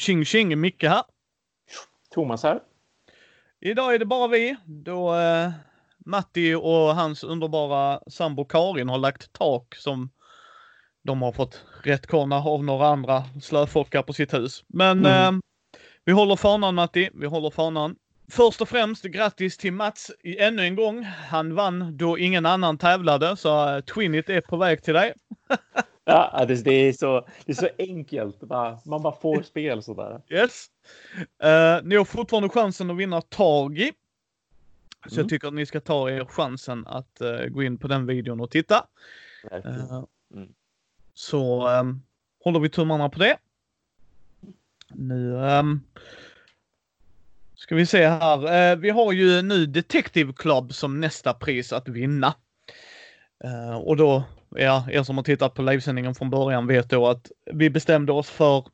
Tjing 0.00 0.24
tjing, 0.24 0.60
Micke 0.60 0.82
här. 0.82 1.02
Thomas 2.14 2.42
här. 2.42 2.60
Idag 3.60 3.94
är 3.94 3.98
det 3.98 4.04
bara 4.04 4.28
vi 4.28 4.56
då 4.66 5.14
eh, 5.14 5.50
Matti 6.06 6.54
och 6.54 6.94
hans 6.94 7.24
underbara 7.24 8.00
sambo 8.10 8.44
Karin 8.44 8.88
har 8.88 8.98
lagt 8.98 9.32
tak 9.32 9.74
som 9.74 10.10
de 11.02 11.22
har 11.22 11.32
fått 11.32 11.64
rättkonna 11.82 12.36
av 12.36 12.64
några 12.64 12.86
andra 12.86 13.24
slöfockar 13.42 14.02
på 14.02 14.12
sitt 14.12 14.34
hus. 14.34 14.64
Men 14.68 14.98
Mm. 15.06 15.34
eh, 15.34 15.40
vi 16.04 16.12
håller 16.12 16.36
fanan 16.36 16.74
Matti, 16.74 17.10
vi 17.14 17.26
håller 17.26 17.50
fanan. 17.50 17.96
Först 18.30 18.60
och 18.60 18.68
främst 18.68 19.04
grattis 19.04 19.56
till 19.56 19.72
Mats 19.72 20.10
ännu 20.24 20.62
en 20.62 20.76
gång. 20.76 21.04
Han 21.04 21.54
vann 21.54 21.96
då 21.96 22.18
ingen 22.18 22.46
annan 22.46 22.78
tävlade 22.78 23.36
så 23.36 23.76
uh, 23.76 23.80
Twinit 23.80 24.30
är 24.30 24.40
på 24.40 24.56
väg 24.56 24.82
till 24.82 24.94
dig. 24.94 25.14
Ja, 26.04 26.44
det, 26.48 26.64
det, 26.64 26.70
är 26.72 26.92
så, 26.92 27.28
det 27.44 27.52
är 27.52 27.56
så 27.56 27.68
enkelt. 27.78 28.40
Man 28.86 29.02
bara 29.02 29.16
får 29.16 29.42
spel 29.42 29.82
sådär. 29.82 30.22
Yes. 30.28 30.66
Eh, 31.42 31.78
ni 31.82 31.96
har 31.96 32.04
fortfarande 32.04 32.48
chansen 32.48 32.90
att 32.90 32.96
vinna 32.96 33.20
Tagi. 33.20 33.92
Så 35.08 35.14
Mm. 35.14 35.22
jag 35.22 35.28
tycker 35.28 35.48
att 35.48 35.54
ni 35.54 35.66
ska 35.66 35.80
ta 35.80 36.10
er 36.10 36.24
chansen 36.24 36.86
att 36.86 37.20
eh, 37.20 37.44
gå 37.44 37.62
in 37.62 37.78
på 37.78 37.88
den 37.88 38.06
videon 38.06 38.40
och 38.40 38.50
titta. 38.50 38.86
Eh, 39.50 40.02
Mm. 40.34 40.48
Så 41.14 41.68
ehm, 41.68 42.02
håller 42.44 42.60
vi 42.60 42.68
tummarna 42.68 43.08
på 43.08 43.18
det. 43.18 43.36
Nu 44.88 45.38
ehm, 45.46 45.80
ska 47.54 47.74
vi 47.74 47.86
se 47.86 48.06
här. 48.06 48.76
Vi 48.76 48.90
har 48.90 49.12
ju 49.12 49.42
nu 49.42 49.66
Detective 49.66 50.32
Club 50.32 50.74
som 50.74 51.00
nästa 51.00 51.34
pris 51.34 51.72
att 51.72 51.88
vinna. 51.88 52.34
Och 53.82 53.96
då, 53.96 54.24
ja, 54.56 54.86
er 54.90 55.02
som 55.02 55.16
har 55.16 55.24
tittat 55.24 55.54
på 55.54 55.62
livesändningen 55.62 56.14
från 56.14 56.30
början 56.30 56.66
vet 56.66 56.90
då 56.90 57.06
att 57.08 57.30
vi 57.52 57.70
bestämde 57.70 58.12
oss 58.12 58.30
för 58.30 58.66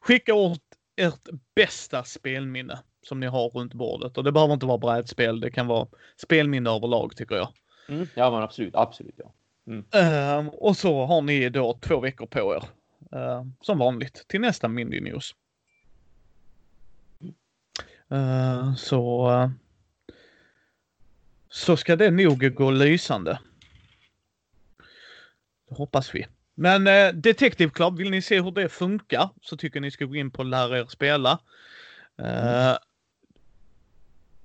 skicka 0.00 0.34
åt 0.34 0.60
ert 0.96 1.28
bästa 1.54 2.04
spelminne 2.04 2.78
som 3.02 3.20
ni 3.20 3.26
har 3.26 3.48
runt 3.48 3.74
bordet. 3.74 4.18
Och 4.18 4.24
det 4.24 4.32
behöver 4.32 4.54
inte 4.54 4.66
vara 4.66 4.78
brädspel, 4.78 5.40
det 5.40 5.50
kan 5.50 5.66
vara 5.66 5.88
spelminne 6.16 6.70
överlag 6.70 7.16
tycker 7.16 7.34
jag. 7.34 7.48
Mm. 7.88 8.08
Ja, 8.14 8.30
men 8.30 8.42
absolut. 8.42 8.74
Absolut, 8.74 9.14
ja. 9.16 9.32
Ehm, 9.98 10.48
och 10.48 10.76
så 10.76 11.04
har 11.04 11.22
ni 11.22 11.48
då 11.48 11.78
två 11.80 12.00
veckor 12.00 12.26
på 12.26 12.54
er. 12.54 12.64
ehm, 13.18 13.52
som 13.60 13.78
vanligt 13.78 14.24
till 14.28 14.40
nästa 14.40 14.68
Mindy 14.68 15.00
News. 15.00 15.34
Ehm, 18.08 18.76
så 18.76 19.30
så 21.48 21.76
ska 21.76 21.96
det 21.96 22.10
nog 22.10 22.54
gå 22.54 22.70
lysande. 22.70 23.38
Det 25.68 25.74
hoppas 25.74 26.14
vi. 26.14 26.26
Men 26.54 26.86
eh, 26.86 27.12
Detective 27.12 27.70
Club, 27.70 27.98
vill 27.98 28.10
ni 28.10 28.22
se 28.22 28.40
hur 28.40 28.50
det 28.50 28.68
funkar 28.68 29.30
så 29.40 29.56
tycker 29.56 29.80
ni 29.80 29.90
ska 29.90 30.04
gå 30.04 30.16
in 30.16 30.30
på 30.30 30.42
Lär 30.42 30.76
er 30.76 30.86
spela. 30.86 31.38
Eh, 32.18 32.76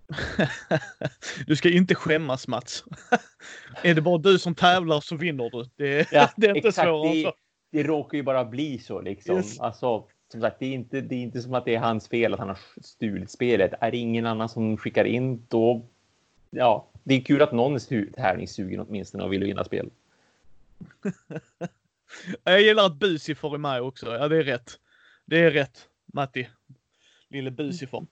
du 1.48 1.56
ska 1.56 1.70
inte 1.70 1.96
skämmas 1.96 2.48
Mats. 2.48 2.84
är 3.84 3.96
det 3.96 4.02
bara 4.02 4.18
du 4.18 4.40
som 4.40 4.56
tävlar 4.56 5.00
så 5.00 5.16
vinner 5.16 5.50
du. 5.50 5.70
Det, 5.76 6.12
Ja, 6.12 6.30
det 6.38 6.48
är 6.48 6.56
inte 6.56 6.68
exakt. 6.68 6.88
svårare 6.88 7.14
Det, 7.14 7.32
det 7.72 7.84
råkar 7.84 8.18
ju 8.18 8.24
bara 8.24 8.46
bli 8.46 8.80
så 8.80 9.02
liksom. 9.02 9.36
Yes. 9.36 9.60
Alltså, 9.60 10.08
som 10.32 10.42
sagt, 10.42 10.60
det 10.60 10.66
är, 10.66 10.74
inte, 10.74 11.02
det 11.02 11.16
är 11.16 11.20
inte 11.20 11.42
som 11.42 11.54
att 11.54 11.66
det 11.66 11.76
är 11.76 11.80
hans 11.80 12.08
fel 12.08 12.34
att 12.34 12.40
han 12.40 12.50
har 12.50 12.60
stulit 12.82 13.32
spelet. 13.32 13.74
Är 13.82 13.92
det 13.92 13.98
ingen 13.98 14.26
annan 14.26 14.50
som 14.50 14.78
skickar 14.78 15.06
in 15.06 15.46
då... 15.48 15.86
Ja, 16.50 16.88
det 17.04 17.16
är 17.16 17.22
kul 17.22 17.42
att 17.42 17.52
någon 17.52 17.76
är 17.76 18.12
tävlingssugen 18.12 18.80
åtminstone 18.80 19.24
och 19.24 19.34
vill 19.34 19.44
vinna 19.44 19.64
spel. 19.64 19.90
Jag 22.44 22.62
gillar 22.62 22.86
att 22.86 23.00
Busifor 23.00 23.56
är 23.56 23.58
med 23.58 23.82
också. 23.82 24.16
Ja, 24.16 24.28
det 24.28 24.38
är 24.38 24.44
rätt. 24.44 24.78
Det 25.26 25.40
är 25.40 25.52
rätt, 25.52 25.88
Matti. 26.14 26.50
Lille 27.30 27.52
Busifor. 27.52 28.02
Uh, 28.02 28.08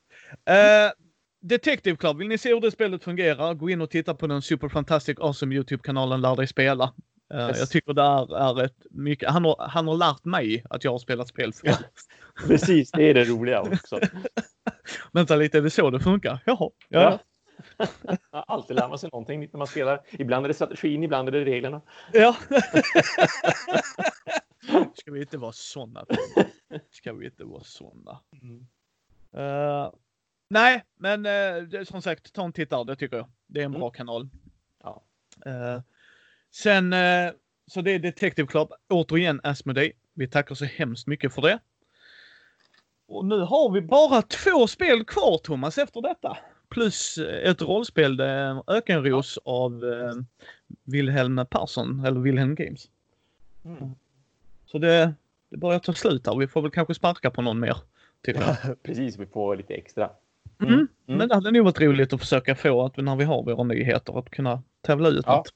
Detective 1.42 1.98
Club, 1.98 2.18
vill 2.18 2.28
ni 2.28 2.38
se 2.38 2.54
hur 2.54 2.62
det 2.62 2.72
spelet 2.72 3.04
fungerar? 3.04 3.54
Gå 3.54 3.70
in 3.70 3.82
och 3.82 3.90
titta 3.90 4.16
på 4.16 4.28
den 4.28 4.42
Super 4.42 4.70
Fantastic 4.70 5.18
Awesome 5.20 5.56
YouTube-kanalen 5.56 6.22
Lär 6.22 6.36
dig 6.36 6.48
spela. 6.48 6.94
Eh, 7.34 7.48
Yes. 7.48 7.60
Jag 7.60 7.70
tycker 7.70 7.94
det 7.94 8.02
är, 8.02 8.38
är 8.38 8.64
ett 8.66 8.86
mycket, 8.92 9.30
han 9.30 9.46
har, 9.46 9.68
han 9.70 9.88
har 9.88 9.96
lärt 9.98 10.26
mig 10.26 10.64
att 10.70 10.84
jag 10.84 10.92
har 10.92 11.00
spelat 11.00 11.28
spel. 11.28 11.52
Ja. 11.64 11.78
Precis, 12.48 12.92
det 12.92 13.10
är 13.10 13.14
det 13.14 13.24
roliga 13.24 13.62
också. 13.62 14.00
Vänta 15.14 15.36
lite, 15.36 15.58
är 15.58 15.62
det 15.62 15.70
så 15.70 15.90
det 15.90 16.00
funkar? 16.00 16.40
Jaha. 16.46 16.58
Ja. 16.90 17.02
Ja. 17.02 17.20
Alltid 18.32 18.76
lär 18.76 18.88
man 18.90 19.00
sig 19.00 19.10
någonting 19.14 19.40
när 19.40 19.58
man 19.58 19.68
spelar. 19.68 20.02
Ibland 20.12 20.46
är 20.46 20.48
det 20.48 20.54
strategin, 20.54 21.04
ibland 21.04 21.28
är 21.28 21.32
det 21.32 21.46
reglerna. 21.46 21.82
ja. 22.14 22.36
Ska 24.96 25.12
vi 25.12 25.22
inte 25.22 25.38
vara 25.38 25.52
såna? 25.52 26.06
Ska 26.92 27.14
vi 27.14 27.26
inte 27.26 27.44
vara 27.44 27.64
såna? 27.64 28.20
Eh, 29.38 29.92
nej, 30.50 30.84
men 31.00 31.24
det- 31.70 31.88
som 31.88 32.02
sagt, 32.02 32.34
ta 32.34 32.46
en 32.46 32.54
tittare, 32.54 32.84
det 32.84 32.96
tycker 32.96 33.18
jag. 33.18 33.28
Det 33.48 33.62
är 33.62 33.66
en 33.66 33.72
bra 33.72 33.82
Mm. 33.88 33.92
kanal. 33.94 34.30
Ja. 34.84 35.04
Eh, 35.46 35.82
sen, 36.52 36.96
så 37.68 37.82
det 37.82 37.92
är 37.92 38.00
Detective 38.00 38.48
Club. 38.48 38.72
Återigen 38.90 39.42
Asmodee. 39.44 39.92
Vi 40.14 40.28
tackar 40.28 40.56
så 40.56 40.66
hemskt 40.66 41.08
mycket 41.08 41.34
för 41.34 41.42
det. 41.42 41.60
Och 43.08 43.26
nu 43.26 43.40
har 43.40 43.72
vi 43.72 43.82
bara 43.82 44.22
två 44.22 44.68
spel 44.68 45.06
kvar 45.06 45.38
Thomas 45.38 45.78
efter 45.78 46.02
detta. 46.02 46.38
Plus 46.70 47.18
ett 47.44 47.62
rollspel, 47.62 48.18
det 48.18 48.26
är 48.26 48.64
Ökenros 48.68 49.40
av 49.44 49.86
eh, 49.86 50.14
Wilhelm 50.84 51.46
Persson, 51.50 52.06
eller 52.06 52.20
Wilhelm 52.20 52.56
Games. 52.56 52.90
Mm. 53.66 53.92
Så 54.66 54.78
det, 54.78 55.14
det 55.50 55.58
börjar 55.58 55.80
ta 55.80 55.94
slut 55.94 56.28
här. 56.28 56.36
Vi 56.36 56.48
får 56.48 56.62
väl 56.62 56.72
kanske 56.72 56.94
sparka 56.94 57.32
på 57.32 57.42
någon 57.42 57.60
mer. 57.60 57.78
Jag. 58.26 58.58
Precis, 58.84 59.18
vi 59.20 59.26
får 59.26 59.56
lite 59.56 59.74
extra. 59.74 60.10
Mm. 60.62 60.74
Mm. 60.74 60.88
Men 61.06 61.30
det 61.30 61.36
hade 61.36 61.52
nog 61.52 61.66
varit 61.66 61.82
roligt 61.82 62.14
att 62.14 62.20
försöka 62.20 62.56
få 62.56 62.86
att 62.86 62.98
när 62.98 63.16
vi 63.16 63.24
har 63.24 63.44
våra 63.44 63.64
nyheter 63.64 64.20
att 64.20 64.30
kunna 64.30 64.64
tävla 64.82 65.10
ut 65.10 65.24
Ja. 65.26 65.36
något. 65.36 65.54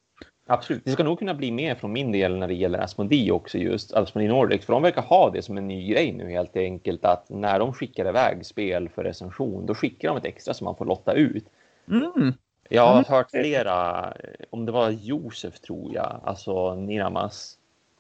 Absolut. 0.51 0.85
Det 0.85 0.91
ska 0.91 1.03
nog 1.03 1.19
kunna 1.19 1.33
bli 1.33 1.51
mer 1.51 1.75
från 1.75 1.93
min 1.93 2.11
del 2.11 2.37
när 2.37 2.47
det 2.47 2.53
gäller 2.53 2.79
Asmodee 2.79 3.31
också 3.31 3.57
just 3.57 3.93
Asmodee 3.93 4.29
Nordics. 4.29 4.65
För 4.65 4.73
de 4.73 4.81
verkar 4.81 5.01
ha 5.01 5.29
det 5.29 5.41
som 5.41 5.57
en 5.57 5.67
ny 5.67 5.87
grej 5.87 6.11
nu 6.11 6.31
helt 6.31 6.57
enkelt 6.57 7.05
att 7.05 7.29
när 7.29 7.59
de 7.59 7.73
skickar 7.73 8.09
iväg 8.09 8.45
spel 8.45 8.89
för 8.89 9.03
recension 9.03 9.65
då 9.65 9.75
skickar 9.75 10.07
de 10.07 10.17
ett 10.17 10.25
extra 10.25 10.53
som 10.53 10.65
man 10.65 10.75
får 10.75 10.85
lotta 10.85 11.13
ut. 11.13 11.45
Mm. 11.87 12.33
Jag 12.69 12.87
har 12.87 13.03
hört 13.03 13.31
flera, 13.31 14.13
om 14.49 14.65
det 14.65 14.71
var 14.71 14.89
Josef 14.89 15.59
tror 15.59 15.93
jag, 15.93 16.21
alltså 16.23 16.75
Niramas. 16.75 17.57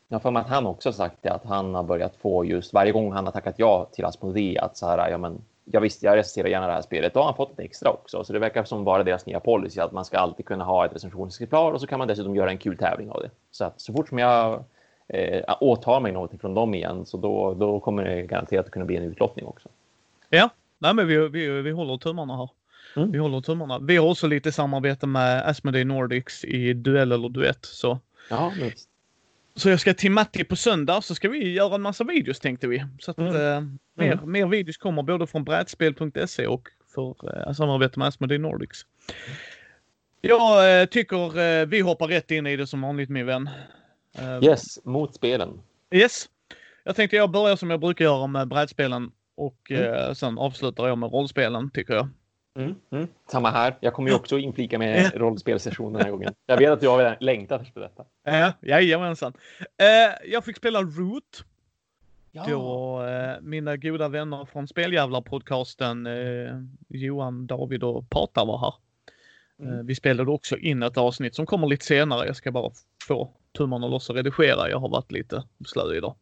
Jag 0.07 0.15
har 0.15 0.19
för 0.19 0.31
mig 0.31 0.41
att 0.41 0.49
han 0.49 0.67
också 0.67 0.93
sagt 0.93 1.17
det 1.21 1.29
att 1.29 1.45
han 1.45 1.75
har 1.75 1.83
börjat 1.83 2.15
få 2.15 2.45
just 2.45 2.73
varje 2.73 2.91
gång 2.91 3.11
han 3.11 3.25
har 3.25 3.31
tackat 3.31 3.55
ja 3.57 3.89
till 3.91 4.05
Asmodee 4.05 4.59
att 4.59 4.77
så 4.77 4.87
här, 4.87 5.09
ja 5.09 5.17
men 5.17 5.41
jag 5.73 5.81
visste, 5.81 6.05
jag 6.05 6.17
recenserar 6.17 6.47
gärna 6.47 6.67
det 6.67 6.73
här 6.73 6.81
spelet. 6.81 7.13
Då 7.13 7.19
har 7.19 7.25
han 7.25 7.35
fått 7.35 7.51
ett 7.51 7.59
extra 7.59 7.89
också. 7.89 8.23
Så 8.23 8.33
det 8.33 8.39
verkar 8.39 8.63
som 8.63 8.83
vara 8.83 9.03
deras 9.03 9.25
nya 9.25 9.39
policy 9.39 9.79
att 9.79 9.91
man 9.91 10.05
ska 10.05 10.17
alltid 10.17 10.45
kunna 10.45 10.63
ha 10.63 10.85
ett 10.85 10.95
recensionsexemplar 10.95 11.71
och 11.71 11.81
så 11.81 11.87
kan 11.87 11.99
man 11.99 12.07
dessutom 12.07 12.35
göra 12.35 12.49
en 12.49 12.57
kul 12.57 12.77
tävling 12.77 13.09
av 13.09 13.21
det. 13.21 13.29
Så 13.51 13.65
att 13.65 13.81
så 13.81 13.93
fort 13.93 14.09
som 14.09 14.17
jag 14.19 14.63
eh, 15.07 15.43
åtar 15.59 15.99
mig 15.99 16.11
någonting 16.11 16.39
från 16.39 16.53
dem 16.53 16.73
igen 16.73 17.05
så 17.05 17.17
då, 17.17 17.53
då 17.53 17.79
kommer 17.79 18.03
det 18.03 18.21
garanterat 18.21 18.65
att 18.65 18.71
kunna 18.71 18.85
bli 18.85 18.95
en 18.95 19.03
utlottning 19.03 19.45
också. 19.45 19.69
Ja, 20.29 20.49
nej 20.79 20.93
men 20.93 21.07
vi, 21.07 21.27
vi, 21.27 21.61
vi 21.61 21.71
håller 21.71 21.97
tummarna 21.97 22.37
här. 22.37 22.49
Mm. 22.95 23.11
Vi 23.11 23.17
håller 23.17 23.41
tummarna. 23.41 23.79
Vi 23.79 23.97
har 23.97 24.09
också 24.09 24.27
lite 24.27 24.51
samarbete 24.51 25.07
med 25.07 25.49
Asmodee 25.49 25.85
Nordics 25.85 26.45
i 26.45 26.73
duell 26.73 27.11
eller 27.11 27.29
duett. 27.29 27.65
Så, 27.65 27.99
Ja, 28.29 28.51
men, 28.59 28.71
så 29.55 29.69
jag 29.69 29.79
ska 29.79 29.93
till 29.93 30.11
Matti 30.11 30.43
på 30.43 30.55
söndag 30.55 31.01
så 31.01 31.15
ska 31.15 31.29
vi 31.29 31.53
göra 31.53 31.75
en 31.75 31.81
massa 31.81 32.03
videos 32.03 32.39
tänkte 32.39 32.67
vi. 32.67 32.85
Så 32.99 33.11
att 33.11 33.17
Mm. 33.17 33.35
eh, 33.35 33.61
mer, 33.95 34.19
mer 34.25 34.47
videos 34.47 34.77
kommer 34.77 35.03
både 35.03 35.27
från 35.27 35.43
brädspel.se 35.43 36.47
och 36.47 36.67
för 36.93 37.37
eh, 37.47 37.53
samarbete 37.53 37.99
med 37.99 38.07
Asmodee 38.07 38.37
Nordics. 38.37 38.85
Jag 40.21 40.81
eh, 40.81 40.85
tycker 40.85 41.39
eh, 41.39 41.65
vi 41.65 41.79
hoppar 41.79 42.07
rätt 42.07 42.31
in 42.31 42.47
i 42.47 42.55
det 42.55 42.67
som 42.67 42.81
vanligt 42.81 43.09
min 43.09 43.25
vän. 43.25 43.49
Eh, 44.17 44.43
yes, 44.43 44.85
mot 44.85 45.15
spelen. 45.15 45.61
Yes. 45.91 46.29
Jag 46.83 46.95
tänkte 46.95 47.15
jag 47.17 47.31
börjar 47.31 47.55
som 47.55 47.69
jag 47.69 47.79
brukar 47.79 48.05
göra 48.05 48.27
med 48.27 48.47
brädspelen 48.47 49.11
och 49.37 49.71
Mm. 49.71 49.93
eh, 49.93 50.13
sen 50.13 50.37
avslutar 50.37 50.87
jag 50.87 50.97
med 50.97 51.11
rollspelen 51.11 51.71
tycker 51.71 51.93
jag. 51.93 52.09
Mm, 52.55 52.75
mm. 52.91 53.07
Samma 53.27 53.49
här. 53.49 53.77
Jag 53.79 53.93
kommer 53.93 54.09
ju 54.09 54.15
också 54.15 54.37
inflika 54.37 54.79
med 54.79 55.11
rollspelsession 55.15 55.93
den 55.93 56.01
här 56.01 56.11
gången. 56.11 56.33
Jag 56.45 56.57
vet 56.57 56.71
att 56.71 56.81
du 56.81 56.87
har 56.87 57.17
längtat 57.19 57.61
efter 57.61 57.81
detta. 57.81 58.05
Ja, 58.23 58.53
jajamensan. 58.61 59.33
Eh, 59.59 60.31
jag 60.31 60.45
fick 60.45 60.57
spela 60.57 60.81
Root. 60.81 61.45
Ja. 62.31 62.45
Då 62.47 63.03
eh, 63.03 63.41
mina 63.41 63.77
goda 63.77 64.07
vänner 64.07 64.45
från 64.45 64.67
Speljävlar-podcasten 64.67 66.07
eh, 66.07 66.55
Johan, 66.87 67.47
David 67.47 67.83
och 67.83 68.09
Pata 68.09 68.45
var 68.45 68.57
här. 68.57 68.73
Mm. 69.59 69.85
Vi 69.85 69.95
spelade 69.95 70.31
också 70.31 70.57
in 70.57 70.83
ett 70.83 70.97
avsnitt 70.97 71.35
som 71.35 71.45
kommer 71.45 71.67
lite 71.67 71.85
senare. 71.85 72.27
Jag 72.27 72.35
ska 72.35 72.51
bara 72.51 72.71
få 73.07 73.29
tummarna 73.57 73.87
loss 73.87 74.09
och 74.09 74.15
redigera. 74.15 74.69
Jag 74.69 74.79
har 74.79 74.89
varit 74.89 75.11
lite 75.11 75.43
slö 75.65 75.95
idag. 75.95 76.15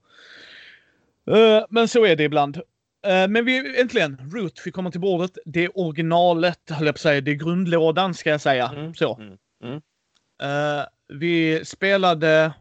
Men 1.70 1.88
så 1.88 2.06
är 2.06 2.16
det 2.16 2.24
ibland. 2.24 2.62
Eh, 3.08 3.28
men 3.28 3.46
vi 3.46 3.82
äntligen, 3.82 4.32
Root 4.34 4.60
fick 4.60 4.74
komma 4.74 4.92
till 4.92 5.02
bordet. 5.02 5.38
Det 5.46 5.64
är 5.66 5.72
originalet, 5.80 6.60
höll 6.70 6.86
jag 6.86 6.96
på 6.96 6.98
att 6.98 7.02
säga. 7.02 7.22
Det 7.22 7.32
är 7.32 7.36
grundlådan 7.36 8.14
ska 8.14 8.30
jag 8.30 8.42
säga. 8.42 8.68
Mm, 8.76 8.94
Så. 8.94 9.16
mm, 9.18 9.38
mm. 9.64 9.82
Eh, 10.42 10.86
vi 11.08 11.66
spelade 11.66 12.54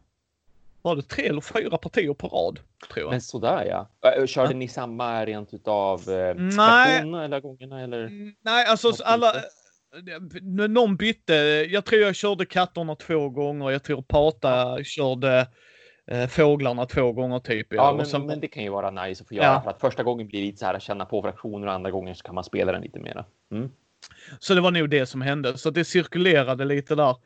var 0.82 0.96
det 0.96 1.02
tre 1.02 1.26
eller 1.26 1.40
fyra 1.40 1.78
partier 1.78 2.14
på 2.14 2.28
rad. 2.28 2.60
Tror 2.92 3.04
jag. 3.04 3.10
Men 3.10 3.20
sådär 3.20 3.64
ja. 3.64 3.88
Ö, 4.16 4.26
Körde 4.26 4.52
Ja. 4.52 4.56
ni 4.58 4.68
samma 4.68 5.26
rent 5.26 5.54
utav 5.54 6.10
eh, 6.10 6.34
Nej. 6.34 6.98
eller 6.98 7.40
gångerna 7.40 7.80
eller? 7.82 8.10
Nej, 8.44 8.66
alltså 8.66 8.92
alla... 9.04 9.32
Någon 10.68 10.96
bytte. 10.96 11.34
Jag 11.70 11.84
tror 11.84 12.02
jag 12.02 12.14
körde 12.14 12.46
katterna 12.46 12.94
två 12.94 13.28
gånger. 13.28 13.70
Jag 13.70 13.82
tror 13.82 14.02
Pata 14.02 14.84
körde 14.84 15.38
eh, 15.38 15.46
fåglarna 16.28 16.86
två 16.86 17.12
gånger 17.12 17.38
typ. 17.38 17.66
Ja, 17.70 17.94
men, 17.96 18.06
sen- 18.06 18.26
men 18.26 18.40
det 18.40 18.48
kan 18.48 18.62
ju 18.62 18.68
vara 18.70 18.90
nice 18.90 19.22
att 19.22 19.28
få 19.28 19.34
göra 19.34 19.46
Ja. 19.46 19.60
för 19.62 19.70
att 19.70 19.80
första 19.80 20.02
gången 20.02 20.28
blir 20.28 20.40
det 20.40 20.46
lite 20.46 20.58
så 20.58 20.66
här 20.66 20.74
att 20.74 20.82
känna 20.82 21.04
på 21.04 21.22
fraktioner 21.22 21.66
och 21.66 21.72
andra 21.72 21.90
gången 21.90 22.14
så 22.14 22.22
kan 22.22 22.34
man 22.34 22.44
spela 22.44 22.72
den 22.72 22.82
lite 22.82 22.98
mera. 23.00 23.24
Mm. 23.52 23.68
Så 24.38 24.54
det 24.54 24.60
var 24.60 24.70
nog 24.70 24.90
det 24.90 25.06
som 25.06 25.20
hände. 25.22 25.58
Så 25.58 25.70
det 25.70 25.84
cirkulerade 25.84 26.64
lite 26.64 26.94
där. 26.94 27.16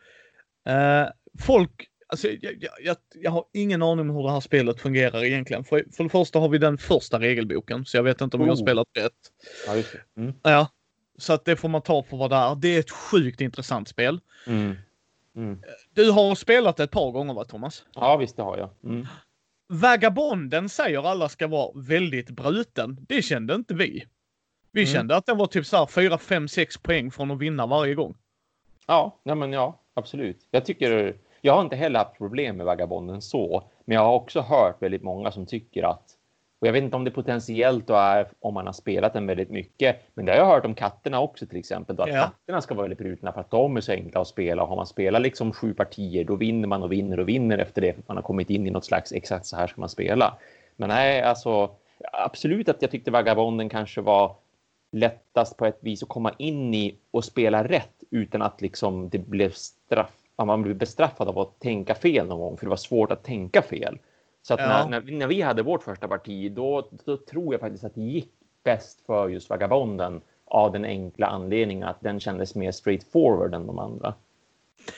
Eh, 0.68 1.08
folk, 1.40 1.88
alltså 2.06 2.28
jag, 2.28 2.66
jag, 2.82 2.96
jag, 3.14 3.30
har 3.30 3.44
ingen 3.52 3.82
aning 3.82 4.10
om 4.10 4.16
hur 4.16 4.22
det 4.22 4.30
här 4.32 4.40
spelet 4.40 4.80
fungerar 4.80 5.24
egentligen. 5.24 5.64
För, 5.64 5.84
för 5.92 6.04
det 6.04 6.10
första 6.10 6.38
har 6.38 6.48
vi 6.48 6.58
den 6.58 6.78
första 6.78 7.20
regelboken, 7.20 7.84
så 7.84 7.96
jag 7.96 8.02
vet 8.02 8.20
inte 8.20 8.36
om 8.36 8.40
jag 8.42 8.48
har 8.48 8.54
Oh. 8.54 8.62
spelat 8.64 8.86
rätt. 8.98 9.12
Ja. 9.66 9.82
Mm. 10.22 10.34
Ja, 10.42 10.68
så 11.18 11.32
att 11.32 11.44
det 11.44 11.56
får 11.56 11.68
man 11.68 11.82
ta 11.82 12.02
för 12.02 12.16
vad 12.16 12.30
det 12.30 12.36
är. 12.36 12.54
Det 12.54 12.68
är 12.76 12.80
ett 12.80 12.90
sjukt 12.90 13.40
intressant 13.40 13.88
spel. 13.88 14.20
Mm. 14.46 14.76
Mm. 15.36 15.62
Du 15.94 16.10
har 16.10 16.34
spelat 16.34 16.76
det 16.76 16.82
ett 16.84 16.90
par 16.90 17.10
gånger 17.10 17.34
va 17.34 17.44
Thomas? 17.44 17.84
Ja, 17.94 18.16
visst 18.16 18.36
det 18.36 18.42
har 18.42 18.58
jag. 18.58 18.70
Mm. 18.84 19.06
Vagabonden 19.68 20.68
säger 20.68 21.06
alla 21.10 21.28
ska 21.28 21.46
vara 21.48 21.70
väldigt 21.74 22.30
bruten. 22.30 22.96
Det 23.08 23.22
kände 23.22 23.54
inte 23.54 23.74
vi. 23.74 24.04
Vi 24.72 24.80
Mm. 24.82 24.92
kände 24.94 25.16
att 25.16 25.26
den 25.26 25.36
var 25.38 25.46
typ 25.46 25.66
så 25.66 25.76
här 25.76 25.86
4, 25.86 26.18
5, 26.18 26.48
6 26.48 26.78
poäng 26.78 27.10
från 27.10 27.30
att 27.30 27.38
vinna 27.38 27.66
varje 27.66 27.94
gång. 27.94 28.14
Ja, 28.86 29.20
nej, 29.22 29.36
men 29.36 29.52
ja, 29.52 29.80
absolut. 29.94 30.48
Jag 30.50 30.64
tycker, 30.64 31.16
jag 31.40 31.54
har 31.54 31.62
inte 31.62 31.76
heller 31.76 31.98
haft 31.98 32.18
problem 32.18 32.56
med 32.56 32.66
Vagabonden 32.66 33.22
så, 33.22 33.70
men 33.84 33.94
jag 33.94 34.02
har 34.04 34.12
också 34.14 34.40
hört 34.40 34.82
väldigt 34.82 35.02
många 35.02 35.32
som 35.32 35.46
tycker 35.46 35.82
att, 35.82 36.04
och 36.62 36.68
jag 36.68 36.72
vet 36.72 36.82
inte 36.82 36.96
om 36.96 37.04
det 37.04 37.10
potentiellt 37.10 37.86
då 37.86 37.94
är 37.94 38.28
om 38.40 38.54
man 38.54 38.66
har 38.66 38.72
spelat 38.72 39.12
den 39.12 39.26
väldigt 39.26 39.50
mycket, 39.50 39.96
men 40.14 40.24
det 40.24 40.32
har 40.32 40.38
jag 40.38 40.46
hört 40.46 40.64
om 40.64 40.74
katterna 40.74 41.20
också 41.20 41.46
till 41.46 41.58
exempel, 41.58 41.96
då 41.96 42.02
att 42.02 42.08
Ja. 42.08 42.22
katterna 42.22 42.60
ska 42.60 42.74
vara 42.74 42.82
väldigt 42.82 42.98
brutna 42.98 43.32
för 43.32 43.40
att 43.40 43.50
de 43.50 43.76
är 43.76 43.80
så 43.80 43.92
enkla 43.92 44.20
att 44.20 44.28
spela 44.28 44.62
och 44.62 44.68
har 44.68 44.76
man 44.76 44.86
spelat 44.86 45.22
liksom 45.22 45.52
sju 45.52 45.74
partier, 45.74 46.24
då 46.24 46.36
vinner 46.36 46.68
man 46.68 46.82
och 46.82 46.92
vinner 46.92 47.20
och 47.20 47.28
vinner 47.28 47.58
efter 47.58 47.80
det 47.82 47.92
för 47.92 48.00
att 48.00 48.08
man 48.08 48.16
har 48.16 48.24
kommit 48.24 48.50
in 48.50 48.66
i 48.66 48.70
något 48.70 48.84
slags 48.84 49.12
exakt 49.12 49.46
så 49.46 49.56
här 49.56 49.66
ska 49.66 49.80
man 49.80 49.88
spela. 49.88 50.38
Men 50.76 50.88
nej, 50.88 51.22
alltså 51.22 51.70
absolut 52.12 52.68
att 52.68 52.82
jag 52.82 52.90
tyckte 52.90 53.10
Vagabonden 53.10 53.68
kanske 53.68 54.00
var 54.00 54.36
lättast 54.92 55.56
på 55.56 55.66
ett 55.66 55.78
vis 55.80 56.02
att 56.02 56.08
komma 56.08 56.32
in 56.38 56.74
i 56.74 56.96
och 57.10 57.24
spela 57.24 57.64
rätt 57.68 58.02
utan 58.10 58.42
att 58.42 58.60
liksom 58.60 59.08
det 59.08 59.18
blev 59.18 59.50
straff. 59.50 60.12
Man 60.44 60.62
blev 60.62 60.76
bestraffad 60.76 61.28
av 61.28 61.38
att 61.38 61.60
tänka 61.60 61.94
fel 61.94 62.26
någon 62.26 62.38
gång, 62.40 62.56
för 62.56 62.66
det 62.66 62.70
var 62.70 62.76
svårt 62.76 63.12
att 63.12 63.24
tänka 63.24 63.62
fel. 63.62 63.98
Så 64.42 64.54
att 64.54 64.60
Ja. 64.60 64.66
när, 64.66 64.88
när, 64.88 65.00
vi- 65.00 65.16
när 65.16 65.26
vi 65.26 65.42
hade 65.42 65.62
vårt 65.62 65.82
första 65.82 66.08
parti, 66.08 66.52
då, 66.52 66.90
då 67.04 67.16
tror 67.16 67.54
jag 67.54 67.60
faktiskt 67.60 67.84
att 67.84 67.94
det 67.94 68.00
gick 68.02 68.28
bäst 68.64 69.06
för 69.06 69.28
just 69.28 69.50
Vagabonden 69.50 70.20
av 70.44 70.72
den 70.72 70.84
enkla 70.84 71.26
anledningen 71.26 71.88
att 71.88 72.00
den 72.00 72.20
kändes 72.20 72.54
mer 72.54 72.72
straightforward 72.72 73.54
än 73.54 73.66
de 73.66 73.78
andra. 73.78 74.14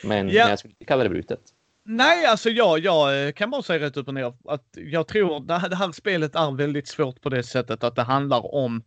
Men, 0.05 0.29
Ja. 0.29 0.49
jag 0.49 0.59
skulle 0.59 0.73
inte 0.73 0.85
kalla 0.85 1.03
det 1.03 1.09
brutet. 1.11 1.41
Nej, 1.87 2.27
alltså 2.27 2.51
jag, 2.51 2.79
jag 2.79 3.35
kan 3.35 3.51
bara 3.51 3.63
säga 3.63 3.87
rätt 3.87 3.97
upp 3.97 4.09
och 4.09 4.15
ner 4.15 4.33
att 4.45 4.65
jag 4.73 5.07
tror 5.09 5.41
det 5.41 5.55
här, 5.55 5.69
det 5.69 5.77
här 5.77 5.93
spelet 5.93 6.35
är 6.35 6.57
väldigt 6.57 6.89
svårt 6.89 7.21
på 7.21 7.29
det 7.29 7.43
sättet 7.43 7.85
att 7.85 7.97
det 7.97 8.03
handlar 8.03 8.55
om 8.55 8.83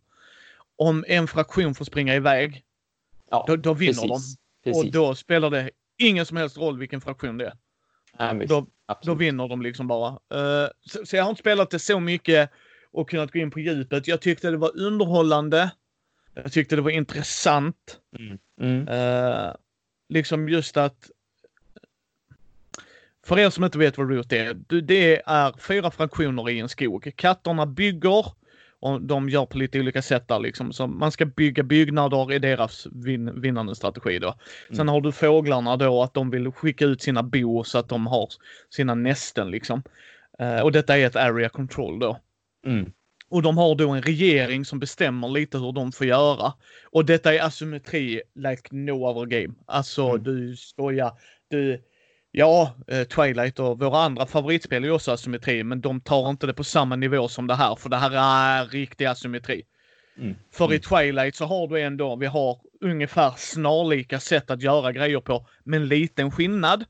om 0.76 1.04
en 1.08 1.26
fraktion 1.28 1.74
får 1.74 1.84
springa 1.84 2.14
iväg, 2.14 2.62
Ja, 3.30 3.44
då, 3.48 3.56
då 3.56 3.74
vinner 3.74 3.92
precis. 3.92 4.36
de. 4.36 4.70
Precis. 4.70 4.84
Och 4.84 4.92
då 4.92 5.14
spelar 5.14 5.50
det 5.50 5.70
ingen 5.98 6.26
som 6.26 6.36
helst 6.36 6.58
roll 6.58 6.78
vilken 6.78 7.00
fraktion 7.00 7.38
det 7.38 7.46
är. 7.46 7.52
Ja. 8.48 8.66
Då, 8.88 8.92
då 8.94 8.98
Absolut. 8.98 9.20
vinner 9.20 9.48
de 9.48 9.62
liksom 9.62 9.86
bara. 9.86 10.08
Eh, 10.08 10.68
så, 10.86 11.06
så 11.06 11.16
jag 11.16 11.22
har 11.22 11.30
inte 11.30 11.40
spelat 11.40 11.70
det 11.70 11.78
så 11.78 12.00
mycket 12.00 12.50
och 12.92 13.10
kunnat 13.10 13.32
gå 13.32 13.38
in 13.38 13.50
på 13.50 13.60
djupet. 13.60 14.08
Jag 14.08 14.20
tyckte 14.20 14.50
det 14.50 14.56
var 14.56 14.76
underhållande. 14.76 15.70
Jag 16.34 16.52
tyckte 16.52 16.76
det 16.76 16.82
var 16.82 16.90
intressant. 16.90 18.00
Mm. 18.18 18.38
Mm. 18.60 18.88
Eh, 18.88 19.54
liksom 20.08 20.48
just 20.48 20.76
att 20.76 21.10
för 23.26 23.38
er 23.38 23.50
som 23.50 23.64
inte 23.64 23.78
vet 23.78 23.98
vad 23.98 24.10
Root 24.10 24.32
är, 24.32 24.54
det 24.82 25.22
är 25.26 25.60
fyra 25.60 25.90
fraktioner 25.90 26.50
i 26.50 26.58
en 26.58 26.68
skog. 26.68 27.12
Katterna 27.16 27.66
bygger 27.66 28.26
och 28.80 29.02
de 29.02 29.28
gör 29.28 29.46
på 29.46 29.58
lite 29.58 29.80
olika 29.80 30.02
sätt 30.02 30.28
där 30.28 30.38
liksom. 30.38 30.72
Så 30.72 30.86
man 30.86 31.12
ska 31.12 31.24
bygga 31.26 31.62
byggnader 31.62 32.32
i 32.32 32.38
deras 32.38 32.86
vin, 32.92 33.40
vinnande 33.40 33.74
strategi 33.74 34.18
då. 34.18 34.34
Sen 34.68 34.76
Mm. 34.80 34.88
har 34.88 35.00
du 35.00 35.12
fåglarna 35.12 35.76
då 35.76 36.02
att 36.02 36.14
de 36.14 36.30
vill 36.30 36.50
skicka 36.52 36.84
ut 36.84 37.02
sina 37.02 37.22
bo 37.22 37.64
så 37.64 37.78
att 37.78 37.88
de 37.88 38.06
har 38.06 38.28
sina 38.70 38.94
nästen 38.94 39.50
liksom. 39.50 39.82
Eh, 40.38 40.60
och 40.60 40.72
detta 40.72 40.98
är 40.98 41.06
ett 41.06 41.16
area 41.16 41.48
control 41.48 41.98
då. 41.98 42.18
Mm. 42.66 42.92
Och 43.30 43.42
de 43.42 43.58
har 43.58 43.74
då 43.74 43.90
en 43.90 44.02
regering 44.02 44.64
som 44.64 44.78
bestämmer 44.78 45.28
lite 45.28 45.58
hur 45.58 45.72
de 45.72 45.92
får 45.92 46.06
göra. 46.06 46.52
Och 46.90 47.04
detta 47.04 47.34
är 47.34 47.42
asymmetri 47.42 48.22
like 48.34 48.62
no 48.70 48.92
other 49.06 49.26
game. 49.26 49.54
Alltså 49.66 50.08
Mm. 50.08 50.22
du 50.22 50.56
skojar. 50.56 51.12
Du, 51.50 51.82
ja, 52.38 52.74
eh, 52.88 53.04
Twilight 53.04 53.58
och 53.58 53.78
våra 53.78 53.98
andra 53.98 54.26
favoritspel 54.26 54.82
är 54.84 54.88
ju 54.88 54.94
också 54.94 55.12
asymmetri, 55.12 55.64
men 55.64 55.80
de 55.80 56.00
tar 56.00 56.30
inte 56.30 56.46
det 56.46 56.54
på 56.54 56.64
samma 56.64 56.96
nivå 56.96 57.28
som 57.28 57.46
det 57.46 57.54
här, 57.54 57.76
för 57.76 57.88
det 57.88 57.96
här 57.96 58.10
är 58.10 58.66
riktig 58.66 59.04
asymmetri. 59.04 59.62
Mm. 60.18 60.36
För 60.52 60.64
i 60.64 60.66
Mm. 60.66 60.80
Twilight 60.80 61.36
så 61.36 61.44
har 61.44 61.68
du 61.68 61.80
ändå, 61.80 62.16
vi 62.16 62.26
har 62.26 62.58
ungefär 62.80 63.32
snarlika 63.36 64.20
sätt 64.20 64.50
att 64.50 64.62
göra 64.62 64.92
grejer 64.92 65.20
på, 65.20 65.46
med 65.64 65.76
en 65.80 65.88
liten 65.88 66.30
skillnad. 66.30 66.84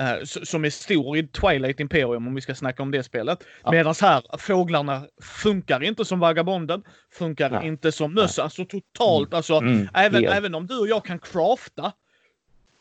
eh, 0.00 0.24
som 0.24 0.64
är 0.64 0.70
stor 0.70 1.16
i 1.16 1.26
Twilight 1.28 1.80
Imperium 1.80 2.26
om 2.26 2.34
vi 2.34 2.40
ska 2.40 2.54
snacka 2.54 2.82
om 2.82 2.90
det 2.90 3.02
spelet. 3.02 3.38
Ja. 3.64 3.70
Medan 3.70 3.94
här, 4.00 4.22
fåglarna 4.38 5.06
funkar 5.22 5.82
inte 5.82 6.04
som 6.04 6.20
Vagabonden, 6.20 6.82
funkar 7.12 7.50
Nej. 7.50 7.66
inte 7.68 7.92
som 7.92 8.14
möss. 8.14 8.38
Alltså 8.38 8.64
totalt, 8.64 9.34
alltså 9.34 9.54
Mm. 9.56 9.88
även, 9.94 10.24
även 10.24 10.54
om 10.54 10.66
du 10.66 10.78
och 10.78 10.88
jag 10.88 11.04
kan 11.04 11.18
crafta 11.18 11.92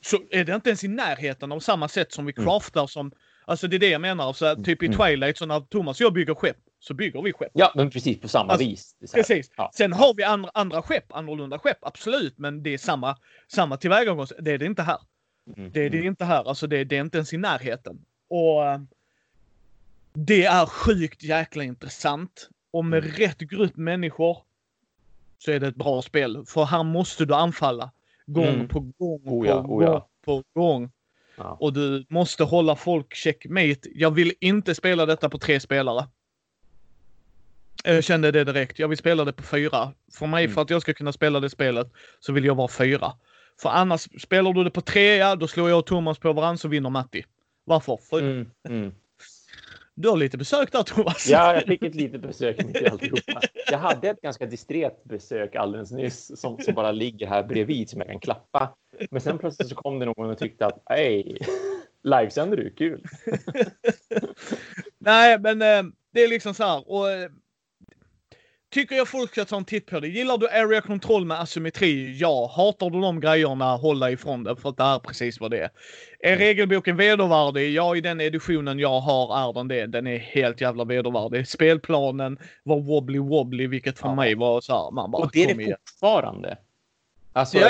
så 0.04 0.18
är 0.32 0.44
det 0.44 0.56
inte 0.56 0.70
ens 0.70 0.84
i 0.84 0.88
närheten 0.88 1.52
av 1.52 1.60
samma 1.60 1.88
sätt 1.88 2.12
som 2.14 2.26
vi 2.26 2.34
Mm. 2.38 2.46
craftar 2.46 2.88
som, 2.88 3.12
alltså 3.46 3.68
det 3.68 3.78
är 3.78 3.80
det 3.80 3.90
jag 3.90 4.02
menar. 4.02 4.34
Så 4.34 4.46
här, 4.46 4.56
typ 4.56 4.84
i 4.84 4.86
Mm. 4.86 4.98
Twilight 4.98 5.38
så 5.38 5.46
när 5.46 5.60
Thomas 5.60 6.00
och 6.02 6.06
jag 6.06 6.14
bygger 6.14 6.36
skepp 6.36 6.58
så 6.80 6.94
bygger 6.94 7.22
vi 7.22 7.34
skepp. 7.34 7.52
Ja, 7.54 7.72
men 7.76 7.90
precis 7.90 8.20
på 8.22 8.28
samma 8.28 8.52
Alltså, 8.54 8.68
vis. 8.68 8.96
Precis. 9.14 9.52
Ja. 9.58 9.72
Sen 9.74 9.94
har 9.94 10.14
vi 10.14 10.24
andra, 10.24 10.52
andra 10.54 10.82
skepp, 10.82 11.14
annorlunda 11.14 11.60
skepp, 11.60 11.78
absolut, 11.82 12.38
men 12.38 12.64
det 12.64 12.70
är 12.74 12.78
samma, 12.78 13.18
samma 13.48 13.78
tillvägagångssätt. 13.78 14.38
Det 14.42 14.52
är 14.52 14.58
det 14.58 14.66
inte 14.66 14.82
här. 14.84 14.98
Mm. 15.58 15.72
Det 15.72 15.80
är 15.86 15.90
det 15.90 15.98
Mm. 15.98 16.08
inte 16.08 16.26
här, 16.26 16.44
alltså 16.50 16.68
det, 16.68 16.84
det 16.84 16.98
är 16.98 17.02
inte 17.02 17.18
ens 17.18 17.34
i 17.34 17.38
närheten. 17.38 17.98
Och 18.30 18.66
eh, 18.66 18.80
det 20.14 20.46
är 20.46 20.66
sjukt 20.66 21.24
jäkla 21.24 21.64
intressant. 21.64 22.50
Och 22.72 22.86
med 22.86 23.04
Mm. 23.04 23.16
rätt 23.16 23.40
grupp 23.40 23.76
människor 23.78 24.38
så 25.38 25.52
är 25.52 25.60
det 25.60 25.68
ett 25.68 25.76
bra 25.76 26.02
spel. 26.02 26.44
För 26.48 26.66
här 26.66 26.84
måste 26.84 27.26
du 27.26 27.34
anfalla. 27.34 27.92
Gång 28.26 28.46
Mm. 28.48 28.68
på 28.68 28.80
gång 28.80 29.22
Oh 29.26 29.48
ja, 29.48 29.64
på 29.64 29.76
oh 29.76 29.84
ja. 29.84 29.92
gång 29.92 30.02
på 30.26 30.44
gång. 30.62 30.92
Ja. 31.38 31.58
Och 31.60 31.74
du 31.74 32.06
måste 32.10 32.44
hålla 32.44 32.76
folk 32.76 33.16
checkmate. 33.16 33.80
Jag 33.96 34.12
vill 34.12 34.34
inte 34.40 34.76
spela 34.76 35.06
detta 35.06 35.30
på 35.30 35.38
tre 35.38 35.60
spelare. 35.60 36.08
Jag 37.84 38.04
kände 38.04 38.32
det 38.32 38.44
direkt. 38.44 38.80
Jag 38.80 38.88
vill 38.88 38.98
spela 38.98 39.26
det 39.26 39.34
på 39.34 39.44
fyra. 39.44 39.94
För 40.14 40.28
mig, 40.28 40.44
Mm. 40.44 40.54
för 40.56 40.62
att 40.62 40.70
jag 40.70 40.82
ska 40.82 40.94
kunna 40.94 41.12
spela 41.14 41.40
det 41.40 41.50
spelet, 41.50 41.92
så 42.20 42.34
vill 42.34 42.46
jag 42.46 42.56
vara 42.56 42.68
fyra. 42.68 43.12
För 43.62 43.70
annars, 43.70 44.22
spelar 44.22 44.54
du 44.54 44.64
det 44.64 44.72
på 44.72 44.82
tre, 44.82 45.16
ja, 45.16 45.36
då 45.36 45.48
slår 45.48 45.70
jag 45.70 45.80
och 45.80 45.86
Thomas 45.86 46.20
på 46.20 46.34
varandra 46.34 46.58
så 46.58 46.68
vinner 46.68 46.90
Matti. 46.90 47.26
Varför? 47.66 47.98
För 48.10 48.20
Mm. 48.70 48.94
Du 49.96 50.10
har 50.10 50.18
lite 50.18 50.38
besök 50.38 50.72
där 50.72 50.84
Thomas. 50.84 51.28
Ja, 51.30 51.54
jag 51.54 51.64
fick 51.64 51.84
ett 51.84 51.96
litet 51.96 52.22
besök 52.22 52.66
mitt 52.66 52.82
i 52.82 52.88
alltihopa. 52.88 53.42
Jag 53.72 53.78
hade 53.78 54.10
ett 54.10 54.22
ganska 54.22 54.46
distret 54.46 55.04
besök 55.04 55.56
alldeles 55.56 55.92
nyss 55.92 56.40
som, 56.42 56.60
som 56.60 56.74
bara 56.74 56.92
ligger 56.92 57.28
här 57.28 57.44
bredvid 57.44 57.90
som 57.90 58.00
jag 58.00 58.10
kan 58.10 58.20
klappa. 58.20 58.76
Men 59.12 59.22
sen 59.22 59.38
plötsligt 59.38 59.70
så 59.70 59.76
kom 59.76 60.00
det 60.00 60.06
någon 60.06 60.30
och 60.30 60.38
tyckte 60.38 60.66
att 60.66 60.84
hej, 60.86 61.38
livesänder 62.04 62.58
du? 62.58 62.70
Kul. 62.70 63.04
Nej, 64.98 65.40
men 65.40 65.62
eh, 65.62 65.84
det 66.12 66.24
är 66.24 66.28
liksom 66.28 66.54
så 66.54 66.64
här. 66.64 66.92
Och, 66.92 67.10
eh, 67.10 67.30
tycker 68.74 68.96
jag 68.96 69.08
folk 69.08 69.32
ska 69.32 69.46
ta 69.46 69.58
en 69.58 69.66
titt 69.66 69.86
på 69.86 70.00
det. 70.00 70.08
Gillar 70.08 70.38
du 70.38 70.50
area 70.50 70.82
control 70.82 71.26
med 71.26 71.40
asymmetri? 71.40 72.18
Ja. 72.20 72.52
Hatar 72.56 72.90
du 72.90 73.02
de 73.02 73.20
grejerna? 73.20 73.76
Hålla 73.76 74.12
ifrån 74.12 74.44
det, 74.44 74.56
för 74.56 74.70
att 74.70 74.78
det 74.78 74.84
är 74.84 75.00
precis 75.00 75.40
vad 75.40 75.52
det 75.52 75.58
är. 75.60 75.70
Är 76.20 76.38
regelboken 76.38 76.98
vedervärdig? 76.98 77.72
Ja, 77.74 77.96
i 77.96 78.02
den 78.02 78.22
editionen 78.22 78.80
jag 78.80 79.00
har 79.00 79.50
är 79.50 79.54
den 79.54 79.68
det. 79.68 79.86
Den 79.86 80.08
är 80.08 80.18
helt 80.18 80.62
jävla 80.62 80.84
vedervärdig. 80.86 81.48
Spelplanen 81.48 82.38
var 82.64 82.80
wobbly 82.80 83.20
wobbly, 83.20 83.68
vilket 83.68 84.00
för 84.00 84.08
Ja. 84.08 84.16
mig 84.16 84.36
var 84.36 84.62
så 84.62 84.74
här, 84.74 84.92
man 84.92 85.12
bara 85.12 85.24
Och 85.24 85.30
det 85.34 85.44
är 85.44 85.56
det 85.56 85.76
fortfarande. 86.00 86.58
Alltså, 87.34 87.58
Ja, 87.58 87.70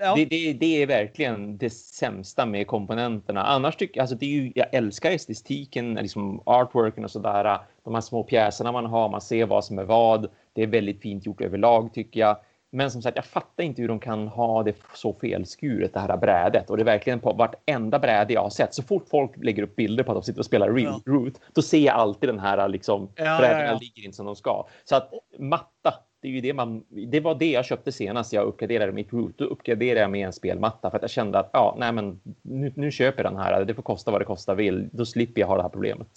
Ja. 0.00 0.14
det, 0.16 0.24
det, 0.24 0.52
det 0.52 0.82
är 0.82 0.86
verkligen 0.86 1.58
det 1.58 1.70
sämsta 1.70 2.46
med 2.46 2.66
komponenterna. 2.66 3.42
Annars 3.42 3.76
tycker 3.76 4.00
alltså 4.00 4.16
det 4.16 4.26
är 4.26 4.30
ju, 4.30 4.52
jag 4.54 4.74
älskar 4.74 5.10
estetiken, 5.10 5.94
liksom 5.94 6.42
artworken 6.46 7.04
och 7.04 7.10
sådär. 7.10 7.58
De 7.88 7.94
här 7.94 8.00
små 8.00 8.22
pjäserna 8.22 8.72
man 8.72 8.86
har, 8.86 9.08
man 9.08 9.20
ser 9.20 9.46
vad 9.46 9.64
som 9.64 9.78
är 9.78 9.84
vad. 9.84 10.28
Det 10.52 10.62
är 10.62 10.66
väldigt 10.66 11.00
fint 11.00 11.26
gjort 11.26 11.40
överlag 11.40 11.94
tycker 11.94 12.20
jag. 12.20 12.36
Men 12.70 12.90
som 12.90 13.02
sagt, 13.02 13.16
jag 13.16 13.24
fattar 13.24 13.64
inte 13.64 13.82
hur 13.82 13.88
de 13.88 14.00
kan 14.00 14.28
ha 14.28 14.62
det 14.62 14.76
så 14.94 15.12
felskuret, 15.20 15.94
det 15.94 16.00
här 16.00 16.16
brädet. 16.16 16.70
Och 16.70 16.76
det 16.76 16.82
är 16.82 16.84
verkligen 16.84 17.20
på 17.20 17.32
vartenda 17.32 17.98
bräde 17.98 18.32
jag 18.32 18.42
har 18.42 18.50
sett. 18.50 18.74
Så 18.74 18.82
fort 18.82 19.08
folk 19.10 19.30
lägger 19.36 19.62
upp 19.62 19.76
bilder 19.76 20.04
på 20.04 20.12
att 20.12 20.16
de 20.16 20.22
sitter 20.22 20.40
och 20.40 20.46
spelar 20.46 20.78
ja. 20.78 21.00
Root, 21.06 21.40
då 21.54 21.62
ser 21.62 21.78
jag 21.78 21.94
alltid 21.94 22.28
den 22.28 22.38
här 22.38 22.68
liksom, 22.68 23.08
ja, 23.14 23.38
brädorna 23.38 23.64
ja, 23.64 23.72
ja. 23.72 23.78
ligger 23.78 24.04
inte 24.04 24.16
som 24.16 24.26
de 24.26 24.36
ska. 24.36 24.66
Så 24.84 24.96
att 24.96 25.12
matta, 25.38 25.94
det 26.22 26.28
är 26.28 26.32
ju 26.32 26.40
det 26.40 26.54
man, 26.54 26.84
det 26.88 27.20
var 27.20 27.34
det 27.34 27.50
jag 27.50 27.64
köpte 27.64 27.92
senast 27.92 28.32
jag 28.32 28.46
uppgraderade 28.46 28.92
mitt 28.92 29.12
Root. 29.12 29.38
Då 29.38 29.44
uppgraderade 29.44 30.00
jag 30.00 30.10
med 30.10 30.26
en 30.26 30.32
spelmatta 30.32 30.90
för 30.90 30.96
att 30.96 31.02
jag 31.02 31.10
kände 31.10 31.38
att 31.38 31.50
ja, 31.52 31.76
nej 31.78 31.92
men 31.92 32.20
nu, 32.42 32.72
nu 32.76 32.90
köper 32.90 33.24
jag 33.24 33.32
den 33.32 33.40
här. 33.40 33.64
Det 33.64 33.74
får 33.74 33.82
kosta 33.82 34.10
vad 34.10 34.20
det 34.20 34.24
kostar 34.24 34.54
vill. 34.54 34.88
Då 34.92 35.06
slipper 35.06 35.40
jag 35.40 35.48
ha 35.48 35.56
det 35.56 35.62
här 35.62 35.68
problemet. 35.68 36.08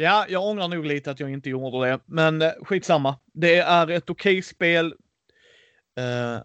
Ja, 0.00 0.26
jag 0.28 0.44
ångrar 0.44 0.68
nog 0.68 0.86
lite 0.86 1.10
att 1.10 1.20
jag 1.20 1.30
inte 1.30 1.50
gjorde 1.50 1.86
det, 1.86 2.00
men 2.06 2.42
eh, 2.42 2.50
skitsamma. 2.62 3.16
Det 3.32 3.56
är 3.56 3.90
ett 3.90 4.10
okej 4.10 4.32
okay 4.32 4.42
spel. 4.42 4.86
Uh, 5.98 6.42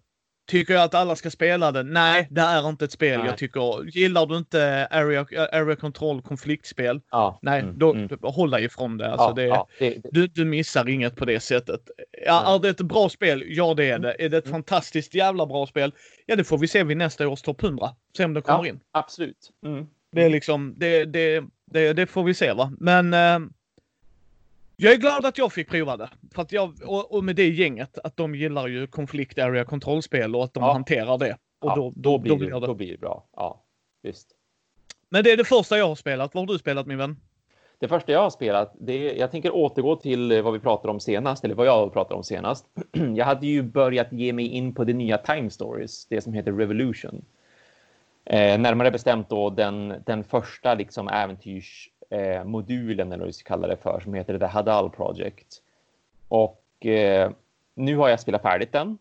tycker 0.47 0.73
jag 0.73 0.83
att 0.83 0.93
alla 0.93 1.15
ska 1.15 1.31
spela 1.31 1.71
det? 1.71 1.83
Nej, 1.83 2.27
det 2.31 2.41
är 2.41 2.69
inte 2.69 2.85
ett 2.85 2.91
spel 2.91 3.19
nej. 3.19 3.27
jag 3.27 3.37
tycker. 3.37 3.83
Gillar 3.97 4.25
du 4.25 4.37
inte 4.37 4.87
area, 4.91 5.25
area 5.51 5.75
control 5.75 6.21
konfliktspel? 6.21 7.01
Ja. 7.11 7.39
Nej, 7.41 7.61
mm, 7.61 7.79
då 7.79 7.93
mm. 7.93 8.09
håll 8.21 8.49
dig 8.49 8.63
ifrån 8.63 8.97
det. 8.97 9.11
Alltså, 9.11 9.27
ja, 9.27 9.33
det, 9.33 9.43
ja, 9.43 9.67
det, 9.79 9.89
det. 9.89 10.09
Du, 10.11 10.27
du 10.27 10.45
missar 10.45 10.89
inget 10.89 11.15
på 11.15 11.25
det 11.25 11.39
sättet. 11.39 11.81
Ja, 12.25 12.55
är 12.55 12.59
det 12.59 12.69
ett 12.69 12.81
bra 12.81 13.09
spel? 13.09 13.43
Ja, 13.47 13.73
det 13.73 13.85
är 13.85 13.99
det. 13.99 14.15
Är 14.19 14.29
det 14.29 14.37
ett 14.37 14.45
mm. 14.45 14.53
fantastiskt 14.53 15.15
jävla 15.15 15.45
bra 15.45 15.67
spel? 15.67 15.93
Ja, 16.25 16.35
det 16.35 16.43
får 16.43 16.57
vi 16.57 16.67
se 16.67 16.83
vid 16.83 16.97
nästa 16.97 17.27
års 17.27 17.41
topp 17.41 17.63
100. 17.63 17.89
Se 18.17 18.25
om 18.25 18.33
det 18.33 18.41
kommer 18.41 18.65
in. 18.65 18.79
Absolut. 18.91 19.51
Mm. 19.65 19.85
Det 20.11 20.23
är 20.23 20.29
liksom, 20.29 20.73
det, 20.77 21.05
det, 21.05 21.43
det, 21.65 21.93
det 21.93 22.07
får 22.07 22.23
vi 22.23 22.33
se 22.33 22.53
va. 22.53 22.71
Men 22.79 23.13
eh, 23.13 23.39
jag 24.75 24.93
är 24.93 24.97
glad 24.97 25.25
att 25.25 25.37
jag 25.37 25.53
fick 25.53 25.69
prova 25.69 25.97
det. 25.97 26.09
För 26.33 26.41
att 26.41 26.51
jag, 26.51 26.79
och, 26.85 27.13
och 27.13 27.23
med 27.23 27.35
det 27.35 27.49
gänget, 27.49 27.97
att 27.97 28.17
de 28.17 28.35
gillar 28.35 28.67
ju 28.67 28.87
konflikt 28.87 29.39
area 29.39 29.65
kontrollspel 29.65 30.35
och 30.35 30.43
att 30.43 30.53
de 30.53 30.63
ja. 30.63 30.73
hanterar 30.73 31.17
det. 31.17 31.37
Och 31.61 31.71
ja, 31.71 31.75
då, 31.75 31.93
då, 31.95 32.11
då, 32.11 32.17
blir 32.17 32.31
då, 32.31 32.37
blir 32.37 32.49
det, 32.49 32.67
då 32.67 32.73
blir 32.73 32.91
det 32.91 32.97
bra. 32.97 33.29
Ja, 33.35 33.65
visst. 34.03 34.27
Men 35.09 35.23
det 35.23 35.31
är 35.31 35.37
det 35.37 35.45
första 35.45 35.77
jag 35.77 35.87
har 35.87 35.95
spelat. 35.95 36.35
Vad 36.35 36.47
har 36.47 36.53
du 36.53 36.59
spelat 36.59 36.87
min 36.87 36.97
vän? 36.97 37.17
Det 37.79 37.87
första 37.87 38.11
jag 38.11 38.19
har 38.19 38.29
spelat, 38.29 38.75
det 38.79 39.13
jag 39.13 39.31
tänker 39.31 39.55
återgå 39.55 39.95
till 39.95 40.41
vad 40.41 40.53
vi 40.53 40.59
pratade 40.59 40.91
om 40.91 40.99
senast, 40.99 41.43
eller 41.43 41.55
vad 41.55 41.67
jag 41.67 41.93
pratade 41.93 42.15
om 42.15 42.23
senast. 42.23 42.65
Jag 43.15 43.25
hade 43.25 43.47
ju 43.47 43.63
börjat 43.63 44.11
ge 44.11 44.33
mig 44.33 44.47
in 44.47 44.75
på 44.75 44.83
det 44.83 44.93
nya 44.93 45.17
Time 45.17 45.49
Stories, 45.49 46.07
det 46.07 46.21
som 46.21 46.33
heter 46.33 46.51
Revolution. 46.51 47.25
Eh, 48.25 48.59
närmare 48.59 48.91
bestämt 48.91 49.29
då 49.29 49.49
den, 49.49 49.93
den 50.05 50.23
första 50.23 50.73
liksom 50.73 51.07
äventyrsmodulen, 51.07 53.07
eh, 53.07 53.13
eller 53.13 53.17
vad 53.17 53.27
vi 53.27 53.33
ska 53.33 53.47
kalla 53.47 53.67
det 53.67 53.77
för, 53.77 53.99
som 53.99 54.13
heter 54.13 54.39
The 54.39 54.45
Hadal 54.45 54.89
Project. 54.89 55.61
Och 56.27 56.85
eh, 56.85 57.31
nu 57.75 57.97
har 57.97 58.09
jag 58.09 58.19
spelat 58.19 58.41
färdigt 58.41 58.71
den. 58.71 58.97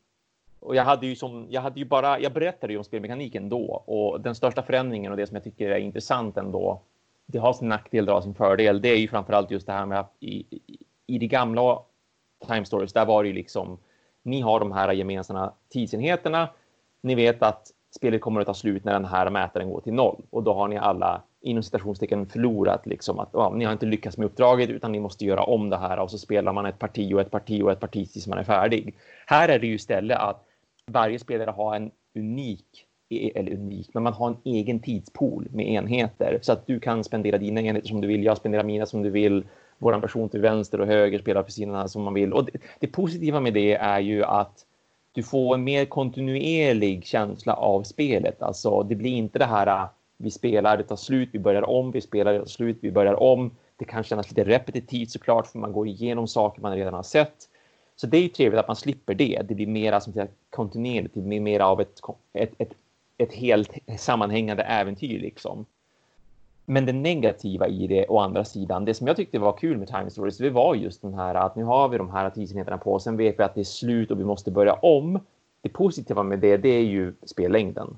Och 0.61 0.77
jag 0.77 0.85
hade 0.85 1.07
ju 1.07 1.17
som, 1.17 1.47
jag 1.51 1.61
hade 1.61 1.79
ju 1.79 1.85
bara, 1.85 2.21
jag 2.21 2.33
berättade 2.33 2.73
ju 2.73 2.79
om 2.79 2.85
spelmekaniken 2.85 3.49
då 3.49 3.83
och 3.87 4.21
den 4.21 4.35
största 4.35 4.63
förändringen 4.63 5.13
och 5.13 5.17
det 5.17 5.27
som 5.27 5.35
jag 5.35 5.45
tycker 5.45 5.71
är 5.71 5.79
intressant 5.79 6.37
ändå, 6.37 6.81
det 7.27 7.39
har 7.39 7.53
sin 7.53 7.69
nackdel, 7.69 8.09
och 8.09 8.23
sin 8.23 8.35
fördel, 8.35 8.81
det 8.81 8.89
är 8.89 8.97
ju 8.97 9.09
framförallt 9.09 9.51
just 9.51 9.67
det 9.67 9.73
här 9.73 9.87
med 9.87 10.01
att 10.01 10.13
i, 10.21 10.47
i, 10.51 10.79
i 11.07 11.19
det 11.19 11.27
gamla 11.27 11.79
Time 12.47 12.65
Stories, 12.65 12.93
där 12.93 13.07
var 13.07 13.23
det 13.23 13.29
ju 13.29 13.35
liksom, 13.35 13.79
ni 14.23 14.41
har 14.41 14.61
de 14.61 14.73
här 14.73 14.93
gemensamma 14.93 15.53
tidsenheterna, 15.69 16.49
ni 17.01 17.15
vet 17.15 17.43
att 17.43 17.74
spelet 17.97 18.21
kommer 18.21 18.41
att 18.41 18.47
ta 18.47 18.55
slut 18.55 18.85
när 18.85 18.93
den 18.93 19.05
här 19.05 19.31
mätaren 19.31 19.71
går 19.71 19.81
till 19.81 19.93
noll 19.93 20.23
och 20.31 20.43
då 20.43 20.55
har 20.55 20.69
ni 20.69 20.77
alla 20.77 21.23
inom 21.41 21.63
citationstecken 21.63 22.27
förlorat 22.27 22.87
liksom 22.87 23.19
att 23.19 23.29
ja, 23.33 23.53
ni 23.55 23.65
har 23.65 23.73
inte 23.73 23.87
lyckats 23.87 24.19
med 24.19 24.27
uppdraget 24.27 24.71
utan 24.71 24.93
ni 24.93 25.01
måste 25.01 25.25
göra 25.25 25.43
om 25.43 25.71
det 25.71 25.77
här 25.77 25.99
och 25.99 26.11
så 26.11 26.19
spelar 26.19 26.53
man 26.53 26.67
ett 26.67 26.79
parti 26.79 27.15
och 27.15 27.21
ett 27.21 27.31
parti 27.31 27.63
och 27.63 27.73
ett 27.73 27.81
parti 27.81 28.11
tills 28.13 28.27
man 28.27 28.39
är 28.39 28.45
färdig. 28.45 28.95
Här 29.27 29.49
är 29.49 29.59
det 29.59 29.67
ju 29.67 29.75
istället 29.75 30.19
att 30.19 30.45
varje 30.87 31.19
spelare 31.19 31.51
har 31.51 31.77
en 31.77 31.91
unik 32.15 32.87
eller 33.35 33.53
unik, 33.53 33.91
men 33.95 34.03
man 34.03 34.13
har 34.13 34.29
en 34.29 34.37
egen 34.45 34.81
tidspool 34.81 35.49
med 35.51 35.69
enheter 35.69 36.39
så 36.43 36.53
att 36.53 36.67
du 36.67 36.81
kan 36.81 37.05
spendera 37.05 37.39
dina 37.39 37.61
enheter 37.61 37.89
som 37.89 38.01
du 38.01 38.09
vill. 38.09 38.25
Jag 38.25 38.37
spenderar 38.37 38.65
mina 38.65 38.87
som 38.87 39.03
du 39.03 39.11
vill. 39.11 39.45
Våran 39.79 40.01
person 40.01 40.29
till 40.29 40.41
vänster 40.41 40.81
och 40.81 40.87
höger 40.87 41.19
spelar 41.19 41.43
för 41.43 41.51
sina 41.51 41.89
som 41.89 42.03
man 42.03 42.15
vill. 42.15 42.33
Och 42.33 42.45
det, 42.45 42.53
det 42.81 42.87
positiva 42.87 43.41
med 43.41 43.55
det 43.55 43.75
är 43.75 44.01
ju 44.01 44.25
att 44.25 44.65
du 45.15 45.23
får 45.23 45.55
en 45.55 45.65
mer 45.65 45.85
kontinuerlig 45.85 47.05
känsla 47.07 47.55
av 47.55 47.83
spelet. 47.83 48.43
Alltså 48.43 48.83
det 48.83 48.95
blir 48.95 49.11
inte 49.11 49.39
det 49.39 49.45
här 49.45 49.67
äh, 49.67 49.89
vi 50.17 50.31
spelar, 50.31 50.77
det 50.77 50.83
tar 50.83 50.97
slut, 50.97 51.29
vi 51.33 51.39
börjar 51.39 51.71
om, 51.71 51.91
vi 51.91 52.01
spelar, 52.01 52.33
det 52.33 52.39
tar 52.39 52.47
slut, 52.47 52.79
vi 52.81 52.91
börjar 52.91 53.23
om. 53.23 53.51
Det 53.77 53.85
kan 53.85 54.05
kännas 54.05 54.31
lite 54.31 54.45
repetitivt 54.45 55.11
såklart 55.11 55.47
för 55.47 55.59
man 55.59 55.73
går 55.73 55.89
igenom 55.89 56.29
saker 56.29 56.63
man 56.63 56.77
redan 56.77 56.95
har 56.95 57.03
sett. 57.03 57.49
Så 57.97 58.07
det 58.07 58.17
är 58.17 58.23
ju 58.23 58.29
trevligt 58.29 58.61
att 58.61 58.69
man 58.69 58.77
slipper 58.77 59.15
det. 59.15 59.43
Det 59.49 59.55
blir 59.55 59.67
mera 59.67 60.01
som 60.01 60.13
sagt 60.13 60.33
kontinuerligt, 60.51 61.15
det 61.15 61.21
blir 61.21 61.41
mer 61.41 61.61
av 61.61 61.81
ett, 61.81 62.01
ett, 62.33 62.53
ett, 62.59 62.73
ett 63.19 63.33
helt 63.33 63.71
sammanhängande 63.99 64.63
äventyr 64.63 65.21
liksom. 65.21 65.67
Men 66.67 66.87
det 66.87 66.93
negativa 66.93 67.69
i 67.69 67.87
det 67.87 68.07
å 68.09 68.19
andra 68.19 68.45
sidan, 68.45 68.85
det 68.85 68.95
som 68.95 69.07
jag 69.07 69.17
tyckte 69.17 69.39
var 69.39 69.53
kul 69.53 69.79
med 69.79 69.89
Time 69.89 70.11
Stories, 70.11 70.39
det 70.39 70.51
var 70.51 70.75
just 70.75 71.03
den 71.03 71.15
här 71.15 71.35
att 71.35 71.57
nu 71.57 71.65
har 71.65 71.89
vi 71.89 71.99
de 71.99 72.11
här 72.11 72.31
tidsenheterna 72.31 72.79
på, 72.79 72.99
sen 72.99 73.17
vet 73.17 73.39
vi 73.39 73.43
att 73.43 73.55
det 73.55 73.61
är 73.61 73.65
slut 73.65 74.11
och 74.11 74.21
vi 74.21 74.25
måste 74.25 74.51
börja 74.51 74.73
om. 74.73 75.21
Det 75.61 75.69
positiva 75.69 76.23
med 76.23 76.39
det, 76.39 76.57
det 76.57 76.69
är 76.69 76.83
ju 76.83 77.15
spellängden. 77.23 77.97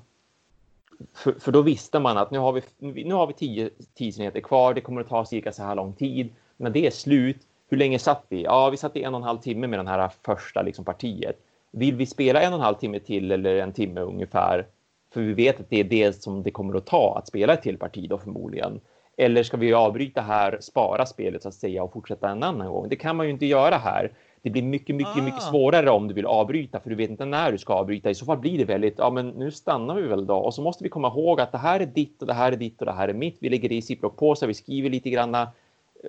För, 1.13 1.31
för 1.31 1.51
då 1.51 1.61
visste 1.61 1.99
man 1.99 2.17
att 2.17 2.31
nu 2.31 2.39
har 2.39 2.53
vi, 2.53 2.61
nu 3.03 3.13
har 3.13 3.27
vi 3.27 3.33
tio 3.33 3.69
tidsenheter 3.93 4.41
kvar, 4.41 4.73
det 4.73 4.81
kommer 4.81 5.01
att 5.01 5.09
ta 5.09 5.25
cirka 5.25 5.51
så 5.51 5.63
här 5.63 5.75
lång 5.75 5.93
tid. 5.93 6.29
När 6.57 6.69
det 6.69 6.87
är 6.87 6.91
slut, 6.91 7.37
hur 7.69 7.77
länge 7.77 7.99
satt 7.99 8.25
vi? 8.29 8.43
Ja, 8.43 8.69
vi 8.69 8.77
satt 8.77 8.95
i 8.95 9.03
en 9.03 9.13
och 9.13 9.19
en 9.19 9.27
halv 9.27 9.39
timme 9.39 9.67
med 9.67 9.79
den 9.79 9.87
här 9.87 10.11
första 10.25 10.61
liksom, 10.61 10.85
partiet. 10.85 11.39
Vill 11.71 11.95
vi 11.95 12.05
spela 12.05 12.41
en 12.41 12.53
och 12.53 12.59
en 12.59 12.65
halv 12.65 12.75
timme 12.75 12.99
till 12.99 13.31
eller 13.31 13.55
en 13.55 13.73
timme 13.73 14.01
ungefär? 14.01 14.65
För 15.13 15.21
vi 15.21 15.33
vet 15.33 15.59
att 15.59 15.69
det 15.69 15.79
är 15.79 15.83
det 15.83 16.23
som 16.23 16.43
det 16.43 16.51
kommer 16.51 16.77
att 16.77 16.85
ta 16.85 17.17
att 17.17 17.27
spela 17.27 17.53
ett 17.53 17.61
till 17.61 17.77
parti 17.77 18.09
då 18.09 18.17
förmodligen. 18.17 18.79
Eller 19.17 19.43
ska 19.43 19.57
vi 19.57 19.73
avbryta 19.73 20.21
här, 20.21 20.57
spara 20.61 21.05
spelet 21.05 21.41
så 21.41 21.47
att 21.47 21.53
säga 21.53 21.83
och 21.83 21.93
fortsätta 21.93 22.29
en 22.29 22.43
annan 22.43 22.67
gång? 22.67 22.89
Det 22.89 22.95
kan 22.95 23.15
man 23.15 23.25
ju 23.25 23.31
inte 23.31 23.45
göra 23.45 23.75
här. 23.75 24.11
Det 24.41 24.49
blir 24.49 24.63
mycket, 24.63 24.95
mycket, 24.95 25.17
ah. 25.17 25.21
mycket 25.21 25.41
svårare 25.41 25.89
om 25.89 26.07
du 26.07 26.13
vill 26.13 26.25
avbryta 26.25 26.79
för 26.79 26.89
du 26.89 26.95
vet 26.95 27.09
inte 27.09 27.25
när 27.25 27.51
du 27.51 27.57
ska 27.57 27.73
avbryta. 27.73 28.09
I 28.09 28.15
så 28.15 28.25
fall 28.25 28.37
blir 28.37 28.57
det 28.57 28.65
väldigt, 28.65 28.95
ja 28.97 29.09
men 29.09 29.29
nu 29.29 29.51
stannar 29.51 29.95
vi 29.95 30.01
väl 30.01 30.25
då. 30.25 30.35
Och 30.35 30.53
så 30.53 30.61
måste 30.61 30.83
vi 30.83 30.89
komma 30.89 31.07
ihåg 31.07 31.41
att 31.41 31.51
det 31.51 31.57
här 31.57 31.79
är 31.79 31.85
ditt 31.85 32.21
och 32.21 32.27
det 32.27 32.33
här 32.33 32.51
är 32.51 32.55
ditt 32.55 32.79
och 32.79 32.85
det 32.85 32.91
här 32.91 33.07
är 33.07 33.13
mitt. 33.13 33.37
Vi 33.39 33.49
lägger 33.49 33.69
det 33.69 33.75
i 33.75 33.81
ziplock-påsar, 33.81 34.47
vi 34.47 34.53
skriver 34.53 34.89
lite 34.89 35.09
granna. 35.09 35.47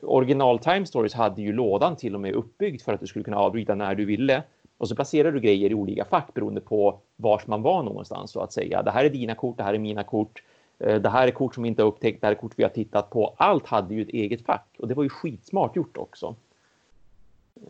Original 0.03 0.59
Time 0.59 0.87
Stories 0.87 1.15
hade 1.15 1.43
ju 1.43 1.53
lådan 1.53 1.97
till 1.97 2.15
och 2.15 2.21
med 2.21 2.35
uppbyggd 2.35 2.83
för 2.83 2.93
att 2.93 3.01
du 3.01 3.07
skulle 3.07 3.25
kunna 3.25 3.39
avbryta 3.39 3.75
när 3.75 3.95
du 3.95 4.05
ville. 4.05 4.43
Och 4.79 4.89
så 4.89 4.95
placerar 4.95 5.33
du 5.33 5.41
grejer 5.41 5.71
i 5.71 5.75
olika 5.75 6.05
fack 6.05 6.35
beroende 6.35 6.61
på 6.61 6.99
vars 7.17 7.47
man 7.47 7.63
var 7.63 7.83
någonstans 7.83 8.31
så 8.31 8.41
att 8.41 8.53
säga. 8.53 8.83
Det 8.83 8.91
här 8.91 9.05
är 9.05 9.11
dina 9.11 9.35
kort, 9.35 9.57
det 9.57 9.63
här 9.63 9.75
är 9.75 9.79
mina 9.79 10.05
kort. 10.05 10.43
Eh, 10.79 11.01
det 11.01 11.09
här 11.09 11.27
är 11.27 11.31
kort 11.31 11.55
som 11.55 11.63
vi 11.63 11.69
inte 11.69 11.83
har 11.83 11.89
upptäckt, 11.89 12.21
det 12.21 12.27
här 12.27 12.35
är 12.35 12.39
kort 12.39 12.53
vi 12.57 12.63
har 12.63 12.71
tittat 12.71 13.11
på. 13.11 13.35
Allt 13.37 13.67
hade 13.67 13.95
ju 13.95 14.03
ett 14.03 14.09
eget 14.09 14.45
fack 14.47 14.67
och 14.79 14.89
det 14.89 14.95
var 14.95 15.03
ju 15.03 15.09
skitsmart 15.09 15.77
gjort 15.77 15.97
också. 15.97 16.35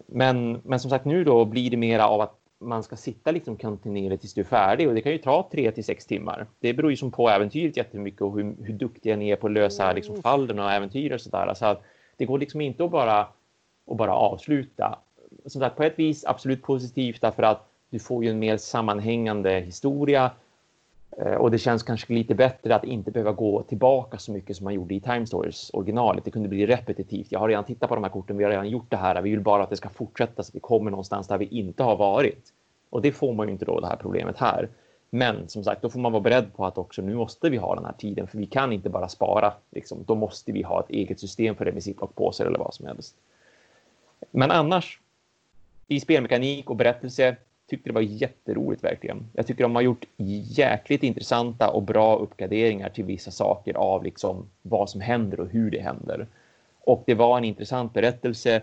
Men, 0.07 0.61
men 0.65 0.81
som 0.81 0.91
sagt 0.91 1.05
nu 1.05 1.25
då 1.25 1.45
blir 1.45 1.71
det 1.71 1.77
mera 1.77 2.09
av 2.09 2.21
att 2.21 2.35
man 2.59 2.83
ska 2.83 2.97
sitta 2.97 3.31
liksom 3.31 3.57
kontinuerligt 3.57 4.21
tills 4.21 4.35
du 4.35 4.41
är 4.41 4.45
färdig 4.45 4.89
och 4.89 4.95
det 4.95 5.01
kan 5.01 5.13
ju 5.13 5.19
ta 5.19 5.49
tre 5.53 5.71
till 5.71 5.85
sex 5.85 6.07
timmar. 6.07 6.47
Det 6.61 6.75
beror 6.75 6.91
ju 6.91 6.97
som 6.97 7.11
på 7.11 7.29
äventyret 7.29 7.77
jättemycket 7.77 8.21
och 8.21 8.37
hur, 8.37 8.55
hur 8.63 8.75
duktiga 8.75 9.17
ni 9.17 9.31
är 9.31 9.37
på 9.37 9.47
att 9.47 9.53
lösa 9.53 9.93
liksom 9.93 10.23
fallen 10.23 10.59
och 10.59 10.73
äventyr 10.73 11.13
och 11.13 11.21
sådär. 11.21 11.55
Så 11.55 11.67
att 11.67 11.83
det 12.17 12.25
går 12.25 12.39
liksom 12.39 12.61
inte 12.61 12.85
att 12.85 12.91
bara, 12.91 13.21
att 13.91 13.97
bara 13.97 14.15
avsluta 14.15 14.99
som 15.49 15.61
sagt, 15.61 15.77
på 15.77 15.83
ett 15.83 15.99
vis 15.99 16.25
absolut 16.25 16.63
positivt 16.63 17.21
därför 17.21 17.43
att 17.43 17.69
du 17.91 17.99
får 17.99 18.25
ju 18.25 18.31
en 18.31 18.39
mer 18.39 18.57
sammanhängande 18.57 19.61
historia 19.61 20.31
eh, 21.19 21.35
och 21.35 21.51
det 21.51 21.59
känns 21.59 21.83
kanske 21.83 22.13
lite 22.13 22.35
bättre 22.35 22.75
att 22.75 22.85
inte 22.85 23.11
behöva 23.11 23.33
gå 23.33 23.63
tillbaka 23.63 24.19
så 24.19 24.33
mycket 24.33 24.57
som 24.57 24.65
man 24.65 24.75
gjorde 24.75 24.95
i 24.95 25.01
Time 25.01 25.27
Stories 25.27 25.71
originalet. 25.73 26.25
Det 26.25 26.31
kunde 26.31 26.49
bli 26.49 26.67
repetitivt. 26.67 27.33
Jag 27.33 27.39
har 27.39 27.49
redan 27.49 27.65
tittat 27.65 27.89
på 27.89 27.95
de 27.95 28.05
här 28.05 28.11
korten, 28.11 28.37
vi 28.37 28.45
har 28.45 28.51
redan 28.51 28.69
gjort 28.69 28.91
det 28.91 28.97
här. 28.97 29.23
Vi 29.23 29.31
vill 29.31 29.41
bara 29.41 29.63
att 29.63 29.71
det 29.71 29.77
ska 29.77 29.89
fortsätta 29.89 30.43
så 30.43 30.51
att 30.51 30.55
vi 30.55 30.61
kommer 30.61 30.91
någonstans 30.91 31.29
där 31.29 31.39
vi 31.39 31.45
inte 31.45 31.83
har 31.83 31.97
varit. 31.97 32.53
Och 32.91 33.03
det 33.03 33.13
får 33.13 33.33
man 33.33 33.47
ju 33.47 33.53
inte 33.53 33.65
då 33.65 33.81
det 33.81 33.87
här 33.87 33.97
problemet 33.97 34.39
här. 34.39 34.69
Men 35.11 35.49
som 35.49 35.65
sagt, 35.65 35.83
då 35.83 35.91
får 35.91 36.01
man 36.01 36.13
vara 36.13 36.23
beredd 36.23 36.55
på 36.57 36.67
att 36.67 36.79
också 36.79 37.03
nu 37.03 37.15
måste 37.15 37.51
vi 37.51 37.57
ha 37.57 37.75
den 37.75 37.85
här 37.85 37.93
tiden, 37.93 38.27
för 38.27 38.39
vi 38.39 38.47
kan 38.47 38.73
inte 38.73 38.89
bara 38.89 39.09
spara. 39.09 39.53
Liksom. 39.71 40.05
Då 40.07 40.15
måste 40.15 40.53
vi 40.53 40.63
ha 40.63 40.81
ett 40.81 40.91
eget 40.91 41.21
system 41.21 41.55
för 41.55 41.65
det 41.65 41.73
med 41.73 41.83
ziplock-påsar 41.83 42.47
eller 42.47 42.59
vad 42.59 42.75
som 42.75 42.87
helst. 42.87 43.17
Men 44.31 44.51
annars 44.51 45.01
i 45.89 46.01
spelmekanik 46.01 46.71
och 46.71 46.77
berättelse 46.77 47.37
tyckte 47.69 47.89
det 47.89 47.95
var 47.95 48.01
jätteroligt 48.01 48.85
verkligen. 48.85 49.31
Jag 49.33 49.47
tycker 49.47 49.63
de 49.63 49.75
har 49.75 49.83
gjort 49.83 50.05
jäkligt 50.57 51.03
intressanta 51.03 51.71
och 51.71 51.83
bra 51.83 52.17
uppgraderingar 52.17 52.89
till 52.89 53.05
vissa 53.05 53.31
saker 53.31 53.75
av 53.75 54.05
liksom 54.05 54.51
vad 54.63 54.91
som 54.91 55.01
händer 55.01 55.41
och 55.41 55.49
hur 55.49 55.71
det 55.71 55.81
händer. 55.81 56.27
Och 56.81 57.03
det 57.07 57.15
var 57.15 57.39
en 57.39 57.45
intressant 57.45 57.93
berättelse 57.93 58.63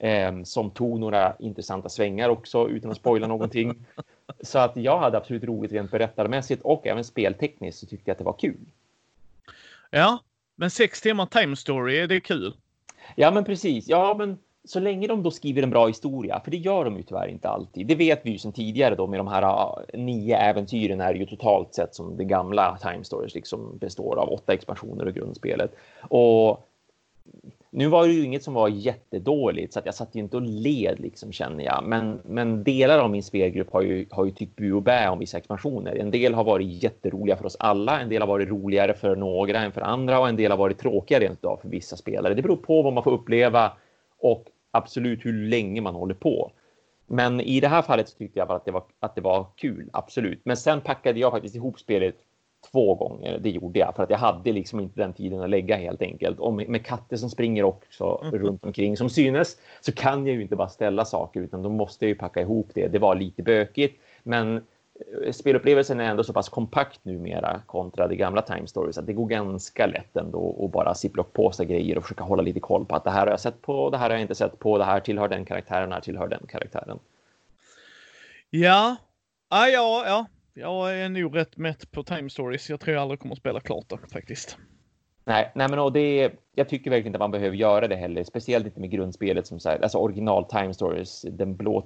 eh, 0.00 0.42
som 0.44 0.70
tog 0.70 1.00
några 1.00 1.36
intressanta 1.38 1.88
svängar 1.88 2.28
också 2.28 2.68
utan 2.68 2.90
att 2.90 2.96
spoila 2.96 3.26
någonting. 3.26 3.86
Så 4.40 4.58
att 4.58 4.76
jag 4.76 4.98
hade 4.98 5.16
absolut 5.16 5.44
roligt 5.44 5.72
rent 5.72 5.90
berättarmässigt 5.90 6.62
och 6.62 6.86
även 6.86 7.04
speltekniskt 7.04 7.80
så 7.80 7.86
tyckte 7.86 8.10
jag 8.10 8.14
att 8.14 8.18
det 8.18 8.24
var 8.24 8.36
kul. 8.38 8.66
Ja, 9.90 10.18
men 10.56 10.70
sex 10.70 11.00
timmar 11.00 11.26
time 11.26 11.56
story, 11.56 11.98
är 11.98 12.06
det 12.06 12.20
kul? 12.20 12.54
Ja, 13.16 13.30
men 13.30 13.44
precis. 13.44 13.88
Ja, 13.88 14.14
men 14.18 14.38
så 14.70 14.80
länge 14.80 15.06
de 15.06 15.22
då 15.22 15.30
skriver 15.30 15.62
en 15.62 15.70
bra 15.70 15.86
historia, 15.86 16.40
för 16.44 16.50
det 16.50 16.56
gör 16.56 16.84
de 16.84 16.96
ju 16.96 17.02
tyvärr 17.02 17.28
inte 17.28 17.48
alltid. 17.48 17.86
Det 17.86 17.94
vet 17.94 18.20
vi 18.26 18.30
ju 18.30 18.38
sedan 18.38 18.52
tidigare 18.52 18.94
då 18.94 19.06
med 19.06 19.20
de 19.20 19.28
här 19.28 19.42
ah, 19.42 19.82
nio 19.94 20.36
äventyren 20.36 21.00
är 21.00 21.14
ju 21.14 21.26
totalt 21.26 21.74
sett 21.74 21.94
som 21.94 22.16
det 22.16 22.24
gamla 22.24 22.78
Time 22.82 23.04
Stories 23.04 23.34
liksom 23.34 23.78
består 23.78 24.16
av 24.16 24.32
åtta 24.32 24.52
expansioner 24.52 25.06
och 25.06 25.14
grundspelet. 25.14 25.74
Och 26.00 26.66
nu 27.70 27.86
var 27.86 28.06
det 28.06 28.12
ju 28.12 28.24
inget 28.24 28.42
som 28.42 28.54
var 28.54 28.68
jättedåligt 28.68 29.72
så 29.72 29.78
att 29.78 29.86
jag 29.86 29.94
satt 29.94 30.14
ju 30.14 30.20
inte 30.20 30.36
och 30.36 30.42
led 30.42 31.00
liksom 31.00 31.32
känner 31.32 31.64
jag. 31.64 31.84
Men, 31.84 32.20
men 32.24 32.64
delar 32.64 32.98
av 32.98 33.10
min 33.10 33.22
spelgrupp 33.22 33.72
har 33.72 33.82
ju, 33.82 34.06
har 34.10 34.24
ju 34.24 34.30
tyckt 34.30 34.56
bu 34.56 34.72
och 34.72 34.82
bä 34.82 35.08
om 35.08 35.18
vissa 35.18 35.38
expansioner. 35.38 35.96
En 35.96 36.10
del 36.10 36.34
har 36.34 36.44
varit 36.44 36.82
jätteroliga 36.82 37.36
för 37.36 37.46
oss 37.46 37.56
alla. 37.58 38.00
En 38.00 38.08
del 38.08 38.22
har 38.22 38.28
varit 38.28 38.48
roligare 38.48 38.94
för 38.94 39.16
några 39.16 39.58
än 39.58 39.72
för 39.72 39.80
andra 39.80 40.20
och 40.20 40.28
en 40.28 40.36
del 40.36 40.50
har 40.50 40.58
varit 40.58 40.78
tråkiga 40.78 41.20
rent 41.20 41.44
av 41.44 41.56
för 41.56 41.68
vissa 41.68 41.96
spelare. 41.96 42.34
Det 42.34 42.42
beror 42.42 42.56
på 42.56 42.82
vad 42.82 42.92
man 42.92 43.04
får 43.04 43.12
uppleva 43.12 43.72
och 44.20 44.44
absolut 44.70 45.26
hur 45.26 45.32
länge 45.32 45.80
man 45.80 45.94
håller 45.94 46.14
på. 46.14 46.52
Men 47.06 47.40
i 47.40 47.60
det 47.60 47.68
här 47.68 47.82
fallet 47.82 48.08
så 48.08 48.18
tyckte 48.18 48.38
jag 48.38 48.52
att 48.52 48.64
det 48.64 48.70
var, 48.70 48.84
att 49.00 49.14
det 49.14 49.20
var 49.20 49.46
kul, 49.56 49.90
absolut. 49.92 50.40
Men 50.44 50.56
sen 50.56 50.80
packade 50.80 51.20
jag 51.20 51.32
faktiskt 51.32 51.54
ihop 51.54 51.80
spelet 51.80 52.16
två 52.72 52.94
gånger. 52.94 53.38
Det 53.38 53.50
gjorde 53.50 53.78
jag 53.78 53.96
för 53.96 54.02
att 54.02 54.10
jag 54.10 54.18
hade 54.18 54.52
liksom 54.52 54.80
inte 54.80 55.00
den 55.00 55.12
tiden 55.12 55.40
att 55.40 55.50
lägga 55.50 55.76
helt 55.76 56.02
enkelt. 56.02 56.38
Och 56.38 56.54
med, 56.54 56.86
katter 56.86 57.16
som 57.16 57.30
springer 57.30 57.64
också 57.64 58.20
mm. 58.22 58.38
runt 58.38 58.64
omkring 58.64 58.96
som 58.96 59.10
synes 59.10 59.56
så 59.80 59.92
kan 59.92 60.26
jag 60.26 60.36
ju 60.36 60.42
inte 60.42 60.56
bara 60.56 60.68
ställa 60.68 61.04
saker 61.04 61.40
utan 61.40 61.62
då 61.62 61.68
måste 61.68 62.04
jag 62.04 62.08
ju 62.08 62.14
packa 62.14 62.40
ihop 62.40 62.70
det. 62.74 62.88
Det 62.88 62.98
var 62.98 63.14
lite 63.14 63.42
bökigt, 63.42 64.00
men 64.22 64.60
spelupplevelsen 65.32 66.00
är 66.00 66.04
ändå 66.04 66.24
så 66.24 66.32
pass 66.32 66.48
kompakt 66.48 67.04
numera 67.04 67.60
kontra 67.66 68.08
det 68.08 68.16
gamla 68.16 68.42
Time 68.42 68.66
Stories 68.66 68.98
att 68.98 69.06
det 69.06 69.12
går 69.12 69.26
ganska 69.26 69.86
lätt 69.86 70.16
ändå 70.16 70.64
att 70.64 70.72
bara 70.72 70.94
ziplock-påsa 70.94 71.64
grejer 71.64 71.96
och 71.96 72.02
försöka 72.02 72.24
hålla 72.24 72.42
lite 72.42 72.60
koll 72.60 72.84
på 72.84 72.96
att 72.96 73.04
det 73.04 73.10
här 73.10 73.20
har 73.20 73.26
jag 73.26 73.40
sett 73.40 73.62
på, 73.62 73.90
det 73.90 73.98
här 73.98 74.04
har 74.04 74.10
jag 74.10 74.20
inte 74.20 74.34
sett 74.34 74.58
på, 74.58 74.78
det 74.78 74.84
här 74.84 75.00
tillhör 75.00 75.28
den 75.28 75.44
karaktären, 75.44 75.88
det 75.88 75.94
här 75.94 76.02
tillhör 76.02 76.28
den 76.28 76.46
karaktären. 76.48 76.98
Ja, 78.50 78.96
ah, 79.48 79.66
ja, 79.66 80.04
ja, 80.06 80.26
jag 80.54 80.98
är 80.98 81.08
nog 81.08 81.36
rätt 81.36 81.56
mätt 81.56 81.90
på 81.90 82.02
Time 82.02 82.30
Stories. 82.30 82.70
Jag 82.70 82.80
tror 82.80 82.94
jag 82.94 83.02
aldrig 83.02 83.20
kommer 83.20 83.34
att 83.34 83.38
spela 83.38 83.60
klart 83.60 83.88
det 83.88 84.12
faktiskt. 84.12 84.58
Nej, 85.24 85.52
nej 85.54 85.68
men 85.70 85.78
och 85.78 85.92
det, 85.92 86.32
jag 86.54 86.68
tycker 86.68 86.90
verkligen 86.90 87.06
inte 87.06 87.16
att 87.16 87.20
man 87.20 87.30
behöver 87.30 87.56
göra 87.56 87.88
det 87.88 87.96
heller. 87.96 88.24
Speciellt 88.24 88.66
inte 88.66 88.80
med 88.80 88.90
grundspelet 88.90 89.46
som 89.46 89.60
så 89.60 89.68
här, 89.68 89.82
alltså 89.82 89.98
original 89.98 90.44
Time 90.44 90.74
Stories, 90.74 91.22
den 91.22 91.56
blå 91.56 91.82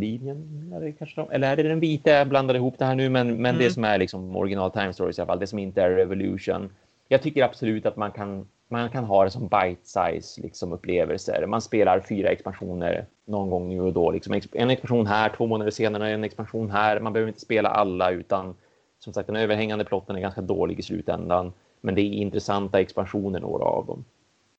tidslinjen. 0.00 0.72
Eller, 0.76 0.92
kanske 0.92 1.20
de, 1.20 1.30
eller 1.30 1.52
är 1.52 1.56
det 1.56 1.62
den 1.62 1.80
vita? 1.80 2.10
Jag 2.10 2.28
blandade 2.28 2.58
ihop 2.58 2.78
det 2.78 2.84
här 2.84 2.94
nu, 2.94 3.08
men, 3.08 3.26
men 3.26 3.54
mm. 3.54 3.58
det 3.58 3.70
som 3.70 3.84
är 3.84 3.98
liksom 3.98 4.36
original 4.36 4.70
Time 4.70 4.92
Stories 4.92 5.18
i 5.18 5.20
alla 5.20 5.26
fall, 5.26 5.38
det 5.38 5.46
som 5.46 5.58
inte 5.58 5.82
är 5.82 5.90
Revolution. 5.90 6.70
Jag 7.08 7.22
tycker 7.22 7.44
absolut 7.44 7.86
att 7.86 7.96
man 7.96 8.10
kan 8.10 8.46
man 8.68 8.90
kan 8.90 9.04
ha 9.04 9.24
det 9.24 9.30
som 9.30 9.48
bite-size 9.48 10.42
liksom, 10.42 10.72
upplevelser. 10.72 11.46
Man 11.46 11.60
spelar 11.60 12.00
fyra 12.00 12.28
expansioner 12.28 13.06
någon 13.24 13.50
gång 13.50 13.68
nu 13.68 13.80
och 13.80 13.92
då. 13.92 14.10
Liksom. 14.10 14.40
En 14.52 14.70
expansion 14.70 15.06
här, 15.06 15.32
två 15.36 15.46
månader 15.46 15.70
senare 15.70 16.10
en 16.10 16.24
expansion 16.24 16.70
här. 16.70 17.00
Man 17.00 17.12
behöver 17.12 17.28
inte 17.28 17.40
spela 17.40 17.68
alla 17.68 18.10
utan 18.10 18.54
som 18.98 19.12
sagt 19.12 19.26
den 19.26 19.36
överhängande 19.36 19.84
plotten 19.84 20.16
är 20.16 20.20
ganska 20.20 20.40
dålig 20.40 20.78
i 20.78 20.82
slutändan. 20.82 21.52
Men 21.80 21.94
det 21.94 22.00
är 22.00 22.12
intressanta 22.12 22.80
expansioner, 22.80 23.40
några 23.40 23.64
av 23.64 23.86
dem. 23.86 24.04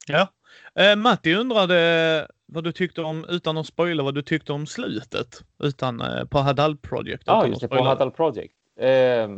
Ja. 0.08 0.28
Eh, 0.76 0.96
Matti 0.96 1.36
undrade 1.36 2.28
vad 2.48 2.64
du 2.64 2.72
tyckte 2.72 3.02
om, 3.02 3.26
utan 3.30 3.58
att 3.58 3.68
spoila, 3.68 4.04
vad 4.04 4.16
du 4.16 4.22
tyckte 4.22 4.54
om 4.54 4.66
slutet 4.66 5.44
utan, 5.60 6.02
eh, 6.02 6.26
på 6.26 6.38
Hadal 6.38 6.78
Project. 6.78 7.24
Ja, 7.26 7.48
just 7.48 7.62
det, 7.62 7.68
på 7.68 7.84
Hadal 7.84 8.12
Project. 8.12 8.54
Eh, 8.76 9.30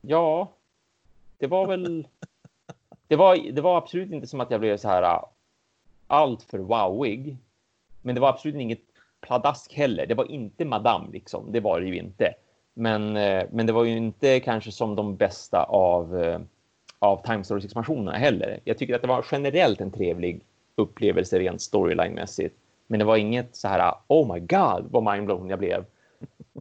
ja, 0.00 0.52
det 1.38 1.46
var 1.46 1.66
väl 1.66 2.06
det 3.08 3.16
var, 3.16 3.52
det 3.52 3.60
var 3.60 3.78
absolut 3.78 4.12
inte 4.12 4.26
som 4.26 4.40
att 4.40 4.50
jag 4.50 4.60
blev 4.60 4.76
så 4.76 4.88
här 4.88 5.02
äh, 5.02 5.22
allt 6.06 6.42
för 6.42 6.58
wowig. 6.58 7.36
Men 8.02 8.14
det 8.14 8.20
var 8.20 8.28
absolut 8.28 8.56
inget 8.56 8.80
pladask 9.20 9.72
heller. 9.74 10.06
Det 10.06 10.14
var 10.14 10.30
inte 10.30 10.64
Madame 10.64 11.12
liksom. 11.12 11.52
Det 11.52 11.60
var 11.60 11.80
det 11.80 11.86
ju 11.86 11.96
inte. 11.96 12.34
Men, 12.74 13.16
äh, 13.16 13.44
men 13.50 13.66
det 13.66 13.72
var 13.72 13.84
ju 13.84 13.96
inte 13.96 14.40
kanske 14.40 14.72
som 14.72 14.96
de 14.96 15.16
bästa 15.16 15.62
av, 15.62 16.22
äh, 16.22 16.40
av 16.98 17.26
Time 17.26 17.44
Stories 17.44 17.64
expansionerna 17.64 18.18
heller. 18.18 18.60
Jag 18.64 18.78
tycker 18.78 18.94
att 18.94 19.02
det 19.02 19.08
var 19.08 19.26
generellt 19.32 19.80
en 19.80 19.90
trevlig 19.90 20.44
upplevelse 20.80 21.38
rent 21.38 21.60
storyline-mässigt. 21.60 22.54
Men 22.86 22.98
det 22.98 23.04
var 23.04 23.16
inget 23.16 23.56
så 23.56 23.68
här, 23.68 23.94
oh 24.06 24.34
my 24.34 24.40
god 24.40 24.86
vad 24.90 25.14
mindblown 25.14 25.48
jag 25.48 25.58
blev. 25.58 25.84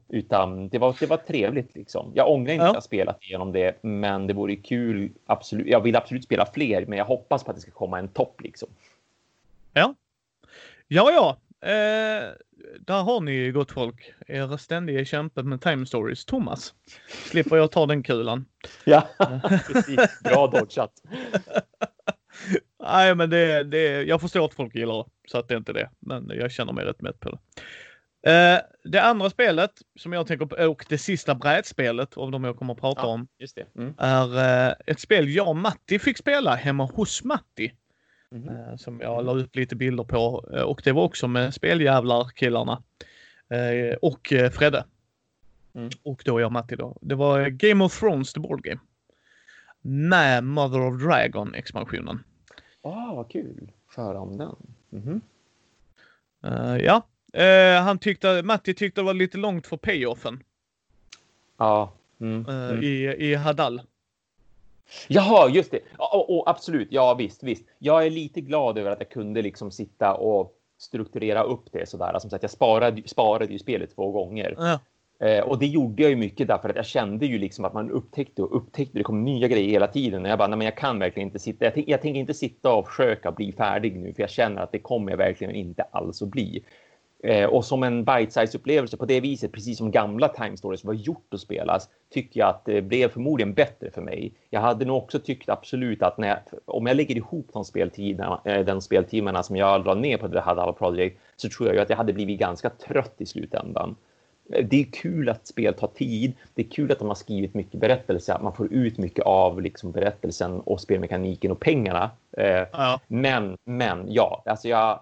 Utan 0.07 0.69
det 0.69 0.77
var, 0.77 0.95
det 0.99 1.05
var 1.05 1.17
trevligt 1.17 1.75
liksom. 1.75 2.11
Jag 2.15 2.31
ångrar 2.31 2.53
inte 2.53 2.65
ja. 2.65 2.69
att 2.69 2.73
jag 2.73 2.83
spelat 2.83 3.23
igenom 3.23 3.51
det, 3.51 3.83
men 3.83 4.27
det 4.27 4.33
vore 4.33 4.55
kul. 4.55 5.11
Absolut. 5.25 5.67
Jag 5.67 5.81
vill 5.81 5.95
absolut 5.95 6.23
spela 6.23 6.45
fler, 6.45 6.85
men 6.85 6.97
jag 6.97 7.05
hoppas 7.05 7.43
på 7.43 7.51
att 7.51 7.57
det 7.57 7.61
ska 7.61 7.71
komma 7.71 7.99
en 7.99 8.07
topp 8.07 8.41
liksom. 8.41 8.69
Ja. 9.73 9.95
Ja, 10.87 11.11
ja. 11.11 11.37
Eh, 11.69 12.29
där 12.79 13.03
har 13.03 13.21
ni 13.21 13.51
gott 13.51 13.71
folk. 13.71 14.13
Er 14.27 14.57
ständiga 14.57 15.05
kämpe 15.05 15.43
med 15.43 15.61
time 15.61 15.85
stories. 15.85 16.25
Thomas. 16.25 16.73
Slipper 17.07 17.55
jag 17.55 17.71
ta 17.71 17.85
den 17.85 18.03
kulan. 18.03 18.45
Ja, 18.85 19.07
precis. 19.67 20.19
Bra 20.23 20.47
dodgat. 20.47 20.91
Nej, 22.91 23.15
men 23.15 23.29
det, 23.29 23.63
det, 23.63 24.03
jag 24.03 24.21
förstår 24.21 24.45
att 24.45 24.53
folk 24.53 24.75
gillar 24.75 24.97
det, 24.97 25.09
så 25.27 25.37
att 25.37 25.47
det 25.47 25.53
är 25.53 25.57
inte 25.57 25.73
det. 25.73 25.89
Men 25.99 26.31
jag 26.35 26.51
känner 26.51 26.73
mig 26.73 26.85
rätt 26.85 27.01
mätt 27.01 27.19
på 27.19 27.29
det. 27.29 27.37
Uh, 28.27 28.59
det 28.83 28.99
andra 28.99 29.29
spelet 29.29 29.71
som 29.95 30.13
jag 30.13 30.27
tänker 30.27 30.45
på, 30.45 30.55
och 30.55 30.85
det 30.89 30.97
sista 30.97 31.35
brädspelet 31.35 32.17
av 32.17 32.31
de 32.31 32.43
jag 32.43 32.57
kommer 32.57 32.73
att 32.73 32.79
prata 32.79 33.01
ja, 33.01 33.07
om, 33.07 33.27
mm. 33.75 33.93
är 33.97 34.27
uh, 34.69 34.75
ett 34.85 34.99
spel 34.99 35.29
jag 35.29 35.47
och 35.47 35.55
Matti 35.55 35.99
fick 35.99 36.17
spela 36.17 36.55
hemma 36.55 36.85
hos 36.85 37.23
Matti. 37.23 37.73
Mm. 38.31 38.49
Uh, 38.49 38.75
som 38.75 38.99
jag 38.99 39.25
la 39.25 39.31
upp 39.31 39.55
lite 39.55 39.75
bilder 39.75 40.03
på 40.03 40.25
och 40.65 40.81
det 40.83 40.91
var 40.91 41.03
också 41.03 41.27
med 41.27 41.53
speljävlar 41.53 42.29
killarna 42.35 42.83
och 44.01 44.33
Fredde. 44.53 44.85
Mm. 45.75 45.89
Och 46.03 46.21
då 46.25 46.39
jag 46.39 46.45
och 46.45 46.51
Matti 46.51 46.75
då. 46.75 46.97
Det 47.01 47.15
var 47.15 47.47
Game 47.47 47.83
of 47.83 47.99
Thrones 47.99 48.33
The 48.33 48.39
Board 48.39 48.63
Game. 48.63 48.79
Med 49.81 50.43
Mother 50.43 50.81
of 50.81 51.01
Dragon 51.01 51.53
expansionen. 51.53 52.23
Oh, 52.89 53.15
vad 53.15 53.29
kul! 53.29 53.71
Föra 53.87 54.19
om 54.19 54.37
den. 54.37 54.55
Mm 54.91 55.21
-hmm. 56.41 56.77
ja, 56.77 57.03
Uh, 57.37 57.81
han 57.81 57.99
tyckte, 57.99 58.43
Matti 58.43 58.73
tyckte 58.73 59.01
det 59.01 59.05
var 59.05 59.13
lite 59.13 59.37
långt 59.37 59.67
för 59.67 59.77
payoffen. 59.77 60.43
Ja. 61.57 61.91
Mm, 62.19 62.45
uh, 62.49 62.69
mm. 62.69 62.83
I, 62.83 63.15
I 63.17 63.35
Hadal. 63.35 63.81
Jaha, 65.07 65.49
just 65.49 65.71
det. 65.71 65.79
Oh, 65.97 66.25
oh, 66.27 66.43
absolut. 66.45 66.87
Ja, 66.91 67.13
visst, 67.13 67.43
visst. 67.43 67.65
Jag 67.79 68.05
är 68.05 68.09
lite 68.09 68.41
glad 68.41 68.77
över 68.77 68.91
att 68.91 68.99
jag 68.99 69.09
kunde 69.09 69.41
liksom 69.41 69.71
sitta 69.71 70.13
och 70.13 70.55
strukturera 70.77 71.43
upp 71.43 71.71
det 71.71 71.89
sådär. 71.89 72.19
Som 72.19 72.29
sagt, 72.29 72.43
jag 72.43 72.51
sparade, 72.51 73.07
sparade 73.07 73.53
ju 73.53 73.59
spelet 73.59 73.95
två 73.95 74.11
gånger. 74.11 74.55
Ja. 74.57 74.79
Eh, 75.19 75.39
och 75.39 75.59
det 75.59 75.65
gjorde 75.67 76.03
jag 76.03 76.09
ju 76.09 76.15
mycket 76.15 76.47
därför 76.47 76.69
att 76.69 76.75
jag 76.75 76.85
kände 76.85 77.25
ju 77.25 77.37
liksom 77.37 77.65
att 77.65 77.73
man 77.73 77.91
upptäckte 77.91 78.41
och 78.41 78.55
upptäckte. 78.55 78.97
Det 78.97 79.03
kom 79.03 79.23
nya 79.23 79.47
grejer 79.47 79.69
hela 79.69 79.87
tiden. 79.87 80.25
Och 80.25 80.31
jag 80.31 80.37
bara, 80.37 80.47
nej 80.47 80.57
men 80.57 80.65
jag 80.65 80.77
kan 80.77 80.99
verkligen 80.99 81.27
inte 81.27 81.39
sitta. 81.39 81.65
Jag, 81.65 81.83
jag 81.87 82.01
tänker 82.01 82.19
inte 82.19 82.33
sitta 82.33 82.73
och 82.73 82.87
försöka 82.87 83.31
bli 83.31 83.51
färdig 83.51 83.99
nu, 83.99 84.13
för 84.13 84.23
jag 84.23 84.29
känner 84.29 84.61
att 84.61 84.71
det 84.71 84.79
kommer 84.79 85.11
jag 85.11 85.17
verkligen 85.17 85.55
inte 85.55 85.83
alls 85.83 86.21
att 86.21 86.29
bli. 86.29 86.63
Eh, 87.23 87.45
och 87.45 87.65
som 87.65 87.83
en 87.83 88.05
bite-size 88.05 88.57
upplevelse 88.57 88.97
på 88.97 89.05
det 89.05 89.19
viset, 89.19 89.51
precis 89.51 89.77
som 89.77 89.91
gamla 89.91 90.27
Time 90.27 90.57
Stories 90.57 90.83
var 90.83 90.93
gjort 90.93 91.33
att 91.33 91.39
spelas, 91.39 91.89
tycker 92.09 92.39
jag 92.39 92.49
att 92.49 92.65
det 92.65 92.81
blev 92.81 93.09
förmodligen 93.09 93.53
bättre 93.53 93.91
för 93.91 94.01
mig. 94.01 94.33
Jag 94.49 94.61
hade 94.61 94.85
nog 94.85 94.97
också 94.97 95.19
tyckt 95.19 95.49
absolut 95.49 96.03
att 96.03 96.17
när 96.17 96.27
jag, 96.27 96.37
om 96.65 96.85
jag 96.85 96.97
lägger 96.97 97.15
ihop 97.15 97.49
de 97.53 97.65
speltiderna, 97.65 98.41
eh, 98.45 98.65
den 98.65 98.81
speltimmarna 98.81 99.43
som 99.43 99.55
jag 99.55 99.83
drar 99.83 99.95
ner 99.95 100.17
på 100.17 100.27
det 100.27 100.41
här 100.41 100.71
Project 100.71 101.19
så 101.35 101.49
tror 101.49 101.67
jag 101.67 101.75
ju 101.75 101.81
att 101.81 101.89
jag 101.89 101.97
hade 101.97 102.13
blivit 102.13 102.39
ganska 102.39 102.69
trött 102.69 103.15
i 103.17 103.25
slutändan. 103.25 103.95
Eh, 104.53 104.65
det 104.65 104.81
är 104.81 104.91
kul 104.91 105.29
att 105.29 105.47
spel 105.47 105.73
tar 105.73 105.87
tid. 105.87 106.33
Det 106.53 106.61
är 106.61 106.69
kul 106.69 106.91
att 106.91 106.99
de 106.99 107.07
har 107.07 107.15
skrivit 107.15 107.53
mycket 107.53 107.79
berättelse, 107.79 108.33
att 108.33 108.43
man 108.43 108.55
får 108.55 108.73
ut 108.73 108.97
mycket 108.97 109.25
av 109.25 109.61
liksom 109.61 109.91
berättelsen 109.91 110.59
och 110.59 110.81
spelmekaniken 110.81 111.51
och 111.51 111.59
pengarna. 111.59 112.11
Ja. 112.71 112.99
Men, 113.07 113.57
men 113.65 114.13
ja, 114.13 114.43
alltså 114.45 114.67
jag 114.67 114.99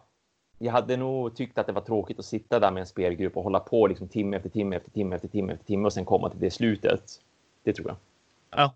jag 0.60 0.72
hade 0.72 0.98
nog 0.98 1.36
tyckt 1.36 1.58
att 1.58 1.68
det 1.68 1.74
var 1.74 1.82
tråkigt 1.82 2.20
att 2.20 2.26
sitta 2.26 2.60
där 2.60 2.72
med 2.72 2.82
en 2.82 2.88
spelgrupp 2.88 3.38
och 3.38 3.44
hålla 3.44 3.60
på 3.60 3.88
liksom 3.88 4.08
timme 4.08 4.38
efter 4.38 4.50
timme 4.50 4.76
efter 4.76 4.92
timme 4.92 5.16
efter 5.16 5.28
timme 5.28 5.54
efter 5.54 5.66
timme 5.66 5.86
och 5.86 5.94
sen 5.94 6.06
komma 6.06 6.30
till 6.30 6.40
det 6.40 6.52
slutet. 6.52 7.04
Det 7.64 7.74
tror 7.74 7.88
jag. 7.88 7.98
Ja. 8.52 8.76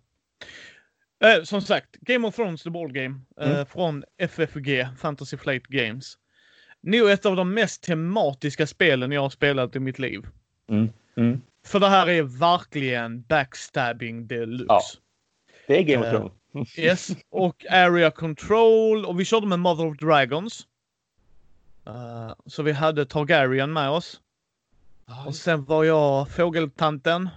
Eh, 1.28 1.44
som 1.44 1.62
sagt, 1.62 1.96
Game 1.96 2.28
of 2.28 2.36
Thrones 2.36 2.64
The 2.64 2.70
Ball 2.70 2.92
Game 2.92 3.20
eh, 3.42 3.52
mm. 3.52 3.66
från 3.66 4.04
FFG, 4.18 4.88
Fantasy 4.98 5.38
Flight 5.38 5.68
Games. 5.68 6.18
Nog 6.82 7.10
ett 7.10 7.26
av 7.26 7.36
de 7.36 7.54
mest 7.54 7.84
tematiska 7.84 8.68
spelen 8.68 9.12
jag 9.12 9.22
har 9.22 9.30
spelat 9.30 9.76
i 9.76 9.80
mitt 9.80 10.00
liv. 10.00 10.28
Mm. 10.72 10.90
Mm. 11.18 11.42
För 11.66 11.80
det 11.80 11.88
här 11.88 12.10
är 12.10 12.24
verkligen 12.24 13.22
backstabbing 13.22 14.28
deluxe. 14.28 14.66
Ja. 14.68 14.82
Det 15.68 15.78
är 15.78 15.84
Game 15.84 16.08
of 16.08 16.14
eh, 16.14 16.20
Thrones. 16.20 16.78
yes, 16.78 17.10
och 17.30 17.66
Area 17.70 18.12
Control 18.12 19.06
och 19.06 19.20
vi 19.20 19.26
körde 19.26 19.48
med 19.48 19.60
Mother 19.60 19.86
of 19.86 19.98
Dragons. 19.98 20.68
Uh, 21.88 22.34
så 22.46 22.64
vi 22.64 22.72
hade 22.72 23.06
Targaryen 23.06 23.74
med 23.74 23.90
oss. 23.90 24.22
Aj. 25.06 25.28
Och 25.28 25.36
sen 25.36 25.66
var 25.66 25.84
jag 25.84 26.30
fågeltanten. 26.30 27.30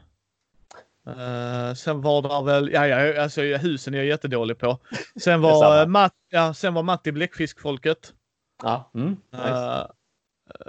Uh, 1.08 1.74
sen 1.74 2.00
var 2.00 2.22
det 2.22 2.52
väl, 2.52 2.72
ja, 2.72 2.86
ja 2.86 3.22
alltså 3.22 3.42
husen 3.42 3.94
är 3.94 3.98
jag 3.98 4.06
jättedålig 4.06 4.58
på. 4.58 4.78
Sen 5.20 5.40
var, 5.42 5.86
Matt, 5.86 6.14
ja, 6.30 6.54
sen 6.54 6.74
var 6.74 6.82
Matti 6.82 7.12
bläckfiskfolket. 7.12 8.14
Ja. 8.62 8.90
Mm. 8.94 9.16
Nice. 9.32 9.44
Uh, 9.44 9.86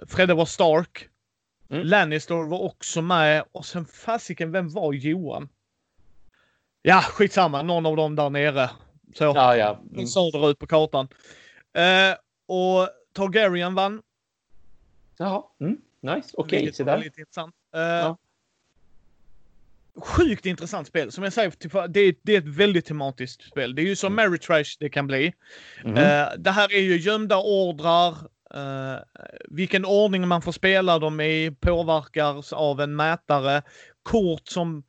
Fredde 0.08 0.34
var 0.34 0.46
Stark. 0.46 1.10
Mm. 1.70 1.88
Lannister 1.88 2.36
var 2.50 2.62
också 2.62 3.02
med. 3.02 3.44
Och 3.52 3.66
sen 3.66 3.86
fasiken, 3.86 4.52
vem 4.52 4.70
var 4.70 4.94
Johan? 4.94 5.50
Ja, 6.82 7.02
skitsamma. 7.02 7.62
Någon 7.62 7.86
av 7.86 7.96
dem 7.96 8.16
där 8.16 8.30
nere. 8.30 8.70
Så. 9.16 9.24
Ja, 9.24 9.58
ja. 9.58 9.80
Mm. 9.94 10.08
Söderut 10.08 10.60
på 10.60 10.68
kartan. 10.68 11.08
Uh, 11.78 12.16
och 12.48 12.90
Targaryen 13.14 13.76
vann. 13.76 14.02
Jaha. 15.18 15.44
Mm. 15.60 15.78
Nice. 16.02 16.30
Okej, 16.34 16.74
så 16.74 16.84
var 16.84 16.92
där. 16.98 17.04
Lite 17.04 17.20
intressant. 17.20 17.56
Uh, 17.76 17.82
Ja. 17.82 18.18
Sjukt 19.98 20.46
intressant 20.46 20.88
spel. 20.88 21.12
Som 21.12 21.24
jag 21.24 21.34
säger, 21.34 21.52
typ, 21.52 21.72
det 21.90 22.00
är, 22.00 22.16
det 22.22 22.36
är 22.36 22.38
ett 22.38 22.48
väldigt 22.58 22.86
tematiskt 22.86 23.44
spel. 23.44 23.76
Det 23.76 23.82
är 23.82 23.86
ju 23.86 23.96
som 23.96 24.14
Mm. 24.14 24.30
Mary 24.32 24.40
Trash 24.40 24.78
det 24.80 24.90
kan 24.90 25.08
bli. 25.08 25.34
Mhm. 25.84 25.98
Eh, 25.98 26.28
det 26.38 26.52
här 26.52 26.74
är 26.74 26.80
ju 26.80 26.98
gömda 26.98 27.38
ordrar. 27.38 28.16
Eh, 28.56 29.00
vilken 29.50 29.86
ordning 29.86 30.28
man 30.28 30.42
får 30.42 30.52
spela 30.52 31.00
dem 31.00 31.22
i 31.22 31.56
påverkas 31.60 32.54
av 32.54 32.82
en 32.82 32.96
mätare. 32.96 33.62
Kort 34.04 34.48
som 34.48 34.84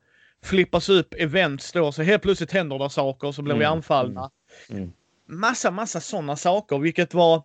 flippas 0.45 0.89
upp, 0.89 1.15
events 1.15 1.73
då, 1.73 1.93
så 1.93 2.03
helt 2.03 2.23
plötsligt 2.23 2.53
händer 2.53 2.79
det 2.79 2.91
saker 2.91 3.33
så 3.33 3.43
blir 3.43 3.55
vi 3.55 3.65
Mm, 3.65 3.73
anfallna. 3.77 4.31
mm. 4.71 4.93
Massa, 5.29 5.71
massa 5.71 6.01
sådana 6.01 6.37
saker, 6.37 6.79
vilket 6.79 7.15
var 7.15 7.43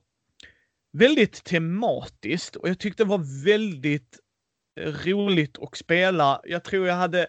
väldigt 0.94 1.44
tematiskt 1.44 2.56
och 2.56 2.70
jag 2.70 2.80
tyckte 2.80 3.04
det 3.04 3.10
var 3.10 3.46
väldigt 3.46 4.20
roligt 4.80 5.58
att 5.62 5.78
spela. 5.78 6.42
Jag 6.44 6.64
tror 6.64 6.88
jag 6.88 6.96
hade 6.96 7.28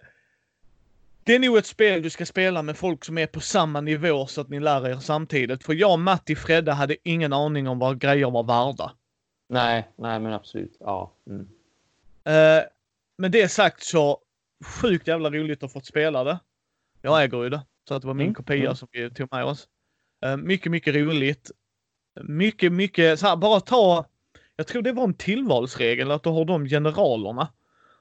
det 1.25 1.35
är 1.35 1.39
nog 1.39 1.57
ett 1.59 1.67
spel 1.67 2.03
du 2.03 2.11
ska 2.11 2.27
spela 2.27 2.63
med 2.63 2.77
folk 2.77 3.05
som 3.05 3.19
är 3.19 3.27
på 3.27 3.41
samma 3.41 3.81
nivå 3.81 4.27
så 4.27 4.41
att 4.41 4.49
ni 4.49 4.61
lär 4.61 4.89
er 4.89 4.97
samtidigt. 4.97 5.65
För 5.65 5.75
jag, 5.75 5.99
Matti, 5.99 6.37
Fredde 6.37 6.73
hade 6.73 6.97
ingen 7.03 7.33
aning 7.33 7.69
om 7.69 7.79
vad 7.79 8.01
grejer 8.01 8.31
var 8.31 8.43
värda. 8.43 8.93
Nej, 9.49 9.89
nej, 9.97 10.21
men 10.21 10.33
absolut. 10.33 10.77
Ja. 10.81 11.13
Mm. 11.27 11.49
Eh, 12.25 12.65
med 13.19 13.31
det 13.31 13.49
sagt 13.49 13.83
så 13.83 14.19
sjukt 14.65 15.07
jävla 15.07 15.31
roligt 15.31 15.63
att 15.63 15.73
få 15.73 15.81
spela 15.81 16.25
det. 16.25 16.39
Jag 17.03 17.23
äger 17.23 17.43
ju 17.43 17.51
det. 17.51 17.63
Så 17.89 17.95
att 17.95 18.03
det 18.03 18.07
var 18.09 18.15
min 18.15 18.27
Mm, 18.27 18.35
kopia 18.35 18.65
mm. 18.65 18.77
som 18.77 18.89
vi 18.93 19.11
tog 19.11 19.29
med 19.33 19.45
oss. 19.45 19.69
Eh, 20.25 20.37
mycket, 20.37 20.73
mycket 20.73 20.95
roligt. 20.95 21.51
Mycket, 22.21 22.73
mycket 22.73 23.19
så 23.21 23.27
här, 23.27 23.37
bara 23.37 23.61
ta. 23.61 24.05
Jag 24.57 24.67
tror 24.67 24.83
det 24.83 24.93
var 24.93 25.05
en 25.05 25.15
tillvalsregel 25.15 26.11
att 26.11 26.23
du 26.23 26.31
har 26.31 26.45
de 26.45 26.67
generalerna. 26.67 27.49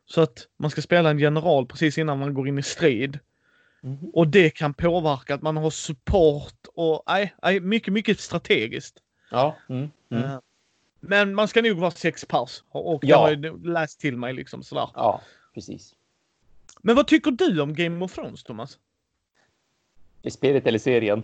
Så 0.05 0.21
att 0.21 0.47
man 0.57 0.71
ska 0.71 0.81
spela 0.81 1.09
en 1.09 1.19
general 1.19 1.65
precis 1.65 1.97
innan 1.97 2.19
man 2.19 2.33
går 2.33 2.47
in 2.47 2.57
i 2.59 2.63
strid. 2.63 3.19
Mhm. 3.81 4.09
Och 4.13 4.27
det 4.27 4.49
kan 4.49 4.73
påverka 4.73 5.35
att 5.35 5.41
man 5.41 5.57
har 5.57 5.69
support 5.69 6.67
och 6.73 7.03
nej, 7.07 7.35
nej 7.43 7.59
mycket, 7.59 7.93
mycket 7.93 8.19
strategiskt. 8.19 8.97
Ja. 9.31 9.55
Mm. 9.69 9.89
Mm. 10.09 10.23
Eh, 10.23 10.39
Men 10.99 11.35
man 11.35 11.47
ska 11.47 11.61
nog 11.61 11.77
vara 11.77 11.91
sex 11.91 12.25
pers. 12.25 12.63
Och 12.69 13.03
Ja. 13.03 13.09
jag 13.09 13.17
har 13.17 13.29
ju 13.31 13.63
läst 13.71 13.99
till 13.99 14.17
mig 14.17 14.33
liksom 14.33 14.63
sådär. 14.63 14.89
Ja, 14.93 15.21
precis. 15.53 15.95
Men 16.81 16.95
vad 16.95 17.07
tycker 17.07 17.31
du 17.31 17.61
om 17.61 17.73
Game 17.75 18.05
of 18.05 18.13
Thrones, 18.13 18.43
Thomas? 18.43 18.77
Spelet 20.31 20.67
eller 20.67 20.79
serien? 20.79 21.23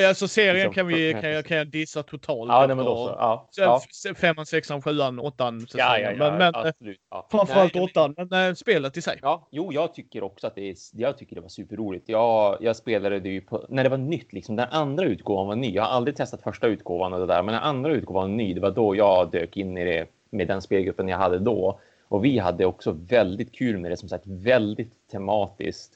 Ja, 0.00 0.08
Alltså 0.08 0.28
serien 0.28 0.54
Liksom, 0.56 0.72
kan, 0.74 0.86
vi, 0.86 1.12
kan, 1.20 1.30
jag, 1.30 1.44
kan 1.44 1.56
jag 1.56 1.66
dissa 1.66 2.02
totalt. 2.02 2.48
Ja, 2.48 2.66
nej, 2.66 2.76
men 2.76 2.84
då 2.84 2.96
så. 2.96 3.14
Ja. 3.18 3.48
Ja. 3.56 3.80
Femman, 4.16 4.46
sexan, 4.46 4.82
sjuan, 4.82 5.18
åttan 5.18 5.60
Ja, 5.60 5.66
säsongen. 5.66 5.86
ja, 6.02 6.10
ja, 6.10 6.16
Men, 6.18 6.38
men 6.38 6.54
eh, 6.54 6.60
absolut. 6.70 7.00
Ja. 7.10 7.26
framförallt 7.30 7.74
Nej, 7.74 7.84
åttan. 7.84 8.14
Men 8.16 8.48
äh, 8.48 8.54
spelet 8.54 8.96
i 8.96 9.02
sig. 9.02 9.18
Ja, 9.22 9.48
jo, 9.50 9.72
jag 9.72 9.94
tycker 9.94 10.22
också 10.22 10.46
att 10.46 10.54
det 10.54 10.70
är, 10.70 10.74
jag 10.92 11.18
tycker 11.18 11.34
det 11.34 11.40
var 11.42 11.48
superroligt. 11.48 12.08
Jag, 12.08 12.56
jag 12.60 12.76
spelade 12.76 13.20
det 13.20 13.28
ju 13.28 13.40
på, 13.40 13.66
när 13.68 13.82
det 13.84 13.90
var 13.90 13.98
nytt, 13.98 14.32
liksom. 14.32 14.56
Den 14.56 14.68
andra 14.70 15.04
utgåvan 15.04 15.46
var 15.46 15.56
ny. 15.56 15.72
Jag 15.74 15.82
har 15.82 15.90
aldrig 15.90 16.16
testat 16.16 16.42
första 16.42 16.66
utgåvan 16.66 17.12
och 17.12 17.20
det 17.20 17.26
där, 17.26 17.42
men 17.42 17.52
den 17.54 17.62
andra 17.62 17.92
utgåvan 17.92 18.22
var 18.30 18.36
ny. 18.36 18.54
Det 18.54 18.60
var 18.60 18.70
då 18.70 18.96
jag 18.96 19.30
dök 19.30 19.56
in 19.56 19.78
i 19.78 19.84
det 19.84 20.06
med 20.30 20.48
den 20.48 20.62
spelgruppen 20.62 21.08
jag 21.08 21.18
hade 21.18 21.38
då. 21.38 21.80
Och 22.08 22.24
vi 22.24 22.38
hade 22.38 22.64
också 22.66 22.96
väldigt 23.08 23.52
kul 23.54 23.78
med 23.78 23.90
det, 23.90 23.96
som 23.96 24.08
sagt, 24.08 24.26
väldigt 24.26 24.92
tematiskt. 25.12 25.92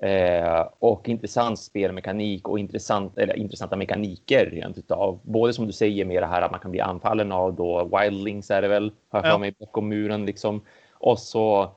Eh, 0.00 0.68
och 0.78 1.08
intressant 1.08 1.58
spelmekanik 1.58 2.48
och 2.48 2.58
intressant, 2.58 3.18
eller, 3.18 3.36
intressanta 3.36 3.76
mekaniker 3.76 4.46
rent 4.46 4.78
utav. 4.78 5.20
Både 5.22 5.52
som 5.52 5.66
du 5.66 5.72
säger 5.72 6.04
med 6.04 6.22
det 6.22 6.26
här 6.26 6.42
att 6.42 6.50
man 6.50 6.60
kan 6.60 6.70
bli 6.70 6.80
anfallen 6.80 7.32
av 7.32 7.54
då 7.54 7.98
wildlings 7.98 8.50
är 8.50 8.62
det 8.62 8.68
väl, 8.68 8.92
har 9.08 9.26
jag 9.26 9.40
mig, 9.40 9.54
bakom 9.60 9.88
muren 9.88 10.26
liksom. 10.26 10.60
Och 10.92 11.18
så 11.18 11.70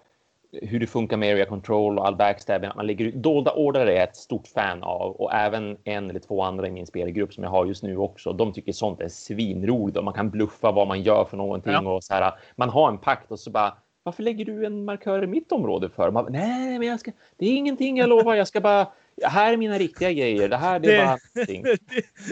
hur 0.51 0.79
det 0.79 0.87
funkar 0.87 1.17
med 1.17 1.33
area 1.33 1.45
control 1.45 1.99
och 1.99 2.07
all 2.07 2.15
backstabbing. 2.15 2.69
Att 2.69 2.75
man 2.75 2.87
lägger 2.87 3.11
dolda 3.11 3.51
order 3.51 3.87
är 3.87 3.91
jag 3.91 4.03
ett 4.03 4.15
stort 4.15 4.47
fan 4.47 4.83
av 4.83 5.11
och 5.11 5.33
även 5.33 5.77
en 5.83 6.09
eller 6.09 6.19
två 6.19 6.43
andra 6.43 6.67
i 6.67 6.71
min 6.71 6.87
spelgrupp 6.87 7.33
som 7.33 7.43
jag 7.43 7.51
har 7.51 7.65
just 7.65 7.83
nu 7.83 7.97
också. 7.97 8.33
De 8.33 8.53
tycker 8.53 8.71
sånt 8.71 9.01
är 9.01 9.07
svinroligt 9.07 9.97
och 9.97 10.03
man 10.03 10.13
kan 10.13 10.29
bluffa 10.29 10.71
vad 10.71 10.87
man 10.87 11.01
gör 11.01 11.25
för 11.25 11.37
någonting 11.37 11.73
Ja. 11.73 11.89
och 11.89 12.03
så 12.03 12.13
här. 12.13 12.33
Man 12.55 12.69
har 12.69 12.89
en 12.89 12.97
pakt 12.97 13.31
och 13.31 13.39
så 13.39 13.51
bara 13.51 13.73
varför 14.03 14.23
lägger 14.23 14.45
du 14.45 14.65
en 14.65 14.85
markör 14.85 15.23
i 15.23 15.27
mitt 15.27 15.51
område 15.51 15.89
för? 15.89 16.11
Man, 16.11 16.31
Nej, 16.31 16.79
men 16.79 16.87
jag 16.87 16.99
ska. 16.99 17.11
Det 17.37 17.45
är 17.45 17.53
ingenting. 17.53 17.97
Jag 17.97 18.09
lovar. 18.09 18.35
Jag 18.35 18.47
ska 18.47 18.61
bara. 18.61 18.87
Här 19.23 19.53
är 19.53 19.57
mina 19.57 19.77
riktiga 19.77 20.11
grejer. 20.11 20.49
Det 20.49 20.57
här 20.57 20.79
det 20.79 20.95
är 20.95 21.05
bara 21.05 21.17
någonting. 21.35 21.63
det, 21.63 21.79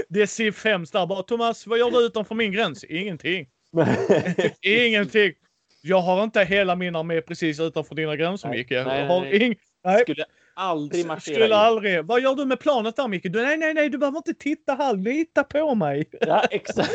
det 0.10 0.22
är 0.22 0.26
Civ 0.26 0.52
5 0.52 0.86
där 0.92 1.06
bara. 1.06 1.24
Thomas, 1.24 1.68
vad 1.68 1.80
gör 1.80 1.92
du 1.92 2.06
utanför 2.06 2.36
min 2.36 2.52
gräns? 2.52 2.84
Ingenting. 2.84 3.48
Ingenting. 4.62 5.34
Jag 5.82 6.02
har 6.02 6.24
inte 6.24 6.44
hela 6.44 6.76
min 6.76 6.96
armé 6.96 7.22
precis 7.22 7.60
utanför 7.60 7.96
dina 7.96 8.16
gränser, 8.16 8.50
Micke. 8.50 8.70
nej, 8.72 9.02
Jag 9.02 9.08
har 9.08 9.42
ing... 9.42 9.56
nej. 9.84 10.02
Skulle 10.02 10.26
aldrig 10.54 11.06
marschera 11.06 11.34
Skulle 11.34 11.46
in. 11.46 11.52
aldrig. 11.54 12.06
Vad 12.06 12.22
gör 12.22 12.36
du 12.36 12.46
med 12.46 12.60
planet 12.60 12.96
där, 12.96 13.08
Micke? 13.08 13.24
Du, 13.24 13.44
nej, 13.44 13.58
nej, 13.58 13.74
nej, 13.74 13.90
du 13.90 13.98
behöver 13.98 14.18
inte 14.18 14.34
titta 14.34 14.74
här. 14.74 14.94
Lita 14.96 15.44
på 15.44 15.76
mig. 15.76 16.06
Ja, 16.22 16.44
exakt. 16.52 16.92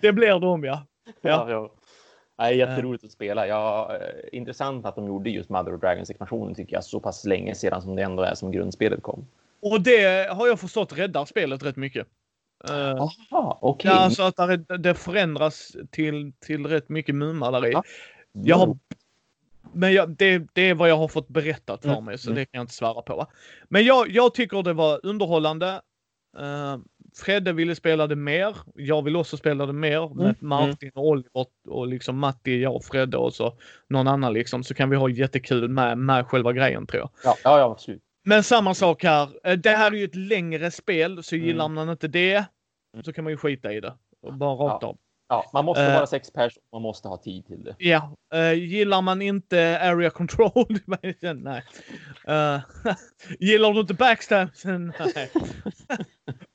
Det 0.00 0.12
blir 0.12 0.38
de, 0.40 0.64
ja. 0.64 0.86
Ja, 1.20 1.50
ja. 1.50 1.74
Nej, 2.38 2.56
jätteroligt 2.56 3.04
att 3.04 3.12
spela. 3.12 3.46
Ja, 3.46 3.96
eh, 3.96 4.38
intressant 4.38 4.86
att 4.86 4.96
de 4.96 5.06
gjorde 5.06 5.30
just 5.30 5.50
Mother 5.50 5.74
of 5.74 5.80
Dragons 5.80 6.10
expansionen 6.10 6.54
tycker 6.54 6.74
jag 6.74 6.84
så 6.84 7.00
pass 7.00 7.24
länge 7.24 7.54
sedan 7.54 7.82
som 7.82 7.96
det 7.96 8.02
ändå 8.02 8.22
är 8.22 8.34
som 8.34 8.52
grundspelet 8.52 9.02
kom. 9.02 9.26
Och 9.62 9.80
det 9.80 10.30
har 10.30 10.46
jag 10.46 10.60
förstått 10.60 10.98
räddar 10.98 11.24
spelet 11.24 11.62
rätt 11.62 11.76
mycket. 11.76 12.06
Jaha, 12.68 13.58
okej. 13.60 13.90
ja, 13.90 14.10
så 14.10 14.22
att 14.22 14.36
det 14.78 14.94
förändras 14.94 15.76
till, 15.90 16.32
till 16.38 16.66
rätt 16.66 16.88
mycket 16.88 17.14
mumma 17.14 17.50
där 17.50 17.66
i. 17.66 17.72
Ja. 17.72 17.82
Jag 18.32 18.56
har, 18.56 18.78
men 19.72 19.92
jag, 19.92 20.10
det, 20.10 20.46
det 20.52 20.62
är 20.62 20.74
vad 20.74 20.88
jag 20.90 20.96
har 20.96 21.08
fått 21.08 21.28
berättat 21.28 21.82
för 21.82 21.88
Mm, 21.88 22.04
mig, 22.04 22.18
så 22.18 22.30
mm. 22.30 22.34
det 22.36 22.44
kan 22.44 22.58
jag 22.58 22.62
inte 22.62 22.74
svära 22.74 23.02
på. 23.02 23.16
Va? 23.16 23.26
Men 23.68 23.84
jag, 23.84 24.10
jag 24.10 24.34
tycker 24.34 24.62
det 24.62 24.72
var 24.72 25.00
underhållande. 25.06 25.80
Fredde 27.16 27.52
ville 27.52 27.74
spela 27.74 28.06
det 28.06 28.16
mer. 28.16 28.56
Jag 28.74 29.02
vill 29.02 29.16
också 29.16 29.36
spela 29.36 29.66
det 29.66 29.72
mer 29.72 30.14
med 30.14 30.24
Mm, 30.24 30.36
Martin 30.40 30.90
och 30.94 31.06
Oliver 31.06 31.46
och 31.68 31.86
liksom 31.86 32.18
Matti, 32.18 32.62
jag 32.62 32.76
och 32.76 32.84
Fredde 32.84 33.16
och 33.16 33.34
så 33.34 33.58
någon 33.88 34.08
annan 34.08 34.32
liksom. 34.32 34.64
Så 34.64 34.74
kan 34.74 34.90
vi 34.90 34.96
ha 34.96 35.08
jättekul 35.08 35.68
med, 35.68 35.98
med 35.98 36.26
själva 36.26 36.52
grejen 36.52 36.86
tror 36.86 37.00
jag. 37.00 37.10
Ja, 37.24 37.36
ja, 37.44 37.58
ja, 37.58 37.70
absolut. 37.70 38.02
Men 38.24 38.42
samma 38.42 38.74
sak 38.74 39.02
här. 39.04 39.28
Eh, 39.44 39.58
Det 39.58 39.70
här 39.70 39.92
är 39.92 39.96
ju 39.96 40.04
ett 40.04 40.14
längre 40.14 40.70
spel, 40.70 41.22
så 41.22 41.34
Mm. 41.34 41.46
gillar 41.46 41.68
man 41.68 41.88
inte 41.90 42.08
det 42.08 42.44
så 43.04 43.12
kan 43.12 43.24
man 43.24 43.32
ju 43.32 43.36
skita 43.36 43.72
i 43.72 43.80
det. 43.80 43.94
Och 44.22 44.34
bara 44.34 44.54
rakt 44.54 44.84
av. 44.84 44.96
Ja, 45.28 45.50
man 45.52 45.64
måste 45.64 45.82
Eh. 45.84 45.94
vara 45.94 46.06
sex 46.06 46.30
pers 46.30 46.56
och 46.56 46.62
man 46.72 46.82
måste 46.82 47.08
ha 47.08 47.16
tid 47.16 47.46
till 47.46 47.64
det. 47.64 47.74
Ja, 47.78 48.16
uh, 48.34 48.52
gillar 48.54 49.02
man 49.02 49.22
inte 49.22 49.78
area 49.80 50.10
control? 50.10 50.78
nej. 50.86 51.64
Uh, 52.28 52.60
gillar 53.38 53.72
du 53.72 53.80
inte 53.80 53.94
backstab? 53.94 54.48
nej. 54.64 55.30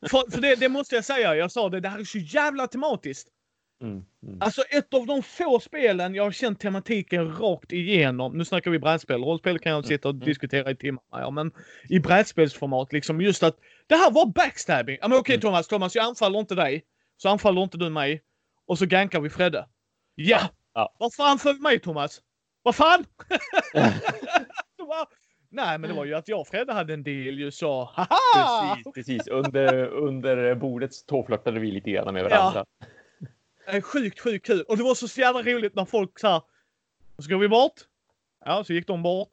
för 0.09 0.31
för 0.31 0.41
det, 0.41 0.55
det 0.55 0.69
måste 0.69 0.95
jag 0.95 1.05
säga, 1.05 1.35
jag 1.35 1.51
sa 1.51 1.69
det, 1.69 1.79
det 1.79 1.89
här 1.89 1.99
är 1.99 2.03
så 2.03 2.17
jävla 2.17 2.67
tematiskt. 2.67 3.27
Mm, 3.81 4.05
mm. 4.23 4.37
Alltså 4.41 4.61
ett 4.61 4.93
av 4.93 5.05
de 5.05 5.23
få 5.23 5.59
spelen 5.59 6.15
jag 6.15 6.23
har 6.23 6.31
känt 6.31 6.59
tematiken 6.59 7.37
rakt 7.37 7.71
igenom. 7.71 8.37
Nu 8.37 8.45
snackar 8.45 8.71
vi 8.71 8.79
brädspel. 8.79 9.21
Rollspel 9.23 9.59
kan 9.59 9.71
jag 9.71 9.85
sitta 9.85 10.07
och 10.09 10.15
Mm. 10.15 10.25
diskutera 10.25 10.71
i 10.71 10.75
timmar. 10.75 11.03
Ja, 11.11 11.29
men 11.29 11.51
i 11.89 11.99
brädspelsformat 11.99 12.93
liksom 12.93 13.21
just 13.21 13.43
att 13.43 13.57
det 13.87 13.95
här 13.95 14.11
var 14.11 14.25
backstabbing. 14.25 14.97
Men 15.01 15.13
okej 15.13 15.35
Mm. 15.35 15.41
Thomas, 15.41 15.67
Thomas 15.67 15.95
jag 15.95 16.05
anfaller 16.05 16.39
inte 16.39 16.55
dig. 16.55 16.83
Så 17.17 17.29
anfaller 17.29 17.63
inte 17.63 17.77
du 17.77 17.89
mig. 17.89 18.21
Och 18.65 18.77
så 18.77 18.85
gankar 18.85 19.19
vi 19.21 19.29
Fredde. 19.29 19.67
Ja! 20.15 20.39
Ja. 20.73 20.95
Vad 20.99 21.13
fan 21.13 21.39
följ 21.39 21.59
mig 21.59 21.79
Thomas? 21.79 22.21
Vad 22.63 22.75
fan? 22.75 23.05
Nej 25.49 25.77
men 25.77 25.89
det 25.89 25.95
var 25.95 26.05
ju 26.05 26.13
att 26.13 26.27
jag 26.27 26.39
och 26.39 26.47
Fredde 26.47 26.73
hade 26.73 26.93
en 26.93 27.03
deal 27.03 27.39
ju 27.39 27.51
så. 27.51 27.83
Haha! 27.83 28.75
Precis, 28.75 28.93
precis. 28.93 29.27
Under, 29.27 29.85
under 29.87 30.55
bordet 30.55 30.91
tåflörtade 31.07 31.59
vi 31.59 31.71
lite 31.71 31.91
grann 31.91 32.13
med 32.13 32.23
varandra. 32.23 32.65
Eh, 33.67 33.81
Sjukt, 33.81 34.19
sjukt 34.19 34.45
kul. 34.45 34.61
Och 34.61 34.77
det 34.77 34.83
var 34.83 34.95
så 34.95 35.19
jävla 35.21 35.41
roligt 35.41 35.75
när 35.75 35.85
folk 35.85 36.19
sa 36.19 36.45
Ska 37.19 37.37
vi 37.37 37.47
bort? 37.47 37.73
Ja, 38.45 38.63
så 38.63 38.73
gick 38.73 38.87
de 38.87 39.03
bort. 39.03 39.29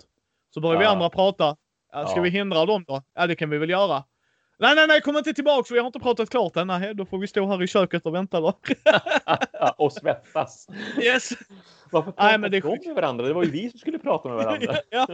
Så 0.54 0.60
började 0.60 0.78
vi 0.78 0.84
Ja. 0.84 0.90
andra 0.90 1.10
prata. 1.10 1.56
Ja, 1.92 2.06
ska 2.06 2.16
Ja. 2.18 2.22
vi 2.22 2.30
hindra 2.30 2.66
dem 2.66 2.84
då? 2.88 3.02
Ja, 3.14 3.26
det 3.26 3.36
kan 3.36 3.50
vi 3.50 3.58
väl 3.58 3.70
göra. 3.70 4.04
Nej, 4.60 4.74
nej, 4.74 4.86
nej, 4.86 5.00
kom 5.00 5.16
inte 5.16 5.32
tillbaks. 5.32 5.70
Vi 5.70 5.78
har 5.78 5.86
inte 5.86 6.00
pratat 6.00 6.30
klart 6.30 6.56
än. 6.56 6.66
Nej, 6.66 6.94
då 6.94 7.06
får 7.06 7.18
vi 7.18 7.26
stå 7.26 7.46
här 7.46 7.62
i 7.62 7.66
köket 7.66 8.06
och 8.06 8.14
vänta 8.14 8.40
då. 8.40 8.52
och 9.76 9.92
svettas. 9.92 10.66
Yes! 11.02 11.30
Varför 11.90 12.10
Nej, 12.10 12.16
pratade 12.16 12.38
men 12.38 12.50
det 12.50 12.60
de 12.60 12.86
med 12.86 12.94
varandra? 12.94 13.26
Det 13.26 13.32
var 13.32 13.44
ju 13.44 13.50
vi 13.50 13.70
som 13.70 13.78
skulle 13.78 13.98
prata 13.98 14.28
med 14.28 14.36
varandra. 14.36 14.76
ja. 14.90 15.06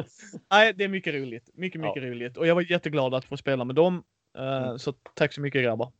Nej, 0.50 0.72
det 0.72 0.84
är 0.84 0.88
mycket 0.88 1.14
roligt. 1.14 1.50
Mycket, 1.54 1.80
mycket 1.80 2.02
roligt. 2.02 2.36
Och 2.36 2.46
jag 2.46 2.54
var 2.54 2.70
jätteglad 2.70 3.14
att 3.14 3.24
få 3.24 3.36
spela 3.36 3.64
med 3.64 3.76
dem. 3.76 4.02
Eh, 4.38 4.62
Mm. 4.62 4.78
Så 4.78 4.92
tack 5.14 5.32
så 5.32 5.40
mycket 5.40 5.62
grabbar. 5.62 5.92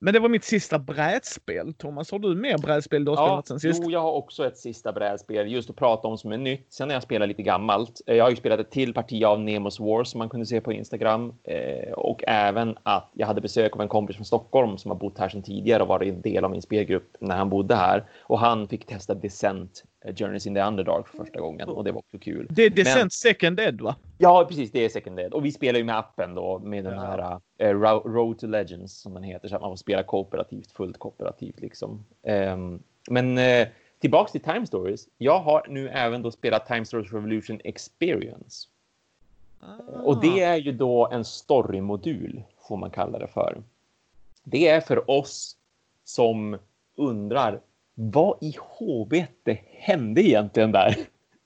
Men 0.00 0.14
det 0.14 0.20
var 0.20 0.28
mitt 0.28 0.44
sista 0.44 0.78
brädspel. 0.78 1.74
Thomas, 1.74 2.10
har 2.12 2.18
du 2.18 2.34
mer 2.34 2.58
brädspel 2.58 3.04
du 3.04 3.10
har 3.10 3.16
Ja, 3.16 3.26
spelat 3.42 3.46
sen 3.48 3.60
sist? 3.60 3.82
jo, 3.84 3.90
jag 3.90 4.00
har 4.02 4.12
också 4.12 4.46
ett 4.46 4.58
sista 4.58 4.92
brädspel 4.92 5.52
just 5.52 5.70
att 5.70 5.76
prata 5.76 6.08
om 6.08 6.18
som 6.18 6.32
är 6.32 6.38
nytt. 6.38 6.66
Sen 6.72 6.88
har 6.88 6.94
jag 6.94 7.02
spelat 7.02 7.28
lite 7.28 7.42
gammalt. 7.42 8.00
Eh, 8.06 8.16
Jag 8.16 8.24
har 8.24 8.30
ju 8.30 8.36
spelat 8.36 8.60
ett 8.60 8.70
till 8.70 8.94
parti 8.94 9.24
av 9.24 9.40
Nemos 9.40 9.80
War 9.80 10.04
som 10.04 10.18
man 10.18 10.28
kunde 10.28 10.46
se 10.46 10.60
på 10.60 10.72
Instagram 10.72 11.32
eh, 11.44 11.92
och 11.92 12.24
även 12.26 12.78
att 12.82 13.10
jag 13.14 13.26
hade 13.26 13.40
besök 13.40 13.76
av 13.76 13.82
en 13.82 13.88
kompis 13.88 14.16
från 14.16 14.24
Stockholm 14.26 14.78
som 14.78 14.90
har 14.90 14.98
bott 14.98 15.18
här 15.18 15.28
sedan 15.28 15.42
tidigare 15.42 15.82
och 15.82 15.88
varit 15.88 16.14
en 16.14 16.20
del 16.22 16.44
av 16.44 16.50
min 16.50 16.62
spelgrupp 16.62 17.16
när 17.20 17.36
han 17.36 17.48
bodde 17.50 17.74
här 17.74 18.04
och 18.22 18.38
han 18.38 18.68
fick 18.68 18.86
testa 18.86 19.14
Descent 19.14 19.84
Journeys 20.12 20.46
in 20.46 20.54
the 20.54 20.60
Underdark 20.62 21.08
för 21.08 21.18
första 21.18 21.40
gången 21.40 21.68
och 21.68 21.84
det 21.84 21.92
var 21.92 21.98
också 21.98 22.18
kul. 22.18 22.46
Det 22.50 22.62
är 22.62 22.70
Descent 22.70 22.98
Men- 22.98 23.10
Second 23.10 23.60
Ed 23.60 23.80
va? 23.80 23.96
Ja, 24.18 24.44
precis. 24.48 24.70
Det 24.72 24.84
är 24.84 24.88
Second 24.88 25.16
Dead. 25.16 25.32
Och 25.32 25.44
vi 25.44 25.52
spelar 25.52 25.78
ju 25.78 25.84
med 25.84 25.98
appen 25.98 26.34
då 26.34 26.58
med 26.58 26.84
den 26.84 26.94
Ja. 26.94 27.00
här 27.00 27.40
eh, 27.58 27.74
Ro- 27.74 28.08
Road 28.08 28.38
to 28.38 28.46
Legends 28.46 29.00
som 29.00 29.14
den 29.14 29.22
heter 29.22 29.48
så 29.48 29.54
att 29.56 29.62
man 29.62 29.70
får 29.70 29.76
spela 29.76 30.02
kooperativt, 30.02 30.70
fullt 30.72 30.98
kooperativt 30.98 31.60
liksom. 31.60 32.04
Ehm, 32.22 32.82
men 33.10 33.38
eh, 33.38 33.68
tillbaks 34.00 34.32
till 34.32 34.40
Time 34.40 34.66
Stories. 34.66 35.08
Jag 35.18 35.40
har 35.40 35.66
nu 35.68 35.88
även 35.88 36.22
då 36.22 36.30
spelat 36.30 36.66
Time 36.66 36.84
Stories 36.84 37.12
Revolution 37.12 37.60
Experience. 37.64 38.68
Och 40.04 40.20
det 40.20 40.42
är 40.42 40.56
ju 40.56 40.72
då 40.72 41.08
en 41.12 41.24
storymodul 41.24 42.42
får 42.68 42.76
man 42.76 42.90
kalla 42.90 43.18
det 43.18 43.26
för. 43.26 43.62
Det 44.44 44.68
är 44.68 44.80
för 44.80 45.10
oss 45.10 45.56
som 46.04 46.58
undrar 46.96 47.60
vad 48.00 48.38
i 48.40 48.56
HVT 48.58 49.58
hände 49.78 50.22
egentligen 50.22 50.72
där 50.72 50.96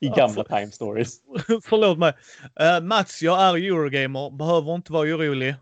i 0.01 0.09
gamla 0.09 0.45
Time 0.45 0.71
Stories? 0.71 1.21
Förlåt 1.65 1.99
mig. 1.99 2.13
Eh, 2.61 2.81
Mats, 2.83 3.23
jag 3.23 3.43
är 3.43 3.55
Eurogamer. 3.57 4.31
Behöver 4.31 4.75
inte 4.75 4.93
vara 4.93 5.09
orolig. 5.09 5.55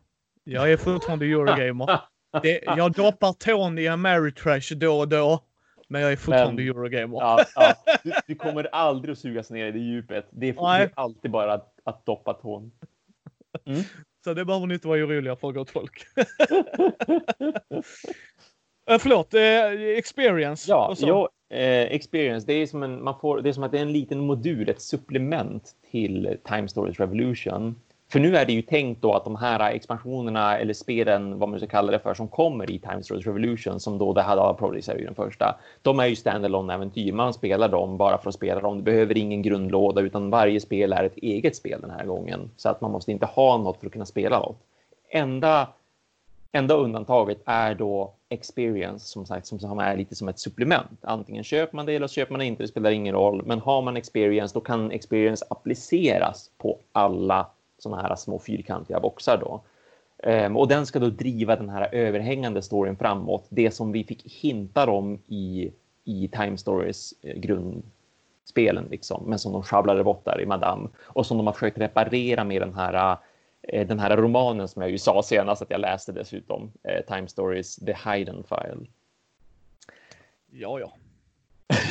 Jag 0.44 0.72
är 0.72 0.76
fortfarande 0.76 1.24
Eurogamer. 1.26 2.00
Det, 2.42 2.60
jag 2.64 2.92
doppar 2.92 3.32
tån 3.32 3.78
i 3.78 3.88
Ameritrash 3.88 4.74
då 4.76 4.98
och 4.98 5.08
då. 5.08 5.44
Men 5.88 6.02
jag 6.02 6.12
är 6.12 6.16
fortfarande 6.16 6.62
Men- 6.62 6.70
Eurogamer. 6.76 7.18
Ja, 7.20 7.44
ja. 7.54 7.74
Du, 8.04 8.12
du 8.26 8.34
kommer 8.34 8.68
aldrig 8.72 9.12
att 9.12 9.18
sugas 9.18 9.50
ner 9.50 9.66
i 9.66 9.72
det 9.72 9.78
djupet. 9.78 10.28
Det 10.30 10.48
är, 10.48 10.52
det 10.52 10.82
är 10.84 10.90
alltid 10.94 11.30
bara 11.30 11.52
att, 11.52 11.74
att 11.84 12.06
doppa 12.06 12.34
tån. 12.34 12.72
Så 14.24 14.34
det 14.34 14.44
behöver 14.44 14.66
ni 14.66 14.74
inte 14.74 14.88
vara 14.88 14.98
oroliga 15.04 15.36
för 15.36 15.52
gott 15.52 15.70
folk. 15.70 16.06
Eh, 18.90 18.98
förlåt, 18.98 19.34
eh, 19.34 19.98
experience. 19.98 20.70
Ja, 20.70 20.94
jo, 20.98 21.28
eh, 21.50 21.82
experience. 21.82 22.46
Det 22.46 22.52
är, 22.52 22.66
som 22.66 22.82
en, 22.82 23.04
man 23.04 23.14
får, 23.20 23.40
det 23.40 23.48
är 23.48 23.52
som 23.52 23.62
att 23.62 23.72
det 23.72 23.78
är 23.78 23.82
en 23.82 23.92
liten 23.92 24.20
modul, 24.20 24.68
ett 24.68 24.82
supplement 24.82 25.70
till 25.90 26.36
Time 26.44 26.68
Stories 26.68 27.00
Revolution. 27.00 27.80
För 28.12 28.20
nu 28.20 28.36
är 28.36 28.46
det 28.46 28.52
ju 28.52 28.62
tänkt 28.62 29.02
då 29.02 29.12
att 29.12 29.24
de 29.24 29.36
här 29.36 29.70
expansionerna 29.70 30.58
eller 30.58 30.74
spelen, 30.74 31.38
vad 31.38 31.48
man 31.48 31.58
ska 31.58 31.68
kalla 31.68 31.92
det 31.92 31.98
för, 31.98 32.14
som 32.14 32.28
kommer 32.28 32.70
i 32.70 32.78
Time 32.78 33.02
Stories 33.02 33.26
Revolution, 33.26 33.80
som 33.80 33.98
då 33.98 34.12
det 34.12 34.22
här 34.22 34.36
av 34.36 34.54
Prodigy 34.54 34.92
är 34.92 34.98
ju 34.98 35.04
den 35.04 35.14
första. 35.14 35.58
De 35.82 36.00
är 36.00 36.06
ju 36.06 36.16
standalone 36.16 36.74
äventyr. 36.74 37.12
Man 37.12 37.34
spelar 37.34 37.68
dem 37.68 37.96
bara 37.96 38.18
för 38.18 38.28
att 38.28 38.34
spela 38.34 38.60
dem. 38.60 38.76
Du 38.76 38.82
behöver 38.82 39.18
ingen 39.18 39.42
grundlåda, 39.42 40.00
utan 40.00 40.30
varje 40.30 40.60
spel 40.60 40.92
är 40.92 41.04
ett 41.04 41.16
eget 41.16 41.56
spel 41.56 41.80
den 41.80 41.90
här 41.90 42.04
gången. 42.04 42.50
Så 42.56 42.68
att 42.68 42.80
man 42.80 42.90
måste 42.90 43.12
inte 43.12 43.26
ha 43.26 43.56
något 43.56 43.80
för 43.80 43.86
att 43.86 43.92
kunna 43.92 44.06
spela 44.06 44.38
något. 44.38 44.58
Enda 45.10 45.68
Enda 46.52 46.74
undantaget 46.74 47.38
är 47.44 47.74
då 47.74 48.12
experience 48.30 49.06
som 49.06 49.26
sagt 49.26 49.46
som, 49.46 49.78
är 49.78 49.96
lite 49.96 50.14
som 50.14 50.28
ett 50.28 50.38
supplement. 50.38 50.98
Antingen 51.00 51.44
köper 51.44 51.76
man 51.76 51.86
det 51.86 51.94
eller 51.94 52.06
så 52.06 52.14
köper 52.14 52.32
man 52.32 52.38
det 52.38 52.46
inte. 52.46 52.62
Det 52.62 52.68
spelar 52.68 52.90
ingen 52.90 53.14
roll. 53.14 53.42
Men 53.46 53.58
har 53.58 53.82
man 53.82 53.96
experience 53.96 54.54
då 54.54 54.60
kan 54.60 54.90
experience 54.90 55.44
appliceras 55.50 56.50
på 56.58 56.78
alla 56.92 57.46
sådana 57.78 58.02
här 58.02 58.16
små 58.16 58.38
fyrkantiga 58.38 59.00
boxar 59.00 59.38
då. 59.38 59.60
Ehm, 60.22 60.56
och 60.56 60.68
den 60.68 60.86
ska 60.86 60.98
då 60.98 61.10
driva 61.10 61.56
den 61.56 61.68
här 61.68 61.94
överhängande 61.94 62.62
storyn 62.62 62.96
framåt. 62.96 63.46
Det 63.48 63.70
som 63.70 63.92
vi 63.92 64.04
fick 64.04 64.32
hintar 64.42 64.88
om 64.88 65.18
i, 65.26 65.72
i 66.04 66.28
Time 66.28 66.58
Stories 66.58 67.14
eh, 67.22 67.36
grundspelen 67.36 68.86
liksom. 68.90 69.24
Men 69.26 69.38
som 69.38 69.52
de 69.52 69.62
sjabblade 69.62 70.04
bort 70.04 70.24
där 70.24 70.40
i 70.40 70.46
Madame. 70.46 70.88
Och 71.02 71.26
som 71.26 71.36
de 71.36 71.46
har 71.46 71.54
försökt 71.54 71.78
reparera 71.78 72.44
med 72.44 72.62
den 72.62 72.74
här 72.74 73.16
den 73.62 73.98
här 73.98 74.16
romanen 74.16 74.68
som 74.68 74.82
jag 74.82 74.90
ju 74.90 74.98
sa 74.98 75.22
senast 75.22 75.62
att 75.62 75.70
jag 75.70 75.80
läste 75.80 76.12
dessutom, 76.12 76.72
eh, 76.82 77.14
Time 77.14 77.28
Stories 77.28 77.76
The 77.76 77.92
Hidden 77.92 78.44
File. 78.44 78.86
ja, 80.50 80.80
ja. 80.80 80.92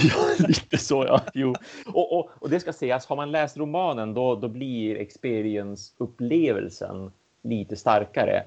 ja, 0.03 0.15
lite 0.47 0.77
så 0.77 1.05
ja. 1.05 1.21
Jo. 1.33 1.55
Och, 1.93 2.19
och, 2.19 2.29
och 2.39 2.49
det 2.49 2.59
ska 2.59 2.73
sägas, 2.73 3.05
har 3.05 3.15
man 3.15 3.31
läst 3.31 3.57
romanen 3.57 4.13
då, 4.13 4.35
då 4.35 4.47
blir 4.47 4.95
experience-upplevelsen 4.95 7.11
lite 7.41 7.75
starkare. 7.75 8.43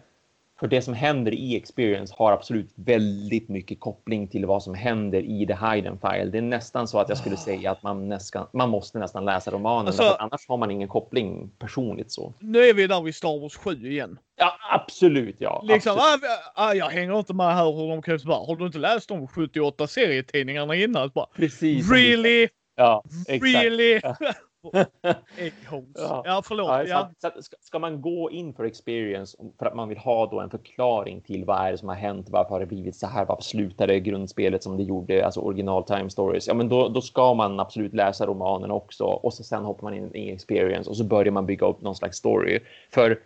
För 0.62 0.68
det 0.68 0.82
som 0.82 0.94
händer 0.94 1.34
i 1.34 1.56
experience 1.56 2.14
har 2.18 2.32
absolut 2.32 2.72
väldigt 2.74 3.48
mycket 3.48 3.80
koppling 3.80 4.28
till 4.28 4.46
vad 4.46 4.62
som 4.62 4.74
händer 4.74 5.20
i 5.20 5.46
The 5.46 5.54
Hidden 5.54 5.98
File. 5.98 6.24
Det 6.24 6.38
är 6.38 6.42
nästan 6.42 6.88
så 6.88 6.98
att 6.98 7.08
jag 7.08 7.18
skulle 7.18 7.36
säga 7.36 7.70
att 7.70 7.82
man, 7.82 8.08
nästan, 8.08 8.46
man 8.52 8.68
måste 8.70 8.98
nästan 8.98 9.24
läsa 9.24 9.50
romanen, 9.50 9.86
Alltså- 9.86 10.16
annars 10.18 10.48
har 10.48 10.56
man 10.56 10.70
ingen 10.70 10.88
koppling 10.88 11.50
personligt 11.58 12.12
så. 12.12 12.34
Nu 12.40 12.58
är 12.64 12.74
vi 12.74 12.86
där 12.86 13.02
vid 13.02 13.14
Star 13.14 13.40
Wars 13.40 13.56
7 13.56 13.70
igen. 13.90 14.18
Ja, 14.36 14.52
absolut 14.72 15.36
ja. 15.38 15.62
Liksom, 15.68 15.92
absolut. 15.92 16.22
ah, 16.54 16.68
ah, 16.68 16.74
jag 16.74 16.86
hänger 16.88 17.18
inte 17.18 17.34
med 17.34 17.54
här 17.54 17.72
hur 17.72 17.88
de 17.88 18.02
kan 18.02 18.18
bara, 18.24 18.46
Har 18.46 18.56
du 18.56 18.66
inte 18.66 18.78
läst 18.78 19.08
de 19.08 19.28
78 19.28 19.86
serietidningarna 19.86 20.74
innan? 20.74 21.10
Bara, 21.14 21.26
Precis. 21.36 21.90
really? 21.90 22.48
Ja, 22.76 23.04
exakt. 23.28 23.54
Really? 23.54 24.00
Eggholes. 25.38 25.94
Ja. 25.94 26.22
Ja, 26.24 26.42
förlåt. 26.44 26.68
Ja, 26.68 26.84
Ja. 26.84 27.10
så 27.18 27.26
att 27.26 27.44
ska, 27.44 27.56
ska 27.60 27.78
man 27.78 28.00
gå 28.02 28.30
in 28.30 28.54
för 28.54 28.64
experience 28.64 29.38
för 29.58 29.66
att 29.66 29.74
man 29.74 29.88
vill 29.88 29.98
ha 29.98 30.26
då 30.26 30.40
en 30.40 30.50
förklaring 30.50 31.20
till 31.20 31.44
vad 31.44 31.66
är 31.66 31.72
det 31.72 31.78
som 31.78 31.88
har 31.88 31.96
hänt, 31.96 32.26
varför 32.30 32.50
har 32.50 32.60
det 32.60 32.66
blivit 32.66 32.96
så 32.96 33.06
här, 33.06 33.24
varför 33.24 33.42
slutade 33.42 34.00
grundspelet 34.00 34.62
som 34.62 34.76
det 34.76 34.82
gjorde, 34.82 35.24
alltså 35.24 35.40
original 35.40 35.84
time 35.84 36.10
stories, 36.10 36.48
ja 36.48 36.54
men 36.54 36.68
då, 36.68 36.88
då 36.88 37.00
ska 37.00 37.34
man 37.34 37.60
absolut 37.60 37.94
läsa 37.94 38.26
romanen 38.26 38.70
också 38.70 39.04
och 39.04 39.34
så 39.34 39.44
sen 39.44 39.64
hoppar 39.64 39.82
man 39.82 39.94
in 39.94 40.14
i 40.14 40.30
experience 40.32 40.90
och 40.90 40.96
så 40.96 41.04
börjar 41.04 41.32
man 41.32 41.46
bygga 41.46 41.66
upp 41.66 41.80
någon 41.80 41.96
slags 41.96 42.18
story. 42.18 42.60
För 42.90 43.20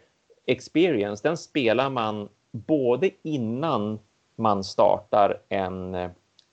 experience, 0.47 1.29
den 1.29 1.37
spelar 1.37 1.91
man 1.91 2.29
både 2.53 3.11
innan 3.23 3.99
man 4.37 4.65
startar 4.65 5.39
en 5.49 5.97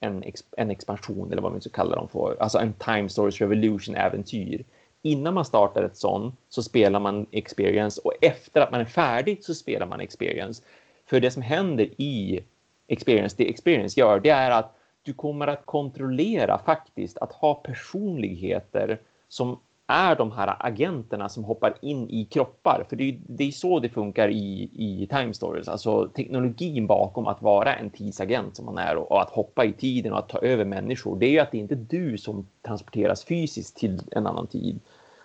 en, 0.00 0.22
ex, 0.22 0.44
en 0.56 0.70
expansion 0.70 1.32
eller 1.32 1.42
vad 1.42 1.52
man 1.52 1.60
ska 1.60 1.70
kalla 1.70 1.96
dem 1.96 2.08
för, 2.08 2.36
alltså 2.40 2.58
en 2.58 2.72
Time 2.72 3.08
Stories 3.08 3.40
Revolution-äventyr. 3.40 4.64
Innan 5.06 5.34
man 5.34 5.44
startar 5.44 5.82
ett 5.82 5.96
sånt 5.96 6.34
så 6.48 6.62
spelar 6.62 7.00
man 7.00 7.26
experience 7.30 8.00
och 8.04 8.12
efter 8.20 8.60
att 8.60 8.70
man 8.70 8.80
är 8.80 8.84
färdig 8.84 9.44
så 9.44 9.54
spelar 9.54 9.86
man 9.86 10.00
experience. 10.00 10.62
För 11.06 11.20
det 11.20 11.30
som 11.30 11.42
händer 11.42 12.00
i 12.00 12.40
experience, 12.86 13.34
det 13.38 13.50
experience 13.50 14.00
gör, 14.00 14.20
det 14.20 14.30
är 14.30 14.50
att 14.50 14.76
du 15.02 15.12
kommer 15.12 15.46
att 15.46 15.66
kontrollera 15.66 16.58
faktiskt 16.58 17.18
att 17.18 17.32
ha 17.32 17.54
personligheter 17.54 19.00
som 19.28 19.58
är 19.86 20.16
de 20.16 20.32
här 20.32 20.56
agenterna 20.58 21.28
som 21.28 21.44
hoppar 21.44 21.74
in 21.80 22.10
i 22.10 22.24
kroppar. 22.24 22.86
För 22.88 22.96
det 22.96 23.08
är, 23.08 23.18
det 23.26 23.44
är 23.44 23.50
så 23.50 23.80
det 23.80 23.88
funkar 23.88 24.28
i, 24.28 24.70
i 24.72 25.06
Time 25.10 25.34
Stories. 25.34 25.68
Alltså 25.68 26.08
teknologin 26.08 26.86
bakom 26.86 27.26
att 27.26 27.42
vara 27.42 27.74
en 27.74 27.90
tidsagent 27.90 28.56
som 28.56 28.64
man 28.66 28.78
är 28.78 28.96
och, 28.96 29.12
och 29.12 29.22
att 29.22 29.30
hoppa 29.30 29.64
i 29.64 29.72
tiden 29.72 30.12
och 30.12 30.18
att 30.18 30.28
ta 30.28 30.38
över 30.38 30.64
människor. 30.64 31.18
Det 31.18 31.26
är 31.26 31.30
ju 31.30 31.38
att 31.38 31.52
det 31.52 31.58
inte 31.58 31.74
är 31.74 31.86
du 31.88 32.18
som 32.18 32.46
transporteras 32.62 33.24
fysiskt 33.24 33.76
till 33.76 34.02
en 34.10 34.26
annan 34.26 34.46
tid 34.46 34.80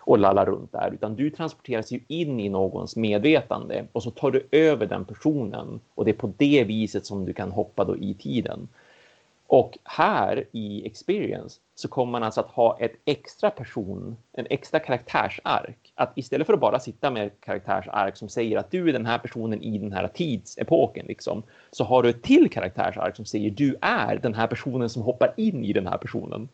och 0.10 0.20
lallar 0.20 0.46
runt 0.46 0.72
där, 0.72 0.92
utan 0.94 1.16
du 1.16 1.30
transporteras 1.30 1.92
ju 1.92 2.00
in 2.08 2.40
i 2.40 2.50
någons 2.50 2.96
medvetande 2.96 3.86
och 3.92 4.04
så 4.04 4.12
tar 4.12 4.32
du 4.32 4.48
över 4.52 4.86
den 4.86 5.06
personen 5.06 5.80
och 5.96 6.06
det 6.06 6.12
är 6.12 6.16
på 6.16 6.34
det 6.38 6.64
viset 6.64 7.06
som 7.06 7.26
du 7.26 7.34
kan 7.34 7.52
hoppa 7.52 7.86
då 7.86 7.98
i 7.98 8.14
tiden. 8.14 8.68
Och 9.48 9.78
här 9.84 10.46
i 10.52 10.86
Experience 10.86 11.60
så 11.76 11.88
kommer 11.88 12.12
man 12.12 12.24
alltså 12.24 12.42
att 12.42 12.52
ha 12.52 12.78
ett 12.80 12.92
extra 13.06 13.50
person, 13.50 14.18
en 14.34 14.48
extra 14.50 14.80
karaktärsark. 14.80 15.94
Att 15.96 16.18
istället 16.18 16.48
för 16.48 16.54
att 16.54 16.60
bara 16.60 16.80
sitta 16.80 17.12
med 17.12 17.32
karaktärsark 17.40 18.18
som 18.18 18.30
säger 18.30 18.58
att 18.58 18.72
du 18.72 18.90
är 18.90 18.94
den 18.94 19.06
här 19.06 19.18
personen 19.18 19.62
i 19.62 19.78
den 19.78 19.92
här 19.92 20.08
tidsepoken, 20.08 21.06
liksom, 21.06 21.44
så 21.72 21.84
har 21.84 22.04
du 22.04 22.10
ett 22.10 22.24
till 22.24 22.50
karaktärsark 22.50 23.16
som 23.16 23.26
säger 23.26 23.52
du 23.52 23.76
är 23.82 24.16
den 24.16 24.34
här 24.34 24.48
personen 24.48 24.90
som 24.90 25.02
hoppar 25.02 25.34
in 25.38 25.64
i 25.66 25.74
den 25.74 25.88
här 25.88 25.98
personen. 25.98 26.50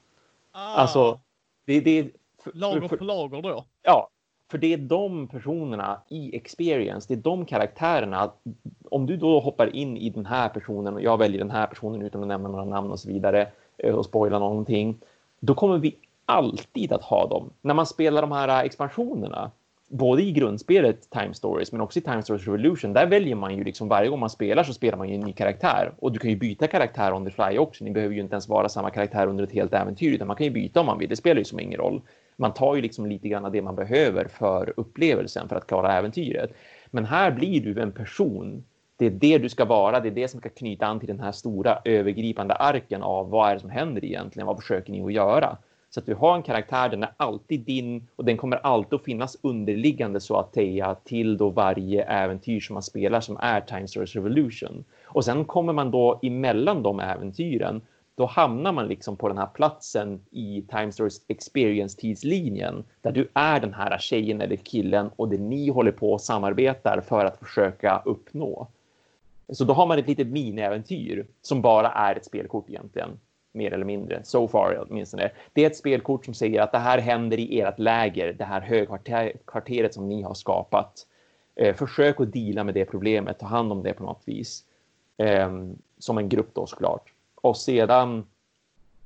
Ah, 0.51 0.75
Alltså, 0.75 1.19
det, 1.65 1.79
det, 1.79 2.11
lager 2.53 2.87
för, 2.87 2.97
på 2.97 3.03
lager 3.03 3.41
då. 3.41 3.65
Ja, 3.83 4.09
för 4.51 4.57
det 4.57 4.73
är 4.73 4.77
de 4.77 5.27
personerna 5.27 6.01
i 6.09 6.35
experience, 6.35 7.07
det 7.07 7.19
är 7.19 7.23
de 7.23 7.45
karaktärerna. 7.45 8.31
Om 8.91 9.05
du 9.05 9.17
då 9.17 9.39
hoppar 9.39 9.75
in 9.75 9.97
i 9.97 10.09
den 10.09 10.25
här 10.25 10.49
personen 10.49 10.93
och 10.93 11.01
jag 11.01 11.17
väljer 11.17 11.39
den 11.39 11.51
här 11.51 11.67
personen 11.67 12.01
utan 12.01 12.21
att 12.21 12.27
nämna 12.27 12.49
några 12.49 12.65
namn 12.65 12.91
och 12.91 12.99
så 12.99 13.09
vidare 13.09 13.47
eh, 13.77 13.95
och 13.95 14.05
spoila 14.05 14.39
någonting, 14.39 14.97
då 15.39 15.53
kommer 15.53 15.77
vi 15.77 15.95
alltid 16.25 16.93
att 16.93 17.03
ha 17.03 17.27
dem. 17.27 17.49
När 17.61 17.73
man 17.73 17.85
spelar 17.85 18.21
de 18.21 18.31
här 18.31 18.63
expansionerna, 18.63 19.51
både 19.89 20.23
i 20.23 20.31
grundspelet 20.31 21.09
Time 21.09 21.33
Stories 21.33 21.71
men 21.71 21.81
också 21.81 21.99
i 21.99 22.01
Time 22.01 22.23
Stories 22.23 22.45
Revolution, 22.45 22.93
där 22.93 23.07
väljer 23.07 23.35
man 23.35 23.57
ju 23.57 23.63
liksom 23.63 23.87
varje 23.87 24.09
gång 24.09 24.19
man 24.19 24.29
spelar 24.29 24.63
så 24.63 24.73
spelar 24.73 24.97
man 24.97 25.09
ju 25.09 25.15
en 25.15 25.21
ny 25.21 25.33
karaktär 25.33 25.93
och 25.99 26.11
du 26.11 26.19
kan 26.19 26.29
ju 26.29 26.35
byta 26.35 26.67
karaktär 26.67 27.13
on 27.13 27.25
the 27.25 27.31
fly 27.31 27.57
också. 27.57 27.83
Ni 27.83 27.91
behöver 27.91 28.15
ju 28.15 28.21
inte 28.21 28.33
ens 28.33 28.49
vara 28.49 28.69
samma 28.69 28.89
karaktär 28.89 29.27
under 29.27 29.43
ett 29.43 29.51
helt 29.51 29.73
äventyr 29.73 30.13
utan 30.13 30.27
man 30.27 30.35
kan 30.35 30.45
ju 30.45 30.51
byta 30.51 30.79
om 30.79 30.85
man 30.85 30.97
vill. 30.97 31.09
Det 31.09 31.15
spelar 31.15 31.37
ju 31.37 31.45
som 31.45 31.59
ingen 31.59 31.79
roll 31.79 32.01
man 32.35 32.53
tar 32.53 32.75
ju 32.75 32.81
liksom 32.81 33.05
lite 33.05 33.27
grann 33.27 33.45
av 33.45 33.51
det 33.51 33.61
man 33.61 33.75
behöver 33.75 34.27
för 34.27 34.73
upplevelsen 34.77 35.49
för 35.49 35.55
att 35.55 35.67
klara 35.67 35.93
äventyret. 35.93 36.51
Men 36.91 37.05
här 37.05 37.31
blir 37.31 37.61
du 37.61 37.81
en 37.81 37.91
person 37.91 38.63
det 38.97 39.05
är 39.05 39.09
det 39.09 39.37
du 39.37 39.49
ska 39.49 39.65
vara. 39.65 39.99
Det 39.99 40.09
är 40.09 40.11
det 40.11 40.27
som 40.27 40.39
ska 40.39 40.49
knyta 40.49 40.85
an 40.85 40.99
till 40.99 41.07
den 41.07 41.19
här 41.19 41.31
stora 41.31 41.79
övergripande 41.85 42.53
arken 42.53 43.03
av 43.03 43.29
vad 43.29 43.49
är 43.49 43.53
det 43.53 43.59
som 43.59 43.69
händer 43.69 44.05
egentligen? 44.05 44.47
Vad 44.47 44.61
försöker 44.61 44.91
ni 44.91 45.03
att 45.03 45.13
göra? 45.13 45.57
Så 45.89 45.99
att 45.99 46.05
du 46.05 46.15
har 46.15 46.35
en 46.35 46.43
karaktär, 46.43 46.89
den 46.89 47.03
är 47.03 47.09
alltid 47.17 47.59
din 47.59 48.07
och 48.15 48.25
den 48.25 48.37
kommer 48.37 48.57
alltid 48.57 48.93
att 48.93 49.03
finnas 49.03 49.37
underliggande 49.41 50.19
så 50.19 50.37
att 50.37 50.53
säga 50.53 50.95
till 51.03 51.37
då 51.37 51.49
varje 51.49 52.03
äventyr 52.03 52.59
som 52.59 52.73
man 52.73 52.83
spelar 52.83 53.21
som 53.21 53.37
är 53.41 53.61
Time 53.61 53.87
Stories 53.87 54.15
Revolution. 54.15 54.83
Och 55.03 55.25
sen 55.25 55.45
kommer 55.45 55.73
man 55.73 55.91
då 55.91 56.19
emellan 56.23 56.83
de 56.83 56.99
äventyren 56.99 57.81
då 58.15 58.25
hamnar 58.25 58.71
man 58.71 58.87
liksom 58.87 59.17
på 59.17 59.27
den 59.27 59.37
här 59.37 59.47
platsen 59.53 60.21
i 60.31 60.65
Time 60.69 60.91
Stories 60.91 61.21
experience-tidslinjen 61.27 62.83
där 63.01 63.11
du 63.11 63.29
är 63.33 63.59
den 63.59 63.73
här 63.73 63.97
tjejen 63.97 64.41
eller 64.41 64.55
killen 64.55 65.09
och 65.15 65.29
det 65.29 65.37
ni 65.37 65.69
håller 65.69 65.91
på 65.91 66.13
och 66.13 66.21
samarbetar 66.21 67.01
för 67.01 67.25
att 67.25 67.39
försöka 67.39 68.01
uppnå. 68.05 68.67
Så 69.49 69.63
då 69.63 69.73
har 69.73 69.85
man 69.85 69.99
ett 69.99 70.07
litet 70.07 70.27
miniäventyr 70.27 71.25
som 71.41 71.61
bara 71.61 71.91
är 71.91 72.15
ett 72.15 72.25
spelkort 72.25 72.69
egentligen. 72.69 73.19
Mer 73.51 73.73
eller 73.73 73.85
mindre, 73.85 74.23
so 74.23 74.47
far 74.47 74.85
åtminstone. 74.89 75.31
Det 75.53 75.63
är 75.63 75.67
ett 75.67 75.77
spelkort 75.77 76.25
som 76.25 76.33
säger 76.33 76.61
att 76.61 76.71
det 76.71 76.77
här 76.77 76.97
händer 76.97 77.39
i 77.39 77.59
ert 77.61 77.79
läger, 77.79 78.33
det 78.33 78.43
här 78.43 78.61
högkvarteret 78.61 79.93
som 79.93 80.09
ni 80.09 80.21
har 80.21 80.33
skapat. 80.33 81.07
Eh, 81.55 81.75
försök 81.75 82.19
att 82.19 82.33
deala 82.33 82.63
med 82.63 82.73
det 82.73 82.85
problemet, 82.85 83.39
ta 83.39 83.45
hand 83.45 83.71
om 83.71 83.83
det 83.83 83.93
på 83.93 84.03
något 84.03 84.21
vis. 84.25 84.63
Ehm, 85.17 85.77
som 85.99 86.17
en 86.17 86.29
grupp 86.29 86.49
då 86.53 86.65
såklart. 86.65 87.14
Och 87.45 87.57
sedan 87.57 88.25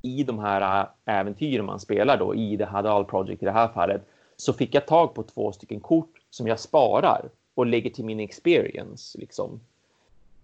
i 0.01 0.23
de 0.23 0.39
här 0.39 0.81
äh, 0.81 1.19
äventyren 1.19 1.65
man 1.65 1.79
spelar 1.79 2.17
då 2.17 2.35
i 2.35 2.57
The 2.57 2.63
Hadal 2.63 3.05
Project 3.05 3.43
i 3.43 3.45
det 3.45 3.51
här 3.51 3.67
fallet 3.67 4.01
så 4.37 4.53
fick 4.53 4.75
jag 4.75 4.87
tag 4.87 5.13
på 5.13 5.23
två 5.23 5.51
stycken 5.51 5.79
kort 5.79 6.21
som 6.29 6.47
jag 6.47 6.59
sparar 6.59 7.29
och 7.55 7.65
lägger 7.65 7.89
till 7.89 8.05
min 8.05 8.19
experience 8.19 9.17
liksom. 9.17 9.59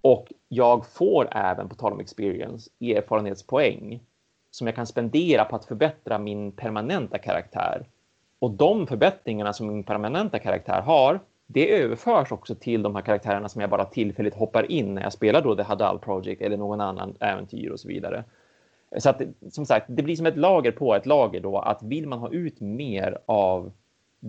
Och 0.02 0.34
jag 0.48 0.86
får 0.86 1.28
även, 1.32 1.70
på 1.70 1.76
tal 1.76 1.94
om 1.94 2.00
experience, 2.00 2.70
erfarenhetspoäng 2.82 4.00
som 4.52 4.68
jag 4.68 4.76
kan 4.76 4.88
spendera 4.88 5.46
på 5.46 5.56
att 5.56 5.66
förbättra 5.66 6.20
min 6.20 6.52
permanenta 6.52 7.18
karaktär. 7.18 7.86
Och 8.40 8.52
de 8.52 8.88
förbättringarna 8.88 9.54
som 9.54 9.68
min 9.68 9.84
permanenta 9.84 10.40
karaktär 10.40 10.82
har, 10.82 11.20
det 11.48 11.72
överförs 11.72 12.32
också 12.32 12.56
till 12.56 12.84
de 12.84 12.96
här 12.96 13.02
karaktärerna 13.02 13.50
som 13.50 13.62
jag 13.62 13.70
bara 13.70 13.86
tillfälligt 13.86 14.36
hoppar 14.36 14.72
in 14.72 14.96
när 14.96 15.02
jag 15.02 15.14
spelar 15.14 15.42
då 15.42 15.56
The 15.56 15.64
Hadal 15.64 16.00
Project 16.00 16.42
eller 16.42 16.58
någon 16.58 16.82
annan 16.82 17.16
äventyr 17.20 17.70
och 17.70 17.80
så 17.80 17.88
vidare. 17.88 18.24
Så 18.98 19.10
att 19.10 19.22
som 19.50 19.66
sagt, 19.66 19.86
det 19.90 20.04
blir 20.04 20.16
som 20.16 20.26
ett 20.26 20.38
lager 20.38 20.72
på 20.72 20.96
ett 20.96 21.06
lager 21.06 21.42
då 21.42 21.58
att 21.58 21.84
vill 21.84 22.08
man 22.08 22.20
ha 22.20 22.32
ut 22.32 22.60
mer 22.60 23.18
av 23.26 23.72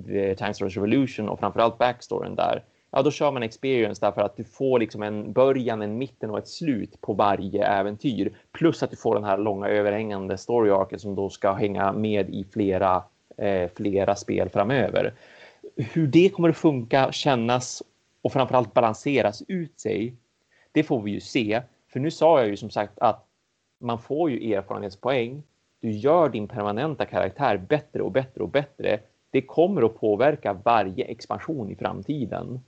The 0.07 0.35
Time 0.35 0.55
Stories 0.55 0.77
Revolution 0.77 1.29
och 1.29 1.39
framförallt 1.39 1.79
backstoryn 1.79 2.35
där, 2.35 2.63
ja 2.91 3.03
då 3.03 3.11
kör 3.11 3.33
man 3.33 3.43
experience 3.43 4.07
därför 4.07 4.21
att 4.21 4.37
du 4.37 4.45
får 4.45 4.79
liksom 4.79 5.03
en 5.03 5.33
början, 5.33 5.83
en 5.83 5.99
mitten 5.99 6.31
och 6.31 6.39
ett 6.39 6.49
slut 6.49 7.01
på 7.01 7.13
varje 7.13 7.67
äventyr. 7.67 8.33
Plus 8.53 8.83
att 8.83 8.91
du 8.91 8.97
får 8.97 9.15
den 9.15 9.25
här 9.25 9.39
långa 9.39 9.69
överhängande 9.69 10.39
story 10.39 10.71
arken 10.71 10.99
som 10.99 11.15
då 11.15 11.31
ska 11.31 11.53
hänga 11.53 11.93
med 11.93 12.31
i 12.31 12.45
flera, 12.53 13.03
eh, 13.37 13.71
flera 13.75 14.15
spel 14.15 14.49
framöver. 14.49 15.13
Hur 15.77 16.07
det 16.07 16.29
kommer 16.29 16.49
att 16.49 16.57
funka, 16.57 17.13
kännas 17.13 17.83
och 18.23 18.33
framförallt 18.33 18.75
balanseras 18.75 19.43
ut 19.49 19.81
sig, 19.81 20.15
det 20.73 20.83
får 20.83 21.03
vi 21.03 21.11
ju 21.11 21.21
se. 21.21 21.63
För 21.89 22.01
nu 22.01 22.11
sa 22.11 22.41
jag 22.41 22.49
ju 22.49 22.57
som 22.57 22.71
sagt 22.71 22.99
att 22.99 23.27
man 23.79 23.99
får 23.99 24.31
ju 24.31 24.55
erfarenhetspoäng. 24.55 25.43
Du 25.81 25.91
gör 25.91 26.29
din 26.29 26.49
permanenta 26.49 27.05
karaktär 27.05 27.57
bättre 27.57 28.03
och 28.03 28.11
bättre 28.11 28.43
och 28.43 28.49
bättre. 28.49 29.01
Det 29.31 29.43
kommer 29.43 29.83
att 29.83 30.01
påverka 30.01 30.53
varje 30.53 31.05
expansion 31.05 31.71
i 31.71 31.77
framtiden 31.77 32.61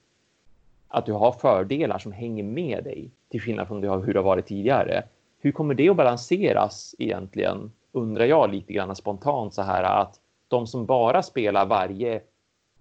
att 0.89 1.07
du 1.07 1.13
har 1.13 1.33
fördelar 1.33 1.99
som 1.99 2.13
hänger 2.13 2.45
med 2.45 2.85
dig 2.85 3.11
till 3.29 3.41
skillnad 3.41 3.69
från 3.69 3.83
hur 3.83 4.13
det 4.13 4.19
har 4.19 4.25
varit 4.25 4.47
tidigare. 4.47 5.03
Hur 5.41 5.53
kommer 5.53 5.75
det 5.75 5.89
att 5.89 5.97
balanseras 5.97 6.95
egentligen? 6.99 7.73
Undrar 7.93 8.25
jag 8.25 8.51
lite 8.53 8.73
grann 8.73 8.97
spontant 8.97 9.55
så 9.55 9.63
här 9.63 9.83
att 9.83 10.21
de 10.49 10.67
som 10.67 10.87
bara 10.87 11.23
spelar 11.23 11.67
varje 11.67 12.21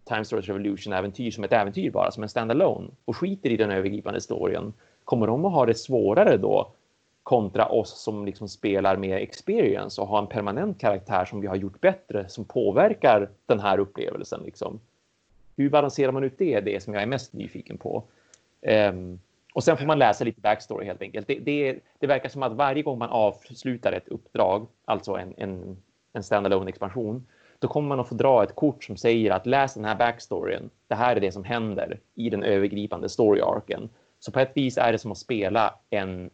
Time 0.08 0.26
Stories 0.26 0.48
Revolution-äventyr 0.48 1.32
som 1.32 1.44
ett 1.44 1.54
äventyr 1.54 1.92
bara, 1.92 2.12
som 2.12 2.24
en 2.24 2.30
standalone 2.30 2.88
och 3.06 3.18
skiter 3.18 3.50
i 3.50 3.58
den 3.58 3.72
övergripande 3.72 4.22
storyn, 4.22 4.74
kommer 5.04 5.28
de 5.28 5.46
att 5.46 5.54
ha 5.54 5.66
det 5.66 5.76
svårare 5.76 6.38
då 6.38 6.72
kontra 7.24 7.66
oss 7.66 8.02
som 8.02 8.26
liksom 8.26 8.50
spelar 8.50 8.98
med 8.98 9.22
experience 9.22 10.02
och 10.02 10.08
har 10.08 10.20
en 10.20 10.28
permanent 10.28 10.82
karaktär 10.82 11.26
som 11.26 11.42
vi 11.42 11.48
har 11.48 11.56
gjort 11.56 11.82
bättre 11.82 12.30
som 12.30 12.46
påverkar 12.46 13.30
den 13.46 13.60
här 13.60 13.80
upplevelsen 13.80 14.42
liksom 14.46 14.80
hur 15.58 15.70
balanserar 15.70 16.12
man 16.12 16.24
ut 16.24 16.38
det? 16.38 16.54
är 16.54 16.62
Det 16.62 16.84
som 16.84 16.94
jag 16.94 17.04
är 17.04 17.08
mest 17.08 17.34
nyfiken 17.34 17.78
på. 17.78 18.04
Um, 18.92 19.20
och 19.54 19.64
sen 19.64 19.78
får 19.78 19.86
man 19.86 20.00
läsa 20.00 20.24
lite 20.24 20.42
backstory 20.42 20.86
helt 20.86 21.02
enkelt. 21.02 21.28
Det, 21.28 21.40
det, 21.40 21.80
det, 22.00 22.08
verkar 22.08 22.30
som 22.30 22.44
att 22.44 22.54
varje 22.54 22.84
gång 22.84 22.98
man 22.98 23.10
avslutar 23.10 23.92
ett 23.92 24.08
uppdrag, 24.08 24.68
alltså 24.86 25.14
en, 25.14 25.34
en, 25.38 25.78
en 26.14 26.24
standalone 26.24 26.70
expansion, 26.70 27.26
då 27.60 27.68
kommer 27.68 27.90
man 27.90 28.00
att 28.00 28.10
få 28.10 28.16
dra 28.16 28.44
ett 28.44 28.56
kort 28.56 28.84
som 28.84 28.98
säger 28.98 29.32
att 29.32 29.46
läs 29.46 29.74
den 29.74 29.86
här 29.86 29.96
backstoryn. 29.96 30.70
Det 30.88 30.96
här 30.96 31.16
är 31.16 31.20
det 31.20 31.32
som 31.32 31.44
händer 31.44 32.00
i 32.16 32.30
den 32.30 32.44
övergripande 32.44 33.10
story-arken. 33.10 33.90
Så 34.20 34.32
på 34.32 34.40
ett 34.40 34.52
vis 34.54 34.78
är 34.78 34.92
det 34.92 35.00
som 35.00 35.12
att 35.12 35.18
spela 35.18 35.76
en, 35.90 36.30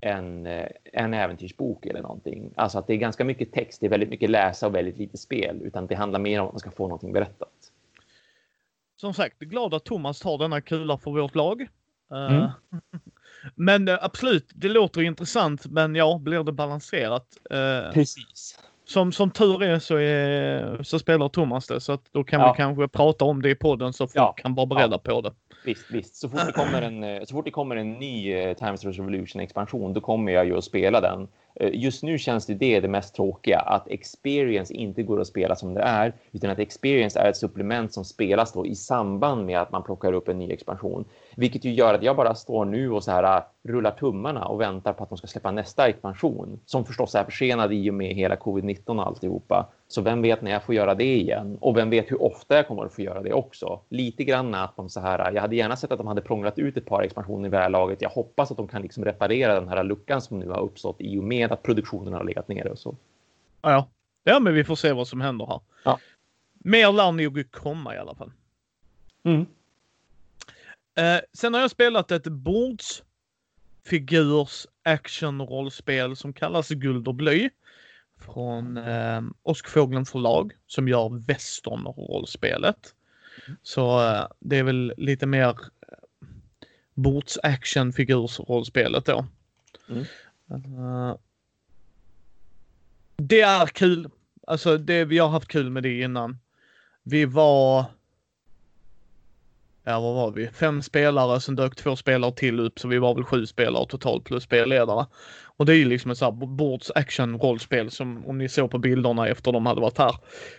en, 0.00 0.46
en 0.92 1.14
äventyrsbok 1.14 1.86
eller 1.86 2.02
någonting. 2.02 2.50
Alltså 2.56 2.78
att 2.78 2.86
det 2.86 2.92
är 2.92 2.96
ganska 2.96 3.24
mycket 3.24 3.52
text, 3.52 3.80
det 3.80 3.86
är 3.86 3.90
väldigt 3.90 4.10
mycket 4.10 4.30
läsa 4.30 4.66
och 4.66 4.74
väldigt 4.74 4.98
lite 4.98 5.16
spel, 5.16 5.60
utan 5.62 5.86
det 5.86 5.94
handlar 5.94 6.20
mer 6.20 6.40
om 6.40 6.46
att 6.46 6.52
man 6.52 6.60
ska 6.60 6.70
få 6.70 6.82
någonting 6.82 7.12
berättat 7.12 7.70
som 8.96 9.14
sagt, 9.14 9.38
glad 9.38 9.74
att 9.74 9.84
Thomas 9.84 10.20
tar 10.20 10.38
denna 10.38 10.60
kula 10.60 10.98
för 10.98 11.10
vårt 11.10 11.34
lag. 11.34 11.62
Eh, 12.10 12.36
mm. 12.36 12.50
men 13.54 13.88
uh, 13.88 13.98
absolut, 14.00 14.50
det 14.54 14.68
låter 14.68 15.02
intressant, 15.02 15.66
men 15.66 15.94
ja, 15.94 16.18
blir 16.22 16.42
det 16.42 16.52
balanserat? 16.52 17.36
Uh, 17.54 17.92
Precis. 17.92 18.58
Som, 18.88 19.12
som 19.12 19.30
tur 19.30 19.62
är 19.62 19.78
så, 19.78 19.96
är 19.96 20.82
så 20.82 20.98
spelar 20.98 21.28
Thomas 21.28 21.66
det, 21.66 21.80
så 21.80 21.92
att 21.92 22.12
då 22.12 22.24
kan 22.24 22.40
ja. 22.40 22.52
vi 22.52 22.56
kanske 22.56 22.88
prata 22.88 23.24
om 23.24 23.42
det 23.42 23.50
i 23.50 23.54
podden 23.54 23.92
så 23.92 24.06
folk 24.06 24.16
ja. 24.16 24.32
kan 24.32 24.54
vara 24.54 24.66
beredda 24.66 25.00
ja. 25.04 25.12
på 25.12 25.20
det. 25.20 25.32
Visst, 25.64 25.90
visst. 25.90 26.16
Så 26.16 26.28
fort 26.28 26.46
det 26.46 26.52
kommer 26.52 26.82
en, 26.82 27.26
så 27.26 27.34
fort 27.34 27.44
det 27.44 27.50
kommer 27.50 27.76
en 27.76 27.92
ny 27.92 28.54
Times 28.54 28.84
Revolution 28.84 29.42
expansion, 29.42 29.92
då 29.92 30.00
kommer 30.00 30.32
jag 30.32 30.46
ju 30.46 30.58
att 30.58 30.64
spela 30.64 31.00
den. 31.00 31.28
Eh, 31.60 31.70
just 31.72 32.02
nu 32.02 32.18
känns 32.18 32.46
det 32.46 32.54
det 32.54 32.80
det 32.80 32.88
mest 32.88 33.14
tråkiga, 33.14 33.58
att 33.58 33.88
experience 33.88 34.74
inte 34.74 35.02
går 35.02 35.20
att 35.20 35.26
spela 35.26 35.56
som 35.56 35.74
det 35.74 35.82
är, 35.82 36.12
utan 36.32 36.50
att 36.50 36.58
experience 36.58 37.18
är 37.18 37.30
ett 37.30 37.36
supplement 37.36 37.92
som 37.92 38.04
spelas 38.04 38.52
då 38.52 38.66
i 38.66 38.74
samband 38.74 39.46
med 39.46 39.60
att 39.60 39.72
man 39.72 39.82
plockar 39.82 40.12
upp 40.12 40.28
en 40.28 40.38
ny 40.38 40.52
expansion. 40.52 41.04
Vilket 41.38 41.64
ju 41.64 41.72
gör 41.72 41.94
att 41.94 42.02
jag 42.02 42.16
bara 42.16 42.34
står 42.34 42.64
nu 42.64 42.90
och 42.90 43.04
så 43.04 43.10
här 43.10 43.36
äh, 43.36 43.42
rullar 43.62 43.90
tummarna 43.90 44.44
och 44.44 44.60
väntar 44.60 44.92
på 44.92 45.02
att 45.02 45.08
de 45.08 45.18
ska 45.18 45.26
släppa 45.26 45.50
nästa 45.50 45.88
expansion, 45.88 46.60
som 46.66 46.84
förstås 46.84 47.14
är 47.14 47.24
försenad 47.24 47.72
i 47.72 47.90
och 47.90 47.94
med 47.94 48.14
hela 48.14 48.36
covid-19 48.36 49.00
och 49.00 49.06
alltihopa. 49.06 49.68
Så 49.88 50.02
vem 50.02 50.22
vet 50.22 50.42
när 50.42 50.50
jag 50.50 50.62
får 50.62 50.74
göra 50.74 50.94
det 50.94 51.16
igen? 51.16 51.58
Och 51.60 51.76
vem 51.76 51.90
vet 51.90 52.10
hur 52.10 52.22
ofta 52.22 52.56
jag 52.56 52.68
kommer 52.68 52.84
att 52.84 52.92
få 52.92 53.02
göra 53.02 53.22
det 53.22 53.32
också? 53.32 53.80
Lite 53.88 54.24
grann 54.24 54.54
att 54.54 54.76
de 54.76 54.90
så 54.90 55.00
här, 55.00 55.32
jag 55.32 55.42
hade 55.42 55.56
gärna 55.56 55.76
sett 55.76 55.92
att 55.92 55.98
de 55.98 56.06
hade 56.06 56.20
prånglat 56.20 56.58
ut 56.58 56.76
ett 56.76 56.86
par 56.86 57.02
expansioner 57.02 57.48
i 57.48 57.50
det 57.50 57.58
här 57.58 57.70
laget. 57.70 58.02
Jag 58.02 58.10
hoppas 58.10 58.50
att 58.50 58.56
de 58.56 58.68
kan 58.68 58.82
liksom 58.82 59.04
reparera 59.04 59.60
den 59.60 59.68
här 59.68 59.84
luckan 59.84 60.22
som 60.22 60.38
nu 60.38 60.48
har 60.48 60.60
uppstått 60.60 60.96
i 60.98 61.18
och 61.18 61.24
med 61.24 61.52
att 61.52 61.62
produktionen 61.62 62.12
har 62.12 62.24
legat 62.24 62.48
nere 62.48 62.68
och 62.68 62.78
så. 62.78 62.96
Ja, 63.62 63.88
ja, 64.24 64.40
men 64.40 64.54
vi 64.54 64.64
får 64.64 64.74
se 64.74 64.92
vad 64.92 65.08
som 65.08 65.20
händer 65.20 65.46
här. 65.46 65.60
Ja. 65.84 65.98
Mer 66.54 66.92
lär 66.92 67.12
nog 67.12 67.50
komma 67.50 67.94
i 67.94 67.98
alla 67.98 68.14
fall. 68.14 68.32
Mm. 69.24 69.46
Eh, 70.96 71.20
sen 71.32 71.54
har 71.54 71.60
jag 71.60 71.70
spelat 71.70 72.10
ett 72.10 72.26
bordsfigurs 72.26 73.06
actionrollspel 74.82 76.16
som 76.16 76.32
kallas 76.32 76.68
Guld 76.68 77.08
och 77.08 77.14
bly 77.14 77.50
från 78.20 78.76
eh, 78.76 79.22
Åskfågeln 79.42 80.06
förlag 80.06 80.52
som 80.66 80.88
gör 80.88 81.26
westernrollspelet. 81.26 82.94
Mm. 83.46 83.58
Så 83.62 84.08
eh, 84.08 84.26
det 84.40 84.56
är 84.56 84.62
väl 84.62 84.94
lite 84.96 85.26
mer 85.26 85.48
eh, 85.48 85.54
bords 86.94 87.38
actionfigursrollspelet 87.42 89.04
då. 89.04 89.26
Mm. 89.88 90.04
Uh, 90.50 91.16
det 93.16 93.40
är 93.40 93.66
kul. 93.66 94.10
Alltså 94.46 94.78
det, 94.78 95.04
vi 95.04 95.18
har 95.18 95.28
haft 95.28 95.48
kul 95.48 95.70
med 95.70 95.82
det 95.82 96.00
innan. 96.00 96.38
Vi 97.02 97.24
var 97.24 97.84
ja 99.86 100.00
vad 100.00 100.14
var 100.14 100.30
vi, 100.30 100.48
fem 100.48 100.82
spelare, 100.82 101.40
sen 101.40 101.56
dök 101.56 101.76
två 101.76 101.96
spelare 101.96 102.32
till 102.32 102.60
upp 102.60 102.78
så 102.78 102.88
vi 102.88 102.98
var 102.98 103.14
väl 103.14 103.24
sju 103.24 103.46
spelare 103.46 103.86
totalt 103.86 104.24
plus 104.24 104.42
spelledare. 104.42 105.06
Och 105.56 105.66
det 105.66 105.72
är 105.72 105.76
ju 105.76 105.84
liksom 105.84 106.10
ett 106.10 106.18
sånt 106.18 106.40
här 106.40 106.46
bords 106.46 106.92
action 106.94 107.38
rollspel 107.38 107.90
som 107.90 108.26
om 108.26 108.38
ni 108.38 108.48
såg 108.48 108.70
på 108.70 108.78
bilderna 108.78 109.28
efter 109.28 109.52
de 109.52 109.66
hade 109.66 109.80
varit 109.80 109.98
här 109.98 110.14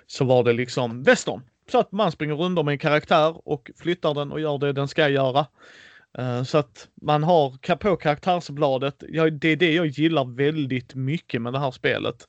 så 0.08 0.26
var 0.26 0.44
det 0.44 0.54
liksom 0.54 1.04
western. 1.04 1.42
Så 1.72 1.80
att 1.80 1.92
man 1.92 2.12
springer 2.12 2.36
runt 2.36 2.66
med 2.66 2.72
en 2.72 2.80
karaktär 2.80 3.48
och 3.48 3.72
flyttar 3.78 4.14
den 4.14 4.32
och 4.32 4.40
gör 4.40 4.58
det 4.58 4.74
den 4.74 4.88
ska 4.88 5.10
göra. 5.10 5.46
Uh, 6.20 6.44
så 6.44 6.58
att 6.58 6.88
man 7.02 7.24
har 7.24 7.76
på 7.76 7.96
karaktärsbladet, 7.96 9.04
det 9.32 9.48
är 9.48 9.56
det 9.56 9.74
jag 9.74 9.88
gillar 9.88 10.36
väldigt 10.36 10.96
mycket 10.96 11.42
med 11.42 11.54
det 11.54 11.60
här 11.60 11.72
spelet. 11.72 12.28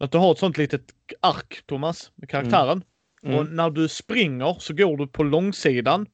Att 0.00 0.12
du 0.12 0.18
har 0.18 0.32
ett 0.32 0.38
sånt 0.38 0.58
litet 0.58 0.84
ark, 1.20 1.62
Thomas, 1.66 2.10
med 2.14 2.28
karaktären. 2.30 2.70
Mm. 2.72 2.84
Mm. 3.24 3.38
Och 3.38 3.46
när 3.46 3.70
du 3.70 3.88
springer 3.88 4.56
så 4.58 4.74
går 4.74 4.96
du 4.96 5.06
på 5.06 5.22
långsidan 5.22 6.06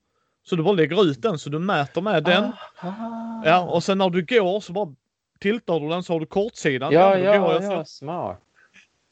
Så 0.51 0.57
du 0.57 0.62
bara 0.62 0.74
lägger 0.74 1.05
ut 1.05 1.22
den 1.22 1.38
så 1.38 1.51
du 1.51 1.59
mäter 1.59 2.01
med 2.01 2.24
den. 2.24 2.44
Ah. 2.80 3.42
Ja, 3.44 3.61
och 3.61 3.84
sen 3.84 3.98
när 3.98 4.11
du 4.11 4.22
går 4.22 4.61
så 4.61 4.72
bara 4.72 4.94
tiltar 5.38 5.80
du 5.80 5.88
den 5.88 6.03
så 6.03 6.12
har 6.12 6.20
du 6.20 6.26
kortsidan. 6.26 6.92
Ja, 6.92 7.18
ja, 7.18 7.61
så. 7.61 7.72
ja, 7.72 7.84
smart. 7.84 8.40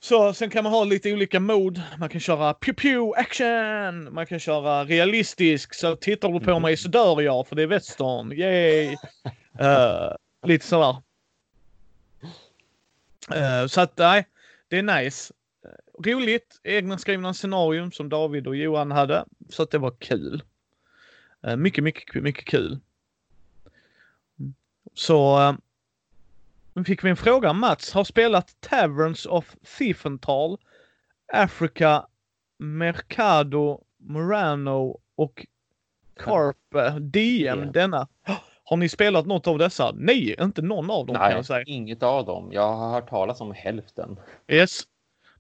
Så 0.01 0.33
sen 0.35 0.51
kan 0.51 0.65
man 0.65 0.73
ha 0.73 0.85
lite 0.85 1.13
olika 1.13 1.41
mod. 1.41 1.83
Man 1.99 2.09
kan 2.09 2.21
köra 2.21 2.55
pew 2.55 2.75
pew 2.83 3.21
action. 3.21 4.15
Man 4.15 4.27
kan 4.27 4.39
köra 4.41 4.85
realistisk. 4.85 5.75
Så 5.75 5.97
tittar 5.97 6.29
du 6.29 6.41
på 6.41 6.51
Mhm. 6.53 6.63
mig 6.63 6.77
så 6.77 6.89
dör 6.89 7.21
jag 7.21 7.47
för 7.49 7.57
det 7.57 7.63
är 7.63 7.67
western. 7.67 8.33
Yay! 8.33 8.97
Eh, 9.61 10.13
lite 10.47 10.67
sådär. 10.67 10.97
Eh, 13.35 13.67
så 13.67 13.81
att 13.81 13.99
nej, 13.99 14.27
det 14.69 14.79
är 14.79 14.83
nice. 14.83 15.35
Roligt. 16.05 16.61
Egna 16.65 16.99
skrivna 16.99 17.35
scenarium 17.35 17.93
som 17.93 18.09
David 18.09 18.47
och 18.47 18.57
Johan 18.57 18.91
hade. 18.91 19.25
Så 19.51 19.63
att 19.63 19.71
det 19.71 19.79
var 19.79 19.91
kul. 19.99 20.43
Eh, 21.47 21.57
mycket, 21.57 21.85
mycket, 21.85 22.23
mycket 22.23 22.45
kul. 22.45 22.79
Så 24.95 25.41
eh, 25.41 25.55
nu 26.73 26.85
fick 26.85 27.05
vi 27.05 27.11
en 27.11 27.17
fråga. 27.17 27.53
Mats 27.53 27.93
har 27.93 28.05
spelat 28.05 28.57
Taverns 28.61 29.27
of 29.27 29.57
Thiefenthal, 29.79 30.59
Africa, 31.33 32.07
Mercado, 32.59 33.81
Murano 33.97 35.01
och 35.15 35.47
Carpe 36.17 36.91
DM 36.91 37.61
DM. 37.61 37.73
denna. 37.73 38.09
Har 38.65 38.77
ni 38.77 38.89
spelat 38.89 39.27
något 39.27 39.47
av 39.47 39.59
dessa? 39.59 39.93
Nej, 39.95 40.37
inte 40.41 40.63
någon 40.63 40.91
av 40.91 41.07
dem 41.07 41.17
kan 41.17 41.25
Nej, 41.25 41.35
jag 41.35 41.47
säga. 41.47 41.65
inget 41.67 42.03
av 42.03 42.27
dem. 42.27 42.49
Jag 42.53 42.75
har 42.77 42.91
hört 42.91 43.09
talas 43.09 43.41
om 43.41 43.53
hälften. 43.53 44.21
Yes. 44.49 44.81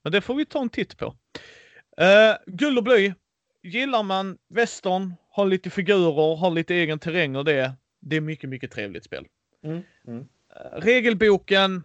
Men 0.02 0.12
det 0.12 0.20
får 0.20 0.34
vi 0.34 0.46
ta 0.46 0.60
en 0.60 0.68
titt 0.68 0.98
på. 0.98 1.06
Uh, 1.06 2.36
guld 2.46 2.78
och 2.78 2.84
bly. 2.84 3.14
Gillar 3.62 4.02
man 4.02 4.38
västern, 4.48 5.14
har 5.30 5.46
lite 5.46 5.70
figurer, 5.70 6.36
har 6.36 6.50
lite 6.50 6.74
egen 6.74 6.98
terräng 6.98 7.36
och 7.36 7.44
det. 7.44 7.72
Det 8.00 8.16
är 8.16 8.20
mycket, 8.20 8.50
mycket 8.50 8.70
trevligt 8.70 9.04
spel. 9.04 9.26
Mm. 9.64 9.82
Mm. 10.06 10.20
Eh, 10.56 10.80
regelboken, 10.80 11.82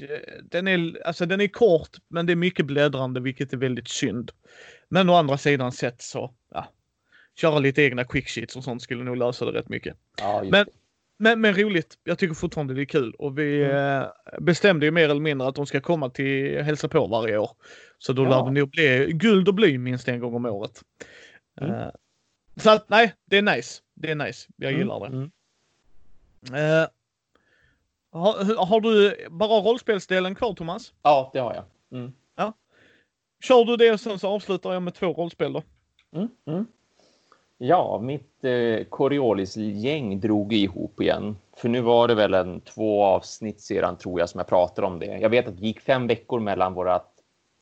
eh, 0.00 0.42
den 0.42 0.68
är, 0.68 1.06
alltså 1.06 1.26
den 1.26 1.40
är 1.40 1.48
kort 1.48 1.90
men 2.08 2.26
det 2.26 2.32
är 2.32 2.36
mycket 2.36 2.66
bläddrande 2.66 3.20
vilket 3.20 3.52
är 3.52 3.56
väldigt 3.56 3.88
synd. 3.88 4.30
Men 4.88 5.10
å 5.10 5.14
andra 5.14 5.38
sidan 5.38 5.72
sett 5.72 6.02
så, 6.02 6.34
ja. 6.52 6.72
Köra 7.40 7.58
lite 7.58 7.82
egna 7.82 8.04
quick 8.04 8.28
sheets 8.28 8.56
och 8.56 8.64
sånt 8.64 8.82
skulle 8.82 9.04
nog 9.04 9.16
lösa 9.16 9.44
det 9.44 9.58
rätt 9.58 9.68
mycket. 9.68 9.96
Ja, 10.20 10.44
Men-. 10.50 10.66
Men, 11.18 11.40
men 11.40 11.54
roligt. 11.54 11.94
Jag 12.04 12.18
tycker 12.18 12.34
fortfarande 12.34 12.74
det 12.74 12.82
är 12.82 12.84
kul 12.84 13.14
och 13.18 13.38
vi 13.38 13.64
Mm. 13.64 14.02
eh, 14.02 14.08
bestämde 14.40 14.86
ju 14.86 14.92
mer 14.92 15.08
eller 15.08 15.20
mindre 15.20 15.48
att 15.48 15.54
de 15.54 15.66
ska 15.66 15.80
komma 15.80 16.10
till 16.10 16.62
hälsa 16.62 16.88
på 16.88 17.06
varje 17.06 17.38
år. 17.38 17.50
Så 17.98 18.12
då 18.12 18.24
Ja. 18.24 18.28
lär 18.28 18.44
det 18.44 18.60
nog 18.60 18.70
bli 18.70 19.12
guld 19.12 19.48
och 19.48 19.54
bly 19.54 19.78
minst 19.78 20.08
en 20.08 20.20
gång 20.20 20.34
om 20.34 20.46
året. 20.46 20.82
Mm. 21.60 21.74
Eh, 21.74 21.88
så 22.56 22.70
att 22.70 22.88
nej, 22.88 23.14
det 23.24 23.38
är 23.38 23.42
nice. 23.56 23.82
Det 23.94 24.10
är 24.10 24.14
nice. 24.14 24.48
Jag 24.56 24.72
gillar 24.72 25.00
det. 25.00 25.06
Mm. 25.06 25.30
Eh, 26.82 26.88
har, 28.12 28.66
har 28.66 28.80
du 28.80 29.16
bara 29.30 29.60
rollspelsdelen 29.60 30.34
kvar 30.34 30.52
Thomas? 30.54 30.92
Ja, 31.02 31.30
det 31.32 31.38
har 31.38 31.54
jag. 31.54 31.64
Mm. 31.98 32.12
Kör 33.42 33.64
du 33.64 33.76
det 33.76 33.92
och 33.92 34.00
sen 34.00 34.18
så 34.18 34.28
avslutar 34.28 34.72
jag 34.72 34.82
med 34.82 34.94
två 34.94 35.06
rollspel 35.06 35.52
då. 35.52 35.62
Mm. 36.16 36.28
Mm. 36.46 36.66
Ja, 37.58 38.00
mitt 38.02 38.44
eh, 38.44 38.84
Coriolis-gäng 38.88 40.20
drog 40.20 40.52
ihop 40.52 41.00
igen. 41.00 41.36
För 41.56 41.68
nu 41.68 41.80
var 41.80 42.08
det 42.08 42.14
väl 42.14 42.34
en 42.34 42.60
två 42.60 43.04
avsnitt 43.04 43.60
sedan 43.60 43.96
tror 43.96 44.20
jag 44.20 44.28
som 44.28 44.38
jag 44.38 44.46
pratade 44.46 44.86
om 44.86 44.98
det. 44.98 45.06
Jag 45.06 45.30
vet 45.30 45.48
att 45.48 45.56
det 45.56 45.66
gick 45.66 45.80
fem 45.80 46.06
veckor 46.06 46.40
mellan 46.40 46.74
vårt 46.74 47.15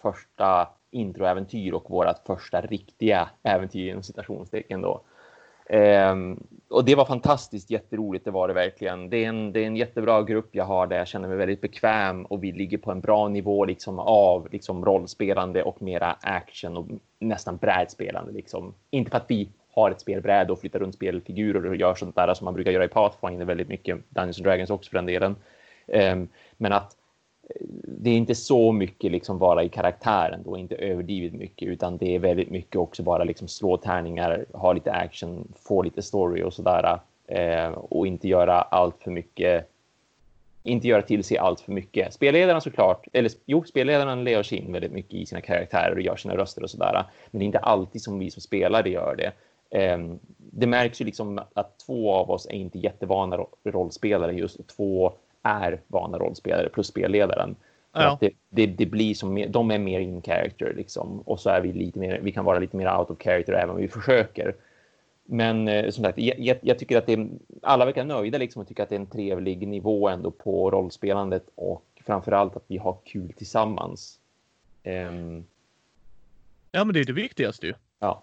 första 0.04 0.68
introäventyr 0.90 1.72
och 1.72 1.90
vårt 1.90 2.26
första 2.26 2.60
riktiga 2.60 3.28
äventyr 3.42 3.90
inom 3.90 4.02
citationstecken 4.02 4.82
då. 4.82 5.02
Ehm, 5.66 6.46
och 6.68 6.84
det 6.84 6.94
var 6.94 7.04
fantastiskt 7.04 7.70
jätteroligt, 7.70 8.24
det 8.24 8.30
var 8.30 8.48
det 8.48 8.54
verkligen. 8.54 9.10
Det 9.10 9.24
är, 9.24 9.28
en, 9.28 9.52
det 9.52 9.60
är 9.60 9.66
en 9.66 9.76
jättebra 9.76 10.22
grupp 10.22 10.48
jag 10.52 10.64
har 10.64 10.86
där 10.86 10.96
jag 10.96 11.08
känner 11.08 11.28
mig 11.28 11.36
väldigt 11.36 11.60
bekväm 11.60 12.24
och 12.24 12.44
vi 12.44 12.52
ligger 12.52 12.78
på 12.78 12.90
en 12.90 13.00
bra 13.00 13.28
nivå 13.28 13.64
liksom 13.64 13.98
av 13.98 14.48
liksom 14.52 14.84
rollspelande 14.84 15.62
och 15.62 15.82
mera 15.82 16.16
action 16.22 16.76
och 16.76 16.86
nästan 17.18 17.56
brädspelande. 17.56 18.32
Liksom. 18.32 18.74
Inte 18.90 19.10
för 19.10 19.16
att 19.16 19.30
vi 19.30 19.48
har 19.74 19.90
ett 19.90 20.00
spelbräde 20.00 20.52
och 20.52 20.60
flyttar 20.60 20.78
runt 20.78 20.94
spelfigurer 20.94 21.66
och 21.66 21.76
gör 21.76 21.94
sånt 21.94 22.16
där 22.16 22.34
som 22.34 22.44
man 22.44 22.54
brukar 22.54 22.70
göra 22.70 22.84
i 22.84 22.88
Pathfinder 22.88 23.46
väldigt 23.46 23.68
mycket, 23.68 23.98
Dungeons 24.08 24.38
and 24.38 24.46
Dragons 24.46 24.70
också 24.70 24.90
för 24.90 24.98
den 24.98 25.06
delen. 25.06 25.36
Ehm, 25.86 26.28
men 26.56 26.72
att 26.72 26.96
det 27.98 28.10
är 28.10 28.16
inte 28.16 28.34
så 28.34 28.72
mycket 28.72 29.12
liksom 29.12 29.38
bara 29.38 29.62
i 29.62 29.68
karaktären 29.68 30.42
då, 30.44 30.58
inte 30.58 30.74
överdrivet 30.74 31.32
mycket, 31.32 31.68
utan 31.68 31.96
det 31.96 32.14
är 32.14 32.18
väldigt 32.18 32.50
mycket 32.50 32.76
också 32.76 33.02
bara 33.02 33.24
liksom 33.24 33.48
slå 33.48 33.76
tärningar, 33.76 34.44
ha 34.52 34.72
lite 34.72 34.92
action, 34.92 35.52
få 35.56 35.82
lite 35.82 36.02
story 36.02 36.42
och 36.42 36.52
sådär. 36.52 36.98
Eh, 37.26 37.68
och 37.68 38.06
inte 38.06 38.28
göra 38.28 38.62
allt 38.62 39.02
för 39.02 39.10
mycket, 39.10 39.70
inte 40.62 40.88
göra 40.88 41.02
till 41.02 41.24
sig 41.24 41.38
allt 41.38 41.60
för 41.60 41.72
mycket. 41.72 42.14
Spelledaren 42.14 42.60
såklart, 42.60 43.06
eller 43.12 43.30
jo, 43.46 43.64
spelledaren 43.64 44.24
lever 44.24 44.42
sig 44.42 44.58
in 44.58 44.72
väldigt 44.72 44.92
mycket 44.92 45.14
i 45.14 45.26
sina 45.26 45.40
karaktärer 45.40 45.94
och 45.94 46.00
gör 46.00 46.16
sina 46.16 46.36
röster 46.36 46.62
och 46.62 46.70
sådär. 46.70 47.04
Men 47.30 47.38
det 47.38 47.44
är 47.44 47.46
inte 47.46 47.58
alltid 47.58 48.02
som 48.02 48.18
vi 48.18 48.30
som 48.30 48.42
spelare 48.42 48.90
gör 48.90 49.16
det. 49.16 49.32
Eh, 49.78 49.98
det 50.38 50.66
märks 50.66 51.00
ju 51.00 51.04
liksom 51.04 51.40
att 51.54 51.78
två 51.78 52.12
av 52.12 52.30
oss 52.30 52.46
är 52.46 52.54
inte 52.54 52.78
jättevana 52.78 53.46
rollspelare 53.64 54.32
just 54.32 54.60
och 54.60 54.66
två 54.66 55.12
är 55.44 55.80
vana 55.86 56.18
rollspelare 56.18 56.68
plus 56.68 56.86
spelledaren. 56.86 57.56
Ja. 57.92 58.12
att 58.12 58.20
det, 58.20 58.30
det, 58.50 58.66
det 58.66 58.86
blir 58.86 59.14
som 59.14 59.44
de 59.48 59.70
är 59.70 59.78
mer 59.78 60.00
in 60.00 60.22
character 60.22 60.74
liksom 60.76 61.20
och 61.20 61.40
så 61.40 61.50
är 61.50 61.60
vi 61.60 61.72
lite 61.72 61.98
mer, 61.98 62.20
vi 62.22 62.32
kan 62.32 62.44
vara 62.44 62.58
lite 62.58 62.76
mer 62.76 62.98
out 62.98 63.10
of 63.10 63.18
character 63.22 63.52
även 63.52 63.70
om 63.70 63.76
vi 63.76 63.88
försöker. 63.88 64.54
Men 65.24 65.68
eh, 65.68 65.90
som 65.90 66.04
sagt, 66.04 66.18
jag, 66.18 66.58
jag, 66.62 66.78
tycker 66.78 66.98
att 66.98 67.06
det 67.06 67.12
är, 67.12 67.28
alla 67.62 67.84
verkar 67.84 68.04
nöjda 68.04 68.38
liksom 68.38 68.62
och 68.62 68.68
tycker 68.68 68.82
att 68.82 68.88
det 68.88 68.94
är 68.94 69.00
en 69.00 69.06
trevlig 69.06 69.68
nivå 69.68 70.08
ändå 70.08 70.30
på 70.30 70.70
rollspelandet 70.70 71.44
och 71.54 71.84
framförallt 72.06 72.56
att 72.56 72.64
vi 72.66 72.76
har 72.78 72.96
kul 73.04 73.32
tillsammans. 73.32 74.18
Ehm, 74.82 75.44
Ja 76.72 76.84
men 76.84 76.94
det 76.94 77.00
är 77.00 77.04
det 77.04 77.12
viktigaste 77.12 77.66
ju. 77.66 77.74
ja. 77.98 78.22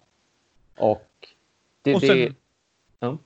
Och 0.78 1.28
det, 1.82 1.96
Och 1.96 2.02
sen- 2.02 2.18
det, 2.18 2.34
ja. 3.00 3.18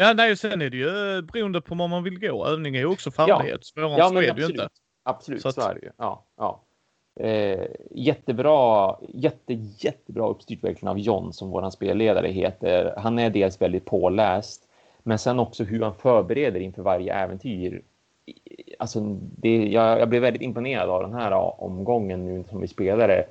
Ja 0.00 0.12
nej 0.12 0.36
sen 0.36 0.62
är 0.62 0.70
det 0.70 0.76
ju 0.76 1.16
eh, 1.16 1.20
beroende 1.22 1.60
på 1.60 1.74
vad 1.74 1.90
man 1.90 2.02
vill 2.04 2.18
gå. 2.20 2.46
Övning 2.46 2.76
är 2.76 2.80
ju 2.80 2.86
också 2.86 3.10
färdighet. 3.10 3.64
Svårare 3.64 3.98
Ja, 3.98 4.08
så 4.08 4.14
men 4.14 4.24
är 4.24 4.34
det 4.34 4.40
ju 4.40 4.46
inte. 4.46 4.68
Absolut, 5.02 5.42
Så 5.42 5.52
så, 5.52 5.60
att- 5.60 5.70
är 5.70 5.74
det 5.74 5.80
ju. 5.86 5.90
Ja, 5.96 6.24
ja. 6.36 6.60
Eh, 7.20 7.66
jättebra, 7.90 8.96
jätte, 9.14 9.52
jättebra 9.78 10.28
uppstyrt 10.28 10.64
verkligen 10.64 10.88
av 10.88 10.98
John 10.98 11.32
som 11.32 11.50
våran 11.50 11.72
spelledare 11.72 12.28
heter. 12.28 12.94
Han 12.96 13.18
är 13.18 13.30
dels 13.30 13.60
väldigt 13.60 13.84
påläst, 13.84 14.62
men 15.02 15.18
sen 15.18 15.38
också 15.38 15.64
hur 15.64 15.82
han 15.82 15.94
förbereder 15.94 16.60
inför 16.60 16.82
varje 16.82 17.14
äventyr. 17.14 17.82
Alltså, 18.78 19.00
det, 19.20 19.66
jag, 19.66 20.00
jag 20.00 20.08
blev 20.08 20.22
väldigt 20.22 20.42
imponerad 20.42 20.88
av 20.90 21.02
den 21.02 21.14
här 21.14 21.30
ja, 21.30 21.56
omgången 21.58 22.26
nu 22.26 22.44
som 22.50 22.60
vi 22.60 22.68
spelade. 22.68 23.26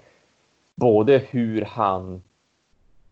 Både 0.75 1.17
hur 1.29 1.61
han, 1.61 2.23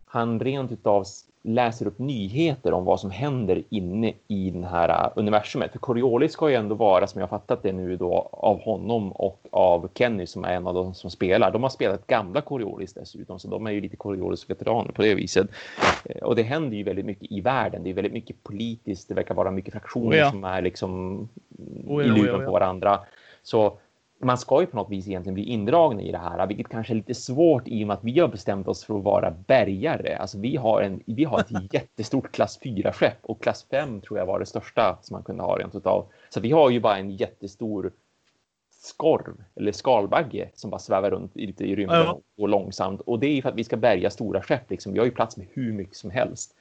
han 0.06 0.40
rent 0.40 0.72
utav 0.72 1.04
läser 1.46 1.86
upp 1.86 1.98
nyheter 1.98 2.72
om 2.72 2.84
vad 2.84 3.00
som 3.00 3.10
händer 3.10 3.62
inne 3.68 4.12
i 4.28 4.50
den 4.50 4.64
här 4.64 4.88
uh, 4.88 5.12
universumet. 5.16 5.72
För 5.72 5.78
Coriolis 5.78 6.32
ska 6.32 6.50
ju 6.50 6.54
ändå 6.54 6.74
vara, 6.74 7.06
som 7.06 7.20
jag 7.20 7.30
fattat 7.30 7.62
det 7.62 7.72
nu 7.72 7.96
då, 7.96 8.28
av 8.32 8.60
honom 8.60 9.12
och 9.12 9.40
av 9.50 9.88
Kenny 9.94 10.26
som 10.26 10.44
är 10.44 10.52
en 10.52 10.66
av 10.66 10.74
de 10.74 10.94
som 10.94 11.10
spelar. 11.10 11.50
De 11.50 11.62
har 11.62 11.70
spelat 11.70 12.06
gamla 12.06 12.40
Coriolis 12.40 12.94
dessutom, 12.94 13.38
så 13.38 13.48
de 13.48 13.66
är 13.66 13.70
ju 13.70 13.80
lite 13.80 13.96
Coriolis-veteraner 13.96 14.92
på 14.92 15.02
det 15.02 15.14
viset. 15.14 15.46
Eh, 16.04 16.22
Och 16.22 16.36
det 16.36 16.42
händer 16.42 16.76
ju 16.76 16.82
väldigt 16.82 17.06
mycket 17.06 17.32
i 17.32 17.40
världen. 17.40 17.82
Det 17.82 17.90
är 17.90 17.94
väldigt 17.94 18.12
mycket 18.12 18.42
politiskt. 18.42 19.08
Det 19.08 19.14
verkar 19.14 19.34
vara 19.34 19.50
mycket 19.50 19.72
fraktioner 19.72 20.16
Oh 20.16 20.16
ja. 20.16 20.30
som 20.30 20.44
är 20.44 20.62
liksom 20.62 21.18
Oh 21.86 22.04
i 22.04 22.06
ja, 22.08 22.12
oh 22.12 22.18
ja, 22.18 22.22
luven 22.22 22.34
oh 22.34 22.40
ja. 22.40 22.46
på 22.46 22.52
varandra. 22.52 23.00
Så 23.42 23.78
man 24.18 24.38
ska 24.38 24.60
ju 24.60 24.66
på 24.66 24.76
något 24.76 24.90
vis 24.90 25.08
egentligen 25.08 25.34
bli 25.34 25.44
indragna 25.44 26.02
i 26.02 26.12
det 26.12 26.18
här, 26.18 26.46
vilket 26.46 26.68
kanske 26.68 26.92
är 26.92 26.94
lite 26.94 27.14
svårt 27.14 27.68
i 27.68 27.84
och 27.84 27.86
med 27.86 27.94
att 27.94 28.04
vi 28.04 28.20
har 28.20 28.28
bestämt 28.28 28.68
oss 28.68 28.84
för 28.84 28.98
att 28.98 29.04
vara 29.04 29.30
bärgare. 29.30 30.16
Alltså 30.16 30.38
vi 30.38 30.56
har, 30.56 30.82
en, 30.82 31.02
vi 31.06 31.24
har 31.24 31.40
ett 31.40 31.72
jättestort 31.74 32.32
klass 32.32 32.60
4-skepp 32.62 33.18
och 33.22 33.42
klass 33.42 33.66
5 33.70 34.00
tror 34.00 34.18
jag 34.18 34.26
var 34.26 34.40
det 34.40 34.46
största 34.46 34.98
som 35.02 35.14
man 35.14 35.22
kunde 35.22 35.42
ha 35.42 35.58
rent 35.58 35.74
utav. 35.74 36.06
Så 36.28 36.40
vi 36.40 36.50
har 36.50 36.70
ju 36.70 36.80
bara 36.80 36.96
en 36.96 37.10
jättestor 37.10 37.92
skorv 38.86 39.44
eller 39.54 39.72
skalbagge 39.72 40.50
som 40.54 40.70
bara 40.70 40.78
svävar 40.78 41.10
runt 41.10 41.36
lite 41.36 41.64
i 41.64 41.76
rymden 41.76 42.06
och 42.38 42.48
långsamt. 42.48 43.00
Och 43.00 43.18
det 43.18 43.26
är 43.26 43.34
ju 43.34 43.42
för 43.42 43.48
att 43.48 43.54
vi 43.54 43.64
ska 43.64 43.76
bärga 43.76 44.10
stora 44.10 44.42
skepp. 44.42 44.70
Liksom. 44.70 44.92
Vi 44.92 44.98
har 44.98 45.06
ju 45.06 45.12
plats 45.12 45.36
med 45.36 45.46
hur 45.52 45.72
mycket 45.72 45.96
som 45.96 46.10
helst. 46.10 46.54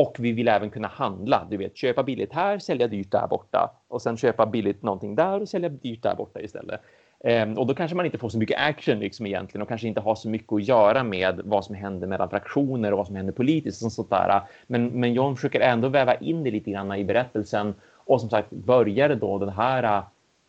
Och 0.00 0.16
vi 0.18 0.32
vill 0.32 0.48
även 0.48 0.70
kunna 0.70 0.88
handla. 0.88 1.46
Du 1.50 1.56
vet, 1.56 1.76
köpa 1.76 2.02
billigt 2.02 2.32
här, 2.32 2.58
sälja 2.58 2.88
dyrt 2.88 3.10
där 3.10 3.26
borta. 3.26 3.70
Och 3.88 4.02
sen 4.02 4.16
köpa 4.16 4.46
billigt 4.46 4.82
någonting 4.82 5.14
där 5.14 5.42
och 5.42 5.48
sälja 5.48 5.68
dyrt 5.68 6.02
där 6.02 6.14
borta 6.14 6.40
istället. 6.40 6.80
Ehm, 7.24 7.58
och 7.58 7.66
då 7.66 7.74
kanske 7.74 7.96
man 7.96 8.06
inte 8.06 8.18
får 8.18 8.28
så 8.28 8.38
mycket 8.38 8.60
action 8.60 8.98
liksom 8.98 9.26
egentligen 9.26 9.62
och 9.62 9.68
kanske 9.68 9.88
inte 9.88 10.00
har 10.00 10.14
så 10.14 10.28
mycket 10.28 10.52
att 10.52 10.68
göra 10.68 11.04
med 11.04 11.40
vad 11.44 11.64
som 11.64 11.74
händer 11.74 12.06
mellan 12.06 12.30
fraktioner 12.30 12.92
och 12.92 12.98
vad 12.98 13.06
som 13.06 13.16
händer 13.16 13.32
politiskt 13.32 13.84
och 13.84 13.92
sånt 13.92 14.10
där. 14.10 14.40
Men, 14.66 14.86
men 14.86 15.14
John 15.14 15.36
försöker 15.36 15.60
ändå 15.60 15.88
väva 15.88 16.14
in 16.14 16.44
det 16.44 16.50
lite 16.50 16.70
grann 16.70 16.92
i 16.92 17.04
berättelsen. 17.04 17.74
Och 17.94 18.20
som 18.20 18.30
sagt, 18.30 18.50
började 18.50 19.14
då 19.14 19.38
den 19.38 19.48
här 19.48 20.02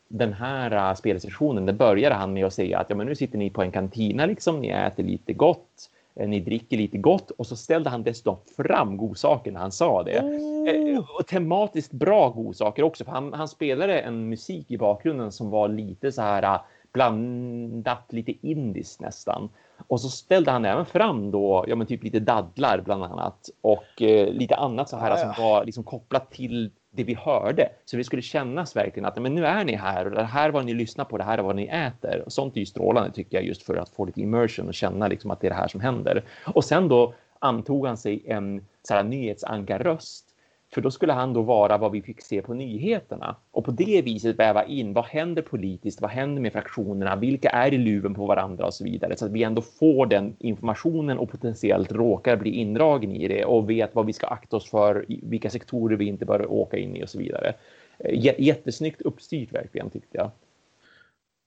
den 0.07 0.33
här 0.33 0.95
spelsessionen, 0.95 1.65
det 1.65 1.73
började 1.73 2.15
han 2.15 2.33
med 2.33 2.45
att 2.45 2.53
säga 2.53 2.79
att 2.79 2.89
ja, 2.89 2.95
men 2.95 3.07
nu 3.07 3.15
sitter 3.15 3.37
ni 3.37 3.49
på 3.49 3.61
en 3.61 3.71
kantina, 3.71 4.25
liksom, 4.25 4.59
ni 4.59 4.69
äter 4.69 5.03
lite 5.03 5.33
gott. 5.33 5.89
Eh, 6.15 6.27
ni 6.27 6.39
dricker 6.39 6.77
lite 6.77 6.97
gott 6.97 7.31
och 7.31 7.47
så 7.47 7.55
ställde 7.55 7.89
han 7.89 8.03
dessutom 8.03 8.37
fram 8.57 8.97
godsaker 8.97 9.51
när 9.51 9.59
han 9.59 9.71
sa 9.71 10.03
det. 10.03 10.21
Oh. 10.21 11.19
Och 11.19 11.27
tematiskt 11.27 11.91
bra 11.91 12.29
godsaker 12.29 12.83
också, 12.83 13.05
för 13.05 13.11
han, 13.11 13.33
han 13.33 13.47
spelade 13.47 13.99
en 13.99 14.29
musik 14.29 14.71
i 14.71 14.77
bakgrunden 14.77 15.31
som 15.31 15.49
var 15.49 15.67
lite 15.67 16.11
så 16.11 16.21
här 16.21 16.59
blandat 16.93 18.05
lite 18.09 18.47
indiskt 18.47 19.01
nästan. 19.01 19.49
Och 19.87 20.01
så 20.01 20.09
ställde 20.09 20.51
han 20.51 20.65
även 20.65 20.85
fram 20.85 21.31
då, 21.31 21.65
ja 21.67 21.75
men 21.75 21.87
typ 21.87 22.03
lite 22.03 22.19
dadlar 22.19 22.81
bland 22.81 23.03
annat 23.03 23.49
och 23.61 24.01
eh, 24.01 24.33
lite 24.33 24.55
annat 24.55 24.89
så 24.89 24.97
här 24.97 25.11
Ah, 25.11 25.17
som 25.17 25.33
ja. 25.37 25.43
var 25.43 25.65
liksom 25.65 25.83
kopplat 25.83 26.31
till 26.31 26.71
det 26.91 27.03
vi 27.03 27.13
hörde. 27.13 27.69
Så 27.85 27.97
det 27.97 28.03
skulle 28.03 28.21
kännas 28.21 28.75
verkligen 28.75 29.05
att 29.05 29.21
men 29.21 29.35
nu 29.35 29.45
är 29.45 29.65
ni 29.65 29.75
här 29.75 30.05
och 30.05 30.11
det 30.11 30.23
här 30.23 30.49
är 30.49 30.51
vad 30.51 30.65
ni 30.65 30.73
lyssnar 30.73 31.05
på, 31.05 31.17
det 31.17 31.23
här 31.23 31.37
är 31.37 31.41
vad 31.43 31.55
ni 31.55 31.65
äter. 31.65 32.23
Och 32.25 32.33
sånt 32.33 32.55
är 32.55 32.59
ju 32.59 32.65
strålande 32.65 33.11
tycker 33.11 33.37
jag 33.37 33.45
just 33.45 33.63
för 33.63 33.75
att 33.75 33.89
få 33.89 34.05
lite 34.05 34.21
immersion 34.21 34.67
och 34.67 34.73
känna 34.73 35.07
liksom 35.07 35.31
att 35.31 35.41
det 35.41 35.47
är 35.47 35.49
det 35.49 35.55
här 35.55 35.67
som 35.67 35.81
händer. 35.81 36.23
Och 36.45 36.65
sen 36.65 36.87
då 36.87 37.13
antog 37.39 37.87
han 37.87 37.97
sig 37.97 38.23
en 38.25 38.65
så 38.83 38.93
här 38.93 39.03
nyhetsankarröst 39.03 40.30
för 40.73 40.81
då 40.81 40.91
skulle 40.91 41.13
han 41.13 41.33
då 41.33 41.41
vara 41.41 41.77
vad 41.77 41.91
vi 41.91 42.01
fick 42.01 42.21
se 42.21 42.41
på 42.41 42.53
nyheterna 42.53 43.35
och 43.51 43.65
på 43.65 43.71
det 43.71 44.01
viset 44.01 44.39
väva 44.39 44.65
in 44.65 44.93
vad 44.93 45.05
händer 45.05 45.41
politiskt, 45.41 46.01
vad 46.01 46.11
händer 46.11 46.41
med 46.41 46.51
fraktionerna, 46.53 47.15
vilka 47.15 47.49
är 47.49 47.73
i 47.73 47.77
luven 47.77 48.13
på 48.13 48.25
varandra 48.25 48.65
och 48.65 48.73
så 48.73 48.83
vidare 48.83 49.17
så 49.17 49.25
att 49.25 49.31
vi 49.31 49.43
ändå 49.43 49.61
får 49.61 50.05
den 50.05 50.35
informationen 50.39 51.17
och 51.17 51.29
potentiellt 51.31 51.91
råkar 51.91 52.35
bli 52.37 52.49
indragen 52.51 53.11
i 53.11 53.27
det 53.27 53.45
och 53.45 53.69
vet 53.69 53.95
vad 53.95 54.05
vi 54.05 54.13
ska 54.13 54.27
akta 54.27 54.55
oss 54.57 54.69
för, 54.69 55.05
vilka 55.07 55.49
sektorer 55.49 55.95
vi 55.97 56.05
inte 56.05 56.25
bör 56.25 56.51
åka 56.51 56.77
in 56.77 56.95
i 56.95 57.03
och 57.03 57.09
så 57.09 57.17
vidare. 57.19 57.53
Eh, 57.99 58.19
J- 58.19 58.35
Jättesnyggt 58.37 59.01
uppstyrt 59.01 59.53
verkligen 59.53 59.89
tyckte 59.89 60.17
jag. 60.17 60.31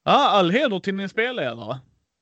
Ja, 0.04 0.28
all 0.30 0.50
heder 0.50 0.78
till 0.78 0.96
din 0.96 1.08
spelledare. 1.08 1.78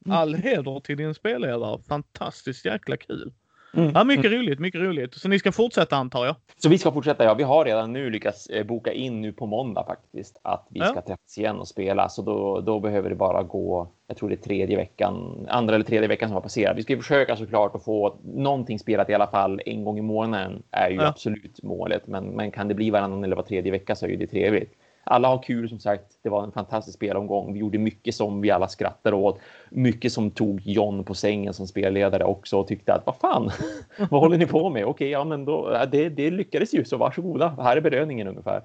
Mm. 0.07 0.17
All 0.19 0.35
heder 0.35 0.81
till 0.81 0.97
din 0.97 1.15
spelledare. 1.15 1.79
Fantastiskt 1.89 2.65
jäkla 2.65 2.97
kul. 2.97 3.33
Mm. 3.77 3.93
Ja, 3.95 4.05
mycket 4.05 4.33
roligt, 4.33 4.59
mycket 4.59 4.81
roligt. 4.81 5.15
Så 5.15 5.29
ni 5.29 5.39
ska 5.39 5.53
fortsätta 5.53 5.97
antar 5.97 6.27
jag? 6.27 6.37
Så 6.57 6.69
vi 6.69 6.79
ska 6.79 6.93
fortsätta. 6.93 7.25
Ja, 7.25 7.35
vi 7.35 7.43
har 7.43 7.65
redan 7.65 7.93
nu 7.93 8.11
lyckats 8.11 8.47
eh, 8.47 8.67
boka 8.67 8.93
in 8.93 9.21
nu 9.21 9.33
på 9.33 9.47
måndag 9.47 9.85
faktiskt 9.87 10.41
att 10.45 10.67
vi 10.71 10.81
Ja. 10.81 10.87
ska 10.87 11.01
träffas 11.03 11.39
igen 11.39 11.57
och 11.59 11.69
spela. 11.69 12.09
Så 12.09 12.23
då, 12.23 12.61
då 12.61 12.81
behöver 12.81 13.09
det 13.11 13.17
bara 13.17 13.43
gå. 13.43 13.89
Jag 14.07 14.17
tror 14.17 14.29
det 14.29 14.35
är 14.35 14.37
tredje 14.37 14.77
veckan, 14.77 15.47
andra 15.51 15.75
eller 15.75 15.85
tredje 15.85 16.09
veckan 16.09 16.29
som 16.29 16.35
har 16.35 16.41
passerat. 16.41 16.77
Vi 16.77 16.83
ska 16.83 16.97
försöka 16.97 17.37
såklart 17.37 17.75
att 17.75 17.85
få 17.85 18.17
någonting 18.25 18.79
spelat 18.79 19.11
i 19.11 19.15
alla 19.15 19.27
fall 19.27 19.61
en 19.67 19.85
gång 19.85 19.99
i 19.99 20.03
månaden 20.03 20.63
är 20.71 20.91
ju 20.91 20.97
Ja. 20.97 21.07
absolut 21.07 21.63
målet. 21.63 22.07
Men, 22.07 22.25
men 22.25 22.51
kan 22.51 22.69
det 22.69 22.75
bli 22.75 22.91
varannan 22.91 23.25
eller 23.25 23.37
var 23.37 23.43
tredje 23.43 23.73
vecka 23.73 23.95
så 23.95 24.07
är 24.07 24.11
ju 24.11 24.17
det 24.17 24.27
trevligt. 24.27 24.73
Alla 25.05 25.29
har 25.29 25.43
kul 25.43 25.69
som 25.69 25.79
sagt. 25.79 26.19
Det 26.23 26.29
var 26.29 26.45
en 26.45 26.53
fantastisk 26.53 26.97
spelomgång. 26.97 27.53
Vi 27.53 27.61
gjorde 27.61 27.79
mycket 27.79 28.15
som 28.15 28.41
vi 28.41 28.51
alla 28.51 28.69
skrattade 28.69 29.17
åt. 29.17 29.39
Mycket 29.71 30.13
som 30.13 30.31
tog 30.31 30.61
John 30.65 31.05
på 31.05 31.15
sängen 31.15 31.55
som 31.55 31.67
spelledare 31.67 32.25
också 32.25 32.59
och 32.59 32.69
tyckte 32.69 32.95
att 32.95 33.07
vad 33.07 33.17
fan, 33.17 33.51
vad 34.11 34.21
håller 34.21 34.39
ni 34.39 34.47
på 34.47 34.71
med? 34.71 34.85
Okej, 34.85 35.09
ja, 35.09 35.25
men 35.25 35.45
då, 35.45 35.87
det, 35.93 36.09
det 36.09 36.31
lyckades 36.31 36.75
ju 36.75 36.85
så 36.85 36.97
varsågoda. 36.97 37.49
Här 37.59 37.77
är 37.77 37.81
belöningen 37.81 38.29
ungefär. 38.29 38.63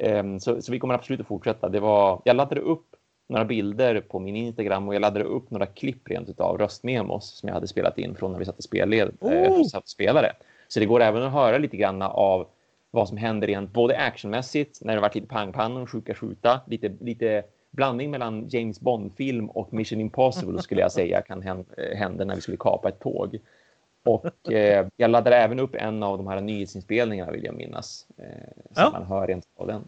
Ehm, 0.00 0.40
så, 0.40 0.62
så 0.62 0.72
vi 0.72 0.78
kommer 0.78 0.94
absolut 0.94 1.20
att 1.20 1.26
fortsätta. 1.26 1.68
Det 1.68 1.80
var, 1.80 2.22
jag 2.24 2.36
laddade 2.36 2.60
upp 2.60 2.86
några 3.28 3.44
bilder 3.44 4.00
på 4.00 4.18
min 4.18 4.36
Instagram 4.36 4.88
och 4.88 4.94
jag 4.94 5.00
laddade 5.00 5.24
upp 5.24 5.50
några 5.50 5.66
klipp 5.66 6.08
rent 6.08 6.40
av 6.40 6.58
röstmemos 6.58 7.38
som 7.38 7.48
jag 7.48 7.54
hade 7.54 7.68
spelat 7.68 7.98
in 7.98 8.14
från 8.14 8.32
när 8.32 8.38
vi 8.38 8.44
satt 8.44 8.58
och 8.58 8.64
spelade. 8.64 9.12
Eh, 9.20 9.52
Oh. 9.52 9.64
spelade. 9.84 10.32
Så 10.68 10.80
det 10.80 10.86
går 10.86 11.00
även 11.00 11.22
att 11.22 11.32
höra 11.32 11.58
lite 11.58 11.76
grann 11.76 12.02
av 12.02 12.46
vad 12.90 13.08
som 13.08 13.16
händer 13.16 13.46
rent 13.46 13.72
både 13.72 13.96
actionmässigt 13.98 14.78
när 14.82 14.94
det 14.94 15.00
varit 15.00 15.14
lite 15.14 15.26
pangpannor, 15.26 15.86
skjuta, 15.86 16.14
skjuta, 16.14 16.60
lite, 16.66 16.92
lite 17.00 17.42
blandning 17.70 18.10
mellan 18.10 18.48
James 18.48 18.80
Bond-film 18.80 19.50
och 19.50 19.72
Mission 19.72 20.00
Impossible 20.00 20.62
skulle 20.62 20.80
jag 20.80 20.92
säga 20.92 21.22
kan 21.22 21.42
hän- 21.42 21.64
hända 21.96 22.24
när 22.24 22.34
vi 22.34 22.40
skulle 22.40 22.56
kapa 22.56 22.88
ett 22.88 23.00
tåg. 23.00 23.38
Och 24.04 24.26
eh, 24.52 24.86
jag 24.96 25.10
laddade 25.10 25.36
även 25.36 25.58
upp 25.60 25.74
en 25.74 26.02
av 26.02 26.16
de 26.18 26.26
här 26.26 26.40
nyhetsinspelningarna 26.40 27.32
vill 27.32 27.44
jag 27.44 27.54
minnas. 27.54 28.06
Eh, 28.18 28.24
så 28.74 28.80
Ja. 28.80 28.90
man 28.92 29.06
hör 29.06 29.26
rent 29.26 29.44
av 29.56 29.66
den. 29.66 29.82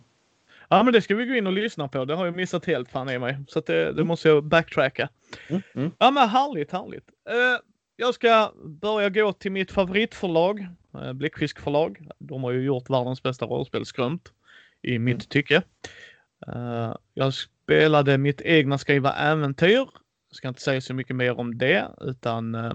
Ja, 0.69 0.83
men 0.83 0.93
det 0.93 1.03
ska 1.03 1.15
vi 1.15 1.27
gå 1.27 1.35
in 1.35 1.47
och 1.47 1.53
lyssna 1.53 1.89
på. 1.89 2.05
Det 2.05 2.15
har 2.15 2.25
jag 2.27 2.37
missat 2.37 2.65
helt 2.65 2.89
fan 2.91 3.09
i 3.11 3.19
mig. 3.19 3.37
Så 3.49 3.61
det, 3.61 3.93
det 3.93 4.05
måste 4.05 4.29
jag 4.29 4.45
backtracka. 4.45 5.09
Mm, 5.49 5.63
mm. 5.75 5.91
Ja, 5.99 6.11
men 6.11 6.29
härligt, 6.29 6.73
härligt. 6.73 7.09
Eh, 7.29 7.61
jag 7.97 8.15
ska 8.15 8.53
börja 8.65 9.09
gå 9.09 9.33
till 9.33 9.53
mitt 9.53 9.71
favoritförlag, 9.71 10.67
Bläckfisk 11.15 11.61
förlag. 11.61 12.09
De 12.19 12.45
har 12.45 12.51
ju 12.51 12.61
gjort 12.63 12.91
världens 12.91 13.23
bästa 13.23 13.47
rollspel, 13.47 13.85
Skrömt, 13.87 14.33
i 14.83 14.99
mitt 14.99 15.15
Mm. 15.15 15.21
tycke. 15.29 15.63
Eh, 16.47 16.95
jag 17.15 17.35
spelade 17.35 18.19
mitt 18.19 18.41
egna 18.41 18.79
skriva 18.79 19.13
äventyr. 19.13 19.89
Ska 20.31 20.49
inte 20.49 20.61
säga 20.63 20.81
så 20.81 20.95
mycket 20.95 21.17
mer 21.17 21.39
om 21.41 21.59
det, 21.59 21.89
utan 22.01 22.55
eh, 22.55 22.73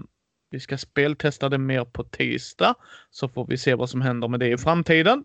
vi 0.50 0.60
ska 0.60 0.78
speltesta 0.78 1.48
det 1.48 1.58
mer 1.58 1.84
på 1.84 2.04
tisdag. 2.04 2.74
Så 3.10 3.28
får 3.28 3.46
vi 3.46 3.56
se 3.58 3.74
vad 3.74 3.90
som 3.90 4.00
händer 4.00 4.28
med 4.28 4.40
det 4.40 4.48
i 4.48 4.58
framtiden. 4.58 5.24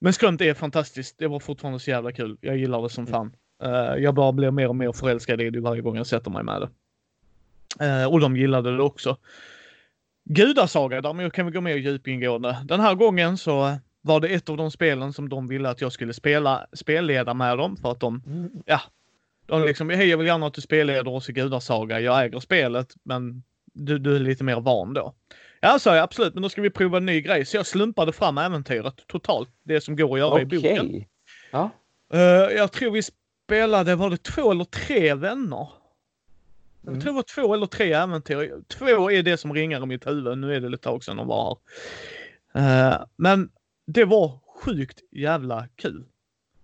Men 0.00 0.12
Skrömt 0.12 0.40
är 0.40 0.54
fantastiskt. 0.54 1.18
Det 1.18 1.26
var 1.28 1.40
fortfarande 1.40 1.80
så 1.80 1.90
jävla 1.90 2.12
kul. 2.12 2.36
Jag 2.40 2.56
gillar 2.56 2.82
det 2.82 2.88
som 2.90 3.06
fan. 3.06 3.36
Eh, 3.62 3.94
jag 4.02 4.14
bara 4.14 4.32
blir 4.32 4.50
mer 4.50 4.68
och 4.68 4.76
mer 4.76 4.92
förälskad 4.92 5.40
i 5.40 5.50
det 5.50 5.60
varje 5.60 5.82
gång 5.82 5.96
jag 5.96 6.06
sätter 6.06 6.30
mig 6.30 6.42
med 6.44 6.60
det. 6.60 6.70
Eh, 7.86 8.06
och 8.12 8.20
de 8.20 8.36
gillade 8.36 8.76
det 8.76 8.82
också. 8.82 9.16
Gudasaga, 10.24 11.00
däremot 11.00 11.32
kan 11.32 11.46
vi 11.46 11.52
gå 11.52 11.60
mer 11.60 11.76
djupingående. 11.76 12.56
Den 12.64 12.80
här 12.80 12.94
gången 12.94 13.36
så 13.36 13.78
var 14.00 14.20
det 14.20 14.28
ett 14.28 14.48
av 14.48 14.56
de 14.56 14.70
spelen 14.70 15.12
som 15.12 15.28
de 15.28 15.48
ville 15.48 15.70
att 15.70 15.80
jag 15.80 15.92
skulle 15.92 16.14
spela, 16.14 16.66
spelleda 16.72 17.34
med 17.34 17.58
dem 17.58 17.76
för 17.76 17.92
att 17.92 18.00
de, 18.00 18.22
ja, 18.66 18.80
de 19.46 19.62
liksom, 19.62 19.90
hej 19.90 20.08
jag 20.08 20.18
vill 20.18 20.26
gärna 20.26 20.46
att 20.46 20.54
du 20.54 20.60
spelleder 20.60 21.08
oss 21.08 21.28
i 21.28 21.32
Gudasaga. 21.32 22.00
Jag 22.00 22.24
äger 22.24 22.40
spelet 22.40 22.94
men 23.02 23.42
du, 23.74 23.98
du 23.98 24.16
är 24.16 24.20
lite 24.20 24.44
mer 24.44 24.60
van 24.60 24.94
då. 24.94 25.14
Ja, 25.60 25.78
sa 25.78 25.94
jag 25.94 26.02
absolut, 26.02 26.34
men 26.34 26.42
då 26.42 26.48
ska 26.48 26.62
vi 26.62 26.70
prova 26.70 26.96
en 26.96 27.06
ny 27.06 27.20
grej. 27.20 27.44
Så 27.44 27.56
jag 27.56 27.66
slumpade 27.66 28.12
fram 28.12 28.38
äventyret 28.38 29.06
totalt. 29.06 29.48
Det 29.62 29.80
som 29.80 29.96
går 29.96 30.12
att 30.14 30.18
göra 30.18 30.42
i 30.42 30.44
Okej. 30.46 30.58
boken. 30.58 31.04
Ja. 31.50 31.70
Eh, 32.12 32.20
jag 32.56 32.72
tror 32.72 32.90
vi 32.90 33.02
spelade, 33.02 33.94
var 33.94 34.10
det 34.10 34.22
två 34.22 34.50
eller 34.50 34.64
tre 34.64 35.14
vänner? 35.14 35.68
Jag 36.82 36.88
Mm. 36.88 37.00
tror 37.00 37.12
det 37.12 37.16
var 37.16 37.22
två 37.22 37.54
eller 37.54 37.66
tre 37.66 37.92
äventyr. 37.92 38.62
Två 38.68 39.10
är 39.10 39.22
det 39.22 39.36
som 39.36 39.54
ringar 39.54 39.82
i 39.82 39.86
mitt 39.86 40.06
huvud. 40.06 40.38
Nu 40.38 40.54
är 40.54 40.60
det 40.60 40.68
lite 40.68 40.82
tag 40.84 41.04
sedan 41.04 41.16
de 41.16 41.26
var 41.26 41.58
här. 42.54 42.92
Eh, 42.92 43.04
men 43.16 43.50
det 43.86 44.04
var 44.04 44.38
sjukt 44.64 44.98
jävla 45.10 45.68
kul. 45.76 46.04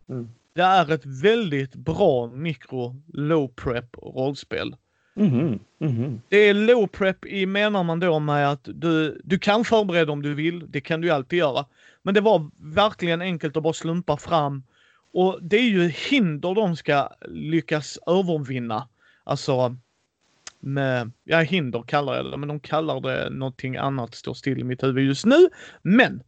Mm. 0.08 0.28
Det 0.54 0.62
är 0.62 0.92
ett 0.92 1.06
väldigt 1.06 1.74
bra 1.74 2.26
mikro 2.26 3.02
low 3.12 3.48
prep 3.48 3.96
rollspel. 4.02 4.76
Mhm, 5.14 5.58
mhm. 5.78 6.20
Det 6.28 6.36
är 6.36 6.54
low 6.54 6.86
prep 6.86 7.26
i 7.26 7.46
menar 7.46 7.84
man 7.84 8.00
då 8.00 8.18
med 8.18 8.50
att 8.50 8.68
du, 8.74 9.20
du 9.24 9.38
kan 9.38 9.64
förbereda 9.64 10.12
om 10.12 10.22
du 10.22 10.34
vill. 10.34 10.70
Det 10.70 10.80
kan 10.80 11.00
du 11.00 11.10
alltid 11.10 11.38
göra. 11.38 11.66
Men 12.02 12.14
det 12.14 12.20
var 12.20 12.50
verkligen 12.56 13.20
enkelt 13.22 13.56
att 13.56 13.62
bara 13.62 13.72
slumpa 13.72 14.16
fram. 14.16 14.62
Och 15.12 15.38
det 15.42 15.56
är 15.56 15.68
ju 15.70 15.88
hinder 15.88 16.54
de 16.54 16.76
ska 16.76 17.08
lyckas 17.28 17.98
övervinna. 18.06 18.88
Alltså 19.24 19.76
med, 20.60 21.10
ja 21.24 21.38
hinder 21.40 21.82
kallar 21.82 22.16
jag 22.16 22.24
det, 22.30 22.36
men 22.36 22.48
de 22.48 22.60
kallar 22.60 23.00
det 23.00 23.30
någonting 23.30 23.76
annat 23.76 24.14
står 24.14 24.34
still 24.34 24.58
i 24.60 24.64
mitt 24.64 24.82
huvud 24.82 25.04
just 25.04 25.26
nu. 25.26 25.48
Men 25.82 26.22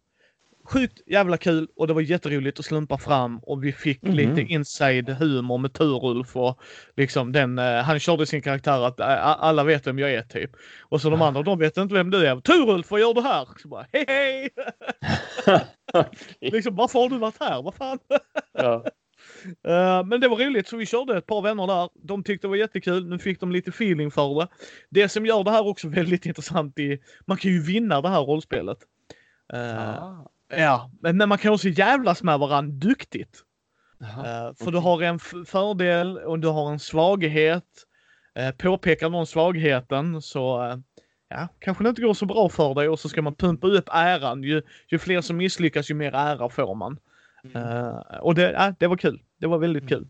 sjukt 0.64 1.00
jävla 1.06 1.36
kul 1.36 1.68
och 1.76 1.86
det 1.86 1.92
var 1.94 2.00
jätteroligt 2.00 2.58
att 2.58 2.64
slumpa 2.64 2.98
fram 2.98 3.38
och 3.38 3.64
vi 3.64 3.72
fick 3.72 4.02
Mhm. 4.02 4.12
lite 4.14 4.40
inside 4.40 5.08
humor 5.08 5.58
med 5.58 5.72
Turulf 5.72 6.36
och 6.36 6.60
liksom 6.96 7.32
den, 7.32 7.58
eh, 7.58 7.82
han 7.82 8.00
körde 8.00 8.26
sin 8.26 8.42
karaktär 8.42 8.86
att 8.86 9.00
eh, 9.00 9.26
alla 9.42 9.64
vet 9.64 9.86
vem 9.86 9.98
jag 9.98 10.12
är 10.12 10.22
typ. 10.22 10.50
Och 10.82 11.00
så 11.00 11.10
de 11.10 11.22
andra, 11.22 11.42
de 11.42 11.58
vet 11.58 11.76
inte 11.76 11.94
vem 11.94 12.10
du 12.10 12.26
är. 12.26 12.40
Turulf, 12.40 12.90
vad 12.90 13.00
gör 13.00 13.14
du 13.14 13.20
här? 13.20 13.48
Så 13.62 13.68
bara, 13.68 13.86
hej 13.92 14.04
hej! 14.08 14.48
liksom, 16.40 16.76
varför 16.76 16.98
har 16.98 17.08
du 17.08 17.18
varit 17.18 17.40
här? 17.40 17.62
Vad 17.62 17.74
fan? 17.74 17.98
ja. 18.52 18.84
Eh, 19.46 20.04
men 20.04 20.20
det 20.20 20.28
var 20.28 20.36
roligt 20.36 20.68
så 20.68 20.76
vi 20.76 20.86
körde 20.86 21.18
ett 21.18 21.26
par 21.26 21.42
vänner 21.42 21.66
där. 21.66 21.88
De 21.94 22.24
tyckte 22.24 22.46
det 22.46 22.48
var 22.50 22.56
jättekul. 22.56 23.08
Nu 23.08 23.18
fick 23.18 23.40
de 23.40 23.52
lite 23.52 23.70
feeling 23.70 24.10
för 24.10 24.40
det. 24.40 24.48
Det 24.90 25.08
som 25.08 25.26
gör 25.26 25.44
det 25.44 25.50
här 25.50 25.66
också 25.66 25.88
väldigt 25.98 26.26
intressant 26.26 26.78
är 26.78 26.98
man 27.26 27.36
kan 27.36 27.50
ju 27.50 27.62
vinna 27.62 28.00
det 28.00 28.08
här 28.08 28.20
rollspelet. 28.20 28.78
Eh, 29.52 30.02
Ah. 30.02 30.30
Ja, 30.56 30.90
men, 31.00 31.28
man 31.28 31.38
kan 31.38 31.52
också 31.52 31.68
jävlas 31.68 32.22
med 32.22 32.38
varandra 32.38 32.88
duktigt. 32.88 33.44
Eh, 34.00 34.54
för 34.64 34.70
du 34.70 34.78
har 34.78 35.02
en 35.02 35.18
fördel 35.46 36.18
och 36.18 36.38
du 36.38 36.48
har 36.48 36.72
en 36.72 36.78
svaghet. 36.78 37.86
Uh, 38.38 38.50
påpekar 38.50 39.10
någon 39.10 39.26
svagheten 39.26 40.22
så 40.22 40.64
uh, 40.64 40.76
ja, 41.28 41.48
kanske 41.58 41.84
det 41.84 41.88
inte 41.90 42.02
går 42.02 42.14
så 42.14 42.26
bra 42.26 42.48
för 42.48 42.74
dig 42.74 42.88
och 42.88 43.00
så 43.00 43.08
ska 43.08 43.22
man 43.22 43.34
pumpa 43.34 43.66
upp 43.66 43.88
äran. 43.92 44.42
Ju, 44.42 44.62
ju 44.88 44.98
fler 44.98 45.20
som 45.20 45.36
misslyckas 45.36 45.90
ju 45.90 45.94
mer 45.94 46.14
ära 46.14 46.48
får 46.48 46.74
man. 46.74 46.98
Eh, 47.54 48.18
och 48.20 48.34
det, 48.34 48.74
det 48.78 48.86
var 48.86 48.96
kul. 48.96 49.22
Det 49.40 49.46
var 49.46 49.58
väldigt 49.58 49.88
kul. 49.88 50.06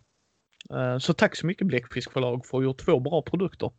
Eh, 0.71 0.99
så 0.99 1.15
tack 1.15 1.37
så 1.37 1.47
mycket 1.47 1.67
Bläckfisk 1.67 2.13
förlag 2.13 2.47
för 2.47 2.57
att 2.57 2.61
ha 2.61 2.63
gjort 2.63 2.85
två 2.85 3.01
bra 3.01 3.23
produkter. 3.23 3.71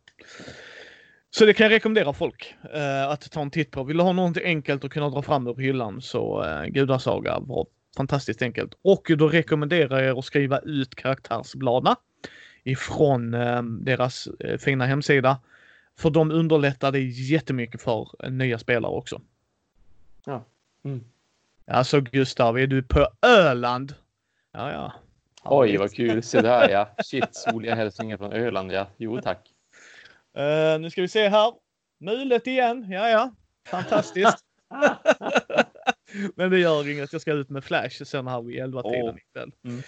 Så 1.30 1.46
det 1.46 1.54
kan 1.54 1.64
jag 1.64 1.72
rekommendera 1.72 2.12
folk 2.12 2.54
eh, 2.74 3.08
att 3.08 3.30
ta 3.30 3.42
en 3.42 3.50
titt 3.50 3.70
på. 3.70 3.84
Vill 3.84 3.96
du 3.96 4.02
ha 4.02 4.12
något 4.12 4.36
enkelt 4.36 4.84
att 4.84 4.90
kunna 4.90 5.10
dra 5.10 5.22
fram 5.22 5.46
ur 5.46 5.54
hyllan 5.54 6.02
så 6.02 6.44
uh, 6.44 6.64
Gudasaga 6.64 7.38
var 7.38 7.66
fantastiskt 7.96 8.42
enkelt. 8.42 8.74
Och 8.82 9.10
då 9.18 9.28
rekommenderar 9.28 10.00
jag 10.00 10.08
er 10.08 10.18
att 10.18 10.24
skriva 10.24 10.58
ut 10.58 10.94
karaktärsbladen 10.94 11.96
ifrån 12.64 13.34
eh, 13.34 13.62
deras 13.62 14.26
eh, 14.26 14.58
fina 14.58 14.86
hemsida. 14.86 15.40
För 15.98 16.10
de 16.10 16.30
underlättar 16.30 16.92
det 16.92 17.00
jättemycket 17.00 17.82
för 17.82 18.30
nya 18.30 18.58
spelare 18.58 18.92
också. 18.92 19.20
Ja. 20.26 20.44
Mm. 20.84 21.04
Alltså 21.66 22.00
Gustav, 22.00 22.58
är 22.58 22.66
du 22.66 22.82
på 22.82 23.08
Öland? 23.22 23.94
Ja, 24.52 24.72
ja. 24.72 24.92
Oj, 25.44 25.76
vad 25.76 25.92
kul. 25.92 26.22
Se 26.22 26.40
där 26.40 26.68
ja. 26.68 26.94
Shit, 27.04 27.34
soliga 27.34 27.74
hälsningar 27.74 28.16
från 28.16 28.32
Öland 28.32 28.72
ja. 28.72 28.86
Jo 28.96 29.20
tack. 29.20 29.48
Uh, 30.38 30.80
nu 30.80 30.90
ska 30.90 31.02
vi 31.02 31.08
se 31.08 31.28
här. 31.28 31.52
Mulet 32.00 32.46
igen. 32.46 32.86
Ja, 32.90 33.08
ja. 33.08 33.34
Fantastiskt. 33.68 34.38
Men 36.36 36.50
det 36.50 36.58
gör 36.58 36.90
inget. 36.90 37.12
Jag 37.12 37.22
ska 37.22 37.32
ut 37.32 37.50
med 37.50 37.64
Flash 37.64 38.04
sen 38.04 38.26
här 38.26 38.42
vid 38.42 38.62
11-tiden 38.62 39.08
Åh. 39.08 39.16
ikväll. 39.16 39.52
Mm. 39.64 39.82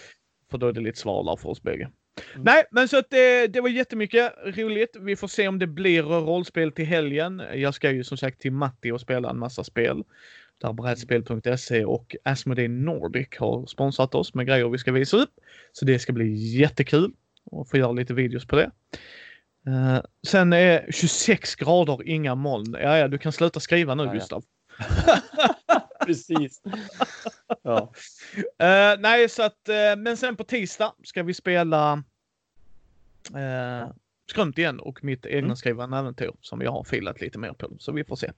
För 0.51 0.57
då 0.57 0.67
är 0.67 0.73
det 0.73 0.81
lite 0.81 0.99
svalare 0.99 1.37
för 1.37 1.49
oss 1.49 1.63
bägge. 1.63 1.83
Mm. 1.83 2.43
Nej, 2.43 2.63
men 2.71 2.87
så 2.87 2.97
att 2.97 3.09
det, 3.09 3.47
det 3.47 3.61
var 3.61 3.69
jättemycket 3.69 4.33
roligt. 4.45 4.95
Vi 4.99 5.15
får 5.15 5.27
se 5.27 5.47
om 5.47 5.59
det 5.59 5.67
blir 5.67 6.03
rollspel 6.03 6.71
till 6.71 6.85
helgen. 6.85 7.41
Jag 7.53 7.73
ska 7.73 7.91
ju 7.91 8.03
som 8.03 8.17
sagt 8.17 8.41
till 8.41 8.51
Matti 8.51 8.91
och 8.91 9.01
spela 9.01 9.29
en 9.29 9.39
massa 9.39 9.63
spel. 9.63 10.03
Där 10.57 10.73
brädspel.se 10.73 11.85
och 11.85 12.15
Asmodee 12.23 12.67
Nordic 12.67 13.27
har 13.39 13.65
sponsrat 13.65 14.15
oss 14.15 14.33
med 14.33 14.47
grejer 14.47 14.69
vi 14.69 14.77
ska 14.77 14.91
visa 14.91 15.17
upp. 15.17 15.33
Så 15.71 15.85
det 15.85 15.99
ska 15.99 16.13
bli 16.13 16.33
jättekul 16.57 17.11
att 17.51 17.69
få 17.69 17.77
göra 17.77 17.91
lite 17.91 18.13
videos 18.13 18.47
på 18.47 18.55
det. 18.55 18.71
Eh, 19.67 20.01
sen 20.27 20.53
är 20.53 20.91
26 20.91 21.55
grader, 21.55 22.07
inga 22.07 22.35
moln. 22.35 22.75
Ja, 22.81 22.97
ja, 22.97 23.07
du 23.07 23.17
kan 23.17 23.31
sluta 23.31 23.59
skriva 23.59 23.95
nu 23.95 24.03
Ja. 24.03 24.13
Gustav. 24.13 24.43
Precis. 26.05 26.61
Ja. 27.63 27.91
Eh, 28.59 28.99
nej, 28.99 29.29
så 29.29 29.43
att, 29.43 29.69
eh, 29.69 29.95
men 29.97 30.17
sen 30.17 30.35
på 30.35 30.43
tisdag 30.43 30.93
ska 31.03 31.23
vi 31.23 31.33
spela 31.33 32.03
uh, 33.35 33.91
Skrömt 34.31 34.57
igen 34.57 34.79
och 34.79 35.03
mitt 35.03 35.25
egna 35.25 35.45
Mm. 35.45 35.55
skrivande 35.55 35.97
äventyr 35.97 36.31
som 36.41 36.61
jag 36.61 36.71
har 36.71 36.83
filat 36.83 37.21
lite 37.21 37.39
mer 37.39 37.53
på. 37.53 37.69
Så 37.79 37.91
vi 37.91 38.03
får 38.03 38.15
se. 38.15 38.31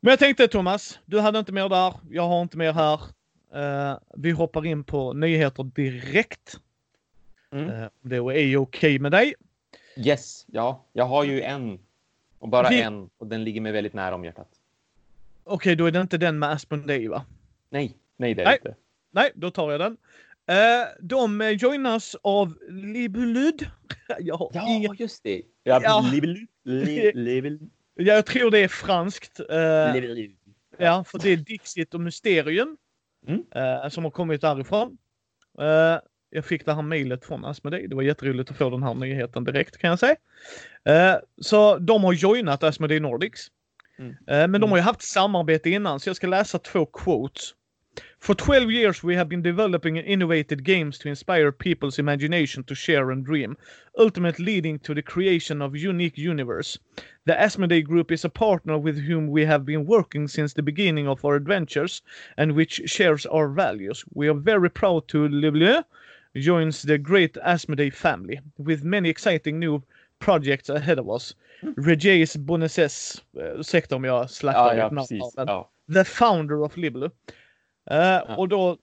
Men 0.00 0.10
jag 0.10 0.18
tänkte 0.18 0.48
Thomas, 0.48 0.98
du 1.04 1.20
hade 1.20 1.38
inte 1.38 1.52
mer 1.52 1.68
där. 1.68 1.94
Jag 2.10 2.28
har 2.28 2.42
inte 2.42 2.56
mer 2.56 2.72
här. 2.72 3.00
Eh, 3.54 3.98
vi 4.16 4.30
hoppar 4.30 4.66
in 4.66 4.84
på 4.84 5.12
nyheter 5.12 5.62
direkt. 5.64 6.60
Mm. 7.52 7.70
Uh, 7.70 7.88
det 8.00 8.16
är 8.16 8.56
okej 8.56 8.98
med 8.98 9.12
dig. 9.12 9.34
Yes, 9.96 10.44
ja. 10.48 10.84
Jag 10.92 11.04
har 11.04 11.24
ju 11.24 11.42
en. 11.42 11.78
Och 12.38 12.48
bara 12.48 12.68
Vi- 12.68 12.80
en. 12.82 13.10
Och 13.18 13.26
den 13.26 13.44
ligger 13.44 13.60
mig 13.60 13.72
väldigt 13.72 13.94
nära 13.94 14.14
om 14.14 14.24
hjärtat. 14.24 14.48
Okej, 15.44 15.76
då 15.76 15.86
är 15.86 15.90
det 15.90 16.00
inte 16.00 16.18
den 16.18 16.38
med 16.38 16.50
Asmodee 16.50 17.08
va? 17.08 17.24
Nej, 17.70 17.94
nej 18.16 18.34
det 18.34 18.42
är 18.42 18.46
Nej. 18.46 18.58
inte. 18.64 18.74
Nej, 19.10 19.30
då 19.34 19.50
tar 19.50 19.70
jag 19.70 19.80
den. 19.80 19.96
Eh, 20.46 20.86
de 21.00 21.56
joinas 21.60 22.16
av 22.22 22.54
Libelud. 22.68 23.70
Ja, 24.20 24.50
just 24.98 25.22
det. 25.22 25.42
Ja, 25.64 25.80
Ja. 25.82 26.08
Libel, 26.12 26.46
li, 26.64 27.12
libel, 27.14 27.58
Jag 28.00 28.26
tror 28.26 28.50
det 28.50 28.58
är 28.58 28.68
franskt. 28.68 29.40
libel. 29.94 30.30
ja, 30.78 31.04
för 31.04 31.18
det 31.18 31.30
är 31.30 31.36
Dixit 31.36 31.94
och 31.94 32.00
Mysterium 32.00 32.76
Mm. 33.26 33.42
eh, 33.54 33.88
som 33.88 34.04
har 34.04 34.10
kommit 34.10 34.40
därifrån. 34.40 34.98
Eh, 35.60 35.98
jag 36.30 36.44
fick 36.44 36.64
det 36.66 36.74
här 36.74 36.82
mejlet 36.82 37.24
från 37.24 37.44
Asmodee. 37.44 37.86
Det 37.86 37.94
var 37.96 38.02
jätteroligt 38.02 38.50
att 38.50 38.56
få 38.56 38.70
den 38.70 38.82
här 38.82 38.94
nyheten 38.94 39.44
direkt 39.44 39.76
kan 39.78 39.90
jag 39.90 39.98
säga. 39.98 40.16
Så 41.42 41.78
de 41.78 42.04
har 42.04 42.12
joinat 42.12 42.62
Asmodee 42.62 43.00
Nordics. 43.00 43.40
Mm. 43.98 44.14
Men 44.26 44.52
de 44.52 44.56
Mm. 44.56 44.70
har 44.70 44.76
ju 44.76 44.82
haft 44.82 45.02
samarbete 45.02 45.70
innan 45.70 46.00
så 46.00 46.08
jag 46.08 46.16
ska 46.16 46.26
läsa 46.26 46.58
två 46.58 46.86
quotes. 46.86 47.54
For 48.18 48.34
12 48.34 48.70
years 48.72 49.02
we 49.02 49.14
have 49.14 49.28
been 49.28 49.42
developing 49.42 49.96
innovative 49.96 50.64
games 50.64 50.98
to 50.98 51.08
inspire 51.08 51.52
people's 51.52 51.98
imagination 52.00 52.64
to 52.64 52.74
share 52.74 53.10
and 53.12 53.24
dream, 53.24 53.56
ultimately 53.96 54.44
leading 54.44 54.78
to 54.80 54.92
the 54.94 55.02
creation 55.02 55.62
of 55.62 55.76
unique 55.76 56.18
universe. 56.18 56.78
The 57.26 57.34
Asmodee 57.34 57.84
Group 57.84 58.10
is 58.10 58.24
a 58.24 58.28
partner 58.28 58.76
with 58.76 58.98
whom 58.98 59.28
we 59.28 59.44
have 59.44 59.64
been 59.64 59.86
working 59.86 60.26
since 60.28 60.52
the 60.52 60.62
beginning 60.62 61.06
of 61.08 61.24
our 61.24 61.36
adventures 61.36 62.02
and 62.36 62.52
which 62.52 62.82
shares 62.86 63.24
our 63.26 63.48
values. 63.48 64.04
We 64.14 64.28
are 64.28 64.34
very 64.34 64.68
proud 64.70 65.06
to 65.08 65.28
Lebleu 65.28 65.84
joins 66.36 66.82
the 66.82 66.98
great 66.98 67.34
Asmodee 67.44 67.92
family 67.94 68.40
with 68.58 68.82
many 68.84 69.08
exciting 69.08 69.58
new 69.60 69.82
projects 70.18 70.68
ahead 70.68 70.98
of 70.98 71.08
us. 71.08 71.34
Regis 71.76 72.36
Bonesses, 72.36 73.22
uh, 73.36 73.58
ursäkta 73.60 73.96
om 73.96 74.04
jag 74.04 74.30
slaktar 74.30 74.66
Ja, 74.66 74.70
ditt 74.74 74.78
ja, 74.78 74.84
namn 74.90 74.96
precis. 74.96 75.36
här, 75.36 75.44
men- 75.46 75.54
Ja. 75.54 75.70
the 75.94 76.04
founder 76.04 76.62
of 76.62 76.76
Libelu. 76.76 77.10
Uh, 77.90 78.38
Och 78.38 78.48
då 78.48 78.78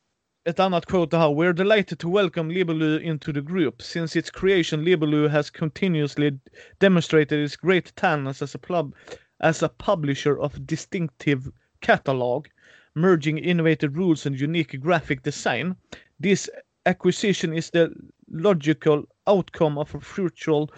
ett 0.45 0.59
annat 0.59 0.85
quote 0.85 1.17
här. 1.17 1.29
We're 1.29 1.53
delighted 1.53 1.99
to 1.99 2.09
welcome 2.09 2.53
Libelu 2.53 2.99
into 2.99 3.33
the 3.33 3.41
group. 3.41 3.81
Since 3.81 4.19
its 4.19 4.31
creation, 4.31 4.83
Libelu 4.83 5.27
has 5.27 5.49
continuously 5.49 6.39
demonstrated 6.79 7.39
its 7.39 7.55
great 7.55 7.95
talents 7.95 8.41
as 8.41 8.55
a, 8.55 8.57
pub- 8.57 8.95
as 9.39 9.63
a 9.63 9.69
publisher 9.69 10.39
of 10.39 10.65
distinctive 10.65 11.51
catalog, 11.81 12.47
merging 12.95 13.37
innovative 13.37 13.95
rules 13.97 14.25
and 14.25 14.39
unique 14.39 14.79
graphic 14.79 15.23
design. 15.23 15.75
This 16.19 16.49
acquisition 16.85 17.53
is 17.53 17.69
the 17.69 17.91
logical 18.31 19.03
outcome 19.27 19.77
of 19.77 19.93
a 19.95 19.99
fruitful 19.99 20.71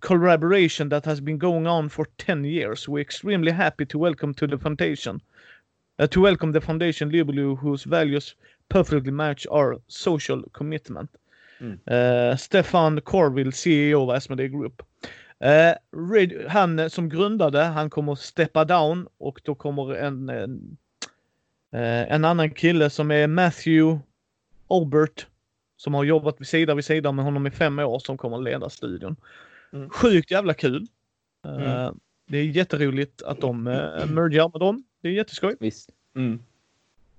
collaboration 0.00 0.88
that 0.90 1.04
has 1.04 1.20
been 1.20 1.38
going 1.38 1.66
on 1.66 1.88
for 1.88 2.06
10 2.18 2.44
years. 2.44 2.88
We're 2.88 3.00
extremely 3.00 3.52
happy 3.52 3.86
to 3.86 3.98
welcome 3.98 4.34
to 4.34 4.46
the 4.46 4.58
foundation 4.58 5.22
uh, 5.98 6.06
to 6.06 6.20
welcome 6.20 6.52
the 6.52 6.60
foundation 6.60 7.10
Libelu 7.10 7.56
whose 7.58 7.84
values 7.84 8.36
perfectly 8.68 9.12
match 9.12 9.46
our 9.50 9.76
social 9.88 10.42
commitment. 10.52 11.10
Mm. 11.60 11.78
Uh, 11.86 12.36
Stefan 12.36 13.00
Corville, 13.00 13.52
CEO 13.52 14.02
of 14.02 14.16
Asmodee 14.16 14.48
Group. 14.48 14.82
Uh, 15.40 15.74
Red, 15.92 16.46
han 16.48 16.90
som 16.90 17.08
grundade, 17.08 17.62
han 17.62 17.90
kommer 17.90 18.14
steppa 18.14 18.64
down 18.64 19.08
och 19.18 19.40
då 19.44 19.54
kommer 19.54 19.94
en, 19.94 20.28
en, 20.28 20.76
eh, 21.72 22.12
en 22.12 22.24
annan 22.24 22.50
kille 22.50 22.90
som 22.90 23.10
är 23.10 23.26
Matthew 23.26 23.98
Albert 24.68 25.26
som 25.76 25.94
har 25.94 26.04
jobbat 26.04 26.40
vid 26.40 26.48
sida 26.48 26.74
vid 26.74 26.84
sida 26.84 27.12
med 27.12 27.24
honom 27.24 27.46
i 27.46 27.50
fem 27.50 27.78
år 27.78 27.98
som 27.98 28.18
kommer 28.18 28.36
att 28.36 28.44
leda 28.44 28.70
studion. 28.70 29.16
Mm. 29.72 29.90
Sjukt 29.90 30.30
jävla 30.30 30.54
kul. 30.54 30.86
Mm. 31.44 31.98
Det 32.26 32.38
är 32.38 32.44
jätteroligt 32.44 33.22
att 33.22 33.40
de 33.40 33.66
uh, 33.66 34.06
mergar 34.06 34.50
med 34.52 34.60
dem. 34.60 34.84
Det 35.00 35.08
är 35.08 35.12
jätteskoj. 35.12 35.56
Visst. 35.60 35.90
Mm. 36.16 36.42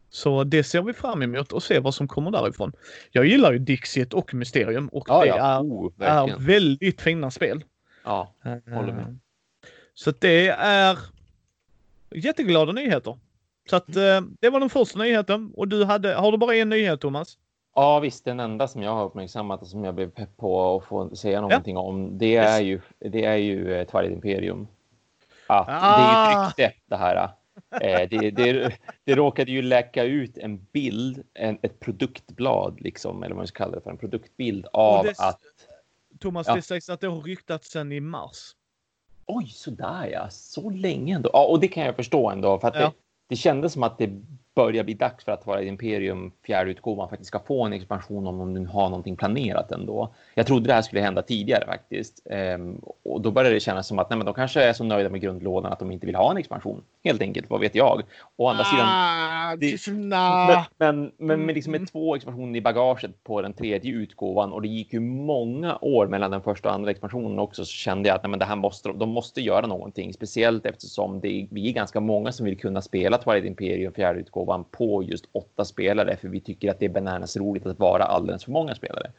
Så 0.10 0.44
det 0.44 0.64
ser 0.64 0.82
vi 0.82 0.94
fram 0.94 1.22
emot 1.22 1.52
och 1.52 1.64
se 1.64 1.80
vad 1.80 1.94
som 1.94 2.08
kommer 2.08 2.32
därifrån. 2.32 2.72
Jag 3.12 3.26
gillar 3.26 3.52
ju 3.52 3.60
Dixit 3.60 4.14
och 4.14 4.34
Mysterium 4.34 4.88
och 4.88 5.06
Ja, 5.08 5.22
det 5.22 5.28
ja. 5.28 5.36
är, 5.38 5.62
Oh, 5.62 5.92
är 6.00 6.38
väldigt 6.40 7.02
fina 7.02 7.32
spel. 7.32 7.64
Ja. 8.04 8.34
Håller 8.44 8.94
med. 8.94 9.06
Eh, 9.08 9.14
Så 9.94 10.14
det 10.20 10.48
är 10.60 10.98
jätteglada 12.12 12.72
nyheter. 12.72 13.18
Så 13.70 13.76
att 13.76 13.96
eh, 13.96 14.22
det 14.40 14.50
var 14.50 14.60
den 14.60 14.70
första 14.70 15.00
nyheten 15.00 15.52
och 15.56 15.68
du 15.68 15.86
hade, 15.86 16.14
har 16.14 16.32
du 16.32 16.38
bara 16.38 16.56
en 16.56 16.70
nyhet 16.70 17.02
Thomas? 17.02 17.38
ja, 17.76 18.00
visst. 18.00 18.26
Den 18.26 18.40
enda 18.40 18.68
som 18.68 18.84
jag 18.84 18.92
har 18.96 19.06
uppmärksammat 19.06 19.62
och 19.62 19.68
som 19.68 19.84
jag 19.84 19.96
blev 19.96 20.10
pepp 20.10 20.38
på 20.38 20.76
att 20.78 20.86
få 20.86 21.16
säga 21.16 21.42
någonting 21.42 21.78
om, 21.78 22.18
det 22.18 22.36
är 22.36 22.60
ju, 22.62 22.82
det 23.00 23.26
är 23.26 23.36
ju 23.36 23.74
eh, 23.74 23.88
Twilight 23.88 24.14
Imperium. 24.14 24.68
Att 25.48 25.68
Det 25.68 25.72
är 25.74 25.78
ju 25.78 26.38
Ah! 26.38 26.48
rykte 26.48 26.74
det 26.86 26.96
här. 26.98 27.30
Eh, 27.72 28.10
det, 28.10 28.32
det, 28.32 28.74
det 29.04 29.16
råkade 29.16 29.52
ju 29.52 29.62
läcka 29.62 30.04
ut 30.04 30.38
en 30.38 30.66
bild, 30.72 31.24
en, 31.34 31.58
ett 31.62 31.80
produktblad, 31.80 32.82
liksom, 32.82 33.24
eller 33.24 33.36
vad 33.36 33.38
man 33.38 33.48
ska 33.48 33.58
kalla 33.64 33.76
det 33.76 33.82
för, 33.82 33.90
en 33.92 33.98
produktbild 33.98 34.66
av 34.74 35.06
det- 35.06 35.14
att 35.20 35.40
Thomas, 36.20 36.48
Ja. 36.48 36.56
det 36.56 36.62
sägs 36.62 36.90
att 36.90 37.02
det 37.02 37.08
har 37.08 37.22
ryktats 37.22 37.70
sedan 37.72 37.92
i 37.92 38.00
mars. 38.00 38.56
Oj, 39.26 39.46
sådär 39.48 40.10
ja. 40.12 40.30
Så 40.30 40.70
länge 40.70 41.16
ändå. 41.16 41.30
Ja, 41.34 41.46
och 41.46 41.60
det 41.60 41.68
kan 41.68 41.84
jag 41.84 41.96
förstå 41.96 42.30
ändå. 42.30 42.60
För 42.60 42.68
att 42.68 42.76
Ja. 42.76 42.82
det, 42.82 42.92
det 43.28 43.36
kändes 43.36 43.74
som 43.74 43.84
att 43.84 43.98
det 43.98 44.10
börjar 44.60 44.84
bli 44.84 44.94
dags 44.94 45.26
för 45.26 45.32
att 45.32 45.48
vara 45.48 45.64
Imperium 45.64 46.32
fjärde 46.46 46.72
utgåvan 46.72 47.10
faktiskt 47.10 47.28
ska 47.28 47.40
få 47.40 47.64
en 47.66 47.74
expansion 47.74 48.28
om 48.28 48.38
de 48.38 48.54
nu 48.54 48.66
har 48.66 48.90
någonting 48.90 49.16
planerat 49.16 49.72
ändå. 49.72 50.14
Jag 50.36 50.48
trodde 50.48 50.68
det 50.68 50.74
här 50.74 50.82
skulle 50.82 51.02
hända 51.02 51.22
tidigare 51.22 51.66
faktiskt. 51.66 52.28
Ehm, 52.30 52.82
och 53.04 53.22
då 53.22 53.32
började 53.32 53.56
det 53.56 53.60
kännas 53.60 53.88
som 53.88 54.00
att 54.00 54.10
nej, 54.10 54.18
men 54.18 54.26
de 54.26 54.34
kanske 54.36 54.64
är 54.64 54.74
så 54.74 54.84
nöjda 54.84 55.10
med 55.10 55.22
grundlådan 55.22 55.72
att 55.72 55.80
de 55.80 55.92
inte 55.92 56.06
vill 56.06 56.16
ha 56.16 56.32
en 56.32 56.38
expansion. 56.38 56.84
Helt 57.04 57.22
enkelt, 57.22 57.50
vad 57.50 57.60
vet 57.60 57.76
jag? 57.76 58.02
Å 58.38 58.48
andra 58.48 58.64
sidan 58.64 58.86
Ah, 58.88 59.56
det- 59.56 59.88
nah. 59.94 60.66
Men, 60.78 61.00
men, 61.02 61.12
men 61.18 61.46
med, 61.46 61.56
liksom 61.56 61.74
Mm. 61.74 61.82
med 61.82 61.92
två 61.92 62.16
expansioner 62.16 62.58
i 62.58 62.62
bagaget 62.62 63.24
på 63.24 63.42
den 63.42 63.54
tredje 63.54 63.92
utgåvan 63.94 64.52
och 64.52 64.62
det 64.62 64.68
gick 64.68 64.94
ju 64.94 65.00
många 65.00 65.78
år 65.82 66.08
mellan 66.08 66.32
den 66.32 66.42
första 66.42 66.70
och 66.70 66.76
andra 66.76 66.92
expansionen 66.92 67.40
också 67.40 67.66
så 67.66 67.72
kände 67.72 68.10
jag 68.10 68.16
att 68.16 68.24
nej, 68.24 68.30
men 68.30 68.40
det 68.40 68.46
här 68.46 68.56
måste, 68.56 68.92
de 68.92 69.10
måste 69.10 69.42
göra 69.42 69.68
någonting. 69.68 70.14
Speciellt 70.14 70.66
eftersom 70.66 71.20
det, 71.20 71.48
vi 71.52 71.70
är 71.70 71.74
ganska 71.74 72.00
många 72.00 72.32
som 72.32 72.46
vill 72.46 72.58
kunna 72.58 72.82
spela 72.82 73.18
Twilight 73.18 73.46
Imperium 73.46 73.94
fjärde 73.94 74.20
utgåvan 74.20 74.49
på 74.72 75.04
just 75.04 75.26
åtta 75.32 75.66
spelare 75.66 76.18
för 76.18 76.28
vi 76.28 76.40
tycker 76.40 76.72
att 76.72 76.80
det 76.80 76.86
är 76.86 76.90
bananas 76.90 77.38
roligt 77.38 77.66
att 77.66 77.80
vara 77.80 78.04
alldeles 78.04 78.44
för 78.44 78.52
många 78.52 78.76
spelare. 78.76 79.12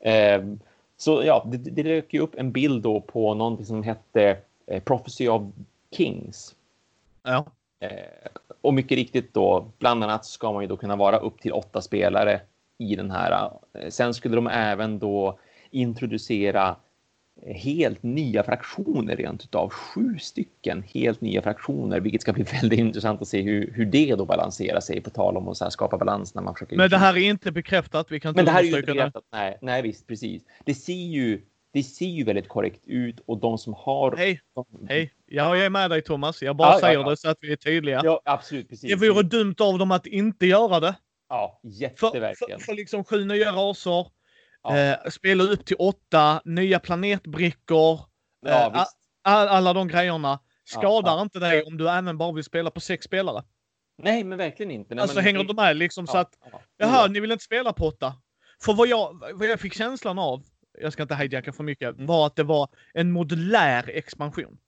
Ehm, 0.00 0.60
så 0.96 1.22
ja, 1.24 1.46
det, 1.46 1.56
det 1.56 1.82
dök 1.82 2.14
ju 2.14 2.20
upp 2.20 2.34
en 2.34 2.52
bild 2.52 2.82
då 2.82 3.00
på 3.00 3.34
någonting 3.34 3.66
som 3.66 3.82
hette 3.82 4.36
eh, 4.66 4.82
Prophecy 4.82 5.28
of 5.28 5.42
Kings. 5.96 6.54
Ja. 7.22 7.44
Eh, 7.80 7.90
och 8.60 8.74
mycket 8.74 8.96
riktigt 8.96 9.34
då, 9.34 9.66
bland 9.78 10.04
annat 10.04 10.24
ska 10.24 10.52
man 10.52 10.62
ju 10.62 10.68
då 10.68 10.76
kunna 10.76 10.96
vara 10.96 11.18
upp 11.18 11.40
till 11.40 11.52
åtta 11.52 11.80
spelare 11.80 12.40
i 12.78 12.96
den 12.96 13.10
här. 13.10 13.50
Eh, 13.72 13.88
sen 13.88 14.14
skulle 14.14 14.36
de 14.36 14.46
även 14.46 14.98
då 14.98 15.38
introducera 15.70 16.76
helt 17.46 18.02
nya 18.02 18.42
fraktioner 18.42 19.16
rent 19.16 19.44
utav 19.44 19.70
sju 19.70 20.18
stycken 20.18 20.84
helt 20.94 21.20
nya 21.20 21.42
fraktioner, 21.42 22.00
vilket 22.00 22.22
ska 22.22 22.32
bli 22.32 22.42
väldigt 22.60 22.78
intressant 22.78 23.22
att 23.22 23.28
se 23.28 23.42
hur, 23.42 23.72
hur 23.74 23.86
det 23.86 24.14
då 24.14 24.24
balanserar 24.24 24.80
sig 24.80 25.00
på 25.00 25.10
tal 25.10 25.36
om 25.36 25.48
att 25.48 25.56
så 25.56 25.70
skapa 25.70 25.98
balans 25.98 26.34
när 26.34 26.42
man 26.42 26.54
försöker. 26.54 26.76
Men 26.76 26.90
det 26.90 26.98
här 26.98 27.16
är 27.16 27.20
inte 27.20 27.52
bekräftat. 27.52 28.10
Vi 28.10 28.20
kan 28.20 28.28
inte 28.28 28.38
Men 28.38 28.44
det 28.44 28.50
här 28.50 28.60
är 28.60 28.64
ju 28.64 28.76
inte 28.76 28.92
bekräftat. 28.92 29.24
Nej, 29.32 29.58
nej, 29.62 29.82
visst, 29.82 30.06
precis. 30.06 30.42
Det 30.64 30.74
ser 30.74 30.92
ju. 30.92 31.42
Det 31.72 31.82
ser 31.82 32.06
ju 32.06 32.24
väldigt 32.24 32.48
korrekt 32.48 32.80
ut 32.86 33.20
och 33.26 33.38
de 33.38 33.58
som 33.58 33.74
har. 33.74 34.16
Hej, 34.16 34.40
hej. 34.88 35.12
Ja, 35.26 35.56
jag 35.56 35.66
är 35.66 35.70
med 35.70 35.90
dig 35.90 36.02
Thomas. 36.02 36.42
Jag 36.42 36.56
bara 36.56 36.72
ja, 36.72 36.80
säger 36.80 36.94
ja, 36.94 37.00
ja. 37.00 37.10
det 37.10 37.16
så 37.16 37.28
att 37.28 37.38
vi 37.40 37.52
är 37.52 37.56
tydliga. 37.56 38.00
Ja, 38.04 38.20
absolut. 38.24 38.68
Precis. 38.68 39.00
Det 39.00 39.08
vore 39.08 39.22
dumt 39.22 39.54
av 39.60 39.78
dem 39.78 39.90
att 39.90 40.06
inte 40.06 40.46
göra 40.46 40.80
det. 40.80 40.94
Ja, 41.28 41.60
jätteverkligen. 41.62 42.58
För, 42.60 42.64
för, 42.64 42.64
för 42.64 42.74
liksom 42.74 43.04
sju 43.04 43.24
nya 43.24 43.52
raser. 43.52 44.06
Ja. 44.64 44.78
Eh, 44.78 45.10
spela 45.10 45.44
upp 45.44 45.64
till 45.64 45.76
åtta, 45.78 46.42
nya 46.44 46.78
planetbrickor. 46.78 48.00
Ja, 48.46 48.72
eh, 48.74 48.84
all, 49.22 49.48
alla 49.48 49.72
de 49.72 49.88
grejerna. 49.88 50.38
Skadar 50.64 51.16
ja, 51.16 51.22
inte 51.22 51.38
dig 51.38 51.62
om 51.62 51.76
du 51.76 51.90
även 51.90 52.18
bara 52.18 52.32
vill 52.32 52.44
spela 52.44 52.70
på 52.70 52.80
sex 52.80 53.04
spelare. 53.04 53.44
Nej, 54.02 54.24
men 54.24 54.38
verkligen 54.38 54.70
inte. 54.70 54.94
Nej, 54.94 55.02
alltså 55.02 55.16
men... 55.16 55.24
hänger 55.24 55.44
du 55.44 55.54
med 55.54 55.76
liksom 55.76 56.06
så 56.06 56.18
att, 56.18 56.30
jaha, 56.76 57.06
ni 57.06 57.20
vill 57.20 57.32
inte 57.32 57.44
spela 57.44 57.72
på 57.72 57.86
åtta. 57.86 58.14
För 58.64 58.74
vad 58.74 58.88
jag, 58.88 59.22
vad 59.34 59.48
jag 59.48 59.60
fick 59.60 59.74
känslan 59.74 60.18
av, 60.18 60.42
jag 60.78 60.92
ska 60.92 61.02
inte 61.02 61.14
hijacka 61.14 61.52
för 61.52 61.64
mycket, 61.64 61.94
mm. 61.94 62.06
var 62.06 62.26
att 62.26 62.36
det 62.36 62.42
var 62.42 62.68
en 62.94 63.12
modulär 63.12 63.90
expansion. 63.90 64.58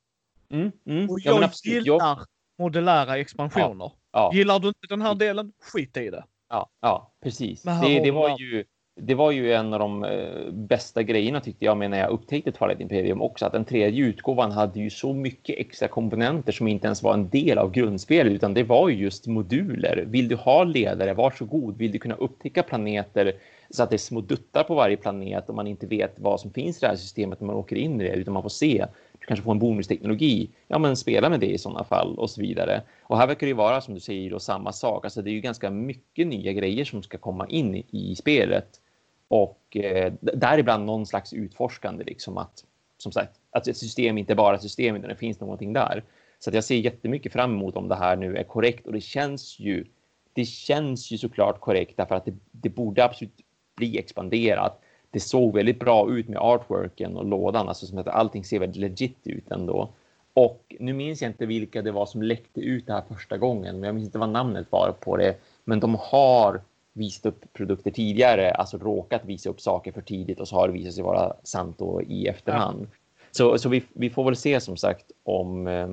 Mm, 0.50 0.72
mm. 0.86 1.10
Och 1.10 1.20
jag 1.20 1.50
gillar 1.64 2.26
modulära 2.58 3.18
expansioner. 3.18 3.92
Gillar 4.32 4.58
du 4.58 4.68
inte 4.68 4.86
den 4.88 5.02
här 5.02 5.14
delen, 5.14 5.52
skit 5.60 5.96
i 5.96 6.10
det. 6.10 6.24
Ja, 6.48 6.70
ja 6.80 7.14
precis. 7.22 7.62
Det, 7.62 8.00
det, 8.00 8.10
var 8.10 8.38
ju, 8.38 8.64
det 9.00 9.14
var 9.14 9.30
ju 9.30 9.52
en 9.52 9.72
av 9.72 9.78
de 9.78 10.04
eh, 10.04 10.52
bästa 10.52 11.02
grejerna 11.02 11.40
tyckte 11.40 11.64
jag 11.64 11.76
med 11.76 11.90
när 11.90 11.98
jag 11.98 12.10
upptäckte 12.10 12.52
Twilight 12.52 12.80
Imperium 12.80 13.22
också. 13.22 13.46
Att 13.46 13.52
den 13.52 13.64
tredje 13.64 14.04
utgåvan 14.04 14.52
hade 14.52 14.80
ju 14.80 14.90
så 14.90 15.12
mycket 15.12 15.58
extra 15.58 15.88
komponenter 15.88 16.52
som 16.52 16.68
inte 16.68 16.86
ens 16.86 17.02
var 17.02 17.14
en 17.14 17.28
del 17.28 17.58
av 17.58 17.70
grundspelet 17.70 18.32
utan 18.32 18.54
det 18.54 18.62
var 18.62 18.88
ju 18.88 18.96
just 18.96 19.26
moduler. 19.26 20.04
Vill 20.06 20.28
du 20.28 20.36
ha 20.36 20.64
ledare, 20.64 21.14
varsågod. 21.14 21.76
Vill 21.78 21.92
du 21.92 21.98
kunna 21.98 22.14
upptäcka 22.14 22.62
planeter 22.62 23.32
så 23.70 23.82
att 23.82 23.90
det 23.90 23.96
är 23.96 23.98
små 23.98 24.20
duttar 24.20 24.62
på 24.62 24.74
varje 24.74 24.96
planet 24.96 25.48
och 25.48 25.54
man 25.54 25.66
inte 25.66 25.86
vet 25.86 26.14
vad 26.16 26.40
som 26.40 26.52
finns 26.52 26.76
i 26.76 26.80
det 26.80 26.86
här 26.86 26.96
systemet 26.96 27.40
när 27.40 27.46
man 27.46 27.56
åker 27.56 27.76
in 27.76 28.00
i 28.00 28.04
det 28.04 28.14
utan 28.14 28.34
man 28.34 28.42
får 28.42 28.48
se 28.48 28.86
du 29.20 29.26
kanske 29.26 29.44
får 29.44 29.52
en 29.52 29.58
bonusteknologi. 29.58 30.50
Ja, 30.68 30.78
men 30.78 30.96
spela 30.96 31.28
med 31.28 31.40
det 31.40 31.46
i 31.46 31.58
sådana 31.58 31.84
fall 31.84 32.18
och 32.18 32.30
så 32.30 32.40
vidare. 32.40 32.82
Och 33.02 33.18
här 33.18 33.26
verkar 33.26 33.46
det 33.46 33.54
vara 33.54 33.80
som 33.80 33.94
du 33.94 34.00
säger 34.00 34.30
då 34.30 34.38
samma 34.38 34.72
sak. 34.72 35.04
Alltså 35.04 35.22
det 35.22 35.30
är 35.30 35.32
ju 35.32 35.40
ganska 35.40 35.70
mycket 35.70 36.26
nya 36.26 36.52
grejer 36.52 36.84
som 36.84 37.02
ska 37.02 37.18
komma 37.18 37.46
in 37.48 37.74
i 37.90 38.16
spelet 38.16 38.80
och 39.28 39.76
eh, 39.76 40.12
däribland 40.20 40.84
någon 40.84 41.06
slags 41.06 41.32
utforskande 41.32 42.04
liksom 42.04 42.38
att 42.38 42.64
som 42.98 43.12
sagt 43.12 43.40
att 43.50 43.68
ett 43.68 43.76
system 43.76 44.18
inte 44.18 44.34
bara 44.34 44.54
är 44.54 44.58
system 44.58 44.96
utan 44.96 45.08
det 45.08 45.16
finns 45.16 45.40
någonting 45.40 45.72
där. 45.72 46.04
Så 46.38 46.50
att 46.50 46.54
jag 46.54 46.64
ser 46.64 46.76
jättemycket 46.76 47.32
fram 47.32 47.54
emot 47.54 47.76
om 47.76 47.88
det 47.88 47.96
här 47.96 48.16
nu 48.16 48.36
är 48.36 48.44
korrekt 48.44 48.86
och 48.86 48.92
det 48.92 49.00
känns 49.00 49.58
ju. 49.58 49.84
Det 50.32 50.44
känns 50.44 51.10
ju 51.10 51.18
såklart 51.18 51.60
korrekt 51.60 51.96
därför 51.96 52.14
att 52.14 52.24
det, 52.24 52.34
det 52.50 52.68
borde 52.68 53.04
absolut 53.04 53.40
bli 53.76 53.98
expanderat 53.98 54.82
det 55.16 55.20
såg 55.20 55.54
väldigt 55.54 55.80
bra 55.80 56.10
ut 56.10 56.28
med 56.28 56.38
artworken 56.38 57.16
och 57.16 57.24
lådan, 57.24 57.68
alltså 57.68 57.86
som 57.86 57.98
att 57.98 58.08
allting 58.08 58.44
ser 58.44 58.58
väldigt 58.58 58.80
legit 58.80 59.18
ut 59.24 59.50
ändå. 59.50 59.88
Och 60.34 60.76
nu 60.80 60.92
minns 60.92 61.22
jag 61.22 61.30
inte 61.30 61.46
vilka 61.46 61.82
det 61.82 61.92
var 61.92 62.06
som 62.06 62.22
läckte 62.22 62.60
ut 62.60 62.86
det 62.86 62.92
här 62.92 63.02
första 63.08 63.38
gången, 63.38 63.80
men 63.80 63.86
jag 63.86 63.94
minns 63.94 64.06
inte 64.06 64.18
vad 64.18 64.28
namnet 64.28 64.66
var 64.70 64.92
på 65.00 65.16
det. 65.16 65.36
Men 65.64 65.80
de 65.80 65.94
har 65.94 66.60
visat 66.96 67.26
upp 67.26 67.52
produkter 67.52 67.90
tidigare, 67.90 68.50
alltså 68.50 68.78
råkat 68.78 69.24
visa 69.24 69.50
upp 69.50 69.60
saker 69.60 69.92
för 69.92 70.02
tidigt 70.02 70.40
och 70.40 70.48
så 70.48 70.56
har 70.56 70.68
det 70.68 70.74
visat 70.74 70.94
sig 70.94 71.04
vara 71.04 71.32
sant 71.42 71.78
då 71.78 72.02
i 72.02 72.26
efterhand. 72.26 72.80
Ja. 72.80 72.96
Så, 73.30 73.58
så 73.58 73.68
vi, 73.68 73.82
vi 73.92 74.10
får 74.10 74.24
väl 74.24 74.36
se 74.36 74.60
som 74.60 74.76
sagt 74.76 75.12
om 75.24 75.66
eh, 75.66 75.88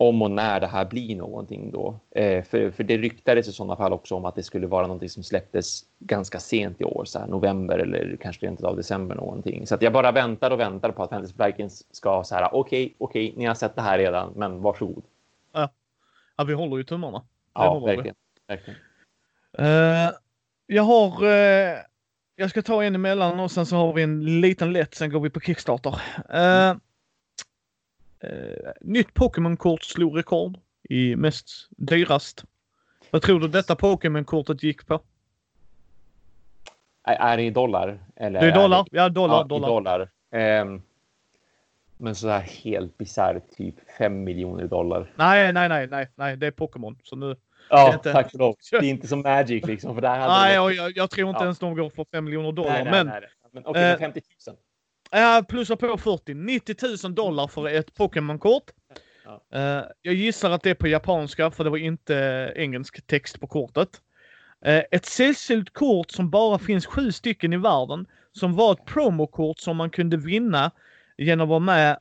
om 0.00 0.22
och 0.22 0.30
när 0.30 0.60
det 0.60 0.66
här 0.66 0.84
blir 0.84 1.16
någonting 1.16 1.70
då. 1.70 1.94
Eh, 2.10 2.44
för, 2.44 2.70
för 2.70 2.84
det 2.84 2.98
ryktades 2.98 3.48
i 3.48 3.52
sådana 3.52 3.76
fall 3.76 3.92
också 3.92 4.14
om 4.14 4.24
att 4.24 4.34
det 4.34 4.42
skulle 4.42 4.66
vara 4.66 4.86
någonting 4.86 5.08
som 5.08 5.22
släpptes 5.22 5.84
ganska 5.98 6.40
sent 6.40 6.80
i 6.80 6.84
år, 6.84 7.04
så 7.04 7.18
här 7.18 7.26
november 7.26 7.78
eller 7.78 8.16
kanske 8.20 8.46
rent 8.46 8.64
av 8.64 8.76
december 8.76 9.14
någonting. 9.14 9.66
Så 9.66 9.74
att 9.74 9.82
jag 9.82 9.92
bara 9.92 10.12
väntar 10.12 10.50
och 10.50 10.60
väntar 10.60 10.90
på 10.90 11.02
att 11.02 11.10
Fantasy 11.10 11.34
Vikings 11.44 11.86
ska 11.90 12.24
så 12.24 12.34
här. 12.34 12.54
Okej, 12.54 12.84
okay, 12.84 12.94
okej, 12.98 13.28
okay, 13.28 13.38
ni 13.38 13.44
har 13.44 13.54
sett 13.54 13.76
det 13.76 13.82
här 13.82 13.98
redan, 13.98 14.32
men 14.36 14.62
varsågod. 14.62 15.02
Ja, 15.52 15.68
ja 16.36 16.44
vi 16.44 16.52
håller 16.52 16.76
ju 16.76 16.84
tummarna. 16.84 17.18
Det 17.18 17.24
ja, 17.54 17.78
verkligen. 17.78 18.14
verkligen. 18.46 18.80
Uh, 19.58 20.10
jag 20.66 20.82
har. 20.82 21.24
Uh, 21.24 21.78
jag 22.36 22.50
ska 22.50 22.62
ta 22.62 22.84
en 22.84 22.94
emellan 22.94 23.40
och 23.40 23.50
sen 23.50 23.66
så 23.66 23.76
har 23.76 23.92
vi 23.92 24.02
en 24.02 24.40
liten 24.40 24.72
lätt. 24.72 24.94
Sen 24.94 25.10
går 25.10 25.20
vi 25.20 25.30
på 25.30 25.40
Kickstarter. 25.40 26.00
Uh, 26.34 26.76
nytt 28.80 29.14
Pokémon-kort 29.14 29.82
slog 29.82 30.18
rekord 30.18 30.58
i 30.88 31.16
mest 31.16 31.68
dyrast. 31.70 32.44
Vad 33.10 33.22
tror 33.22 33.40
du 33.40 33.48
detta 33.48 33.74
Pokémon-kortet 33.74 34.62
gick 34.62 34.86
på? 34.86 35.00
Är 37.02 37.36
det 37.36 37.42
i 37.42 37.50
dollar? 37.50 37.98
Eller 38.16 38.40
det 38.40 38.46
är 38.46 38.54
dollar. 38.54 38.84
Det... 38.90 38.96
Ja, 38.96 39.08
dollar. 39.08 39.36
Ja, 39.36 39.44
dollar. 39.44 39.68
dollar. 39.68 40.10
Um, 40.62 40.82
men 41.96 42.14
så 42.14 42.28
här 42.28 42.40
helt 42.40 42.98
bisarrt, 42.98 43.56
typ 43.56 43.74
5 43.98 44.24
miljoner 44.24 44.66
dollar. 44.66 45.12
Nej, 45.16 45.52
nej, 45.52 45.68
nej, 45.68 45.86
nej, 45.86 46.08
nej, 46.14 46.36
det 46.36 46.46
är 46.46 46.50
Pokémon. 46.50 46.98
Så 47.02 47.16
nu. 47.16 47.36
Ja, 47.70 47.94
inte... 47.94 48.12
tack 48.12 48.30
för 48.30 48.38
lov. 48.38 48.56
Det 48.70 48.76
är 48.76 48.82
inte 48.82 49.08
som 49.08 49.20
Magic 49.20 49.64
liksom. 49.66 49.94
För 49.94 50.02
där 50.02 50.28
nej, 50.28 50.48
det... 50.48 50.74
jag, 50.74 50.96
jag, 50.96 51.10
tror 51.10 51.28
inte 51.28 51.38
ja. 51.40 51.44
ens 51.44 51.58
de 51.58 51.74
går 51.74 51.90
för 51.90 52.06
5 52.12 52.24
miljoner 52.24 52.52
dollar. 52.52 52.70
Nej, 52.70 52.84
nej, 52.84 52.92
men, 52.92 53.06
nej, 53.06 53.28
men 53.52 53.66
okej, 53.66 53.70
okay, 53.70 53.92
äh, 53.92 53.98
50 53.98 54.20
000. 54.46 54.56
Ja, 55.10 55.44
plussa 55.48 55.76
på 55.76 55.98
40. 55.98 56.34
90 56.34 56.76
000 57.04 57.14
dollar 57.14 57.46
för 57.46 57.68
ett 57.68 57.94
Pokémon-kort. 57.94 58.70
Ja. 59.24 59.58
Uh, 59.58 59.84
jag 60.02 60.14
gissar 60.14 60.50
att 60.50 60.62
det 60.62 60.70
är 60.70 60.74
på 60.74 60.88
japanska, 60.88 61.50
för 61.50 61.64
det 61.64 61.70
var 61.70 61.78
inte 61.78 62.52
engelsk 62.56 63.06
text 63.06 63.40
på 63.40 63.46
kortet. 63.46 63.88
Uh, 64.66 64.82
ett 64.90 65.06
sällsynt 65.06 65.72
kort 65.72 66.10
som 66.10 66.30
bara 66.30 66.58
finns 66.58 66.86
sju 66.86 67.12
stycken 67.12 67.52
i 67.52 67.56
världen, 67.56 68.06
som 68.32 68.54
var 68.54 68.72
ett 68.72 68.84
promokort 68.84 69.58
som 69.58 69.76
man 69.76 69.90
kunde 69.90 70.16
vinna 70.16 70.70
genom 71.18 71.44
att 71.44 71.48
vara 71.48 71.58
med, 71.58 71.98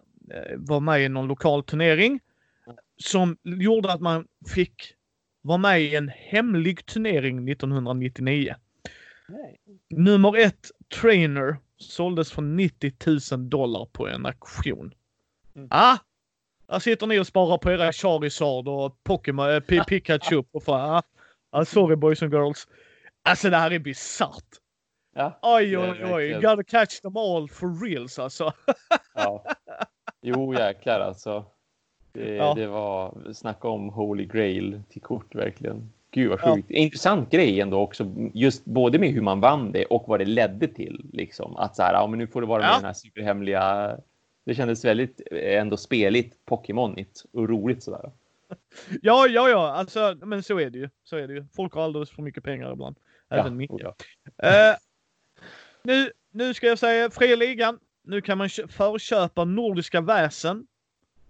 vara 0.58 0.80
med 0.80 1.02
i 1.02 1.10
någon 1.10 1.28
lokal 1.28 1.64
turnering. 1.64 2.20
Som 2.98 3.38
gjorde 3.44 3.94
att 3.94 4.02
man 4.02 4.28
fick 4.56 4.96
vara 5.42 5.58
med 5.58 5.82
i 5.82 5.96
en 5.96 6.10
hemlig 6.10 6.86
turnering 6.86 7.50
1999. 7.50 8.56
Nej. 9.28 9.60
Nummer 9.90 10.38
ett, 10.38 10.72
Trainer, 11.02 11.58
såldes 11.78 12.32
för 12.32 12.42
90 12.42 12.94
000 13.32 13.50
dollar 13.50 13.86
på 13.86 14.08
en 14.08 14.26
auktion. 14.26 14.94
Mm. 15.56 15.68
Ah! 15.72 15.98
Där 16.68 16.80
sitter 16.80 17.08
ni 17.08 17.20
och 17.20 17.28
sparar 17.28 17.58
på 17.58 17.72
era 17.72 17.92
Charizard 17.92 18.68
och 18.68 19.04
Pokémon, 19.04 19.50
äh, 19.50 19.60
Pikachu 19.60 20.44
och 20.52 20.64
fan. 20.64 20.96
Ah, 20.96 21.02
ah, 21.50 21.66
sorry 21.66 21.96
boys 21.96 22.24
and 22.24 22.34
girls. 22.34 22.68
Alltså 23.24 23.50
det 23.50 23.58
här 23.58 23.72
är 23.72 23.80
bisarrt. 23.80 24.46
Ja, 25.16 25.40
oj, 25.42 25.78
oj, 25.78 26.06
oj. 26.06 26.34
Gotta 26.34 26.64
catch 26.64 27.02
them 27.02 27.18
all 27.18 27.50
for 27.50 27.86
reals 27.86 28.20
alltså. 28.20 28.54
ja. 29.14 29.46
Jo, 30.22 30.54
jäklar 30.54 31.00
alltså. 31.00 31.46
Det, 32.20 32.36
ja. 32.36 32.54
det 32.54 32.68
var, 32.68 33.34
snacka 33.34 33.68
om 33.68 33.90
Holy 33.90 34.26
Grail 34.26 34.82
till 34.90 35.02
kort 35.02 35.36
verkligen. 35.36 35.92
Gud 36.12 36.30
vad 36.30 36.40
sjukt. 36.40 36.68
Ja. 36.70 36.78
Intressant 36.78 37.30
grej 37.32 37.62
ändå 37.62 37.80
också, 37.80 38.12
just 38.34 38.66
både 38.66 39.00
med 39.00 39.10
hur 39.10 39.22
man 39.22 39.40
vann 39.40 39.72
det 39.72 39.86
och 39.86 40.04
vad 40.08 40.20
det 40.20 40.26
ledde 40.26 40.68
till. 40.68 41.10
Liksom. 41.14 41.56
Att 41.56 41.76
så 41.76 41.84
här, 41.84 41.94
ja 41.94 42.08
men 42.08 42.20
nu 42.20 42.28
får 42.28 42.42
det 42.42 42.48
vara 42.48 42.60
med 42.60 42.70
ja. 42.70 42.76
den 42.76 42.86
här 42.86 42.94
superhemliga... 42.94 43.98
Det 44.46 44.56
kändes 44.56 44.86
väldigt 44.86 45.22
ändå 45.32 45.78
speligt, 45.78 46.46
Pokémonigt 46.46 47.26
och 47.34 47.50
roligt 47.50 47.84
sådär. 47.84 48.12
Ja, 49.02 49.28
ja, 49.28 49.50
ja, 49.50 49.72
alltså, 49.72 50.18
men 50.22 50.44
så 50.44 50.60
är 50.60 50.70
det 50.70 50.78
ju. 50.78 50.90
Så 51.04 51.18
är 51.18 51.28
det 51.28 51.34
ju. 51.34 51.46
Folk 51.56 51.74
har 51.74 51.84
alldeles 51.84 52.12
för 52.12 52.22
mycket 52.22 52.44
pengar 52.44 52.74
ibland. 52.74 52.96
Även 53.30 53.46
ja. 53.46 53.52
Micke. 53.52 53.72
Ja. 53.78 53.90
Uh, 54.44 54.78
nu, 55.84 56.12
nu 56.32 56.54
ska 56.54 56.68
jag 56.68 56.80
säga 56.80 57.10
fria 57.10 57.36
ligan. 57.36 57.80
Nu 58.04 58.22
kan 58.22 58.38
man 58.38 58.50
förköpa 58.50 59.46
Nordiska 59.46 60.02
väsen 60.02 60.68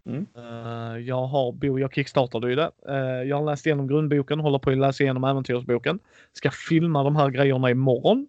Mm. 0.05 0.25
Uh, 0.37 0.99
jag 0.99 1.27
har, 1.27 1.79
jag 1.79 1.93
kickstartade 1.93 2.49
ju 2.49 2.55
det. 2.55 2.71
Uh, 2.89 3.29
jag 3.29 3.37
har 3.37 3.45
läst 3.45 3.65
igenom 3.65 3.87
grundboken, 3.87 4.39
håller 4.39 4.59
på 4.59 4.69
att 4.69 4.77
läsa 4.77 5.03
igenom 5.03 5.23
äventyrsboken. 5.23 5.99
Ska 6.33 6.51
filma 6.51 7.03
de 7.03 7.15
här 7.15 7.29
grejerna 7.29 7.69
imorgon. 7.69 8.27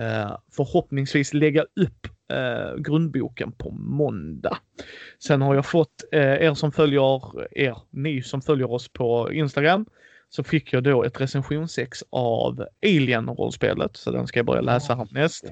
Uh, 0.00 0.36
förhoppningsvis 0.52 1.34
lägga 1.34 1.62
upp 1.62 2.06
uh, 2.32 2.76
grundboken 2.80 3.52
på 3.52 3.70
måndag. 3.70 4.58
Sen 5.18 5.42
har 5.42 5.54
jag 5.54 5.66
fått 5.66 6.04
er 6.12 6.54
som 6.54 6.72
följer, 6.72 7.20
er, 7.58 7.76
ni 7.90 8.22
som 8.22 8.42
följer 8.42 8.70
oss 8.72 8.88
på 8.88 9.32
Instagram, 9.32 9.86
så 10.28 10.44
fick 10.44 10.72
jag 10.72 10.82
då 10.82 11.04
ett 11.04 11.20
recensionsex 11.20 12.04
av 12.10 12.66
Alien-rollspelet. 12.86 13.96
Så 13.96 14.10
den 14.10 14.26
ska 14.26 14.38
jag 14.38 14.46
börja 14.46 14.60
läsa 14.60 14.94
härnäst. 14.94 15.44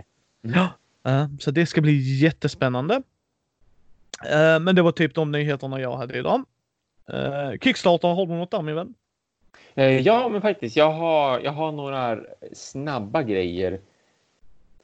Mm. 0.44 0.56
Ja, 0.56 1.28
så 1.40 1.50
det 1.50 1.66
ska 1.66 1.80
bli 1.80 2.20
jättespännande. 2.22 3.02
Eh, 4.30 4.60
men 4.60 4.74
det 4.74 4.82
var 4.82 4.92
typ 4.92 5.14
de 5.14 5.32
nyheterna 5.32 5.80
jag 5.80 5.96
hade 5.96 6.18
idag. 6.18 6.44
Uh, 7.14 7.58
Kickstarter, 7.60 8.08
har 8.08 8.26
du 8.26 8.32
något 8.32 8.50
där 8.50 8.62
min 8.62 8.74
vän? 8.74 8.94
Uh, 9.78 10.00
ja, 10.00 10.28
men 10.28 10.40
faktiskt. 10.42 10.76
Jag 10.76 10.92
har, 10.92 11.40
jag 11.40 11.52
har 11.52 11.72
några 11.72 12.18
snabba 12.52 13.22
grejer. 13.22 13.80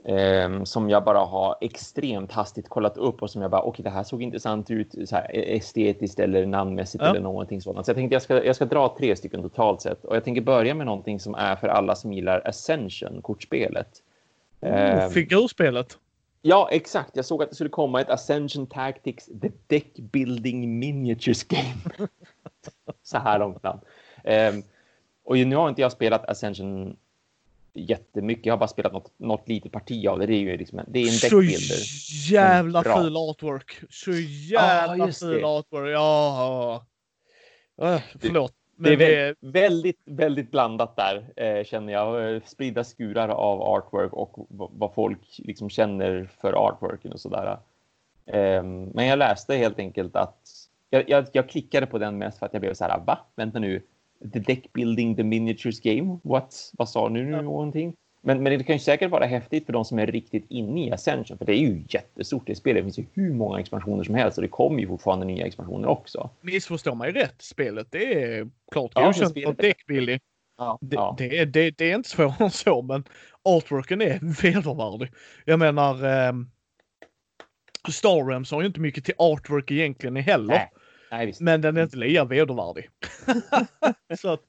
Eh, 0.04 0.62
som 0.62 0.90
jag 0.90 1.04
bara 1.04 1.18
har 1.18 1.56
extremt 1.60 2.32
hastigt 2.32 2.68
kollat 2.68 2.96
upp 2.96 3.22
och 3.22 3.30
som 3.30 3.42
jag 3.42 3.50
bara, 3.50 3.60
okej, 3.60 3.70
okay, 3.70 3.82
det 3.82 3.90
här 3.90 4.04
såg 4.04 4.22
intressant 4.22 4.70
ut 4.70 5.08
så 5.08 5.16
här, 5.16 5.30
estetiskt 5.32 6.18
eller 6.18 6.46
namnmässigt 6.46 7.04
ja. 7.04 7.10
eller 7.10 7.20
någonting 7.20 7.60
sådant. 7.60 7.86
Så 7.86 7.90
jag 7.90 7.96
tänkte 7.96 8.14
jag 8.14 8.22
ska, 8.22 8.44
jag 8.44 8.56
ska 8.56 8.64
dra 8.64 8.94
tre 8.98 9.16
stycken 9.16 9.42
totalt 9.42 9.82
sett 9.82 10.04
och 10.04 10.16
jag 10.16 10.24
tänker 10.24 10.40
börja 10.40 10.74
med 10.74 10.86
någonting 10.86 11.20
som 11.20 11.34
är 11.34 11.56
för 11.56 11.68
alla 11.68 11.94
som 11.94 12.12
gillar 12.12 12.48
Ascension, 12.48 13.22
kortspelet. 13.22 13.88
Oh, 14.60 14.68
eh, 14.70 15.08
figurspelet. 15.08 15.98
Ja, 16.42 16.68
exakt. 16.70 17.16
Jag 17.16 17.24
såg 17.24 17.42
att 17.42 17.48
det 17.48 17.54
skulle 17.54 17.70
komma 17.70 18.00
ett 18.00 18.10
Ascension 18.10 18.66
Tactics 18.66 19.26
The 19.42 19.50
Deck 19.66 19.94
Building 19.96 20.78
Miniatures 20.78 21.44
Game. 21.44 21.74
så 23.02 23.18
här 23.18 23.38
långt 23.38 23.62
namn. 23.62 23.80
Um, 24.24 24.62
och 25.24 25.36
nu 25.36 25.56
har 25.56 25.68
inte 25.68 25.80
jag 25.80 25.92
spelat 25.92 26.28
Ascension 26.28 26.96
jättemycket. 27.74 28.46
Jag 28.46 28.52
har 28.52 28.58
bara 28.58 28.68
spelat 28.68 28.92
något, 28.92 29.12
något 29.16 29.48
litet 29.48 29.72
parti 29.72 30.06
av 30.06 30.18
det. 30.18 30.26
Det 30.26 30.34
är 30.34 30.40
ju 30.40 30.56
liksom, 30.56 30.80
det 30.88 30.98
är 30.98 31.06
en 31.06 31.18
deckbuilder. 31.22 31.76
Så 31.76 32.32
jävla 32.34 32.82
ful 32.82 33.16
artwork. 33.16 33.80
Så 33.90 34.12
jävla 34.12 35.04
ah, 35.04 35.12
ful 35.12 35.44
artwork. 35.44 35.94
Ja. 35.94 36.86
Uh, 37.82 38.00
förlåt. 38.20 38.54
Det 38.78 38.92
är 38.92 38.96
det... 38.96 39.34
väldigt, 39.40 40.00
väldigt 40.04 40.50
blandat 40.50 40.96
där 40.96 41.24
eh, 41.36 41.64
känner 41.64 41.92
jag. 41.92 42.40
Spridda 42.48 42.84
skurar 42.84 43.28
av 43.28 43.62
artwork 43.62 44.12
och 44.12 44.46
vad 44.50 44.94
folk 44.94 45.20
liksom 45.38 45.70
känner 45.70 46.30
för 46.40 46.52
artworken 46.52 47.12
och 47.12 47.20
sådär. 47.20 47.58
Eh, 48.26 48.62
men 48.62 49.06
jag 49.06 49.18
läste 49.18 49.56
helt 49.56 49.78
enkelt 49.78 50.16
att 50.16 50.40
jag, 50.90 51.10
jag, 51.10 51.26
jag, 51.32 51.48
klickade 51.48 51.86
på 51.86 51.98
den 51.98 52.18
mest 52.18 52.38
för 52.38 52.46
att 52.46 52.52
jag 52.52 52.60
blev 52.60 52.74
så 52.74 52.84
här, 52.84 53.00
va? 53.06 53.18
Vänta 53.36 53.58
nu, 53.58 53.82
The 54.32 54.38
Deck 54.38 54.72
Building 54.72 55.16
the 55.16 55.24
Miniatures 55.24 55.80
Game. 55.80 56.18
What? 56.22 56.70
Vad 56.72 56.88
sa 56.88 57.08
nu 57.08 57.30
ja. 57.30 57.42
någonting? 57.42 57.94
Men, 58.20 58.42
men 58.42 58.58
det 58.58 58.64
kan 58.64 58.76
ju 58.76 58.80
säkert 58.80 59.10
vara 59.10 59.26
häftigt 59.26 59.66
för 59.66 59.72
de 59.72 59.84
som 59.84 59.98
är 59.98 60.06
riktigt 60.06 60.46
inne 60.48 60.86
i 60.86 60.90
Ascension. 60.90 61.38
För 61.38 61.44
det 61.44 61.52
är 61.52 61.60
ju 61.60 61.84
jättestort 61.88 62.42
det 62.46 62.54
spelet. 62.54 62.80
Det 62.80 62.84
finns 62.84 62.98
ju 62.98 63.06
hur 63.14 63.34
många 63.34 63.60
expansioner 63.60 64.04
som 64.04 64.14
helst 64.14 64.38
och 64.38 64.42
det 64.42 64.48
kommer 64.48 64.80
ju 64.80 64.86
fortfarande 64.86 65.26
nya 65.26 65.46
expansioner 65.46 65.88
också. 65.88 66.30
Missförstå 66.40 66.94
mig 66.94 67.12
rätt. 67.12 67.42
Spelet 67.42 67.86
det 67.90 68.24
är 68.24 68.50
klart 68.72 68.92
ja, 68.94 69.06
godkänt 69.06 69.32
för 69.32 69.52
deckbuilding. 69.52 70.20
Ja, 70.58 70.78
det, 70.80 70.96
ja. 70.96 71.14
Det, 71.18 71.44
det, 71.44 71.70
det, 71.70 71.90
är 71.90 71.94
inte 71.94 72.08
svårare 72.08 72.34
än 72.44 72.50
så, 72.50 72.82
men 72.82 73.04
artworken 73.42 74.02
är 74.02 74.18
vedervärdig. 74.42 75.12
Jag 75.44 75.58
menar, 75.58 75.94
eh, 75.94 76.32
Star 77.90 78.28
Realms 78.28 78.50
har 78.50 78.60
ju 78.60 78.66
inte 78.66 78.80
mycket 78.80 79.04
till 79.04 79.14
artwork 79.18 79.70
egentligen 79.70 80.16
heller. 80.16 80.54
Nej. 80.54 80.70
Nej, 81.10 81.34
men 81.40 81.60
den 81.60 81.76
är 81.76 81.82
inte 81.82 81.96
lika 81.96 82.24
vedervärdig. 82.24 82.88
så 84.18 84.28
att, 84.28 84.40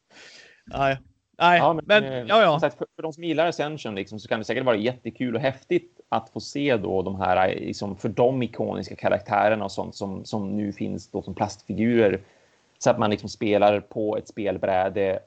nej. 0.66 0.98
Nej, 1.40 1.60
ja, 1.60 1.74
men, 1.74 1.86
men 1.88 2.04
eh, 2.04 2.20
ja, 2.28 2.42
ja. 2.42 2.60
För, 2.60 2.70
för 2.70 3.04
de 3.04 3.14
som 3.14 3.24
gillar 3.24 3.48
Ascension 3.48 3.96
liksom, 3.96 4.20
så 4.20 4.28
kan 4.28 4.40
det 4.40 4.46
säkert 4.46 4.66
vara 4.66 4.76
jättekul 4.76 5.36
och 5.36 5.42
häftigt 5.42 6.00
att 6.10 6.30
få 6.30 6.40
se 6.40 6.78
då 6.78 7.02
de 7.02 7.22
här 7.22 7.56
liksom, 7.56 7.96
för 7.96 8.10
de 8.10 8.44
ikoniska 8.44 8.96
karaktärerna 8.96 9.66
och 9.66 9.72
sånt 9.72 9.96
som, 9.96 10.26
som 10.26 10.58
nu 10.58 10.74
finns 10.74 11.12
då 11.12 11.22
som 11.22 11.36
plastfigurer. 11.36 12.22
Så 12.80 12.90
att 12.90 13.00
man 13.00 13.10
liksom 13.10 13.30
spelar 13.30 13.80
på 13.80 14.18
ett 14.18 14.28
spelbräde 14.28 15.20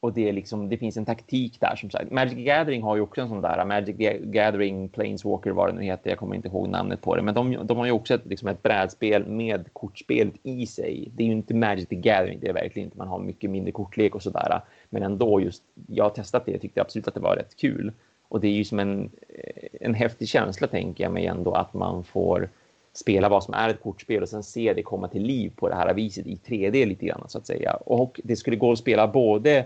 och 0.00 0.12
det, 0.12 0.28
är 0.28 0.32
liksom, 0.32 0.68
det 0.68 0.76
finns 0.76 0.96
en 0.96 1.04
taktik 1.04 1.60
där 1.60 1.76
som 1.76 1.90
sagt. 1.90 2.10
Magic 2.10 2.46
Gathering 2.46 2.82
har 2.82 2.96
ju 2.96 3.02
också 3.02 3.20
en 3.20 3.28
sån 3.28 3.40
där 3.40 3.64
Magic 3.64 3.96
Gathering 4.22 4.88
Planeswalker 4.88 5.50
vad 5.50 5.68
det 5.68 5.72
nu 5.72 5.82
heter. 5.82 6.10
Jag 6.10 6.18
kommer 6.18 6.36
inte 6.36 6.48
ihåg 6.48 6.68
namnet 6.68 7.02
på 7.02 7.16
det, 7.16 7.22
men 7.22 7.34
de, 7.34 7.66
de 7.66 7.76
har 7.76 7.86
ju 7.86 7.92
också 7.92 8.14
ett, 8.14 8.26
liksom 8.26 8.48
ett 8.48 8.62
brädspel 8.62 9.26
med 9.26 9.72
kortspelet 9.72 10.34
i 10.42 10.66
sig. 10.66 11.08
Det 11.16 11.22
är 11.22 11.26
ju 11.26 11.32
inte 11.32 11.54
Magic 11.54 11.88
the 11.88 11.96
Gathering, 11.96 12.38
det 12.40 12.48
är 12.48 12.52
verkligen 12.52 12.86
inte. 12.86 12.98
Man 12.98 13.08
har 13.08 13.18
mycket 13.18 13.50
mindre 13.50 13.72
kortlek 13.72 14.14
och 14.14 14.22
sådär, 14.22 14.60
men 14.90 15.02
ändå 15.02 15.40
just. 15.40 15.62
Jag 15.86 16.04
har 16.04 16.10
testat 16.10 16.46
det. 16.46 16.52
Jag 16.52 16.60
tyckte 16.60 16.80
absolut 16.80 17.08
att 17.08 17.14
det 17.14 17.20
var 17.20 17.36
rätt 17.36 17.56
kul 17.56 17.92
och 18.28 18.40
det 18.40 18.48
är 18.48 18.52
ju 18.52 18.64
som 18.64 18.78
en, 18.78 19.10
en 19.80 19.94
häftig 19.94 20.28
känsla 20.28 20.66
tänker 20.66 21.04
jag 21.04 21.12
mig 21.12 21.26
ändå 21.26 21.52
att 21.52 21.74
man 21.74 22.04
får 22.04 22.48
spela 22.92 23.28
vad 23.28 23.44
som 23.44 23.54
är 23.54 23.68
ett 23.68 23.82
kortspel 23.82 24.22
och 24.22 24.28
sen 24.28 24.42
se 24.42 24.72
det 24.72 24.82
komma 24.82 25.08
till 25.08 25.22
liv 25.22 25.52
på 25.56 25.68
det 25.68 25.74
här 25.74 25.94
viset 25.94 26.26
i 26.26 26.34
3D 26.34 26.86
lite 26.86 27.06
grann 27.06 27.24
så 27.28 27.38
att 27.38 27.46
säga. 27.46 27.74
Och 27.74 28.20
det 28.24 28.36
skulle 28.36 28.56
gå 28.56 28.72
att 28.72 28.78
spela 28.78 29.08
både 29.08 29.64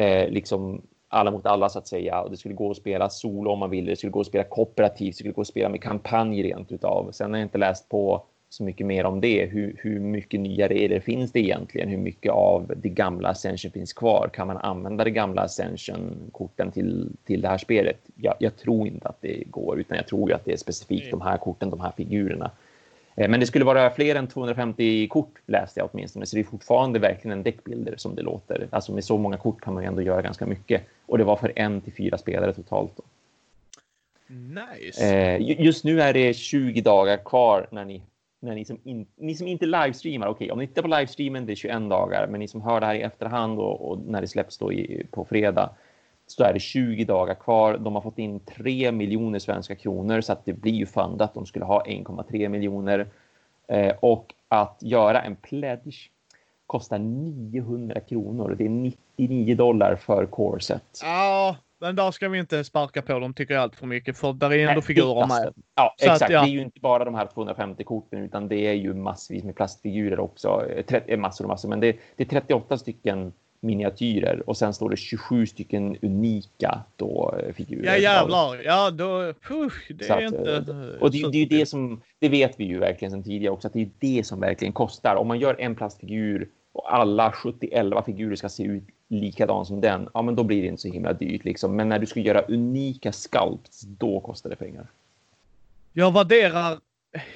eh, 0.00 0.30
liksom 0.30 0.82
alla 1.08 1.30
mot 1.30 1.46
alla 1.46 1.68
så 1.68 1.78
att 1.78 1.88
säga. 1.88 2.20
Och 2.20 2.30
det 2.30 2.36
skulle 2.36 2.54
gå 2.54 2.70
att 2.70 2.76
spela 2.76 3.08
solo 3.08 3.50
om 3.50 3.58
man 3.58 3.70
ville. 3.70 3.90
Det 3.90 3.96
skulle 3.96 4.10
gå 4.10 4.20
att 4.20 4.26
spela 4.26 4.44
kooperativt. 4.44 5.08
Det 5.08 5.16
skulle 5.16 5.32
gå 5.32 5.40
att 5.40 5.46
spela 5.46 5.68
med 5.68 5.82
kampanj 5.82 6.42
rent 6.42 6.72
utav. 6.72 7.10
Sen 7.12 7.30
har 7.30 7.38
jag 7.38 7.44
inte 7.44 7.58
läst 7.58 7.88
på 7.88 8.22
så 8.48 8.64
mycket 8.64 8.86
mer 8.86 9.06
om 9.06 9.20
det. 9.20 9.46
Hur, 9.46 9.76
hur 9.78 10.00
mycket 10.00 10.40
nya 10.40 10.68
regler 10.68 11.00
finns 11.00 11.32
det 11.32 11.40
egentligen? 11.40 11.88
Hur 11.88 11.98
mycket 11.98 12.32
av 12.32 12.72
det 12.76 12.88
gamla 12.88 13.28
Ascension 13.28 13.70
finns 13.70 13.92
kvar? 13.92 14.30
Kan 14.32 14.46
man 14.46 14.56
använda 14.56 15.04
det 15.04 15.10
gamla 15.10 15.42
Ascension-korten 15.42 16.72
till, 16.72 17.12
till 17.24 17.40
det 17.40 17.48
här 17.48 17.58
spelet? 17.58 17.98
Jag, 18.16 18.34
jag, 18.38 18.56
tror 18.56 18.86
inte 18.86 19.08
att 19.08 19.20
det 19.20 19.44
går, 19.50 19.80
utan 19.80 19.96
jag 19.96 20.06
tror 20.06 20.32
att 20.32 20.44
det 20.44 20.52
är 20.52 20.56
specifikt 20.56 21.10
de 21.10 21.20
här 21.20 21.36
korten, 21.36 21.70
de 21.70 21.80
här 21.80 21.92
figurerna. 21.96 22.50
Eh, 23.20 23.28
men 23.28 23.40
det 23.40 23.46
skulle 23.46 23.64
vara 23.64 23.90
fler 23.90 24.14
än 24.14 24.26
250 24.26 25.08
kort 25.08 25.38
läste 25.46 25.80
jag 25.80 25.88
åtminstone, 25.92 26.26
så 26.26 26.36
det 26.36 26.42
är 26.42 26.44
fortfarande 26.44 26.98
verkligen 26.98 27.38
en 27.38 27.42
deckbilder 27.42 27.94
som 27.96 28.14
det 28.14 28.22
låter. 28.22 28.68
Alltså 28.70 28.92
med 28.92 29.04
så 29.04 29.18
många 29.18 29.36
kort 29.36 29.60
kan 29.60 29.74
man 29.74 29.82
ju 29.82 29.86
ändå 29.86 30.02
göra 30.02 30.22
ganska 30.22 30.46
mycket. 30.46 30.82
Och 31.06 31.18
det 31.18 31.24
var 31.24 31.36
för 31.36 31.52
en 31.56 31.80
till 31.80 31.92
fyra 31.92 32.18
spelare 32.18 32.52
totalt. 32.52 32.92
Då. 32.96 33.02
Nice. 34.34 35.16
Eh, 35.16 35.60
just 35.60 35.84
nu 35.84 36.00
är 36.00 36.12
det 36.12 36.34
20 36.34 36.80
dagar 36.80 37.16
kvar 37.16 37.66
när 37.70 37.84
ni, 37.84 38.02
när 38.40 38.54
ni, 38.54 38.64
som, 38.64 38.78
in, 38.84 39.06
ni 39.16 39.34
som 39.34 39.46
inte 39.46 39.66
livestreamar. 39.66 40.26
Okej, 40.26 40.44
okay, 40.44 40.52
om 40.52 40.58
ni 40.58 40.66
tittar 40.66 40.82
på 40.82 40.88
livestreamen, 40.88 41.46
det 41.46 41.52
är 41.52 41.56
21 41.56 41.90
dagar, 41.90 42.26
men 42.30 42.40
ni 42.40 42.48
som 42.48 42.60
hör 42.60 42.80
det 42.80 42.86
här 42.86 42.94
i 42.94 43.02
efterhand 43.02 43.58
och, 43.58 43.90
och 43.90 43.98
när 44.06 44.20
det 44.20 44.28
släpps 44.28 44.58
då 44.58 44.72
i, 44.72 45.06
på 45.10 45.24
fredag, 45.24 45.70
så 46.30 46.44
är 46.44 46.52
det 46.52 46.60
20 46.60 47.04
dagar 47.04 47.34
kvar. 47.34 47.78
De 47.78 47.94
har 47.94 48.02
fått 48.02 48.18
in 48.18 48.40
3 48.40 48.92
miljoner 48.92 49.38
svenska 49.38 49.74
kronor 49.74 50.20
så 50.20 50.32
att 50.32 50.44
det 50.44 50.52
blir 50.52 50.72
ju 50.72 50.86
fundat. 50.86 51.34
De 51.34 51.46
skulle 51.46 51.64
ha 51.64 51.84
1,3 51.84 52.48
miljoner 52.48 53.06
eh, 53.68 53.94
och 54.00 54.34
att 54.48 54.78
göra 54.80 55.22
en 55.22 55.36
pledge 55.36 56.10
kostar 56.66 56.98
900 56.98 58.00
kronor. 58.00 58.54
Det 58.58 58.64
är 58.64 58.68
99 58.68 59.54
dollar 59.56 59.96
för 59.96 60.26
corset. 60.26 61.00
Ja, 61.02 61.56
men 61.80 61.96
där 61.96 62.10
ska 62.10 62.28
vi 62.28 62.38
inte 62.38 62.64
sparka 62.64 63.02
på 63.02 63.18
dem 63.18 63.34
tycker 63.34 63.54
jag 63.54 63.62
allt 63.62 63.76
för 63.76 63.86
mycket 63.86 64.18
för 64.18 64.32
där 64.32 64.52
är 64.52 64.58
ändå 64.58 64.72
Nej, 64.72 64.82
figurer 64.82 65.26
med. 65.26 65.54
Ja, 65.74 65.94
så 65.98 66.04
exakt. 66.04 66.22
Att, 66.22 66.30
ja. 66.30 66.42
Det 66.42 66.48
är 66.48 66.52
ju 66.52 66.62
inte 66.62 66.80
bara 66.80 67.04
de 67.04 67.14
här 67.14 67.26
250 67.26 67.84
korten 67.84 68.18
utan 68.18 68.48
det 68.48 68.66
är 68.66 68.72
ju 68.72 68.94
massvis 68.94 69.44
med 69.44 69.56
plastfigurer 69.56 70.20
också. 70.20 70.64
30, 70.86 71.12
eh, 71.12 71.18
massor 71.18 71.44
och 71.44 71.48
massor, 71.48 71.68
men 71.68 71.80
det, 71.80 71.96
det 72.16 72.22
är 72.22 72.28
38 72.28 72.78
stycken 72.78 73.32
miniatyrer 73.60 74.42
och 74.46 74.56
sen 74.56 74.74
står 74.74 74.90
det 74.90 74.96
27 74.96 75.46
stycken 75.46 75.96
unika 76.02 76.80
då 76.96 77.34
eh, 77.42 77.54
figurer. 77.54 77.86
Ja 77.86 77.96
jävlar, 77.96 78.62
ja 78.64 78.90
då, 78.90 79.34
push, 79.42 79.92
det 79.94 80.08
är 80.08 80.16
att, 80.16 80.32
inte... 80.32 80.52
Eh, 80.56 81.02
och 81.02 81.10
det, 81.10 81.30
det 81.32 81.38
är 81.38 81.40
ju 81.40 81.58
det 81.58 81.66
som, 81.66 82.00
det 82.18 82.28
vet 82.28 82.60
vi 82.60 82.64
ju 82.64 82.78
verkligen 82.78 83.12
sedan 83.12 83.22
tidigare 83.22 83.52
också, 83.52 83.66
att 83.66 83.72
det 83.72 83.82
är 83.82 83.90
det 83.98 84.26
som 84.26 84.40
verkligen 84.40 84.72
kostar. 84.72 85.16
Om 85.16 85.28
man 85.28 85.38
gör 85.38 85.60
en 85.60 85.74
plastfigur 85.74 86.48
och 86.72 86.94
alla 86.94 87.30
70-11 87.30 88.04
figurer 88.04 88.36
ska 88.36 88.48
se 88.48 88.62
ut 88.62 88.84
likadan 89.08 89.66
som 89.66 89.80
den, 89.80 90.08
ja 90.14 90.22
men 90.22 90.34
då 90.34 90.44
blir 90.44 90.62
det 90.62 90.68
inte 90.68 90.82
så 90.82 90.88
himla 90.88 91.12
dyrt 91.12 91.44
liksom. 91.44 91.76
Men 91.76 91.88
när 91.88 91.98
du 91.98 92.06
ska 92.06 92.20
göra 92.20 92.42
unika 92.42 93.12
sculpts, 93.12 93.80
då 93.80 94.20
kostar 94.20 94.50
det 94.50 94.56
pengar. 94.56 94.86
Jag 95.92 96.12
värderar 96.12 96.78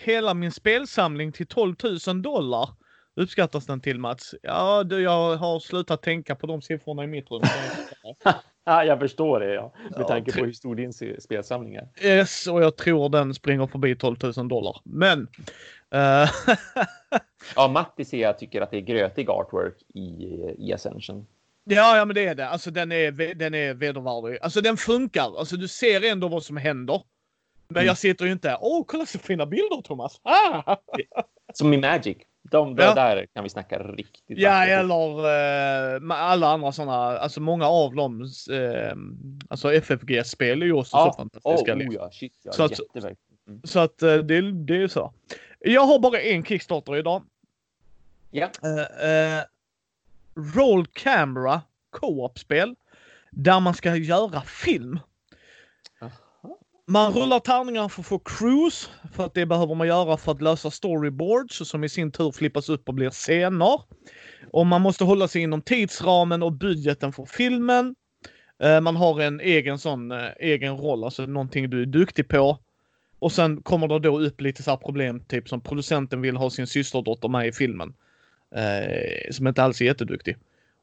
hela 0.04 0.34
min 0.34 0.52
spelsamling 0.52 1.32
till 1.32 1.46
12 1.46 1.74
000 2.06 2.22
dollar 2.22 2.68
uppskattas 3.16 3.66
den 3.66 3.80
till 3.80 3.98
Mats? 3.98 4.34
Ja, 4.42 4.84
du, 4.84 5.02
jag 5.02 5.36
har 5.36 5.60
slutat 5.60 6.02
tänka 6.02 6.34
på 6.34 6.46
de 6.46 6.62
siffrorna 6.62 7.04
i 7.04 7.06
mitt 7.06 7.30
rum. 7.30 7.42
ja, 8.64 8.84
jag 8.84 8.98
förstår 8.98 9.40
det, 9.40 9.54
ja. 9.54 9.72
Med 9.90 10.00
ja, 10.00 10.08
tanke 10.08 10.32
på 10.32 10.44
hur 10.44 10.52
stor 10.52 10.74
din 10.74 10.92
spelsamling 11.18 11.74
är. 11.74 11.88
Yes, 12.02 12.46
och 12.46 12.62
jag 12.62 12.76
tror 12.76 13.08
den 13.08 13.34
springer 13.34 13.66
förbi 13.66 13.96
12 13.96 14.16
000 14.36 14.48
dollar. 14.48 14.80
Men... 14.84 15.20
Uh... 15.94 16.30
ja, 17.56 17.68
Matti 17.68 18.04
ser 18.04 18.18
jag 18.18 18.38
tycker 18.38 18.60
att 18.60 18.70
det 18.70 18.76
är 18.76 18.80
grötig 18.80 19.30
artwork 19.30 19.82
i, 19.94 20.38
i 20.58 20.72
Ascension. 20.72 21.26
Ja, 21.64 21.96
ja, 21.96 22.04
men 22.04 22.14
det 22.14 22.26
är 22.26 22.34
det. 22.34 22.48
Alltså 22.48 22.70
den 22.70 22.92
är, 22.92 23.34
den 23.34 23.54
är 23.54 23.74
vedervärdig. 23.74 24.38
Alltså 24.42 24.60
den 24.60 24.76
funkar. 24.76 25.38
Alltså 25.38 25.56
du 25.56 25.68
ser 25.68 26.04
ändå 26.04 26.28
vad 26.28 26.44
som 26.44 26.56
händer. 26.56 27.02
Men 27.68 27.76
mm. 27.76 27.86
jag 27.86 27.98
sitter 27.98 28.24
ju 28.24 28.32
inte 28.32 28.58
åh 28.60 28.84
kolla 28.86 29.06
så 29.06 29.18
fina 29.18 29.46
bilder 29.46 29.82
Thomas! 29.84 30.20
Ah! 30.22 30.76
Som 31.54 31.72
i 31.72 31.76
Magic. 31.76 32.16
De, 32.50 32.76
ja. 32.78 32.94
Där 32.94 33.26
kan 33.34 33.44
vi 33.44 33.50
snacka 33.50 33.78
riktigt. 33.78 34.38
Ja, 34.38 34.64
eller 34.64 35.18
eh, 35.96 36.00
alla 36.10 36.48
andra 36.48 36.72
sådana. 36.72 37.18
Alltså 37.18 37.40
många 37.40 37.66
av 37.66 37.94
dem. 37.94 38.22
Eh, 38.50 38.96
alltså 39.48 39.72
FFG-spel 39.72 40.62
är 40.62 40.66
ju 40.66 40.72
också 40.72 40.96
ja. 40.96 41.12
så 41.12 41.16
fantastiska. 41.16 41.74
Oh, 41.74 41.78
oh, 41.78 41.94
ja, 41.94 42.10
shit, 42.12 42.40
ja, 42.42 42.52
så 42.52 42.64
att, 42.64 42.80
mm. 43.48 43.60
så 43.64 43.80
att 43.80 44.02
eh, 44.02 44.16
det, 44.16 44.52
det 44.52 44.74
är 44.74 44.78
ju 44.78 44.88
så. 44.88 45.12
Jag 45.60 45.86
har 45.86 45.98
bara 45.98 46.20
en 46.20 46.44
Kickstarter 46.44 46.96
idag. 46.96 47.22
Ja. 48.30 48.48
Eh, 48.62 49.10
eh, 49.10 49.42
Roll 50.54 50.86
Camera 50.86 51.62
Co-op-spel. 51.90 52.74
Där 53.30 53.60
man 53.60 53.74
ska 53.74 53.96
göra 53.96 54.40
film. 54.40 54.98
Man 56.86 57.12
rullar 57.12 57.40
tärningar 57.40 57.88
för 57.88 58.00
att 58.00 58.06
få 58.06 58.18
cruise, 58.18 58.88
för 59.12 59.26
att 59.26 59.34
det 59.34 59.46
behöver 59.46 59.74
man 59.74 59.86
göra 59.86 60.16
för 60.16 60.32
att 60.32 60.42
lösa 60.42 60.70
storyboards 60.70 61.68
som 61.68 61.84
i 61.84 61.88
sin 61.88 62.12
tur 62.12 62.32
flippas 62.32 62.68
upp 62.68 62.88
och 62.88 62.94
blir 62.94 63.10
scener. 63.10 63.80
Och 64.50 64.66
man 64.66 64.80
måste 64.80 65.04
hålla 65.04 65.28
sig 65.28 65.42
inom 65.42 65.62
tidsramen 65.62 66.42
och 66.42 66.52
budgeten 66.52 67.12
för 67.12 67.24
filmen. 67.24 67.94
Eh, 68.62 68.80
man 68.80 68.96
har 68.96 69.20
en 69.20 69.40
egen 69.40 69.78
sån 69.78 70.12
eh, 70.12 70.28
egen 70.40 70.76
roll, 70.76 71.04
alltså 71.04 71.26
någonting 71.26 71.70
du 71.70 71.82
är 71.82 71.86
duktig 71.86 72.28
på. 72.28 72.58
Och 73.18 73.32
sen 73.32 73.62
kommer 73.62 73.88
det 73.88 73.98
då 73.98 74.20
upp 74.20 74.40
lite 74.40 74.62
så 74.62 74.70
här 74.70 74.76
problem, 74.76 75.20
typ 75.20 75.48
som 75.48 75.60
producenten 75.60 76.20
vill 76.20 76.36
ha 76.36 76.50
sin 76.50 76.66
systerdotter 76.66 77.28
med 77.28 77.46
i 77.46 77.52
filmen. 77.52 77.94
Eh, 78.54 79.32
som 79.32 79.46
inte 79.46 79.62
alls 79.62 79.80
är 79.80 79.84
jätteduktig. 79.84 80.36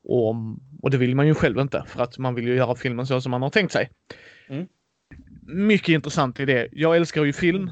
Och, 0.04 0.36
och 0.82 0.92
det 0.92 0.98
vill 0.98 1.16
man 1.16 1.28
ju 1.28 1.36
själv 1.36 1.60
inte 1.60 1.84
för 1.88 2.04
att 2.04 2.18
man 2.18 2.36
vill 2.36 2.48
ju 2.48 2.56
göra 2.56 2.76
filmen 2.76 3.08
så 3.08 3.22
som 3.22 3.32
man 3.32 3.42
har 3.42 3.50
tänkt 3.50 3.72
sig. 3.72 3.90
Mm. 4.50 4.68
Mycket 5.48 5.90
intressant 5.90 6.40
idé. 6.40 6.68
Jag 6.72 6.96
älskar 6.96 7.24
ju 7.24 7.34
film. 7.34 7.72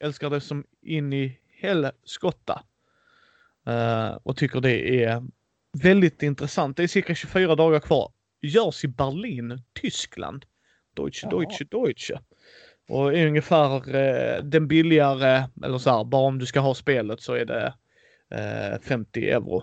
Älskar 0.00 0.30
det 0.30 0.40
som 0.40 0.64
in 0.82 1.12
i 1.12 1.38
helskotta. 1.60 2.62
Uh, 3.68 4.18
och 4.22 4.36
tycker 4.36 4.60
det 4.60 5.04
är 5.04 5.22
väldigt 5.82 6.22
intressant. 6.22 6.76
Det 6.76 6.82
är 6.82 6.86
cirka 6.86 7.14
24 7.14 7.54
dagar 7.54 7.80
kvar. 7.80 8.12
Görs 8.42 8.84
i 8.84 8.88
Berlin, 8.88 9.62
Tyskland. 9.80 10.44
Deutsche, 10.96 11.28
Jaha. 11.30 11.40
Deutsche, 11.40 11.64
Deutsche. 11.64 12.20
Och 12.88 13.14
är 13.14 13.26
ungefär 13.26 13.94
eh, 13.96 14.42
den 14.42 14.68
billigare, 14.68 15.44
eller 15.64 15.78
så 15.78 15.90
här, 15.90 16.04
bara 16.04 16.26
om 16.26 16.38
du 16.38 16.46
ska 16.46 16.60
ha 16.60 16.74
spelet 16.74 17.20
så 17.20 17.34
är 17.34 17.44
det 17.44 17.74
eh, 18.30 18.80
50 18.80 19.28
euro. 19.28 19.62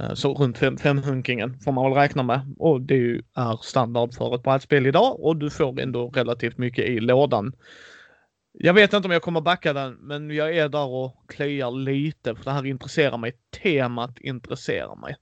Eh, 0.00 0.14
så 0.14 0.34
runt 0.34 0.58
fem, 0.58 0.76
femhunkingen 0.78 1.58
får 1.60 1.72
man 1.72 1.84
väl 1.84 1.94
räkna 2.02 2.22
med. 2.22 2.54
Och 2.58 2.80
det 2.80 3.20
är 3.34 3.62
standard 3.62 4.14
för 4.14 4.34
ett 4.34 4.42
brädspel 4.42 4.86
idag 4.86 5.20
och 5.20 5.36
du 5.36 5.50
får 5.50 5.80
ändå 5.80 6.08
relativt 6.10 6.58
mycket 6.58 6.84
i 6.84 7.00
lådan. 7.00 7.52
Jag 8.58 8.74
vet 8.74 8.92
inte 8.92 9.08
om 9.08 9.12
jag 9.12 9.22
kommer 9.22 9.40
backa 9.40 9.72
den, 9.72 9.92
men 9.94 10.30
jag 10.30 10.56
är 10.56 10.68
där 10.68 10.86
och 10.86 11.16
kliar 11.28 11.70
lite 11.70 12.34
för 12.34 12.44
det 12.44 12.50
här 12.50 12.66
intresserar 12.66 13.18
mig. 13.18 13.32
Temat 13.62 14.18
intresserar 14.18 14.96
mig. 14.96 15.16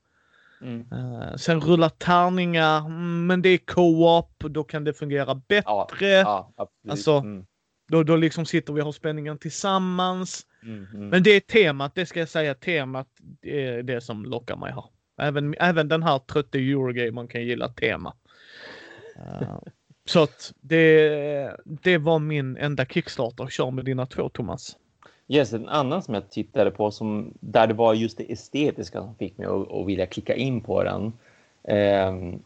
Mm. 0.62 0.80
Eh, 0.92 1.36
sen 1.36 1.60
rulla 1.60 1.90
tärningar, 1.90 2.78
mm, 2.86 3.26
men 3.26 3.42
det 3.42 3.48
är 3.48 3.58
co-op, 3.58 4.34
då 4.38 4.64
kan 4.64 4.84
det 4.84 4.94
fungera 4.94 5.34
bättre. 5.34 5.62
Ja, 5.64 5.86
ja, 6.24 6.52
absolut. 6.56 6.90
Alltså- 6.90 7.18
Mm, 7.18 7.44
Då, 7.88 8.02
då 8.02 8.16
liksom 8.16 8.46
sitter 8.46 8.72
vi 8.72 8.80
och 8.80 8.84
har 8.84 8.92
spänningen 8.92 9.38
tillsammans. 9.38 10.46
Mm, 10.62 10.86
mm. 10.94 11.08
Men 11.08 11.22
det 11.22 11.30
är 11.30 11.40
temat, 11.40 11.94
det 11.94 12.06
ska 12.06 12.18
jag 12.18 12.28
säga, 12.28 12.54
temat 12.54 13.08
är 13.42 13.82
det 13.82 14.00
som 14.00 14.24
lockar 14.24 14.56
mig 14.56 14.72
här. 14.72 14.84
Även, 15.16 15.54
även 15.60 15.88
den 15.88 16.02
här 16.02 16.18
trötte 16.18 16.58
Eurogamern 16.58 17.28
kan 17.28 17.42
gilla 17.42 17.68
tema. 17.68 18.14
Eh, 19.16 19.58
så 20.04 20.22
att 20.22 20.52
det, 20.60 21.56
det 21.64 21.98
var 21.98 22.18
min 22.18 22.56
enda 22.56 22.84
Kickstarter. 22.84 23.46
Kör 23.46 23.70
med 23.70 23.84
dina 23.84 24.06
två 24.06 24.28
Thomas. 24.28 24.76
Yes, 25.28 25.52
en 25.52 25.68
annan 25.68 26.02
som 26.02 26.14
jag 26.14 26.30
tittade 26.30 26.70
på 26.70 26.90
som 26.90 27.34
där 27.40 27.66
det 27.66 27.74
var 27.74 27.94
just 27.94 28.18
det 28.18 28.32
estetiska 28.32 29.00
som 29.00 29.14
fick 29.14 29.38
mig 29.38 29.46
att, 29.46 29.72
att 29.72 29.86
vilja 29.86 30.06
klicka 30.06 30.34
in 30.34 30.60
på 30.60 30.84
den. 30.84 31.12
Ehm, 31.64 32.42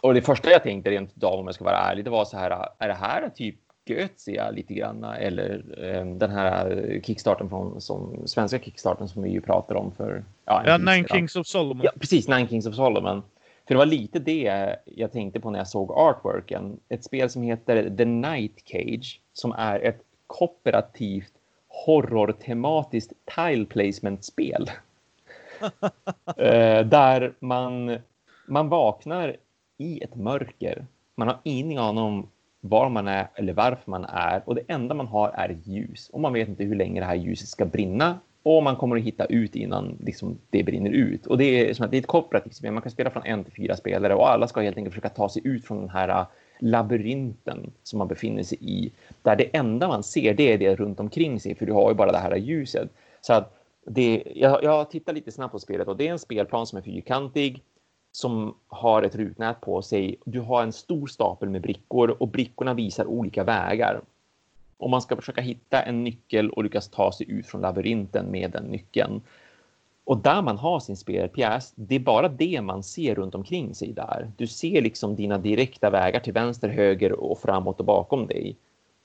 och 0.00 0.14
det 0.14 0.22
första 0.22 0.50
jag 0.50 0.62
tänkte 0.62 0.90
rent 0.90 1.16
utav 1.16 1.40
om 1.40 1.46
jag 1.46 1.54
ska 1.54 1.64
vara 1.64 1.76
ärlig, 1.76 2.04
det 2.04 2.10
var 2.10 2.24
så 2.24 2.36
här, 2.36 2.68
är 2.78 2.88
det 2.88 2.94
här 2.94 3.28
typ 3.28 3.56
Götsia 3.94 4.50
lite 4.50 4.74
grann 4.74 5.04
eller 5.04 5.78
ehm, 5.84 6.18
den 6.18 6.30
här 6.30 7.00
kickstarten 7.02 7.48
från 7.48 7.80
som 7.80 8.22
svenska 8.26 8.58
kickstarten 8.58 9.08
som 9.08 9.22
vi 9.22 9.30
ju 9.30 9.40
pratade 9.40 9.80
om 9.80 9.92
för 9.92 10.24
ja, 10.44 10.62
Ja, 10.66 10.78
Nine 10.78 11.04
sedan. 11.04 11.16
Kings 11.16 11.36
of 11.36 11.46
Solomon. 11.46 11.84
Ja, 11.84 11.92
precis. 12.00 12.28
Nine 12.28 12.48
Kings 12.48 12.66
of 12.66 12.74
Solomon. 12.74 13.22
För 13.66 13.74
det 13.74 13.78
var 13.78 13.86
lite 13.86 14.18
det 14.18 14.76
jag 14.84 15.12
tänkte 15.12 15.40
på 15.40 15.50
när 15.50 15.58
jag 15.58 15.68
såg 15.68 15.92
artworken. 15.92 16.80
Ett 16.88 17.04
spel 17.04 17.30
som 17.30 17.42
heter 17.42 17.96
The 17.96 18.04
Night 18.04 18.62
Cage 18.64 19.20
som 19.32 19.52
är 19.52 19.80
ett 19.80 20.00
kooperativt 20.26 21.32
horror-tematiskt 21.86 23.12
tile 23.36 23.66
placement-spel. 23.66 24.70
Eh, 26.36 26.86
där 26.86 27.34
man, 27.40 27.98
man 28.46 28.68
vaknar 28.68 29.36
i 29.78 30.02
ett 30.02 30.14
mörker. 30.14 30.86
Man 31.14 31.28
har 31.28 31.38
ingen 31.42 31.78
aning 31.78 32.02
om 32.02 32.28
var 32.60 32.88
man 32.88 33.08
är 33.08 33.28
eller 33.34 33.52
varför 33.52 33.90
man 33.90 34.04
är 34.04 34.42
och 34.44 34.54
det 34.54 34.62
enda 34.68 34.94
man 34.94 35.06
har 35.06 35.28
är 35.28 35.48
ett 35.48 35.66
ljus 35.66 36.10
och 36.12 36.20
man 36.20 36.32
vet 36.32 36.48
inte 36.48 36.64
hur 36.64 36.74
länge 36.74 37.00
det 37.00 37.06
här 37.06 37.14
ljuset 37.14 37.48
ska 37.48 37.64
brinna 37.64 38.18
och 38.42 38.62
man 38.62 38.76
kommer 38.76 38.96
att 38.96 39.02
hitta 39.02 39.24
ut 39.24 39.56
innan 39.56 39.96
liksom, 40.00 40.38
det 40.50 40.62
brinner 40.62 40.90
ut. 40.90 41.26
Och 41.26 41.38
det 41.38 41.44
är, 41.44 41.74
som 41.74 41.84
att 41.84 41.90
det 41.90 41.96
är 41.96 42.00
ett 42.00 42.06
kooperativt 42.06 42.54
spel. 42.54 42.72
Man 42.72 42.82
kan 42.82 42.92
spela 42.92 43.10
från 43.10 43.26
en 43.26 43.44
till 43.44 43.52
fyra 43.52 43.76
spelare 43.76 44.14
och 44.14 44.30
alla 44.30 44.48
ska 44.48 44.60
helt 44.60 44.76
enkelt 44.76 44.94
försöka 44.94 45.08
ta 45.08 45.28
sig 45.28 45.42
ut 45.44 45.64
från 45.64 45.80
den 45.80 45.88
här 45.88 46.08
äh, 46.08 46.26
labyrinten 46.60 47.70
som 47.82 47.98
man 47.98 48.08
befinner 48.08 48.42
sig 48.42 48.58
i. 48.60 48.92
Där 49.22 49.36
det 49.36 49.56
enda 49.56 49.88
man 49.88 50.02
ser 50.02 50.34
det 50.34 50.52
är 50.52 50.58
det 50.58 50.76
runt 50.76 51.00
omkring 51.00 51.40
sig 51.40 51.54
för 51.54 51.66
du 51.66 51.72
har 51.72 51.90
ju 51.90 51.94
bara 51.94 52.12
det 52.12 52.18
här 52.18 52.36
ljuset. 52.36 52.88
Så 53.20 53.32
att 53.32 53.56
det, 53.86 54.22
jag, 54.34 54.64
jag 54.64 54.90
tittar 54.90 55.12
lite 55.12 55.32
snabbt 55.32 55.52
på 55.52 55.58
spelet 55.58 55.88
och 55.88 55.96
det 55.96 56.08
är 56.08 56.12
en 56.12 56.18
spelplan 56.18 56.66
som 56.66 56.78
är 56.78 56.82
fyrkantig 56.82 57.62
som 58.12 58.54
har 58.68 59.02
ett 59.02 59.14
rutnät 59.14 59.60
på 59.60 59.82
sig. 59.82 60.16
Du 60.24 60.40
har 60.40 60.62
en 60.62 60.72
stor 60.72 61.06
stapel 61.06 61.48
med 61.48 61.62
brickor 61.62 62.16
och 62.18 62.28
brickorna 62.28 62.74
visar 62.74 63.06
olika 63.06 63.44
vägar. 63.44 64.00
Och 64.76 64.90
man 64.90 65.02
ska 65.02 65.16
försöka 65.16 65.40
hitta 65.40 65.82
en 65.82 66.04
nyckel 66.04 66.50
och 66.50 66.64
lyckas 66.64 66.88
ta 66.88 67.12
sig 67.12 67.30
ut 67.30 67.46
från 67.46 67.60
labyrinten 67.60 68.30
med 68.30 68.50
den 68.50 68.64
nyckeln. 68.64 69.22
Och 70.04 70.18
där 70.18 70.42
man 70.42 70.58
har 70.58 70.80
sin 70.80 70.96
spelpjäs, 70.96 71.72
det 71.74 71.94
är 71.94 72.00
bara 72.00 72.28
det 72.28 72.60
man 72.60 72.82
ser 72.82 73.14
runt 73.14 73.34
omkring 73.34 73.74
sig 73.74 73.92
där. 73.92 74.30
Du 74.36 74.46
ser 74.46 74.82
liksom 74.82 75.16
dina 75.16 75.38
direkta 75.38 75.90
vägar 75.90 76.20
till 76.20 76.32
vänster, 76.32 76.68
höger 76.68 77.12
och 77.12 77.38
framåt 77.38 77.80
och 77.80 77.86
bakom 77.86 78.26
dig. 78.26 78.56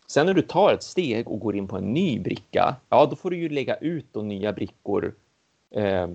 Sen 0.07 0.25
när 0.25 0.33
du 0.33 0.41
tar 0.41 0.73
ett 0.73 0.83
steg 0.83 1.27
och 1.27 1.39
går 1.39 1.55
in 1.55 1.67
på 1.67 1.77
en 1.77 1.93
ny 1.93 2.19
bricka, 2.19 2.75
ja 2.89 3.05
då 3.05 3.15
får 3.15 3.29
du 3.29 3.37
ju 3.37 3.49
lägga 3.49 3.75
ut 3.75 4.05
de 4.11 4.27
nya 4.27 4.53
brickor 4.53 5.15
eh, 5.71 6.07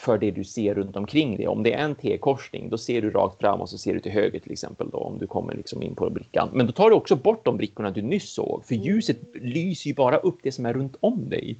för 0.00 0.18
det 0.18 0.30
du 0.30 0.44
ser 0.44 0.74
runt 0.74 0.96
omkring 0.96 1.36
dig. 1.36 1.48
Om 1.48 1.62
det 1.62 1.72
är 1.72 1.84
en 1.84 1.94
T-korsning, 1.94 2.68
då 2.70 2.78
ser 2.78 3.02
du 3.02 3.10
rakt 3.10 3.40
fram 3.40 3.60
och 3.60 3.68
så 3.68 3.78
ser 3.78 3.94
du 3.94 4.00
till 4.00 4.12
höger 4.12 4.38
till 4.40 4.52
exempel 4.52 4.90
då, 4.90 4.98
om 4.98 5.18
du 5.18 5.26
kommer 5.26 5.54
liksom 5.54 5.82
in 5.82 5.94
på 5.94 6.10
brickan. 6.10 6.48
Men 6.52 6.66
då 6.66 6.72
tar 6.72 6.90
du 6.90 6.96
också 6.96 7.16
bort 7.16 7.44
de 7.44 7.56
brickorna 7.56 7.90
du 7.90 8.02
nyss 8.02 8.32
såg, 8.32 8.64
för 8.66 8.74
ljuset 8.74 9.18
lyser 9.34 9.88
ju 9.88 9.94
bara 9.94 10.16
upp 10.16 10.38
det 10.42 10.52
som 10.52 10.66
är 10.66 10.72
runt 10.72 10.96
om 11.00 11.28
dig. 11.28 11.56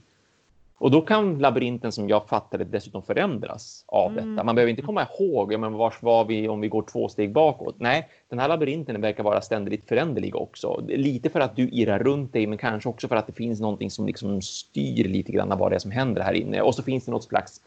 Och 0.79 0.91
då 0.91 1.01
kan 1.01 1.39
labyrinten 1.39 1.93
som 1.93 2.09
jag 2.09 2.29
fattade 2.29 2.65
dessutom 2.65 3.03
förändras 3.03 3.85
av 3.87 4.13
Mm. 4.13 4.35
detta. 4.35 4.45
Man 4.45 4.55
behöver 4.55 4.71
inte 4.71 4.83
komma 4.83 5.07
ihåg, 5.19 5.53
ja, 5.53 5.59
men 5.59 5.73
vars 5.73 6.03
var 6.03 6.25
vi 6.25 6.49
om 6.49 6.61
vi 6.61 6.69
går 6.69 6.83
två 6.93 7.09
steg 7.09 7.33
bakåt? 7.33 7.75
Nej, 7.79 8.09
den 8.29 8.39
här 8.39 8.49
labyrinten 8.49 9.01
verkar 9.01 9.23
vara 9.23 9.41
ständigt 9.41 9.89
föränderlig 9.89 10.37
också. 10.37 10.85
Lite 10.89 11.31
för 11.31 11.41
att 11.41 11.57
du 11.57 11.69
irrar 11.69 11.99
runt 11.99 12.33
dig, 12.33 12.47
men 12.47 12.59
kanske 12.59 12.89
också 12.89 13.09
för 13.09 13.17
att 13.17 13.27
det 13.27 13.33
finns 13.33 13.61
någonting 13.61 13.91
som 13.91 14.07
liksom 14.07 14.43
styr 14.43 15.09
lite 15.09 15.33
grann 15.33 15.59
vad 15.59 15.73
det 15.73 15.75
är 15.75 15.79
som 15.79 15.91
händer 15.91 16.23
här 16.23 16.33
inne. 16.33 16.61
Och 16.63 16.75
så 16.75 16.83
finns 16.83 17.05
det 17.05 17.11
något 17.11 17.25
slags 17.25 17.61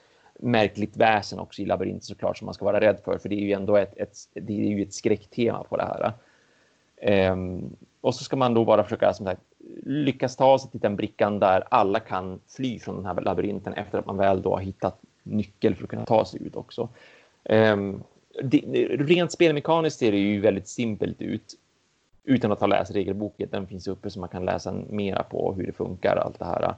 märkligt 0.43 0.97
väsen 0.97 1.39
också 1.39 1.61
i 1.61 1.65
labyrinten 1.65 2.01
såklart 2.01 2.37
som 2.37 2.45
man 2.45 2.53
ska 2.53 2.65
vara 2.65 2.81
rädd 2.81 2.99
för, 3.05 3.17
för 3.17 3.29
det 3.29 3.35
är 3.35 3.45
ju 3.45 3.51
ändå 3.51 3.77
ett, 3.77 3.97
ett, 3.97 4.17
det 4.33 4.53
är 4.53 4.67
ju 4.67 4.83
ett 4.83 4.93
skräcktema 4.93 5.63
på 5.63 5.77
det 5.77 5.83
här. 5.83 6.13
Ehm, 7.01 7.75
och 8.01 8.15
så 8.15 8.23
ska 8.23 8.35
man 8.35 8.53
då 8.53 8.65
bara 8.65 8.83
försöka 8.83 9.13
som 9.13 9.25
sagt, 9.25 9.41
lyckas 9.83 10.35
ta 10.35 10.59
sig 10.59 10.71
till 10.71 10.79
den 10.79 10.95
brickan 10.95 11.39
där 11.39 11.63
alla 11.71 11.99
kan 11.99 12.39
fly 12.47 12.79
från 12.79 12.95
den 12.95 13.05
här 13.05 13.21
labyrinten 13.21 13.73
efter 13.73 13.97
att 13.97 14.05
man 14.05 14.17
väl 14.17 14.41
då 14.41 14.53
har 14.53 14.61
hittat 14.61 14.99
nyckel 15.23 15.75
för 15.75 15.83
att 15.83 15.89
kunna 15.89 16.05
ta 16.05 16.25
sig 16.25 16.43
ut 16.43 16.55
också. 16.55 16.89
Ehm, 17.43 18.03
det, 18.43 18.57
rent 18.89 19.31
spelmekaniskt 19.31 19.99
ser 19.99 20.11
det 20.11 20.17
ju 20.17 20.39
väldigt 20.39 20.67
simpelt 20.67 21.21
ut 21.21 21.55
utan 22.23 22.51
att 22.51 22.59
ha 22.59 22.67
läst 22.67 22.91
regelboken. 22.91 23.49
Den 23.51 23.67
finns 23.67 23.87
uppe 23.87 24.09
så 24.09 24.19
man 24.19 24.29
kan 24.29 24.45
läsa 24.45 24.73
mera 24.89 25.23
på 25.23 25.53
hur 25.53 25.65
det 25.65 25.73
funkar 25.73 26.15
allt 26.15 26.39
det 26.39 26.45
här. 26.45 26.75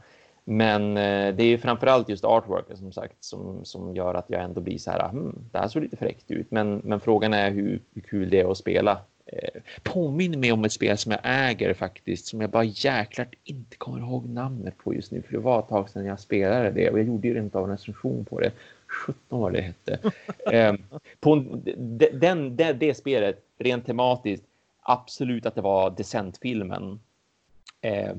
Men 0.48 0.98
eh, 0.98 1.36
det 1.36 1.44
är 1.44 1.58
framförallt 1.58 2.10
just 2.10 2.26
artworken 2.26 2.78
som 2.78 2.92
sagt 2.92 3.16
som, 3.20 3.66
som 3.66 3.96
gör 3.96 4.14
att 4.14 4.26
jag 4.30 4.44
ändå 4.44 4.62
blir 4.62 4.78
så 4.78 4.92
här, 4.92 5.10
hmm, 5.10 5.40
det 5.52 5.58
här 5.58 5.68
såg 5.68 5.82
lite 5.84 5.98
fräckt 5.98 6.32
ut. 6.32 6.52
Men, 6.52 6.82
men 6.84 7.00
frågan 7.00 7.34
är 7.34 7.52
hur, 7.52 7.80
hur 7.94 8.02
kul 8.02 8.30
det 8.30 8.40
är 8.40 8.52
att 8.52 8.58
spela. 8.58 9.00
Eh, 9.26 9.62
påminner 9.84 10.38
mig 10.38 10.52
om 10.52 10.66
ett 10.66 10.72
spel 10.72 10.98
som 10.98 11.12
jag 11.12 11.22
äger 11.24 11.74
faktiskt, 11.74 12.26
som 12.28 12.42
jag 12.42 12.50
bara 12.50 12.64
jäklar 12.64 13.28
inte 13.44 13.78
kommer 13.78 14.00
ihåg 14.00 14.30
namnet 14.30 14.78
på 14.78 14.94
just 14.94 15.12
nu, 15.12 15.22
för 15.22 15.32
det 15.32 15.40
var 15.40 15.60
ett 15.60 15.70
tag 15.70 15.90
sedan 15.90 16.06
jag 16.06 16.20
spelade 16.20 16.72
det 16.72 16.90
och 16.90 17.00
jag 17.00 17.06
gjorde 17.08 17.28
ju 17.28 17.34
rent 17.34 17.56
av 17.56 17.64
en 17.64 17.70
recension 17.70 18.26
på 18.26 18.40
det. 18.40 18.52
17 18.88 19.40
vad 19.40 19.54
det 19.54 19.62
hette. 19.62 20.00
eh, 20.52 20.74
på 21.20 21.34
en- 21.34 21.64
de- 21.98 22.10
den, 22.14 22.56
det, 22.56 22.74
det 22.74 22.94
spelet, 22.94 23.42
rent 23.60 23.86
tematiskt, 23.86 24.46
absolut 24.82 25.46
att 25.46 25.56
det 25.56 25.62
var 25.62 25.90
Descent-filmen. 25.90 27.00
Eh, 27.82 28.14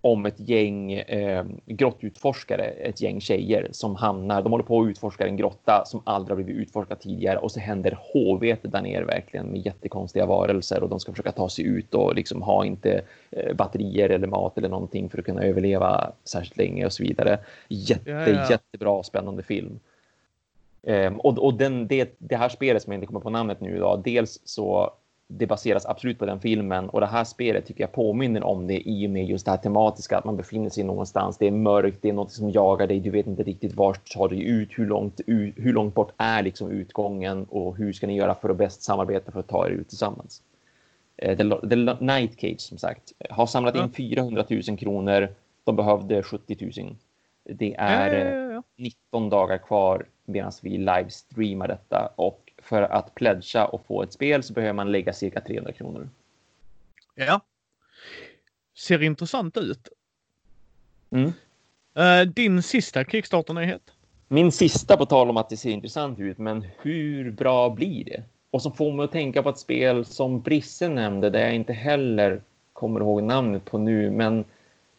om 0.00 0.26
ett 0.26 0.40
gäng 0.40 0.92
eh, 0.92 1.44
grottutforskare, 1.66 2.64
ett 2.64 3.00
gäng 3.00 3.20
tjejer 3.20 3.68
som 3.70 3.96
hamnar, 3.96 4.42
de 4.42 4.52
håller 4.52 4.64
på 4.64 4.80
att 4.80 4.88
utforska 4.88 5.26
en 5.26 5.36
grotta 5.36 5.84
som 5.86 6.02
aldrig 6.04 6.36
har 6.38 6.44
blivit 6.44 6.62
utforskad 6.62 7.00
tidigare 7.00 7.38
och 7.38 7.52
så 7.52 7.60
händer 7.60 7.98
håvete 8.12 8.68
där 8.68 8.82
nere 8.82 9.04
verkligen 9.04 9.46
med 9.46 9.66
jättekonstiga 9.66 10.26
varelser 10.26 10.82
och 10.82 10.88
de 10.88 11.00
ska 11.00 11.12
försöka 11.12 11.32
ta 11.32 11.48
sig 11.48 11.64
ut 11.64 11.94
och 11.94 12.14
liksom 12.14 12.42
ha 12.42 12.64
inte 12.64 13.02
eh, 13.30 13.54
batterier 13.54 14.08
eller 14.10 14.26
mat 14.26 14.58
eller 14.58 14.68
någonting 14.68 15.08
för 15.08 15.18
att 15.18 15.24
kunna 15.24 15.42
överleva 15.42 16.12
särskilt 16.24 16.56
länge 16.56 16.86
och 16.86 16.92
så 16.92 17.02
vidare. 17.02 17.38
Jätte, 17.68 18.10
Ja, 18.10 18.28
ja. 18.28 18.50
jättebra 18.50 19.02
spännande 19.02 19.42
film. 19.42 19.80
Ehm, 20.82 21.20
och 21.20 21.38
och 21.38 21.54
den, 21.54 21.86
det, 21.86 22.14
det 22.18 22.36
här 22.36 22.48
spelet 22.48 22.82
som 22.82 22.92
jag 22.92 22.96
inte 22.96 23.06
kommer 23.06 23.20
på 23.20 23.30
namnet 23.30 23.60
nu 23.60 23.76
idag, 23.76 24.02
dels 24.04 24.40
så 24.44 24.92
det 25.30 25.46
baseras 25.46 25.86
absolut 25.86 26.18
på 26.18 26.26
den 26.26 26.40
filmen 26.40 26.88
och 26.88 27.00
det 27.00 27.06
här 27.06 27.24
spelet 27.24 27.66
tycker 27.66 27.80
jag 27.80 27.92
påminner 27.92 28.44
om 28.44 28.66
det 28.66 28.88
i 28.88 29.06
och 29.06 29.10
med 29.10 29.26
just 29.26 29.44
det 29.44 29.50
här 29.50 29.58
tematiska 29.58 30.18
att 30.18 30.24
man 30.24 30.36
befinner 30.36 30.70
sig 30.70 30.84
någonstans. 30.84 31.38
Det 31.38 31.46
är 31.46 31.50
mörkt, 31.50 31.98
det 32.02 32.08
är 32.08 32.12
något 32.12 32.32
som 32.32 32.50
jagar 32.50 32.86
dig. 32.86 33.00
Du 33.00 33.10
vet 33.10 33.26
inte 33.26 33.42
riktigt 33.42 33.74
vart 33.74 34.12
tar 34.12 34.28
du 34.28 34.36
ut, 34.36 34.68
hur 34.70 34.86
långt, 34.86 35.20
hur 35.56 35.72
långt 35.72 35.94
bort 35.94 36.12
är 36.16 36.42
liksom 36.42 36.70
utgången 36.70 37.44
och 37.44 37.76
hur 37.76 37.92
ska 37.92 38.06
ni 38.06 38.16
göra 38.16 38.34
för 38.34 38.48
att 38.48 38.56
bäst 38.56 38.82
samarbeta 38.82 39.32
för 39.32 39.40
att 39.40 39.48
ta 39.48 39.66
er 39.66 39.70
ut 39.70 39.88
tillsammans. 39.88 40.42
Eh, 41.16 41.36
The, 41.36 41.68
The 41.68 42.04
Night 42.04 42.40
Cage 42.40 42.60
som 42.60 42.78
sagt 42.78 43.12
har 43.30 43.46
samlat 43.46 43.76
in 43.76 43.90
400 43.90 44.44
000 44.68 44.78
kronor. 44.78 45.28
De 45.64 45.76
behövde 45.76 46.22
70 46.22 46.82
000. 46.82 46.96
Det 47.44 47.74
är 47.78 48.14
ja, 48.14 48.24
ja, 48.24 48.52
ja. 48.52 48.62
19 48.76 49.30
dagar 49.30 49.58
kvar 49.58 50.06
medan 50.24 50.52
vi 50.62 50.78
livestreamar 50.78 51.68
detta 51.68 52.12
och 52.16 52.47
för 52.68 52.82
att 52.82 53.14
pledga 53.14 53.64
och 53.64 53.86
få 53.86 54.02
ett 54.02 54.12
spel 54.12 54.42
så 54.42 54.52
behöver 54.52 54.72
man 54.72 54.92
lägga 54.92 55.12
cirka 55.12 55.40
300 55.40 55.72
kronor. 55.72 56.08
Ja. 57.14 57.40
Ser 58.76 59.02
intressant 59.02 59.56
ut. 59.56 59.88
Mm. 61.10 61.32
Uh, 61.98 62.32
din 62.32 62.62
sista 62.62 63.04
Kickstarter-nyhet? 63.04 63.82
Min 64.28 64.52
sista 64.52 64.96
på 64.96 65.06
tal 65.06 65.30
om 65.30 65.36
att 65.36 65.50
det 65.50 65.56
ser 65.56 65.70
intressant 65.70 66.18
ut, 66.18 66.38
men 66.38 66.66
hur 66.82 67.30
bra 67.30 67.70
blir 67.70 68.04
det? 68.04 68.22
Och 68.50 68.62
som 68.62 68.72
får 68.72 68.92
mig 68.92 69.04
att 69.04 69.12
tänka 69.12 69.42
på 69.42 69.48
ett 69.48 69.58
spel 69.58 70.04
som 70.04 70.40
Brisse 70.40 70.88
nämnde, 70.88 71.30
där 71.30 71.40
jag 71.40 71.54
inte 71.54 71.72
heller 71.72 72.42
kommer 72.72 73.00
ihåg 73.00 73.22
namnet 73.22 73.64
på 73.64 73.78
nu, 73.78 74.10
men 74.10 74.44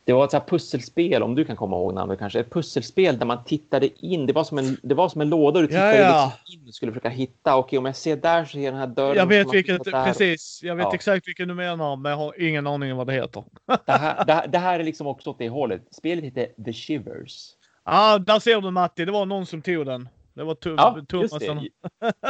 det 0.10 0.14
var 0.14 0.26
ett 0.26 0.32
så 0.32 0.40
pusselspel, 0.40 1.24
om 1.24 1.36
du 1.36 1.46
kan 1.46 1.56
komma 1.56 1.76
ihåg 1.76 1.94
namnet 1.94 2.20
kanske, 2.20 2.40
ett 2.40 2.50
pusselspel 2.52 3.20
där 3.20 3.26
man 3.26 3.44
tittade 3.44 4.06
in. 4.06 4.26
Det 4.26 4.34
var 4.34 4.44
som 4.44 4.58
en, 4.58 4.78
det 4.84 4.96
var 4.96 5.10
som 5.10 5.22
en 5.22 5.30
låda 5.30 5.62
du 5.62 5.68
tittade 5.68 5.98
ja, 5.98 6.04
ja. 6.04 6.34
Liksom 6.46 6.62
in 6.62 6.68
och 6.68 6.74
skulle 6.74 6.92
försöka 6.92 7.10
hitta. 7.10 7.58
Okej, 7.58 7.80
om 7.80 7.86
jag 7.86 7.96
ser 7.96 8.18
där 8.18 8.46
så 8.46 8.58
är 8.58 8.72
den 8.72 8.80
här 8.80 8.88
dörren. 8.88 9.18
Jag 9.18 9.26
vet 9.26 9.54
vilket, 9.54 9.84
precis. 9.84 10.60
Jag 10.64 10.76
vet 10.76 10.84
ja. 10.84 10.94
exakt 10.94 11.28
vilken 11.28 11.48
du 11.48 11.54
menar, 11.54 11.96
men 11.96 12.10
jag 12.10 12.18
har 12.18 12.42
ingen 12.42 12.68
aning 12.68 12.92
om 12.92 12.98
vad 12.98 13.08
det 13.08 13.14
heter. 13.14 13.44
det, 13.86 13.92
här, 13.92 14.26
det, 14.26 14.46
det, 14.48 14.58
här 14.58 14.80
är 14.80 14.84
liksom 14.84 15.08
också 15.08 15.30
åt 15.30 15.40
det 15.40 15.50
hållet. 15.50 15.82
Spelet 15.92 16.26
heter 16.26 16.64
The 16.66 16.74
Shivers. 16.74 17.50
Ja, 17.86 18.14
ah, 18.14 18.20
där 18.20 18.40
ser 18.40 18.62
du 18.62 18.72
Matti. 18.72 19.06
Det 19.06 19.12
var 19.12 19.26
någon 19.26 19.46
som 19.46 19.62
tog 19.62 19.86
den. 19.86 20.10
Det 20.34 20.44
var 20.44 20.56
Tum 20.56 20.76
ja, 20.78 21.02
Thomas 21.10 21.46
som... 21.46 21.68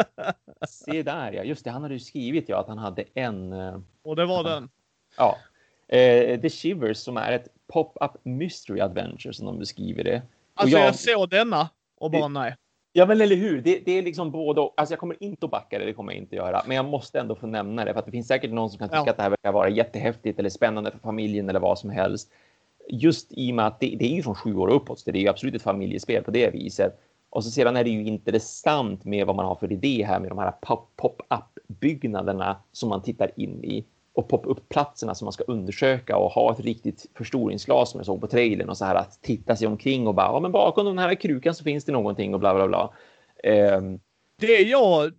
Se 0.68 1.04
där 1.04 1.32
ja, 1.32 1.44
just 1.44 1.64
det. 1.64 1.72
Han 1.72 1.82
hade 1.82 1.94
ju 1.94 2.00
skrivit 2.00 2.50
ja 2.50 2.60
att 2.60 2.68
han 2.68 2.78
hade 2.78 3.04
en. 3.14 3.54
Eh, 3.54 3.80
och 4.04 4.16
det 4.16 4.26
var 4.26 4.44
den. 4.44 4.70
Ja. 5.18 5.38
Eh, 5.88 6.42
The 6.42 6.50
Shivers 6.50 6.98
som 6.98 7.18
är 7.18 7.32
ett 7.32 7.48
pop-up 7.74 8.12
mystery 8.24 8.80
adventure 8.80 9.34
som 9.34 9.46
de 9.46 9.60
beskriver 9.60 10.04
det. 10.04 10.22
Alltså 10.54 10.78
jag, 10.78 10.88
jag 10.88 10.96
såg 10.96 11.30
denna 11.30 11.70
och 11.98 12.12
bara 12.12 12.28
nej. 12.28 12.56
Ja, 12.94 13.06
men 13.06 13.22
eller 13.22 13.36
hur? 13.36 13.62
Det, 13.62 13.82
det 13.86 13.92
är 13.92 14.02
liksom 14.02 14.32
både 14.32 14.62
och. 14.62 14.74
Alltså 14.78 14.94
jag 14.94 15.00
kommer 15.00 15.24
inte 15.24 15.46
att 15.46 15.52
backa 15.52 15.80
det, 15.80 15.86
det 15.86 15.94
kommer 15.94 16.12
jag 16.12 16.22
inte 16.22 16.36
göra. 16.36 16.62
Men 16.68 16.76
jag 16.76 16.86
måste 16.86 17.20
ändå 17.20 17.36
få 17.36 17.48
nämna 17.48 17.86
det 17.86 17.94
för 17.94 18.00
att 18.00 18.06
det 18.06 18.12
finns 18.12 18.28
säkert 18.28 18.52
någon 18.52 18.70
som 18.70 18.80
kan 18.80 18.90
tycka 18.90 19.04
ja. 19.06 19.12
att 19.12 19.18
det 19.18 19.24
här 19.24 19.30
verkar 19.30 19.52
vara 19.52 19.70
jättehäftigt 19.70 20.40
eller 20.40 20.50
spännande 20.50 20.92
för 20.92 21.00
familjen 21.00 21.50
eller 21.50 21.60
vad 21.60 21.80
som 21.80 21.90
helst. 21.90 22.32
Just 22.90 23.28
i 23.32 23.52
och 23.52 23.56
med 23.56 23.68
att 23.68 23.80
det, 23.80 23.96
det 24.00 24.06
är 24.06 24.16
ju 24.16 24.24
från 24.24 24.36
sju 24.36 24.56
år 24.56 24.70
uppåt, 24.70 25.00
så 25.00 25.12
det 25.12 25.20
är 25.20 25.22
ju 25.22 25.28
absolut 25.28 25.56
ett 25.56 25.62
familjespel 25.62 26.24
på 26.24 26.32
det 26.32 26.54
viset. 26.54 27.00
Och 27.30 27.44
så 27.44 27.52
sedan 27.52 27.78
är 27.78 27.84
det 27.84 27.90
ju 27.90 28.04
intressant 28.04 29.06
med 29.06 29.28
vad 29.28 29.36
man 29.36 29.46
har 29.46 29.56
för 29.56 29.72
idé 29.72 30.06
här 30.08 30.20
med 30.20 30.32
de 30.32 30.38
här 30.38 30.54
pop-up 30.62 31.60
byggnaderna 31.68 32.58
som 32.72 32.90
man 32.90 33.02
tittar 33.02 33.32
in 33.36 33.64
i 33.64 33.86
och 34.14 34.28
poppa 34.28 34.50
upp 34.50 34.70
platserna 34.70 35.16
som 35.16 35.26
man 35.26 35.34
ska 35.34 35.44
undersöka 35.44 36.18
och 36.18 36.32
ha 36.32 36.54
ett 36.54 36.60
riktigt 36.60 37.06
förstoringsglas 37.16 37.92
som 37.92 38.00
jag 38.00 38.06
såg 38.06 38.22
på 38.22 38.28
trailern 38.28 38.70
och 38.70 38.78
så 38.78 38.86
här 38.86 38.96
att 38.96 39.22
titta 39.22 39.56
sig 39.56 39.68
omkring 39.68 40.08
och 40.08 40.16
bara, 40.16 40.28
ja 40.28 40.40
men 40.40 40.52
bakom 40.52 40.86
den 40.86 40.98
här 40.98 41.16
krukan 41.16 41.56
så 41.56 41.64
finns 41.64 41.86
det 41.86 41.92
någonting 41.92 42.34
och 42.34 42.40
bla 42.40 42.56
bla 42.56 42.68
bla. 42.68 42.94
Um... 43.78 44.00
det 44.40 44.62
jag, 44.62 45.12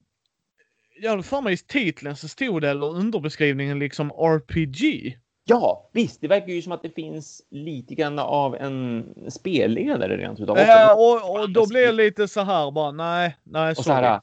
jag 1.00 1.10
hade 1.10 1.22
för 1.22 1.40
mig 1.40 1.54
i 1.54 1.56
titeln 1.56 2.16
så 2.16 2.28
stod 2.28 2.62
det 2.62 2.70
eller 2.70 2.86
underbeskrivningen 2.86 3.78
liksom 3.78 4.10
RPG. 4.10 5.16
Ja, 5.44 5.90
visst. 5.92 6.20
Det 6.20 6.28
verkar 6.28 6.48
ju 6.48 6.62
som 6.62 6.72
att 6.72 6.82
det 6.82 6.94
finns 6.94 7.42
lite 7.50 7.94
grann 7.94 8.18
av 8.18 8.56
en 8.56 9.14
spelledare 9.28 10.16
rent 10.16 10.40
utav. 10.40 10.58
Äh, 10.58 10.92
och, 10.92 11.40
och 11.40 11.50
då 11.50 11.66
blir 11.66 11.86
det 11.86 11.92
lite 11.92 12.28
så 12.28 12.40
här 12.40 12.70
bara, 12.70 12.90
nej, 12.90 13.36
nej, 13.44 13.74
sorry. 13.74 13.80
Och 13.80 13.84
så 13.84 13.92
här, 13.92 14.20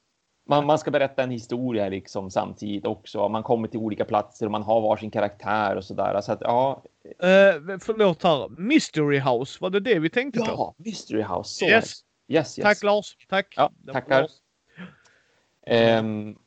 man, 0.48 0.66
man 0.66 0.80
ska 0.80 0.92
berätta 0.92 1.24
en 1.24 1.32
historia 1.32 1.90
liksom 1.90 2.32
samtidigt 2.32 2.86
också. 2.86 3.30
Man 3.30 3.44
kommer 3.44 3.68
till 3.68 3.80
olika 3.80 4.06
platser 4.06 4.46
och 4.46 4.52
man 4.52 4.64
har 4.64 4.82
varsin 4.82 5.12
karaktär 5.12 5.76
och 5.76 5.84
sådär. 5.84 6.22
Så 6.22 6.32
att 6.32 6.42
ja. 6.42 6.84
Uh, 7.06 7.78
förlåt 7.80 8.24
här. 8.24 8.50
Mystery 8.50 9.20
House, 9.20 9.58
var 9.62 9.70
det 9.70 9.80
det 9.80 10.00
vi 10.00 10.10
tänkte 10.10 10.40
ja, 10.40 10.46
på? 10.46 10.52
Ja, 10.52 10.76
Mystery 10.78 11.24
House. 11.24 11.50
Så 11.50 11.66
yes. 11.66 11.74
yes. 11.74 12.04
Yes, 12.30 12.56
Tack 12.56 12.84
Lars. 12.84 13.18
Tack. 13.30 13.54
Ja, 13.58 13.72
tackar. 13.94 14.28
Um, 16.00 16.38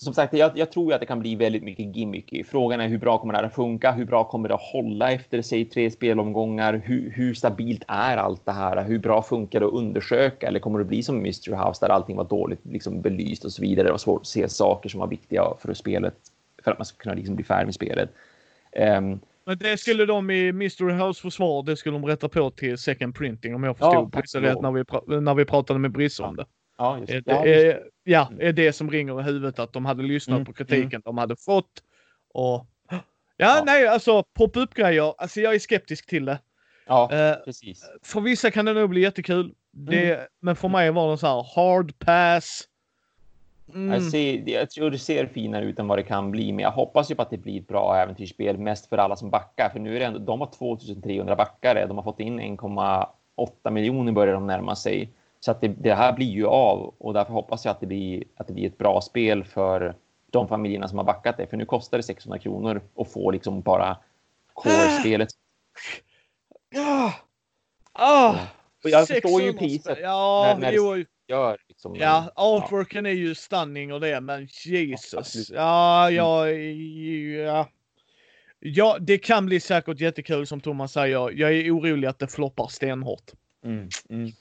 som 0.00 0.14
sagt, 0.14 0.32
jag, 0.32 0.58
jag, 0.58 0.72
tror 0.72 0.92
att 0.92 1.00
det 1.00 1.06
kan 1.06 1.20
bli 1.20 1.34
väldigt 1.34 1.62
mycket 1.62 1.96
gimmicky. 1.96 2.44
Frågan 2.44 2.80
är 2.80 2.88
hur 2.88 2.98
bra 2.98 3.18
kommer 3.18 3.32
det 3.32 3.38
här 3.38 3.46
att 3.46 3.54
funka? 3.54 3.92
Hur 3.92 4.04
bra 4.04 4.24
kommer 4.24 4.48
det 4.48 4.54
att 4.54 4.60
hålla 4.72 5.12
efter 5.12 5.42
sig 5.42 5.64
tre 5.64 5.90
spelomgångar? 5.90 6.82
Hur, 6.84 7.10
hur 7.10 7.34
stabilt 7.34 7.82
är 7.88 8.16
allt 8.16 8.46
det 8.46 8.52
här? 8.52 8.84
Hur 8.84 8.98
bra 8.98 9.22
funkar 9.22 9.60
det 9.60 9.66
att 9.66 9.72
undersöka? 9.72 10.46
Eller 10.46 10.60
kommer 10.60 10.78
det 10.78 10.84
bli 10.84 11.02
som 11.02 11.22
Mystery 11.22 11.56
House 11.56 11.86
där 11.86 11.92
allting 11.92 12.16
var 12.16 12.24
dåligt 12.24 12.60
liksom 12.62 13.00
belyst 13.00 13.44
och 13.44 13.52
så 13.52 13.62
vidare? 13.62 13.86
Det 13.86 13.90
var 13.90 13.98
svårt 13.98 14.20
att 14.20 14.26
se 14.26 14.48
saker 14.48 14.88
som 14.88 15.00
var 15.00 15.06
viktiga 15.06 15.44
för 15.60 15.74
spelet 15.74 16.14
för 16.64 16.70
att 16.70 16.78
man 16.78 16.86
ska 16.86 16.96
kunna 16.98 17.14
liksom 17.14 17.36
bli 17.36 17.44
färdig 17.44 17.66
med 17.66 17.74
spelet. 17.74 18.10
Um, 18.76 19.20
men 19.44 19.58
det 19.58 19.80
skulle 19.80 20.06
de 20.06 20.30
i 20.30 20.52
Mystery 20.52 20.92
House 20.92 21.22
försvar, 21.22 21.62
det 21.62 21.76
skulle 21.76 21.98
de 21.98 22.06
rätta 22.06 22.28
på 22.28 22.50
till 22.50 22.78
second 22.78 23.14
printing 23.14 23.54
om 23.54 23.64
jag 23.64 23.78
förstod 23.78 24.14
ja, 24.14 24.40
rätt 24.40 24.60
när 24.60 24.70
vi, 24.72 25.20
när 25.20 25.34
vi 25.34 25.44
pratade 25.44 25.78
med 25.78 25.92
Brisse 25.92 26.22
om 26.22 26.36
det. 26.36 26.44
Ja, 26.80 26.98
just 26.98 27.12
det. 27.12 27.22
Ja, 27.26 27.46
just 27.46 27.62
det. 27.62 27.82
ja, 28.04 28.28
mm. 28.30 28.48
är 28.48 28.52
det 28.52 28.72
som 28.72 28.90
ringer 28.90 29.20
i 29.20 29.22
huvudet 29.22 29.58
att 29.58 29.72
de 29.72 29.84
hade 29.84 30.02
lyssnat 30.02 30.36
mm. 30.36 30.44
på 30.44 30.52
kritiken 30.52 30.88
mm. 30.88 31.02
de 31.04 31.18
hade 31.18 31.36
fått. 31.36 31.82
Och 32.34 32.66
ja, 32.90 33.00
ja. 33.36 33.62
nej, 33.66 33.86
alltså 33.86 34.22
pop-up 34.22 34.74
grejer. 34.74 35.14
Alltså 35.18 35.40
jag 35.40 35.54
är 35.54 35.58
skeptisk 35.58 36.06
till 36.06 36.24
det. 36.24 36.38
Ja, 36.86 37.10
uh, 37.12 37.44
precis. 37.44 37.90
För 38.02 38.20
vissa 38.20 38.50
kan 38.50 38.64
det 38.64 38.72
nog 38.72 38.90
bli 38.90 39.00
jättekul. 39.00 39.54
Det, 39.70 40.14
mm. 40.14 40.26
Men 40.40 40.56
för 40.56 40.68
mig 40.68 40.90
var 40.90 41.10
det 41.10 41.18
så 41.18 41.26
här 41.26 41.46
hard 41.54 41.98
pass. 41.98 42.68
Mm. 43.74 43.92
Jag, 43.92 44.02
ser, 44.02 44.48
jag 44.48 44.70
tror 44.70 44.90
det 44.90 44.98
ser 44.98 45.26
finare 45.26 45.64
ut 45.64 45.78
än 45.78 45.88
vad 45.88 45.98
det 45.98 46.02
kan 46.02 46.30
bli, 46.30 46.52
men 46.52 46.62
jag 46.62 46.70
hoppas 46.70 47.10
ju 47.10 47.14
på 47.14 47.22
att 47.22 47.30
det 47.30 47.38
blir 47.38 47.60
ett 47.60 47.68
bra 47.68 47.96
äventyrsspel, 47.96 48.58
mest 48.58 48.88
för 48.88 48.98
alla 48.98 49.16
som 49.16 49.30
backar. 49.30 49.68
För 49.68 49.78
nu 49.78 49.96
är 49.96 50.00
det 50.00 50.06
ändå, 50.06 50.18
de 50.18 50.40
har 50.40 50.50
2300 50.58 51.36
backare, 51.36 51.86
de 51.86 51.96
har 51.96 52.04
fått 52.04 52.20
in 52.20 52.40
1,8 52.40 53.70
miljoner 53.70 54.12
börjar 54.12 54.34
de 54.34 54.46
närma 54.46 54.76
sig. 54.76 55.12
Så 55.40 55.50
att 55.50 55.60
det, 55.60 55.68
det, 55.68 55.94
här 55.94 56.12
blir 56.12 56.30
ju 56.30 56.46
av 56.46 56.94
och 56.98 57.14
därför 57.14 57.32
hoppas 57.32 57.64
jag 57.64 57.72
att 57.72 57.80
det 57.80 57.86
blir, 57.86 58.24
att 58.36 58.46
det 58.46 58.52
blir 58.52 58.66
ett 58.66 58.78
bra 58.78 59.00
spel 59.00 59.44
för 59.44 59.94
de 60.30 60.48
familjerna 60.48 60.88
som 60.88 60.98
har 60.98 61.04
backat 61.04 61.36
det. 61.36 61.46
För 61.46 61.56
nu 61.56 61.64
kostar 61.64 61.98
det 61.98 62.02
600 62.02 62.38
kronor 62.38 62.82
att 62.96 63.12
få 63.12 63.30
liksom 63.30 63.60
bara 63.60 63.96
core-spelet. 64.52 65.28
Ja. 66.74 67.14
Ah, 67.92 68.34
och 68.84 68.90
jag 68.90 69.08
förstår 69.08 69.42
ju 69.42 69.52
priset. 69.52 69.98
Ja, 70.02 70.56
när, 70.58 70.60
när 70.60 70.72
jo. 70.72 71.04
Gör 71.28 71.58
liksom, 71.68 71.96
ja, 71.96 72.32
artworken 72.34 73.04
ja. 73.04 73.10
är 73.10 73.14
ju 73.14 73.34
stunning 73.34 73.92
och 73.92 74.00
det, 74.00 74.20
men 74.20 74.48
Jesus. 74.64 75.50
Ja, 75.50 76.10
ja, 76.10 76.48
ja. 76.48 77.68
Ja, 78.58 78.96
det 79.00 79.18
kan 79.18 79.46
bli 79.46 79.60
säkert 79.60 80.00
jättekul 80.00 80.46
som 80.46 80.60
Thomas 80.60 80.92
säger. 80.92 81.30
Jag 81.30 81.52
är 81.52 81.76
orolig 81.76 82.08
att 82.08 82.18
det 82.18 82.28
floppar 82.28 82.68
stenhårt. 82.68 83.32
Mm, 83.64 83.88
mm. 84.08 84.32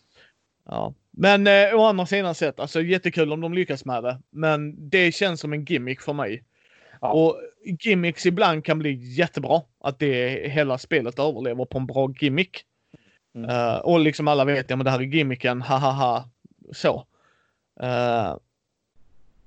Ja. 0.69 0.93
Men 1.11 1.47
eh, 1.47 1.75
å 1.75 1.85
andra 1.85 2.05
sidan 2.05 2.35
sett, 2.35 2.59
alltså 2.59 2.81
jättekul 2.81 3.33
om 3.33 3.41
de 3.41 3.53
lyckas 3.53 3.85
med 3.85 4.03
det. 4.03 4.17
Men 4.29 4.89
det 4.89 5.11
känns 5.11 5.39
som 5.39 5.53
en 5.53 5.65
gimmick 5.65 6.01
för 6.01 6.13
mig. 6.13 6.43
Ja. 7.01 7.11
Och 7.11 7.41
gimmicks 7.79 8.25
ibland 8.25 8.65
kan 8.65 8.79
bli 8.79 8.93
jättebra. 8.93 9.61
Att 9.79 9.99
det 9.99 10.49
hela 10.49 10.77
spelet 10.77 11.19
överlever 11.19 11.65
på 11.65 11.77
en 11.77 11.85
bra 11.85 12.13
gimmick. 12.19 12.65
Mm. 13.35 13.49
Uh, 13.49 13.77
och 13.77 13.99
liksom 13.99 14.27
alla 14.27 14.45
vet, 14.45 14.69
ja 14.69 14.75
men 14.75 14.85
det 14.85 14.91
här 14.91 14.99
är 14.99 15.03
gimmicken, 15.03 15.61
ha 15.61 15.77
ha 15.77 15.91
ha. 15.91 16.29
Så. 16.71 17.05
Uh, 17.83 18.37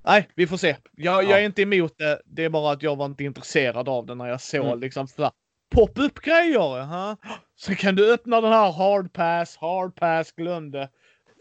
nej, 0.05 0.27
vi 0.35 0.47
får 0.47 0.57
se. 0.57 0.75
Jag, 0.91 1.23
ja. 1.23 1.29
jag, 1.29 1.39
är 1.39 1.45
inte 1.45 1.61
emot 1.61 1.97
det. 1.97 2.21
Det 2.25 2.43
är 2.43 2.49
bara 2.49 2.71
att 2.71 2.83
jag 2.83 2.95
var 2.95 3.05
inte 3.05 3.23
intresserad 3.23 3.89
av 3.89 4.05
det 4.05 4.15
när 4.15 4.27
jag 4.27 4.41
såg 4.41 4.65
mm. 4.65 4.79
liksom 4.79 5.07
pop-up 5.69 6.19
grejer. 6.19 6.81
Uh 6.81 7.15
Så 7.55 7.75
kan 7.75 7.95
du 7.95 8.13
öppna 8.13 8.41
den 8.41 8.51
här 8.51 8.71
hard 8.71 9.13
pass, 9.13 9.57
hard 9.57 9.95
pass, 9.95 10.31
glöm 10.31 10.71
det. 10.71 10.89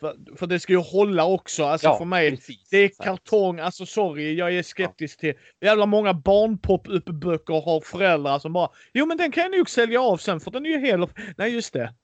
För, 0.03 0.37
för 0.37 0.47
det 0.47 0.61
ska 0.61 0.73
ju 0.73 0.79
hålla 0.79 1.27
också. 1.27 1.65
Alltså 1.65 1.87
ja, 1.87 1.99
för 1.99 2.05
mig, 2.05 2.31
precis, 2.31 2.69
det 2.71 2.77
är 2.77 2.89
kartong. 2.89 3.59
Alltså 3.59 3.87
sorry, 3.87 4.35
jag 4.35 4.55
är 4.55 4.63
skeptisk 4.63 5.19
ja. 5.19 5.21
till. 5.21 5.35
Jävla 5.61 5.87
många 5.87 6.15
barnpop-up-böcker 6.15 7.61
har 7.65 7.81
föräldrar 7.81 8.39
som 8.39 8.53
bara, 8.53 8.71
jo 8.95 9.07
men 9.07 9.17
den 9.17 9.33
kan 9.33 9.43
jag 9.43 9.59
nog 9.59 9.71
sälja 9.71 10.01
av 10.01 10.17
sen 10.17 10.41
för 10.41 10.51
den 10.51 10.67
är 10.67 10.71
ju 10.71 10.79
hel. 10.79 11.07
Nej 11.37 11.55
just 11.55 11.73
det. 11.73 11.95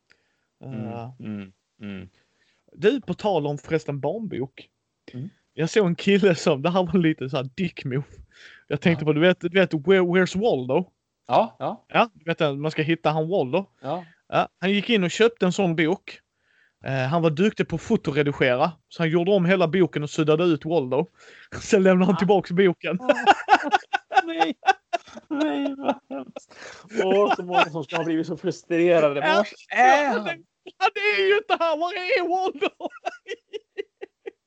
Mm, 0.64 0.86
uh. 0.86 1.10
mm, 1.20 1.52
mm. 1.82 2.08
Du, 2.72 3.00
på 3.00 3.14
tal 3.14 3.46
om 3.46 3.58
förresten 3.58 4.00
barnbok. 4.00 4.68
Mm. 5.12 5.28
Jag 5.52 5.70
såg 5.70 5.86
en 5.86 5.94
kille 5.94 6.34
som, 6.34 6.62
det 6.62 6.70
här 6.70 6.82
var 6.82 6.98
lite 6.98 7.30
såhär 7.30 7.48
dick 7.54 7.84
move. 7.84 8.04
Jag 8.68 8.80
tänkte 8.80 9.02
ja. 9.02 9.06
på, 9.06 9.12
du 9.12 9.20
vet, 9.20 9.40
du 9.40 9.48
vet 9.48 9.74
Where, 9.74 10.00
Where's 10.00 10.40
Waldo? 10.40 10.90
Ja, 11.26 11.56
ja. 11.58 11.86
Ja, 11.88 12.10
du 12.14 12.24
vet 12.24 12.58
man 12.58 12.70
ska 12.70 12.82
hitta 12.82 13.10
han 13.10 13.28
Waldo. 13.28 13.66
Ja. 13.82 14.04
ja. 14.28 14.48
Han 14.60 14.72
gick 14.72 14.90
in 14.90 15.04
och 15.04 15.10
köpte 15.10 15.46
en 15.46 15.52
sån 15.52 15.76
bok. 15.76 16.20
Eh, 16.84 16.92
han 16.92 17.22
var 17.22 17.30
duktig 17.30 17.68
på 17.68 17.76
att 17.76 17.82
fotoredigera, 17.82 18.72
så 18.88 19.02
han 19.02 19.10
gjorde 19.10 19.30
om 19.30 19.44
hela 19.44 19.68
boken 19.68 20.02
och 20.02 20.10
suddade 20.10 20.44
ut 20.44 20.64
Waldo. 20.64 21.06
Sen 21.60 21.82
lämnade 21.82 22.12
han 22.12 22.18
tillbaks 22.18 22.50
boken. 22.50 22.98
Nej, 24.24 24.54
nej 25.28 25.74
vad 25.76 25.94
hemskt. 26.10 26.56
Åh, 27.04 27.34
så 27.34 27.42
många 27.42 27.64
som 27.64 27.84
ska 27.84 27.96
ha 27.96 28.04
blivit 28.04 28.26
så 28.26 28.36
frustrerade. 28.36 29.20
Var 29.20 29.46
är 29.76 30.06
han? 30.06 30.26
Han 30.78 30.90
är 31.18 31.28
ju 31.28 31.36
inte 31.36 31.56
här! 31.60 31.76
Var 31.76 31.92
är 31.92 32.28
Waldo? 32.28 32.68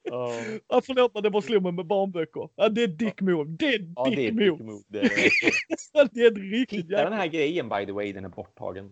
Ja, 0.04 0.34
Ja, 0.68 0.82
förlåt 0.86 1.14
men 1.14 1.24
det 1.24 1.30
bara 1.30 1.42
slog 1.42 1.64
mig 1.64 1.72
med 1.72 1.86
barnböcker. 1.86 2.50
Ja, 2.56 2.70
det 2.70 2.84
är 2.84 2.88
dick 2.88 3.22
move. 3.22 3.56
Det 3.60 3.66
är 3.66 3.80
Ja, 3.96 4.10
det 4.16 4.28
är 4.28 4.32
dick 4.32 4.60
move. 4.60 4.84
dick. 4.88 4.88
Det 4.88 5.00
är... 5.00 6.10
Det 6.14 6.26
är 6.26 6.52
riktigt 6.52 6.80
Hitta 6.80 7.04
den 7.04 7.14
här 7.14 7.28
grejen 7.28 7.70
by 7.70 7.86
the 7.86 7.92
way, 7.92 8.14
den 8.14 8.26
är 8.26 8.30
borttagen. 8.30 8.92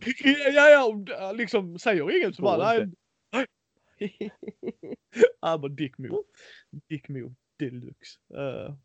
Ja, 0.54 0.70
ja, 0.70 1.32
liksom 1.32 1.80
säger 1.80 2.18
inget 2.18 2.36
så 2.36 2.42
bara... 2.42 2.74
Nej. 2.74 2.90
Ja, 5.42 5.58
bara 5.58 5.68
dick 5.72 5.98
move. 5.98 6.24
Dick 6.90 7.10
move 7.10 7.34
deluxe. 7.60 8.20
Uh, 8.38 8.76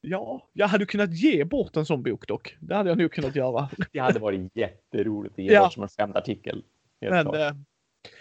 ja, 0.00 0.48
jag 0.52 0.68
hade 0.68 0.86
kunnat 0.86 1.12
ge 1.14 1.44
bort 1.44 1.76
en 1.76 1.86
sån 1.86 2.02
bok 2.02 2.26
dock. 2.28 2.56
Det 2.60 2.74
hade 2.74 2.88
jag 2.90 2.98
nog 2.98 3.12
kunnat 3.12 3.36
göra. 3.36 3.70
Det 3.92 3.98
hade 3.98 4.18
varit 4.18 4.56
jätteroligt 4.56 5.32
att 5.32 5.44
ge 5.44 5.52
Ja. 5.52 5.62
bort 5.64 5.72
som 5.72 5.82
en 5.82 5.88
skämtartikel. 5.88 6.64
Men, 7.00 7.34
eh, 7.34 7.52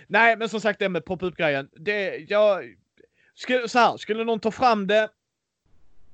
nej, 0.08 0.38
men 0.38 0.50
som 0.50 0.62
sagt 0.62 0.80
det 0.80 0.90
med 0.90 1.06
pop-up 1.06 1.36
grejen. 1.38 1.70
Det, 1.74 2.18
jag, 2.30 2.76
skulle, 3.34 3.68
så 3.70 3.80
här, 3.80 3.98
skulle 3.98 4.24
någon 4.24 4.40
ta 4.40 4.52
fram 4.52 4.88
det. 4.88 5.10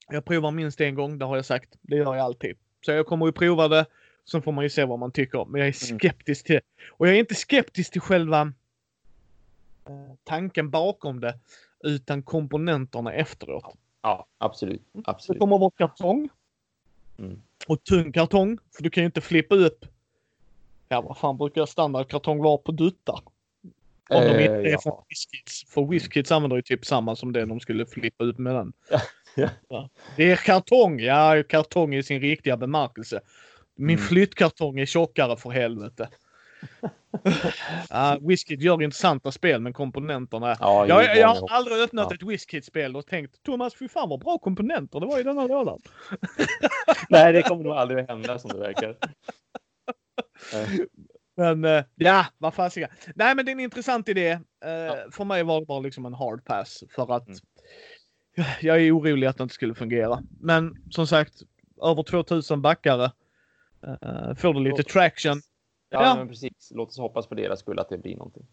Jag 0.09 0.25
provar 0.25 0.51
minst 0.51 0.81
en 0.81 0.95
gång, 0.95 1.17
det 1.19 1.25
har 1.25 1.35
jag 1.35 1.45
sagt. 1.45 1.77
Det 1.81 1.95
gör 1.95 2.15
jag 2.15 2.19
alltid. 2.25 2.57
Så 2.85 2.91
jag 2.91 3.05
kommer 3.05 3.25
ju 3.25 3.31
prova 3.31 3.67
det. 3.67 3.85
Sen 4.31 4.41
får 4.41 4.51
man 4.51 4.63
ju 4.63 4.69
se 4.69 4.85
vad 4.85 4.99
man 4.99 5.11
tycker. 5.11 5.45
Men 5.45 5.61
jag 5.61 5.67
är 5.67 5.89
Mm. 5.89 5.99
skeptisk 5.99 6.45
till 6.45 6.59
Och 6.91 7.07
jag 7.07 7.15
är 7.15 7.19
inte 7.19 7.35
skeptisk 7.35 7.91
till 7.91 8.01
själva 8.01 8.53
tanken 10.23 10.69
bakom 10.69 11.19
det. 11.19 11.39
Utan 11.83 12.23
komponenterna 12.23 13.13
efteråt. 13.13 13.75
Ja, 14.01 14.25
absolut. 14.37 14.81
Det 14.93 15.01
absolut. 15.05 15.39
kommer 15.39 15.55
att 15.55 15.59
vara 15.61 15.71
kartong. 15.77 16.29
Mm. 17.19 17.41
Och 17.67 17.83
tung 17.83 18.11
kartong. 18.11 18.57
För 18.75 18.83
du 18.83 18.89
kan 18.89 19.03
ju 19.03 19.05
inte 19.05 19.21
flippa 19.21 19.55
upp. 19.55 19.85
Ja, 20.89 21.01
vad 21.01 21.17
fan 21.17 21.37
brukar 21.37 21.65
standardkartong 21.65 22.43
vara 22.43 22.57
på 22.57 22.71
duttar? 22.71 23.21
Om 24.09 24.21
de 24.21 24.29
Eh, 24.29 24.41
inte 24.41 24.53
är 24.53 24.71
ja. 24.71 24.79
från 24.83 25.03
WizKids. 25.09 25.73
För 25.73 25.85
WizKids 25.85 26.31
använder 26.31 26.55
ju 26.55 26.61
typ 26.61 26.85
samma 26.85 27.15
som 27.15 27.33
det 27.33 27.45
de 27.45 27.59
skulle 27.59 27.85
flippa 27.85 28.23
ut 28.23 28.37
med 28.37 28.55
den. 28.55 28.73
Ja. 29.35 29.49
Ja. 29.69 29.89
Det 30.15 30.31
är 30.31 30.35
kartong, 30.35 30.99
ja 30.99 31.43
kartong 31.49 31.95
i 31.95 32.03
sin 32.03 32.21
riktiga 32.21 32.57
bemärkelse. 32.57 33.21
Min 33.75 33.95
Mm. 33.97 34.07
flyttkartong 34.07 34.79
är 34.79 34.85
tjockare 34.85 35.37
för 35.37 35.49
helvete. 35.49 36.09
Uh, 37.25 38.27
WizKid 38.27 38.61
gör 38.61 38.81
intressanta 38.83 39.31
spel 39.31 39.61
men 39.61 39.73
komponenterna. 39.73 40.55
Ja, 40.59 40.87
Jag, 40.87 41.17
jag 41.17 41.27
har 41.27 41.47
aldrig 41.51 41.77
öppnat 41.81 42.07
Ja. 42.09 42.15
ett 42.15 42.23
WizKid-spel 42.23 42.95
och 42.95 43.05
tänkt 43.07 43.43
Thomas 43.43 43.75
fy 43.75 43.87
fan 43.87 44.09
vad 44.09 44.19
bra 44.19 44.37
komponenter 44.37 44.99
det 44.99 45.05
var 45.05 45.19
i 45.19 45.23
denna 45.23 45.47
lådan. 45.47 45.79
Nej, 47.09 47.33
det 47.33 47.41
kommer 47.43 47.63
nog 47.63 47.73
aldrig 47.73 48.07
hända 48.09 48.39
som 48.39 48.49
det 48.49 48.59
verkar. 48.59 48.95
Men 51.37 51.65
eh, 51.65 51.83
ja, 51.95 52.25
vad 52.37 52.53
fasiken. 52.53 52.89
Nej 53.15 53.35
men 53.35 53.45
det 53.45 53.51
är 53.51 53.53
en 53.53 53.59
intressant 53.59 54.09
idé. 54.09 54.29
Eh, 54.31 54.95
För 55.11 55.23
mig 55.25 55.43
var 55.43 55.59
det 55.59 55.65
bara 55.65 55.79
liksom 55.79 56.05
en 56.05 56.13
hard 56.13 56.45
pass 56.45 56.83
för 56.95 57.15
att 57.15 57.27
Mm. 58.37 58.49
jag 58.61 58.81
är 58.81 58.97
orolig 58.97 59.27
att 59.27 59.37
det 59.37 59.43
inte 59.43 59.55
skulle 59.55 59.75
fungera. 59.75 60.19
Men 60.39 60.75
som 60.89 61.07
sagt, 61.07 61.33
över 61.83 62.03
2000 62.03 62.61
backare. 62.61 63.11
Uh, 63.87 64.33
får 64.35 64.53
du 64.53 64.59
lite 64.59 64.83
traction. 64.83 65.41
Ja, 65.89 66.03
Ja. 66.03 66.15
men 66.15 66.27
precis. 66.27 66.71
Låt 66.75 66.89
oss 66.89 66.97
hoppas 66.97 67.27
på 67.27 67.35
deras 67.35 67.59
skull 67.59 67.79
att 67.79 67.89
det 67.89 67.97
blir 67.97 68.15
någonting. 68.15 68.45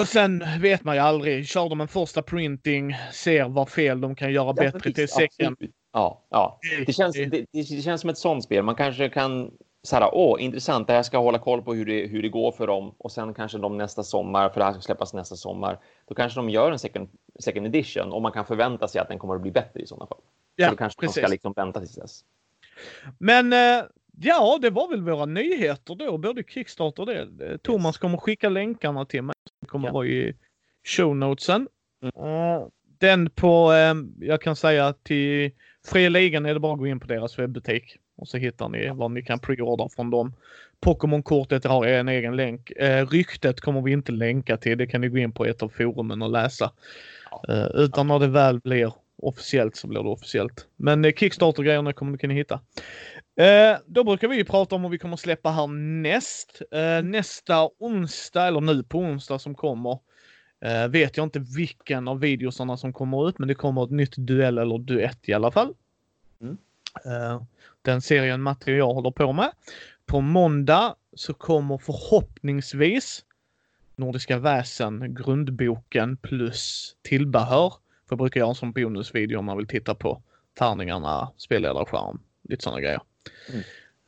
Och, 0.00 0.08
sen 0.08 0.44
vet 0.60 0.84
man 0.84 0.94
ju 0.94 1.00
aldrig. 1.00 1.46
Kör 1.46 1.68
de 1.68 1.80
en 1.80 1.88
första 1.88 2.22
printing, 2.22 2.96
ser 3.12 3.48
vad 3.48 3.68
fel 3.68 4.00
de 4.00 4.14
kan 4.14 4.32
göra 4.32 4.52
bättre 4.52 4.80
visst, 4.84 4.96
till 4.96 5.08
second. 5.08 5.52
absolut. 5.52 5.74
Ja, 5.92 6.22
ja. 6.30 6.58
Det 6.86 6.92
känns, 6.92 7.16
det, 7.16 7.44
det, 7.52 7.64
känns 7.82 8.00
som 8.00 8.10
ett 8.10 8.18
sånt 8.18 8.44
spel. 8.44 8.62
Man 8.64 8.74
kanske 8.74 9.08
kan 9.08 9.50
så 9.82 9.96
här, 9.96 10.10
åh, 10.12 10.42
intressant, 10.42 10.90
här 10.90 11.02
ska 11.02 11.16
jag 11.16 11.22
hålla 11.22 11.38
koll 11.38 11.62
på 11.62 11.74
hur 11.74 11.86
det, 11.86 12.06
hur 12.06 12.22
det 12.22 12.28
går 12.28 12.52
för 12.52 12.66
dem 12.66 12.94
och 12.98 13.12
sen 13.12 13.34
kanske 13.34 13.58
de 13.58 13.78
nästa 13.78 14.02
sommar, 14.02 14.48
för 14.48 14.60
det 14.60 14.64
här 14.64 14.72
ska 14.72 14.80
släppas 14.80 15.14
nästa 15.14 15.36
sommar, 15.36 15.78
då 16.06 16.14
kanske 16.14 16.38
de 16.40 16.50
gör 16.50 16.72
en 16.72 16.78
second, 16.78 17.08
second 17.40 17.66
edition 17.66 18.12
och 18.12 18.22
man 18.22 18.32
kan 18.32 18.44
förvänta 18.46 18.88
sig 18.88 19.00
att 19.00 19.08
den 19.08 19.18
kommer 19.18 19.34
att 19.34 19.42
bli 19.42 19.50
bättre 19.50 19.80
i 19.80 19.86
sådana 19.86 20.06
fall. 20.06 20.18
så 20.18 20.24
Ja, 20.56 20.70
då 20.70 20.76
kanske 20.76 21.00
precis. 21.00 21.16
man 21.16 21.22
ska 21.24 21.30
liksom 21.32 21.52
vänta 21.56 21.80
tills 21.80 21.94
dess. 21.94 22.24
Men 23.18 23.52
eh, 23.52 23.84
ja, 24.20 24.58
det 24.62 24.70
var 24.70 24.88
väl 24.88 25.00
våra 25.02 25.26
nyheter 25.26 25.94
då, 25.94 26.18
både 26.18 26.42
Kickstarter 26.48 27.02
och 27.02 27.06
det. 27.08 27.58
Thomas 27.58 27.98
kommer 27.98 28.18
skicka 28.18 28.48
länkarna 28.48 29.04
till 29.04 29.22
mig. 29.22 29.34
Det 29.60 29.66
kommer 29.66 29.88
Ja. 29.88 29.92
vara 29.92 30.06
i 30.06 30.34
show 30.84 31.16
notesen. 31.16 31.68
Mm. 32.02 32.28
Eh, 32.34 32.66
den 32.98 33.30
på, 33.30 33.72
eh, 33.72 33.94
jag 34.28 34.42
kan 34.42 34.56
säga 34.56 34.92
till 35.02 35.50
Fria 35.86 36.08
Ligan 36.08 36.46
är 36.46 36.54
det 36.54 36.60
bara 36.60 36.72
att 36.72 36.78
gå 36.78 36.86
in 36.86 37.00
på 37.00 37.06
deras 37.06 37.38
webbutik 37.38 37.96
och 38.16 38.28
så 38.28 38.36
hittar 38.36 38.68
ni 38.68 38.90
vad 38.94 39.10
ni 39.10 39.22
kan 39.22 39.38
preordra 39.38 39.88
från 39.88 40.10
dem. 40.10 40.32
Pokémon-kortet 40.80 41.64
har 41.64 41.86
en 41.86 42.08
egen 42.08 42.36
länk. 42.36 42.70
Eh, 42.70 43.06
ryktet 43.06 43.60
kommer 43.60 43.82
vi 43.82 43.92
inte 43.92 44.12
länka 44.12 44.56
till. 44.56 44.78
Det 44.78 44.86
kan 44.86 45.00
ni 45.00 45.08
gå 45.08 45.18
in 45.18 45.32
på 45.32 45.44
ett 45.46 45.62
av 45.62 45.68
forumen 45.68 46.22
och 46.22 46.30
läsa. 46.30 46.72
Eh, 47.48 47.66
utan 47.74 48.06
när 48.06 48.18
det 48.18 48.26
väl 48.28 48.60
blir 48.60 48.92
officiellt 49.16 49.76
så 49.76 49.86
blir 49.88 50.02
det 50.02 50.08
officiellt. 50.08 50.66
Men 50.76 51.04
eh, 51.04 51.12
Kickstarter-grejerna 51.12 51.92
kommer 51.92 52.12
ni 52.12 52.18
kunna 52.18 52.34
hitta. 52.34 52.60
Eh, 53.36 53.78
då 53.86 54.04
brukar 54.04 54.28
vi 54.28 54.44
prata 54.44 54.74
om 54.74 54.82
vad 54.82 54.90
vi 54.90 54.98
kommer 54.98 55.16
släppa 55.16 55.50
här 55.50 55.66
näst. 56.02 56.62
Eh, 56.70 57.02
nästa 57.02 57.68
onsdag, 57.78 58.46
eller 58.46 58.60
nu 58.60 58.82
på 58.82 58.98
onsdag 58.98 59.38
som 59.38 59.54
kommer, 59.54 59.98
eh, 60.64 60.88
vet 60.88 61.16
jag 61.16 61.26
inte 61.26 61.38
vilken 61.56 62.08
av 62.08 62.20
videosarna 62.20 62.76
som 62.76 62.92
kommer 62.92 63.28
ut, 63.28 63.38
men 63.38 63.48
det 63.48 63.54
kommer 63.54 63.84
ett 63.84 63.90
nytt 63.90 64.16
duell 64.16 64.58
eller 64.58 64.78
duett 64.78 65.28
i 65.28 65.32
alla 65.32 65.50
fall. 65.50 65.74
Mm. 66.40 66.58
Eh, 67.04 67.42
den 67.82 68.02
serien 68.02 68.42
Matte 68.42 68.72
och 68.72 68.78
jag 68.78 68.94
håller 68.94 69.10
på 69.10 69.32
med. 69.32 69.50
På 70.06 70.20
måndag 70.20 70.94
så 71.16 71.34
kommer 71.34 71.78
förhoppningsvis 71.78 73.24
Nordiska 73.96 74.38
väsen, 74.38 75.14
grundboken 75.14 76.16
plus 76.16 76.94
tillbehör. 77.02 77.70
För 78.08 78.12
jag 78.14 78.18
brukar 78.18 78.40
göra 78.40 78.48
en 78.48 78.54
sån 78.54 78.72
bonusvideo 78.72 79.38
om 79.38 79.44
man 79.44 79.56
vill 79.56 79.66
titta 79.66 79.94
på 79.94 80.22
tärningarna, 80.58 81.32
spelledarskärm, 81.36 82.20
lite 82.48 82.62
sådana 82.62 82.80
grejer. 82.80 83.00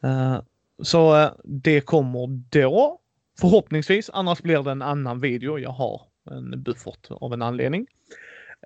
Mm. 0.03 0.43
Så 0.83 1.17
eh, 1.17 1.33
det 1.45 1.81
kommer 1.81 2.27
då. 2.51 2.99
Förhoppningsvis, 3.41 4.11
annars 4.13 4.43
blir 4.43 4.63
det 4.63 4.71
en 4.71 4.83
annan 4.83 5.21
video. 5.21 5.59
Jag 5.59 5.71
har 5.71 6.03
en 6.31 6.63
buffert 6.63 7.11
av 7.11 7.33
en 7.33 7.43
anledning. 7.43 7.87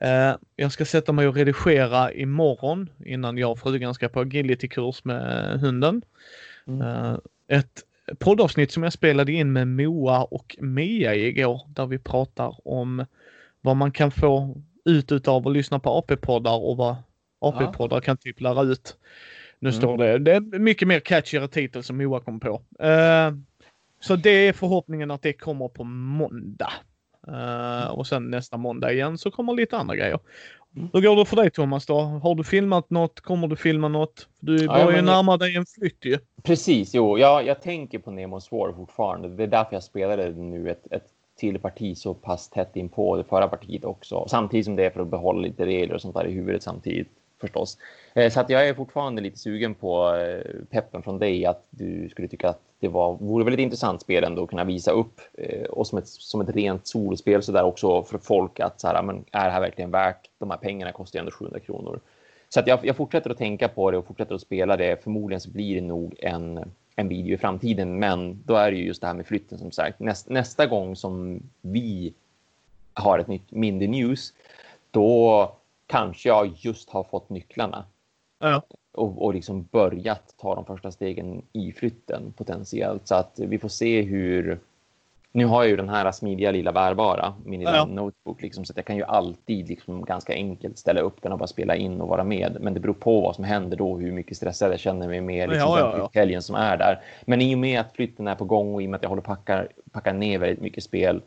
Eh, 0.01 0.35
jag 0.57 0.73
ska 0.73 0.85
sätta 0.85 1.13
mig 1.13 1.29
och 1.29 1.35
redigera 1.35 2.13
imorgon 2.13 2.91
innan 3.05 3.39
jag 3.39 3.51
och 3.51 3.59
frugan 3.59 3.95
ska 3.95 4.09
på 4.09 4.21
agility-kurs 4.21 5.05
med 5.05 5.61
hunden. 5.61 6.03
Mm. 6.67 7.21
Ett 7.49 7.83
poddavsnitt 8.19 8.73
som 8.73 8.83
jag 8.83 8.93
spelade 8.93 9.33
in 9.33 9.53
med 9.53 9.69
Moa 9.69 10.25
och 10.25 10.57
Mia 10.61 11.15
igår 11.15 11.63
där 11.69 11.87
vi 11.87 11.99
pratar 11.99 12.69
om 12.69 13.07
vad 13.61 13.77
man 13.77 13.93
kan 13.93 14.11
få 14.11 14.57
ut 14.85 15.13
utav 15.13 15.49
att 15.49 15.53
lyssna 15.53 15.79
på 15.79 15.91
AP-poddar 15.91 16.65
och 16.65 16.77
vad 16.77 16.97
AP-poddar 17.39 18.01
kan 18.01 18.17
typ 18.17 18.41
lära 18.41 18.63
ut. 18.63 18.97
Nu 19.61 19.69
Mm. 19.69 19.81
står 19.81 19.97
det, 19.99 20.19
det 20.19 20.33
är 20.33 20.59
mycket 20.59 20.89
mer 20.89 21.01
catchigare 21.01 21.49
titel 21.49 21.83
som 21.83 21.97
Moa 21.97 22.21
kom 22.21 22.41
på. 22.41 22.63
Eh, 22.79 23.33
så 24.01 24.17
det 24.17 24.31
är 24.31 24.53
förhoppningen 24.53 25.11
att 25.11 25.23
det 25.23 25.33
kommer 25.33 25.69
på 25.69 25.85
måndag. 25.85 26.73
Eh, 27.29 27.91
och 27.91 28.07
sen 28.07 28.31
nästa 28.31 28.57
måndag 28.57 28.93
igen 28.93 29.19
så 29.19 29.31
kommer 29.31 29.55
lite 29.55 29.77
andra 29.77 29.97
grejer. 29.97 30.19
Mm. 30.77 30.89
Hur 30.93 31.01
går 31.01 31.17
det 31.17 31.25
för 31.25 31.37
dig 31.37 31.51
Thomas 31.51 31.87
då? 31.87 32.01
Har 32.01 32.35
du 32.35 32.45
filmat 32.45 32.91
något? 32.91 33.21
Kommer 33.21 33.49
du 33.49 33.57
filma 33.57 33.89
något? 33.89 34.29
Du 34.41 34.57
Ja, 34.57 34.67
börjar 34.73 34.91
ju 34.91 34.97
men- 34.97 35.05
närma 35.05 35.37
dig 35.37 35.57
en 35.57 35.67
flytt 35.67 36.05
ju. 36.05 36.19
Precis, 36.43 36.95
jo, 36.95 37.19
jag, 37.19 37.47
jag 37.47 37.63
tänker 37.63 37.99
på 37.99 38.11
Nemos 38.11 38.53
War 38.53 38.73
fortfarande. 38.73 39.29
Det 39.29 39.43
är 39.43 39.47
därför 39.47 39.73
jag 39.77 39.83
spelade 39.83 40.31
nu 40.31 40.71
ett, 40.71 40.93
ett 40.93 41.05
till 41.39 41.59
parti 41.59 41.97
så 41.97 42.15
pass 42.15 42.51
tätt 42.51 42.77
in 42.77 42.89
på 42.89 43.17
det 43.17 43.25
förra 43.25 43.49
partiet 43.49 43.85
också. 43.85 44.27
Samtidigt 44.29 44.65
som 44.67 44.77
det 44.77 44.85
är 44.87 44.91
för 44.91 45.01
att 45.01 45.09
behålla 45.11 45.41
lite 45.41 45.67
regler 45.67 45.95
och 45.95 46.01
sånt 46.01 46.15
där 46.15 46.27
i 46.27 46.33
huvudet 46.33 46.63
samtidigt 46.63 47.09
förstås. 47.41 47.79
Eh, 48.15 48.33
så 48.33 48.41
att 48.41 48.51
jag 48.51 48.69
är 48.69 48.75
fortfarande 48.75 49.23
lite 49.23 49.39
sugen 49.39 49.75
på 49.75 50.15
eh, 50.15 50.55
peppen 50.71 51.03
från 51.03 51.19
dig 51.19 51.47
att 51.47 51.65
du 51.71 52.09
skulle 52.09 52.29
tycka 52.29 52.49
att 52.49 52.61
det 52.81 52.89
var, 52.89 53.17
vore 53.17 53.45
väldigt 53.45 53.63
intressant 53.63 54.01
spel 54.01 54.25
ändå 54.25 54.43
att 54.43 54.51
kunna 54.51 54.65
visa 54.65 54.91
upp 54.91 55.21
eh, 55.35 55.65
och 55.65 55.87
som 55.87 55.99
ett, 55.99 56.09
som 56.09 56.41
ett 56.41 56.57
rent 56.57 56.87
solospel 56.87 57.43
så 57.43 57.53
där 57.53 57.65
också 57.65 58.03
för 58.03 58.19
folk 58.19 58.61
att 58.61 58.81
så 58.81 58.87
här, 58.87 59.03
men 59.03 59.25
är 59.33 59.45
det 59.45 59.51
här 59.51 59.61
verkligen 59.61 59.91
värt 59.91 60.31
de 60.39 60.51
här 60.51 60.59
pengarna 60.59 60.93
kostar 60.93 61.19
ju 61.19 61.21
ändå 61.21 61.33
700 61.33 61.61
kronor. 61.61 62.01
Så 62.49 62.61
att 62.61 62.67
jag, 62.67 62.87
jag 62.87 62.97
fortsätter 62.97 63.31
att 63.31 63.39
tänka 63.39 63.69
på 63.69 63.91
det 63.91 63.99
och 63.99 64.07
fortsätter 64.07 64.35
att 64.35 64.41
spela 64.41 64.77
det. 64.77 65.03
Förmodligen 65.03 65.41
så 65.41 65.51
blir 65.51 65.75
det 65.75 65.87
nog 65.87 66.15
en, 66.19 66.73
en 66.97 67.09
video 67.09 67.35
i 67.35 67.39
framtiden, 67.39 67.99
men 67.99 68.43
då 68.45 68.55
är 68.55 68.71
det 68.71 68.77
ju 68.77 68.85
just 68.85 69.01
det 69.01 69.07
här 69.07 69.15
med 69.15 69.27
flytten 69.27 69.59
som 69.59 69.71
sagt. 69.71 70.01
Näst, 70.01 70.29
nästa 70.29 70.67
gång 70.67 70.97
som 70.97 71.43
vi 71.61 72.15
har 72.95 73.19
ett 73.19 73.29
nytt 73.29 73.51
Mindy 73.51 73.89
News, 73.89 74.33
då 74.91 75.53
kanske 75.89 76.29
jag 76.29 76.51
just 76.57 76.91
har 76.91 77.03
fått 77.05 77.29
nycklarna 77.31 77.85
Ja. 78.41 78.63
och, 78.93 79.25
och 79.25 79.35
liksom 79.35 79.63
börjat 79.63 80.35
ta 80.41 80.55
de 80.55 80.65
första 80.65 80.91
stegen 80.91 81.43
i 81.53 81.73
flytten 81.73 82.33
potentiellt. 82.37 83.09
Så 83.09 83.15
att 83.15 83.33
vi 83.39 83.59
får 83.59 83.69
se 83.69 84.03
hur, 84.03 84.59
Nu 85.33 85.47
har 85.47 85.63
jag 85.63 85.71
ju 85.71 85.77
den 85.77 85.89
här 85.89 86.13
smidiga 86.13 86.51
lilla 86.51 86.73
bärbara, 86.73 87.35
min 87.45 87.61
lilla 87.61 87.77
Ja. 87.77 87.85
notebook, 87.85 88.43
liksom, 88.43 88.65
så 88.65 88.73
att 88.73 88.77
jag 88.77 88.85
kan 88.87 88.97
ju 88.97 89.03
alltid 89.05 89.69
liksom, 89.69 90.05
ganska 90.05 90.33
enkelt 90.33 90.79
ställa 90.79 91.01
upp 91.01 91.23
den 91.23 91.33
och 91.33 91.39
bara 91.39 91.47
spela 91.47 91.77
in 91.77 92.01
och 92.01 92.09
vara 92.09 92.25
med. 92.25 92.57
Men 92.61 92.75
det 92.75 92.81
beror 92.81 92.95
på 92.95 93.21
vad 93.21 93.35
som 93.35 93.45
händer 93.45 93.77
då, 93.77 93.97
hur 93.97 94.13
mycket 94.13 94.37
stressad 94.37 94.73
jag 94.73 94.81
känner 94.81 95.09
mig 95.09 95.21
med 95.21 95.49
liksom, 95.49 95.69
Ja, 95.71 95.79
ja, 95.79 95.87
den 95.91 95.99
ja. 96.01 96.09
flytthelgen 96.09 96.43
som 96.43 96.55
är 96.57 96.77
där. 96.77 97.01
Men 97.25 97.41
i 97.41 97.55
och 97.55 97.59
med 97.59 97.81
att 97.81 97.93
flytten 97.93 98.29
är 98.29 98.35
på 98.35 98.45
gång 98.45 98.75
och 98.75 98.83
i 98.83 98.87
och 98.87 98.91
med 98.91 98.97
att 98.97 99.03
jag 99.03 99.09
håller 99.11 99.23
packar, 99.23 99.69
packar 99.93 100.13
ner 100.13 100.39
väldigt 100.39 100.61
mycket 100.61 100.85
spel 100.85 101.23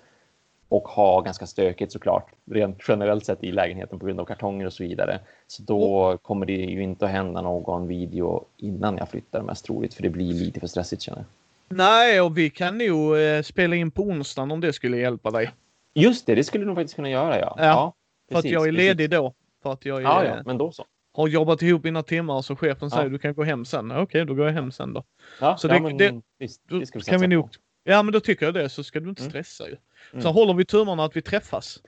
och 0.72 0.88
har 0.88 1.22
ganska 1.22 1.46
stökigt 1.48 1.92
såklart, 1.92 2.28
rent 2.52 2.78
generellt 2.88 3.26
sett 3.26 3.44
i 3.44 3.52
lägenheten 3.52 4.00
på 4.00 4.06
grund 4.06 4.20
av 4.20 4.26
kartonger 4.26 4.66
och 4.66 4.74
så 4.74 4.84
vidare. 4.84 5.20
Så 5.48 5.64
då 5.64 6.18
kommer 6.22 6.46
det 6.46 6.54
ju 6.54 6.84
inte 6.84 7.06
att 7.06 7.12
hända 7.12 7.42
någon 7.42 7.88
video 7.88 8.46
innan 8.58 8.98
jag 8.98 9.10
flyttar 9.10 9.42
mest 9.42 9.66
troligt, 9.66 9.94
för 9.94 10.04
det 10.04 10.10
blir 10.10 10.34
lite 10.34 10.60
för 10.60 10.68
stressigt 10.68 11.02
känner 11.02 11.18
jag. 11.20 11.78
Nej, 11.78 12.22
och 12.22 12.38
vi 12.38 12.50
kan 12.50 12.78
nog 12.78 13.18
eh, 13.20 13.42
spela 13.42 13.76
in 13.76 13.92
på 13.92 14.02
onsdagen 14.04 14.52
om 14.52 14.62
det 14.62 14.74
skulle 14.74 14.98
hjälpa 14.98 15.32
dig. 15.32 15.52
Just 15.94 16.26
det, 16.26 16.36
det 16.36 16.44
skulle 16.44 16.62
du 16.64 16.68
nog 16.68 16.76
faktiskt 16.76 16.96
kunna 16.96 17.10
göra 17.10 17.40
ja. 17.40 17.56
Ja, 17.58 17.94
För 18.32 18.36
att 18.38 18.44
precis, 18.44 18.52
jag 18.52 18.62
är 18.68 18.72
precis. 18.72 18.88
ledig 18.88 19.10
då. 19.10 19.34
För 19.64 19.74
att 19.74 19.86
jag 19.86 19.98
är, 19.98 20.02
Ja, 20.02 20.26
ja, 20.26 20.36
men 20.46 20.58
då 20.58 20.72
så. 20.72 20.86
har 21.14 21.28
jobbat 21.28 21.62
ihop 21.62 21.84
mina 21.84 22.04
timmar 22.04 22.42
så 22.42 22.56
chefen 22.56 22.90
Ja. 22.92 22.98
säger 22.98 23.10
du 23.10 23.20
kan 23.20 23.34
gå 23.34 23.44
hem 23.44 23.66
sen. 23.66 23.92
Okej, 23.92 24.26
då 24.26 24.34
går 24.34 24.46
jag 24.46 24.54
hem 24.54 24.72
sen 24.72 24.94
då. 24.94 25.04
Ja, 25.42 25.58
Så 25.58 25.68
ja, 25.68 25.74
det- 25.74 25.80
men, 25.82 25.98
det- 25.98 26.22
visst, 26.40 26.62
det 26.70 27.06
kan 27.06 27.22
vi 27.22 27.28
nog... 27.28 27.50
Ja, 27.84 28.04
men 28.04 28.14
då 28.14 28.20
tycker 28.20 28.46
jag 28.46 28.54
det. 28.54 28.70
Så 28.70 28.84
ska 28.84 29.00
du 29.00 29.10
inte 29.10 29.22
Mm. 29.22 29.32
stressa 29.32 29.70
ju. 29.70 29.78
Mm. 30.12 30.24
Så 30.24 30.32
håller 30.32 30.54
vi 30.54 30.66
tummarna 30.66 31.04
att 31.04 31.16
vi 31.16 31.22
träffas. 31.22 31.82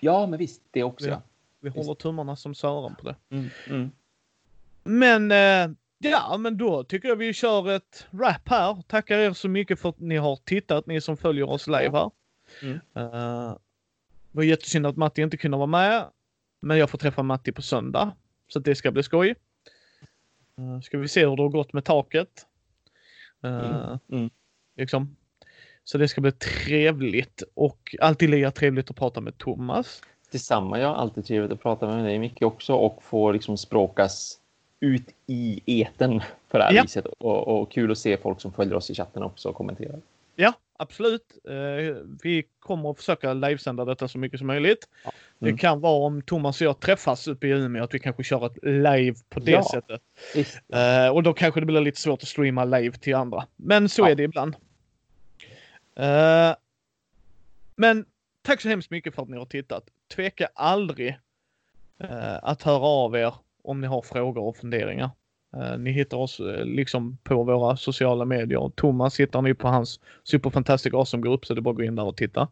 Ja, 0.00 0.26
men 0.26 0.38
visst, 0.38 0.62
det 0.70 0.82
också. 0.82 1.08
Ja. 1.08 1.22
Vi 1.60 1.68
Visst. 1.68 1.76
håller 1.76 1.94
tummarna 1.94 2.36
som 2.36 2.54
Sören 2.54 2.94
på 2.94 3.04
det. 3.04 3.16
Mm, 3.30 3.50
mm. 3.68 3.90
Men 4.84 5.30
eh, 5.32 5.76
ja, 5.98 6.36
men 6.38 6.56
då 6.58 6.84
tycker 6.84 7.08
jag 7.08 7.16
vi 7.16 7.32
kör 7.32 7.70
ett 7.70 8.06
wrap 8.10 8.48
här. 8.48 8.82
Tackar 8.82 9.18
er 9.18 9.32
så 9.32 9.48
mycket 9.48 9.80
för 9.80 9.88
att 9.88 10.00
ni 10.00 10.16
har 10.16 10.36
tittat, 10.36 10.86
ni 10.86 11.00
som 11.00 11.16
följer 11.16 11.50
oss 11.50 11.66
live 11.66 11.90
här. 11.90 12.10
Mm. 12.62 12.74
Eh, 12.94 13.56
det 14.32 14.38
var 14.38 14.42
jättesynd 14.42 14.86
att 14.86 14.96
Matti 14.96 15.22
inte 15.22 15.36
kunde 15.36 15.56
vara 15.56 15.66
med. 15.66 16.04
Men 16.60 16.78
jag 16.78 16.90
får 16.90 16.98
träffa 16.98 17.22
Matti 17.22 17.52
på 17.52 17.62
söndag. 17.62 18.12
Så 18.48 18.58
det 18.58 18.74
ska 18.74 18.90
bli 18.90 19.02
skoj. 19.02 19.34
Uh, 20.60 20.80
ska 20.80 20.98
vi 20.98 21.08
se 21.08 21.26
hur 21.26 21.36
det 21.36 21.42
har 21.42 21.48
gått 21.48 21.72
med 21.72 21.84
taket. 21.84 22.46
Mm. 23.42 24.30
Liksom. 24.76 25.16
Så 25.84 25.98
det 25.98 26.08
ska 26.08 26.20
bli 26.20 26.32
trevligt 26.32 27.42
och 27.54 27.96
alltid 28.00 28.30
lika 28.30 28.50
trevligt 28.50 28.90
att 28.90 28.96
prata 28.96 29.20
med 29.20 29.38
Thomas. 29.38 30.02
Detsamma, 30.30 30.80
jag 30.80 30.88
har 30.88 30.94
alltid 30.94 31.24
trevligt 31.24 31.52
att 31.52 31.62
prata 31.62 31.86
med 31.86 32.04
dig 32.04 32.18
mycket 32.18 32.42
också 32.42 32.74
och 32.74 33.02
få 33.02 33.32
liksom 33.32 33.56
språkas 33.58 34.38
ut 34.80 35.04
i 35.26 35.60
eten 35.80 36.20
på 36.50 36.58
det 36.58 36.64
här 36.64 36.72
Ja. 36.72 36.82
viset. 36.82 37.06
Och, 37.06 37.48
och 37.48 37.70
kul 37.72 37.90
att 37.92 37.98
se 37.98 38.16
folk 38.16 38.40
som 38.40 38.52
följer 38.52 38.74
oss 38.74 38.90
i 38.90 38.94
chatten 38.94 39.22
också 39.22 39.48
och 39.48 39.54
kommenterar. 39.54 40.00
Ja, 40.36 40.52
absolut. 40.76 41.22
Eh, 41.48 41.96
vi 42.22 42.44
kommer 42.60 42.90
att 42.90 42.96
försöka 42.96 43.32
livesända 43.34 43.84
detta 43.84 44.08
så 44.08 44.18
mycket 44.18 44.38
som 44.38 44.46
möjligt. 44.46 44.88
Ja. 45.04 45.10
Det 45.38 45.46
Mm. 45.48 45.58
kan 45.58 45.80
vara 45.80 46.06
om 46.06 46.22
Thomas 46.22 46.60
och 46.60 46.66
jag 46.66 46.80
träffas 46.80 47.28
uppe 47.28 47.46
i 47.46 47.50
Umeå 47.50 47.84
att 47.84 47.94
vi 47.94 47.98
kanske 47.98 48.24
kör 48.24 48.46
ett 48.46 48.58
live 48.62 49.14
på 49.28 49.40
det 49.40 49.50
Ja. 49.50 49.64
sättet. 49.72 50.00
Eh, 50.74 51.08
och 51.14 51.22
då 51.22 51.32
kanske 51.32 51.60
det 51.60 51.66
blir 51.66 51.80
lite 51.80 52.00
svårt 52.00 52.22
att 52.22 52.28
streama 52.28 52.64
live 52.64 52.96
till 52.96 53.14
andra. 53.14 53.46
Men 53.56 53.88
så 53.88 54.06
är 54.06 54.14
det 54.14 54.22
ibland. 54.22 54.56
Eh, 55.96 56.54
men 57.76 58.04
tack 58.42 58.60
så 58.60 58.68
hemskt 58.68 58.90
mycket 58.90 59.14
för 59.14 59.22
att 59.22 59.28
ni 59.28 59.36
har 59.36 59.46
tittat. 59.46 59.84
Tveka 60.14 60.48
aldrig 60.54 61.18
eh, 62.00 62.36
att 62.42 62.62
höra 62.62 62.86
av 62.86 63.16
er 63.16 63.34
om 63.62 63.80
ni 63.80 63.86
har 63.86 64.02
frågor 64.02 64.42
och 64.42 64.56
funderingar. 64.56 65.10
Eh, 65.56 65.78
ni 65.78 65.90
hittar 65.90 66.16
oss 66.16 66.40
liksom 66.64 67.18
på 67.22 67.42
våra 67.42 67.76
sociala 67.76 68.24
medier. 68.24 68.72
Thomas 68.74 69.20
hittar 69.20 69.42
ni 69.42 69.54
på 69.54 69.68
hans 69.68 70.00
Super 70.24 70.50
Fantastic 70.50 70.94
Awesome-grupp 70.94 71.46
så 71.46 71.54
det 71.54 71.58
är 71.58 71.62
bara 71.62 71.70
att 71.70 71.76
gå 71.76 71.82
in 71.82 71.96
där 71.96 72.04
och 72.04 72.16
titta. 72.16 72.48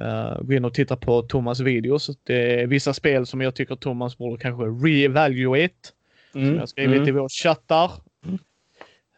Uh, 0.00 0.42
gå 0.42 0.52
in 0.52 0.64
och 0.64 0.74
titta 0.74 0.96
på 0.96 1.22
Thomas 1.22 1.60
videos. 1.60 2.10
Det 2.24 2.62
är 2.62 2.66
vissa 2.66 2.94
spel 2.94 3.26
som 3.26 3.40
jag 3.40 3.54
tycker 3.54 3.76
Thomas 3.76 4.18
borde 4.18 4.42
kanske 4.42 4.64
re-evaluate. 4.64 5.88
Som 6.32 6.56
jag 6.56 6.68
skrivit 6.68 6.96
mm. 6.96 7.08
i 7.08 7.12
vår 7.12 7.28
chattar. 7.28 7.90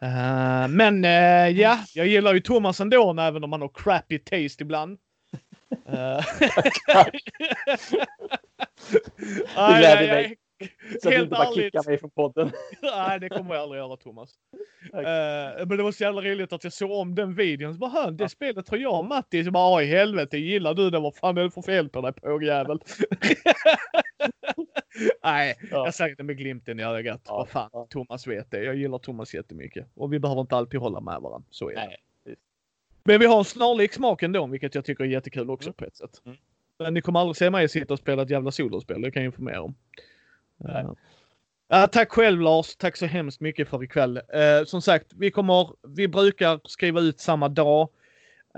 Eh, 0.02 0.68
men 0.68 1.04
eh, 1.04 1.48
ja, 1.60 1.78
jag 1.94 2.06
gillar 2.06 2.34
ju 2.34 2.40
Thomas 2.40 2.80
ändå 2.80 3.16
även 3.20 3.44
om 3.44 3.52
han 3.52 3.60
har 3.60 3.70
crappy 3.74 4.18
taste 4.18 4.62
ibland. 4.62 4.98
Eh, 5.88 6.24
nej, 9.56 9.78
gläder 9.78 10.06
mig. 10.14 10.36
Så 11.02 11.08
att 11.08 11.14
du 11.14 11.20
inte 11.20 11.26
bara 11.26 11.44
ärligt. 11.44 11.56
kickar 11.64 11.88
mig 11.90 11.98
från 11.98 12.10
podden. 12.10 12.50
nej, 12.82 13.20
det 13.20 13.28
kommer 13.28 13.54
jag 13.54 13.62
aldrig 13.62 13.78
göra 13.80 13.96
Thomas. 13.96 14.30
Okej. 14.92 15.04
Eh, 15.04 15.66
men 15.66 15.76
det 15.76 15.82
var 15.82 15.92
så 15.92 16.04
jävla 16.04 16.20
roligt 16.20 16.52
att 16.52 16.64
jag 16.64 16.72
såg 16.72 16.90
om 16.90 17.14
den 17.14 17.34
videon. 17.34 17.72
Så 17.74 17.78
bara, 17.78 17.90
"Hör, 17.90 18.10
det 18.10 18.28
spelet 18.28 18.68
har 18.68 18.76
jag 18.76 18.98
och 18.98 19.04
Matti. 19.04 19.44
Så 19.44 19.50
bara, 19.50 19.82
"Ja, 19.82 19.82
i 19.82 19.86
helvete, 19.86 20.38
gillar 20.38 20.74
du 20.74 20.90
det? 20.90 20.98
Vad 21.00 21.16
fan 21.16 21.38
är 21.38 21.42
det 21.42 21.50
för 21.50 21.62
fel 21.62 21.88
på 21.88 22.00
dig 22.00 22.12
pågjävel? 22.12 22.78
Nej, 25.24 25.56
Ja. 25.70 25.84
jag 25.84 25.94
säger 25.94 26.16
det 26.16 26.22
med 26.22 26.36
glimten 26.36 26.80
i 26.80 26.84
ögat. 26.84 27.20
Ja, 27.24 27.36
Vad 27.36 27.48
fan, 27.48 27.70
ja. 27.72 27.86
Thomas 27.90 28.26
vet 28.26 28.50
det. 28.50 28.62
Jag 28.64 28.76
gillar 28.76 28.98
Thomas 28.98 29.34
jättemycket. 29.34 29.86
Och 29.94 30.12
vi 30.12 30.18
behöver 30.18 30.40
inte 30.40 30.56
alltid 30.56 30.80
hålla 30.80 31.00
med 31.00 31.20
varandra. 31.20 31.48
Så 31.50 31.70
är 31.70 31.74
det. 31.74 31.86
Nej. 31.86 31.96
Men 33.04 33.20
vi 33.20 33.26
har 33.26 33.38
en 33.38 33.44
snarlik 33.44 33.92
smak 33.92 34.22
ändå, 34.22 34.46
vilket 34.46 34.74
jag 34.74 34.84
tycker 34.84 35.04
är 35.04 35.08
jättekul 35.08 35.50
också 35.50 35.68
Mm. 35.68 35.74
på 35.74 35.84
ett 35.84 35.96
sätt. 35.96 36.22
Mm. 36.24 36.36
Men 36.78 36.94
ni 36.94 37.00
kommer 37.00 37.20
aldrig 37.20 37.36
se 37.36 37.50
mig 37.50 37.68
sitta 37.68 37.92
och 37.94 37.98
spela 38.00 38.22
ett 38.22 38.30
jävla 38.30 38.50
solospel, 38.50 39.02
det 39.02 39.10
kan 39.10 39.22
jag 39.22 39.28
informera 39.28 39.62
om. 39.62 39.74
Nej. 40.56 40.84
Ja, 41.68 41.86
tack 41.86 42.12
själv 42.12 42.40
Lars, 42.40 42.76
tack 42.76 42.96
så 42.96 43.06
hemskt 43.06 43.40
mycket 43.40 43.68
för 43.68 43.84
ikväll. 43.84 44.16
Uh, 44.16 44.64
som 44.66 44.82
sagt, 44.82 45.06
vi 45.16 45.30
kommer, 45.30 45.70
vi 45.96 46.08
brukar 46.08 46.60
skriva 46.64 47.00
ut 47.00 47.20
samma 47.20 47.48
dag. 47.48 47.88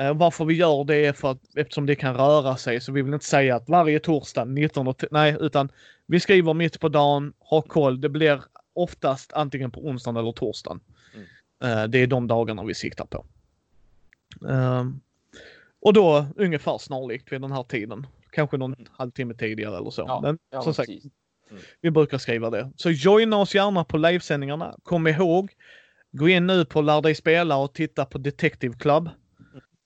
Eh, 0.00 0.14
varför 0.14 0.44
vi 0.44 0.54
gör 0.54 0.84
det 0.84 0.96
är 1.06 1.12
för 1.12 1.30
att 1.30 1.56
eftersom 1.56 1.86
det 1.86 1.94
kan 1.94 2.16
röra 2.16 2.56
sig 2.56 2.80
så 2.80 2.92
vi 2.92 3.02
vill 3.02 3.14
inte 3.14 3.26
säga 3.26 3.56
att 3.56 3.68
varje 3.68 4.00
torsdag 4.00 4.44
19 4.44 4.88
och 4.88 5.04
nej 5.10 5.36
utan 5.40 5.68
vi 6.08 6.20
skriver 6.20 6.54
mitt 6.54 6.80
på 6.80 6.88
dagen, 6.88 7.32
ha 7.38 7.62
koll. 7.62 8.00
Det 8.00 8.08
blir 8.08 8.42
oftast 8.72 9.32
antingen 9.32 9.70
på 9.70 9.80
onsdagen 9.80 10.16
eller 10.16 10.32
torsdagen. 10.32 10.80
Mm. 11.14 11.26
Eh, 11.62 11.88
det 11.88 11.98
är 11.98 12.06
de 12.06 12.26
dagarna 12.26 12.64
vi 12.64 12.74
siktar 12.74 13.04
på. 13.04 13.26
Ehm, 14.48 15.00
och 15.80 15.92
då 15.92 16.26
ungefär 16.36 16.78
snarlikt 16.78 17.32
vid 17.32 17.40
den 17.40 17.52
här 17.52 17.62
tiden. 17.62 18.06
Kanske 18.30 18.56
någon 18.56 18.76
halvtimme 18.90 19.34
tidigare 19.34 19.76
eller 19.76 19.90
så. 19.90 20.02
Mm. 20.02 20.10
Ja, 20.10 20.20
Men 20.20 20.38
ja, 20.50 20.62
som 20.62 20.74
sagt, 20.74 20.88
precis. 20.88 21.12
vi 21.80 21.90
brukar 21.90 22.18
skriva 22.18 22.50
det. 22.50 22.72
Så 22.76 22.90
joina 22.90 23.36
oss 23.36 23.54
gärna 23.54 23.84
på 23.84 23.96
livesändningarna. 23.96 24.76
Kom 24.82 25.06
ihåg, 25.06 25.52
gå 26.12 26.28
in 26.28 26.46
nu 26.46 26.64
på 26.64 26.80
Lär 26.80 27.02
dig 27.02 27.14
spela 27.14 27.56
och 27.56 27.74
titta 27.74 28.04
på 28.04 28.18
Detective 28.18 28.74
Club. 28.74 29.10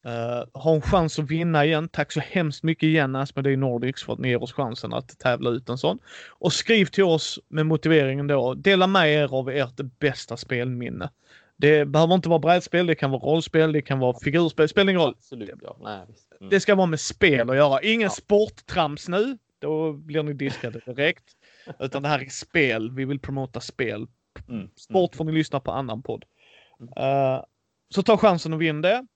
Uh, 0.07 0.61
ha 0.61 0.75
en 0.75 0.83
chans 0.83 1.19
att 1.19 1.31
vinna 1.31 1.65
igen. 1.65 1.89
Tack 1.89 2.13
så 2.13 2.21
hemskt 2.21 2.63
mycket 2.63 2.87
igen 2.87 3.17
Asmodee 3.17 3.57
Nordics 3.57 4.03
för 4.05 4.13
att 4.13 4.19
ni 4.19 4.29
ger 4.29 4.43
oss 4.43 4.53
chansen 4.53 4.93
att 4.93 5.19
tävla 5.19 5.51
ut 5.51 5.69
en 5.69 5.79
sån. 5.79 5.99
Och 6.29 6.53
skriv 6.53 6.87
till 6.87 7.05
oss 7.05 7.39
med 7.49 7.67
motiveringen 7.67 8.27
då. 8.27 8.55
Dela 8.55 8.87
med 8.87 9.13
er 9.15 9.35
av 9.35 9.51
ert 9.51 9.81
bästa 9.99 10.37
spelminne. 10.37 11.11
Det 11.57 11.85
behöver 11.85 12.15
inte 12.15 12.29
vara 12.29 12.39
brädspel, 12.39 12.87
det 12.87 12.95
kan 12.95 13.11
vara 13.11 13.21
rollspel, 13.21 13.73
det 13.73 13.83
kan 13.83 13.99
vara 13.99 14.19
figurspel, 14.25 14.69
spelar 14.69 14.91
ingen 14.91 15.03
roll. 15.03 15.15
Absolut, 15.19 15.51
ja. 15.63 15.77
Nej. 15.83 16.01
Mm. 16.41 16.51
Det 16.51 16.61
ska 16.61 16.75
vara 16.75 16.87
med 16.87 17.01
spel 17.01 17.51
att 17.51 17.57
göra. 17.57 17.83
Ingen 17.83 18.01
Ja. 18.01 18.11
sporttrams 18.11 19.09
nu. 19.09 19.39
Då 19.59 19.93
blir 19.93 20.23
ni 20.23 20.33
diskade 20.33 20.81
direkt. 20.87 21.25
Utan 21.81 22.03
det 22.03 22.09
här 22.09 22.19
är 22.19 22.29
spel. 22.29 22.91
Vi 22.91 23.05
vill 23.05 23.21
promota 23.21 23.61
spel. 23.61 24.07
Mm. 24.49 24.69
Sport 24.77 25.17
får 25.17 25.25
ni 25.25 25.33
lyssna 25.33 25.61
på 25.61 25.71
annan 25.71 26.03
podd. 26.03 26.25
Mm. 26.81 26.93
Eh, 26.97 27.43
så 27.95 28.03
ta 28.03 28.17
chansen 28.17 28.53
att 28.53 28.61
vinna 28.61 28.89
det. 28.89 29.07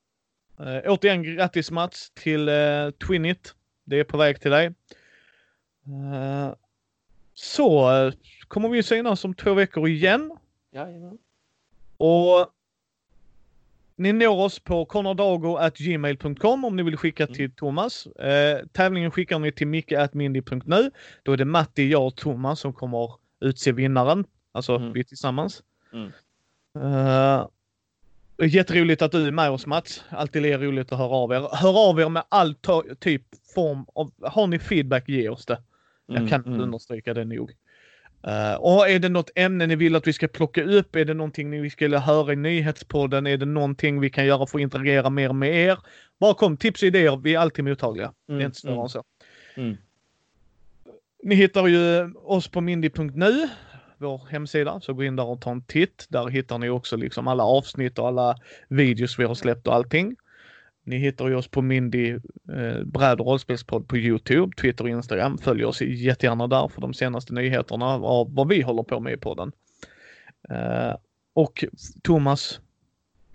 Uh, 0.60 0.80
återigen 0.90 1.22
grattis 1.22 1.70
Mats 1.70 2.10
till 2.14 2.48
uh, 2.48 2.90
Twinit. 2.90 3.54
Det 3.84 4.00
är 4.00 4.04
på 4.04 4.16
väg 4.16 4.40
till 4.40 4.50
dig. 4.50 4.66
Eh, 5.86 6.54
så 7.34 7.90
eh, 8.06 8.12
kommer 8.48 8.68
vi 8.68 8.82
synas 8.82 9.24
om 9.24 9.34
två 9.34 9.54
veckor 9.54 9.88
igen. 9.88 10.36
Jajamän. 10.72 11.18
Och 11.96 12.50
ni 13.96 14.12
når 14.12 14.36
oss 14.44 14.58
på 14.58 14.84
connordago.gmail.com 14.84 16.64
om 16.64 16.76
ni 16.76 16.82
vill 16.82 16.96
skicka 16.96 17.24
Mm. 17.24 17.34
till 17.34 17.52
Thomas. 17.52 18.06
Eh, 18.06 18.66
tävlingen 18.72 19.10
skickar 19.10 19.38
ni 19.38 19.52
till 19.52 19.66
micke.mindy.nu. 19.66 20.90
Då 21.22 21.32
är 21.32 21.36
det 21.36 21.44
Matti, 21.44 21.88
jag 21.90 22.06
och 22.06 22.16
Thomas 22.16 22.60
som 22.60 22.72
kommer 22.72 23.12
utse 23.40 23.72
vinnaren. 23.72 24.24
Alltså 24.52 24.76
Mm. 24.76 24.92
vi 24.92 25.04
tillsammans. 25.04 25.62
Mm. 25.92 26.12
Eh, 26.76 27.46
jätteroligt 28.38 29.02
att 29.02 29.12
du 29.12 29.26
är 29.26 29.30
med 29.30 29.50
oss 29.50 29.66
Mats. 29.66 30.04
Alltid 30.08 30.42
lika 30.42 30.58
roligt 30.58 30.92
att 30.92 30.98
höra 30.98 31.08
av 31.16 31.32
er. 31.32 31.48
Hör 31.56 31.88
av 31.90 32.00
er 32.00 32.08
med 32.08 32.24
all 32.28 32.54
typ 33.00 33.22
form 33.54 33.86
av... 33.94 34.10
Har 34.22 34.46
ni 34.46 34.58
feedback, 34.58 35.08
ge 35.08 35.28
oss 35.28 35.46
det. 35.46 35.62
Jag 36.06 36.16
Mm, 36.16 36.28
kan 36.28 36.40
inte 36.40 36.48
mm. 36.50 36.60
understryka 36.60 37.14
det 37.14 37.24
nog. 37.24 37.50
Eh, 38.26 38.54
och 38.54 38.88
är 38.88 38.98
det 38.98 39.08
något 39.08 39.30
ämne 39.34 39.66
ni 39.66 39.76
vill 39.76 39.96
att 39.96 40.06
vi 40.06 40.12
ska 40.12 40.28
plocka 40.28 40.62
upp? 40.64 40.96
Är 40.96 41.04
det 41.04 41.14
någonting 41.14 41.50
ni 41.50 41.70
skulle 41.70 41.98
höra 41.98 42.32
i 42.32 42.36
nyhetspodden? 42.36 43.26
Är 43.26 43.36
det 43.36 43.46
någonting 43.46 44.00
vi 44.00 44.10
kan 44.10 44.26
göra 44.26 44.46
för 44.46 44.58
att 44.58 44.62
interagera 44.62 45.10
mer 45.10 45.32
med 45.32 45.54
er? 45.54 45.78
Bara 46.20 46.34
kom, 46.34 46.56
tips 46.56 46.82
och 46.82 46.86
idéer. 46.86 47.16
Vi 47.16 47.34
är 47.34 47.38
alltid 47.38 47.64
mottagliga. 47.64 48.12
det 48.26 48.32
är 48.32 48.36
Mm, 48.36 48.46
inte 48.46 48.68
mm. 48.68 48.80
än 48.80 48.88
så. 48.88 49.04
Mm. 49.56 49.76
Ni 51.22 51.34
hittar 51.34 51.66
ju 51.66 52.12
oss 52.14 52.48
på 52.48 52.60
mindy.nu, 52.60 53.48
vår 53.98 54.20
hemsida, 54.30 54.80
så 54.80 54.92
gå 54.94 55.04
in 55.04 55.16
där 55.16 55.26
och 55.26 55.40
ta 55.40 55.50
en 55.50 55.62
titt. 55.62 56.06
Där 56.08 56.26
hittar 56.28 56.58
ni 56.58 56.68
också 56.68 56.96
liksom 56.96 57.28
alla 57.28 57.44
avsnitt 57.44 57.98
och 57.98 58.08
alla 58.08 58.36
videos 58.68 59.18
vi 59.18 59.24
har 59.24 59.34
släppt 59.34 59.66
och 59.66 59.74
allting. 59.74 60.16
Ni 60.84 60.96
hittar 60.98 61.28
ju 61.28 61.34
oss 61.34 61.48
på 61.48 61.62
Mindy 61.62 62.10
eh, 62.52 62.82
bräd 62.84 63.20
och 63.20 63.26
rollspelspodd 63.26 63.88
på 63.88 63.96
Youtube, 63.96 64.56
Twitter 64.56 64.84
och 64.84 64.90
Instagram. 64.90 65.38
Följ 65.38 65.64
oss 65.64 65.80
jättegärna 65.80 66.46
där 66.46 66.68
för 66.68 66.80
de 66.80 66.94
senaste 66.94 67.34
nyheterna 67.34 67.86
av 67.86 68.34
vad 68.34 68.48
vi 68.48 68.62
håller 68.62 68.82
på 68.82 69.00
med 69.00 69.12
i 69.12 69.16
podden. 69.16 69.52
Eh, 70.50 70.96
och 71.34 71.64
Thomas 72.02 72.60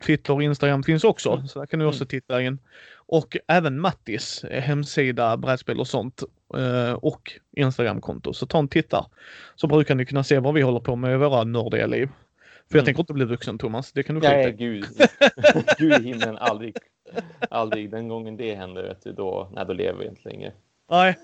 Twitter 0.05 0.33
och 0.33 0.43
Instagram 0.43 0.83
finns 0.83 1.03
också, 1.03 1.33
Mm. 1.33 1.47
så 1.47 1.59
där 1.59 1.65
kan 1.65 1.79
du 1.79 1.85
också 1.85 2.05
titta 2.05 2.41
in. 2.41 2.59
Och 3.11 3.37
även 3.47 3.79
Mattis 3.79 4.43
eh, 4.43 4.61
hemsida, 4.63 5.37
brädspel 5.37 5.79
och 5.79 5.87
sånt 5.87 6.23
eh, 6.57 6.93
och 6.93 7.31
Instagramkonto. 7.51 8.33
Så 8.33 8.45
ta 8.45 8.59
en 8.59 8.67
titt 8.67 8.89
där. 8.89 9.05
Så 9.55 9.67
brukar 9.67 9.95
ni 9.95 10.05
kunna 10.05 10.23
se 10.23 10.39
vad 10.39 10.53
vi 10.53 10.61
håller 10.61 10.79
på 10.79 10.95
med 10.95 11.13
i 11.13 11.17
våra 11.17 11.43
nördiga 11.43 11.85
liv. 11.87 12.07
För 12.69 12.77
jag 12.77 12.81
Mm. 12.81 12.85
tänker 12.85 12.99
inte 13.01 13.13
bli 13.13 13.25
vuxen 13.25 13.57
Thomas, 13.57 13.91
det 13.91 14.03
kan 14.03 14.15
du 14.15 14.21
skita 14.21 14.33
Nej, 14.33 14.51
gud. 14.51 14.85
gud 15.77 16.01
i 16.01 16.03
himlen, 16.07 16.37
aldrig. 16.37 16.75
Aldrig. 17.49 17.91
Den 17.91 18.07
gången 18.07 18.37
det 18.37 18.55
händer, 18.55 18.83
vet 18.83 19.03
du, 19.03 19.11
då, 19.13 19.49
nej, 19.53 19.65
då 19.65 19.73
lever 19.73 19.99
vi 19.99 20.07
inte 20.07 20.29
längre. 20.29 20.53
Nej. 20.89 21.17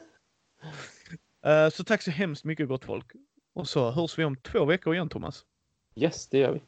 Eh, 1.46 1.70
Så 1.70 1.84
tack 1.84 2.02
så 2.02 2.12
hemskt 2.12 2.44
mycket 2.44 2.68
gott 2.68 2.86
folk. 2.86 3.06
Och 3.56 3.68
så 3.68 3.92
hörs 3.92 4.20
vi 4.20 4.26
om 4.26 4.36
två 4.36 4.66
veckor 4.66 4.94
igen 4.94 5.10
Thomas. 5.10 5.42
Yes, 5.96 6.28
det 6.30 6.38
gör 6.38 6.52
vi. 6.52 6.62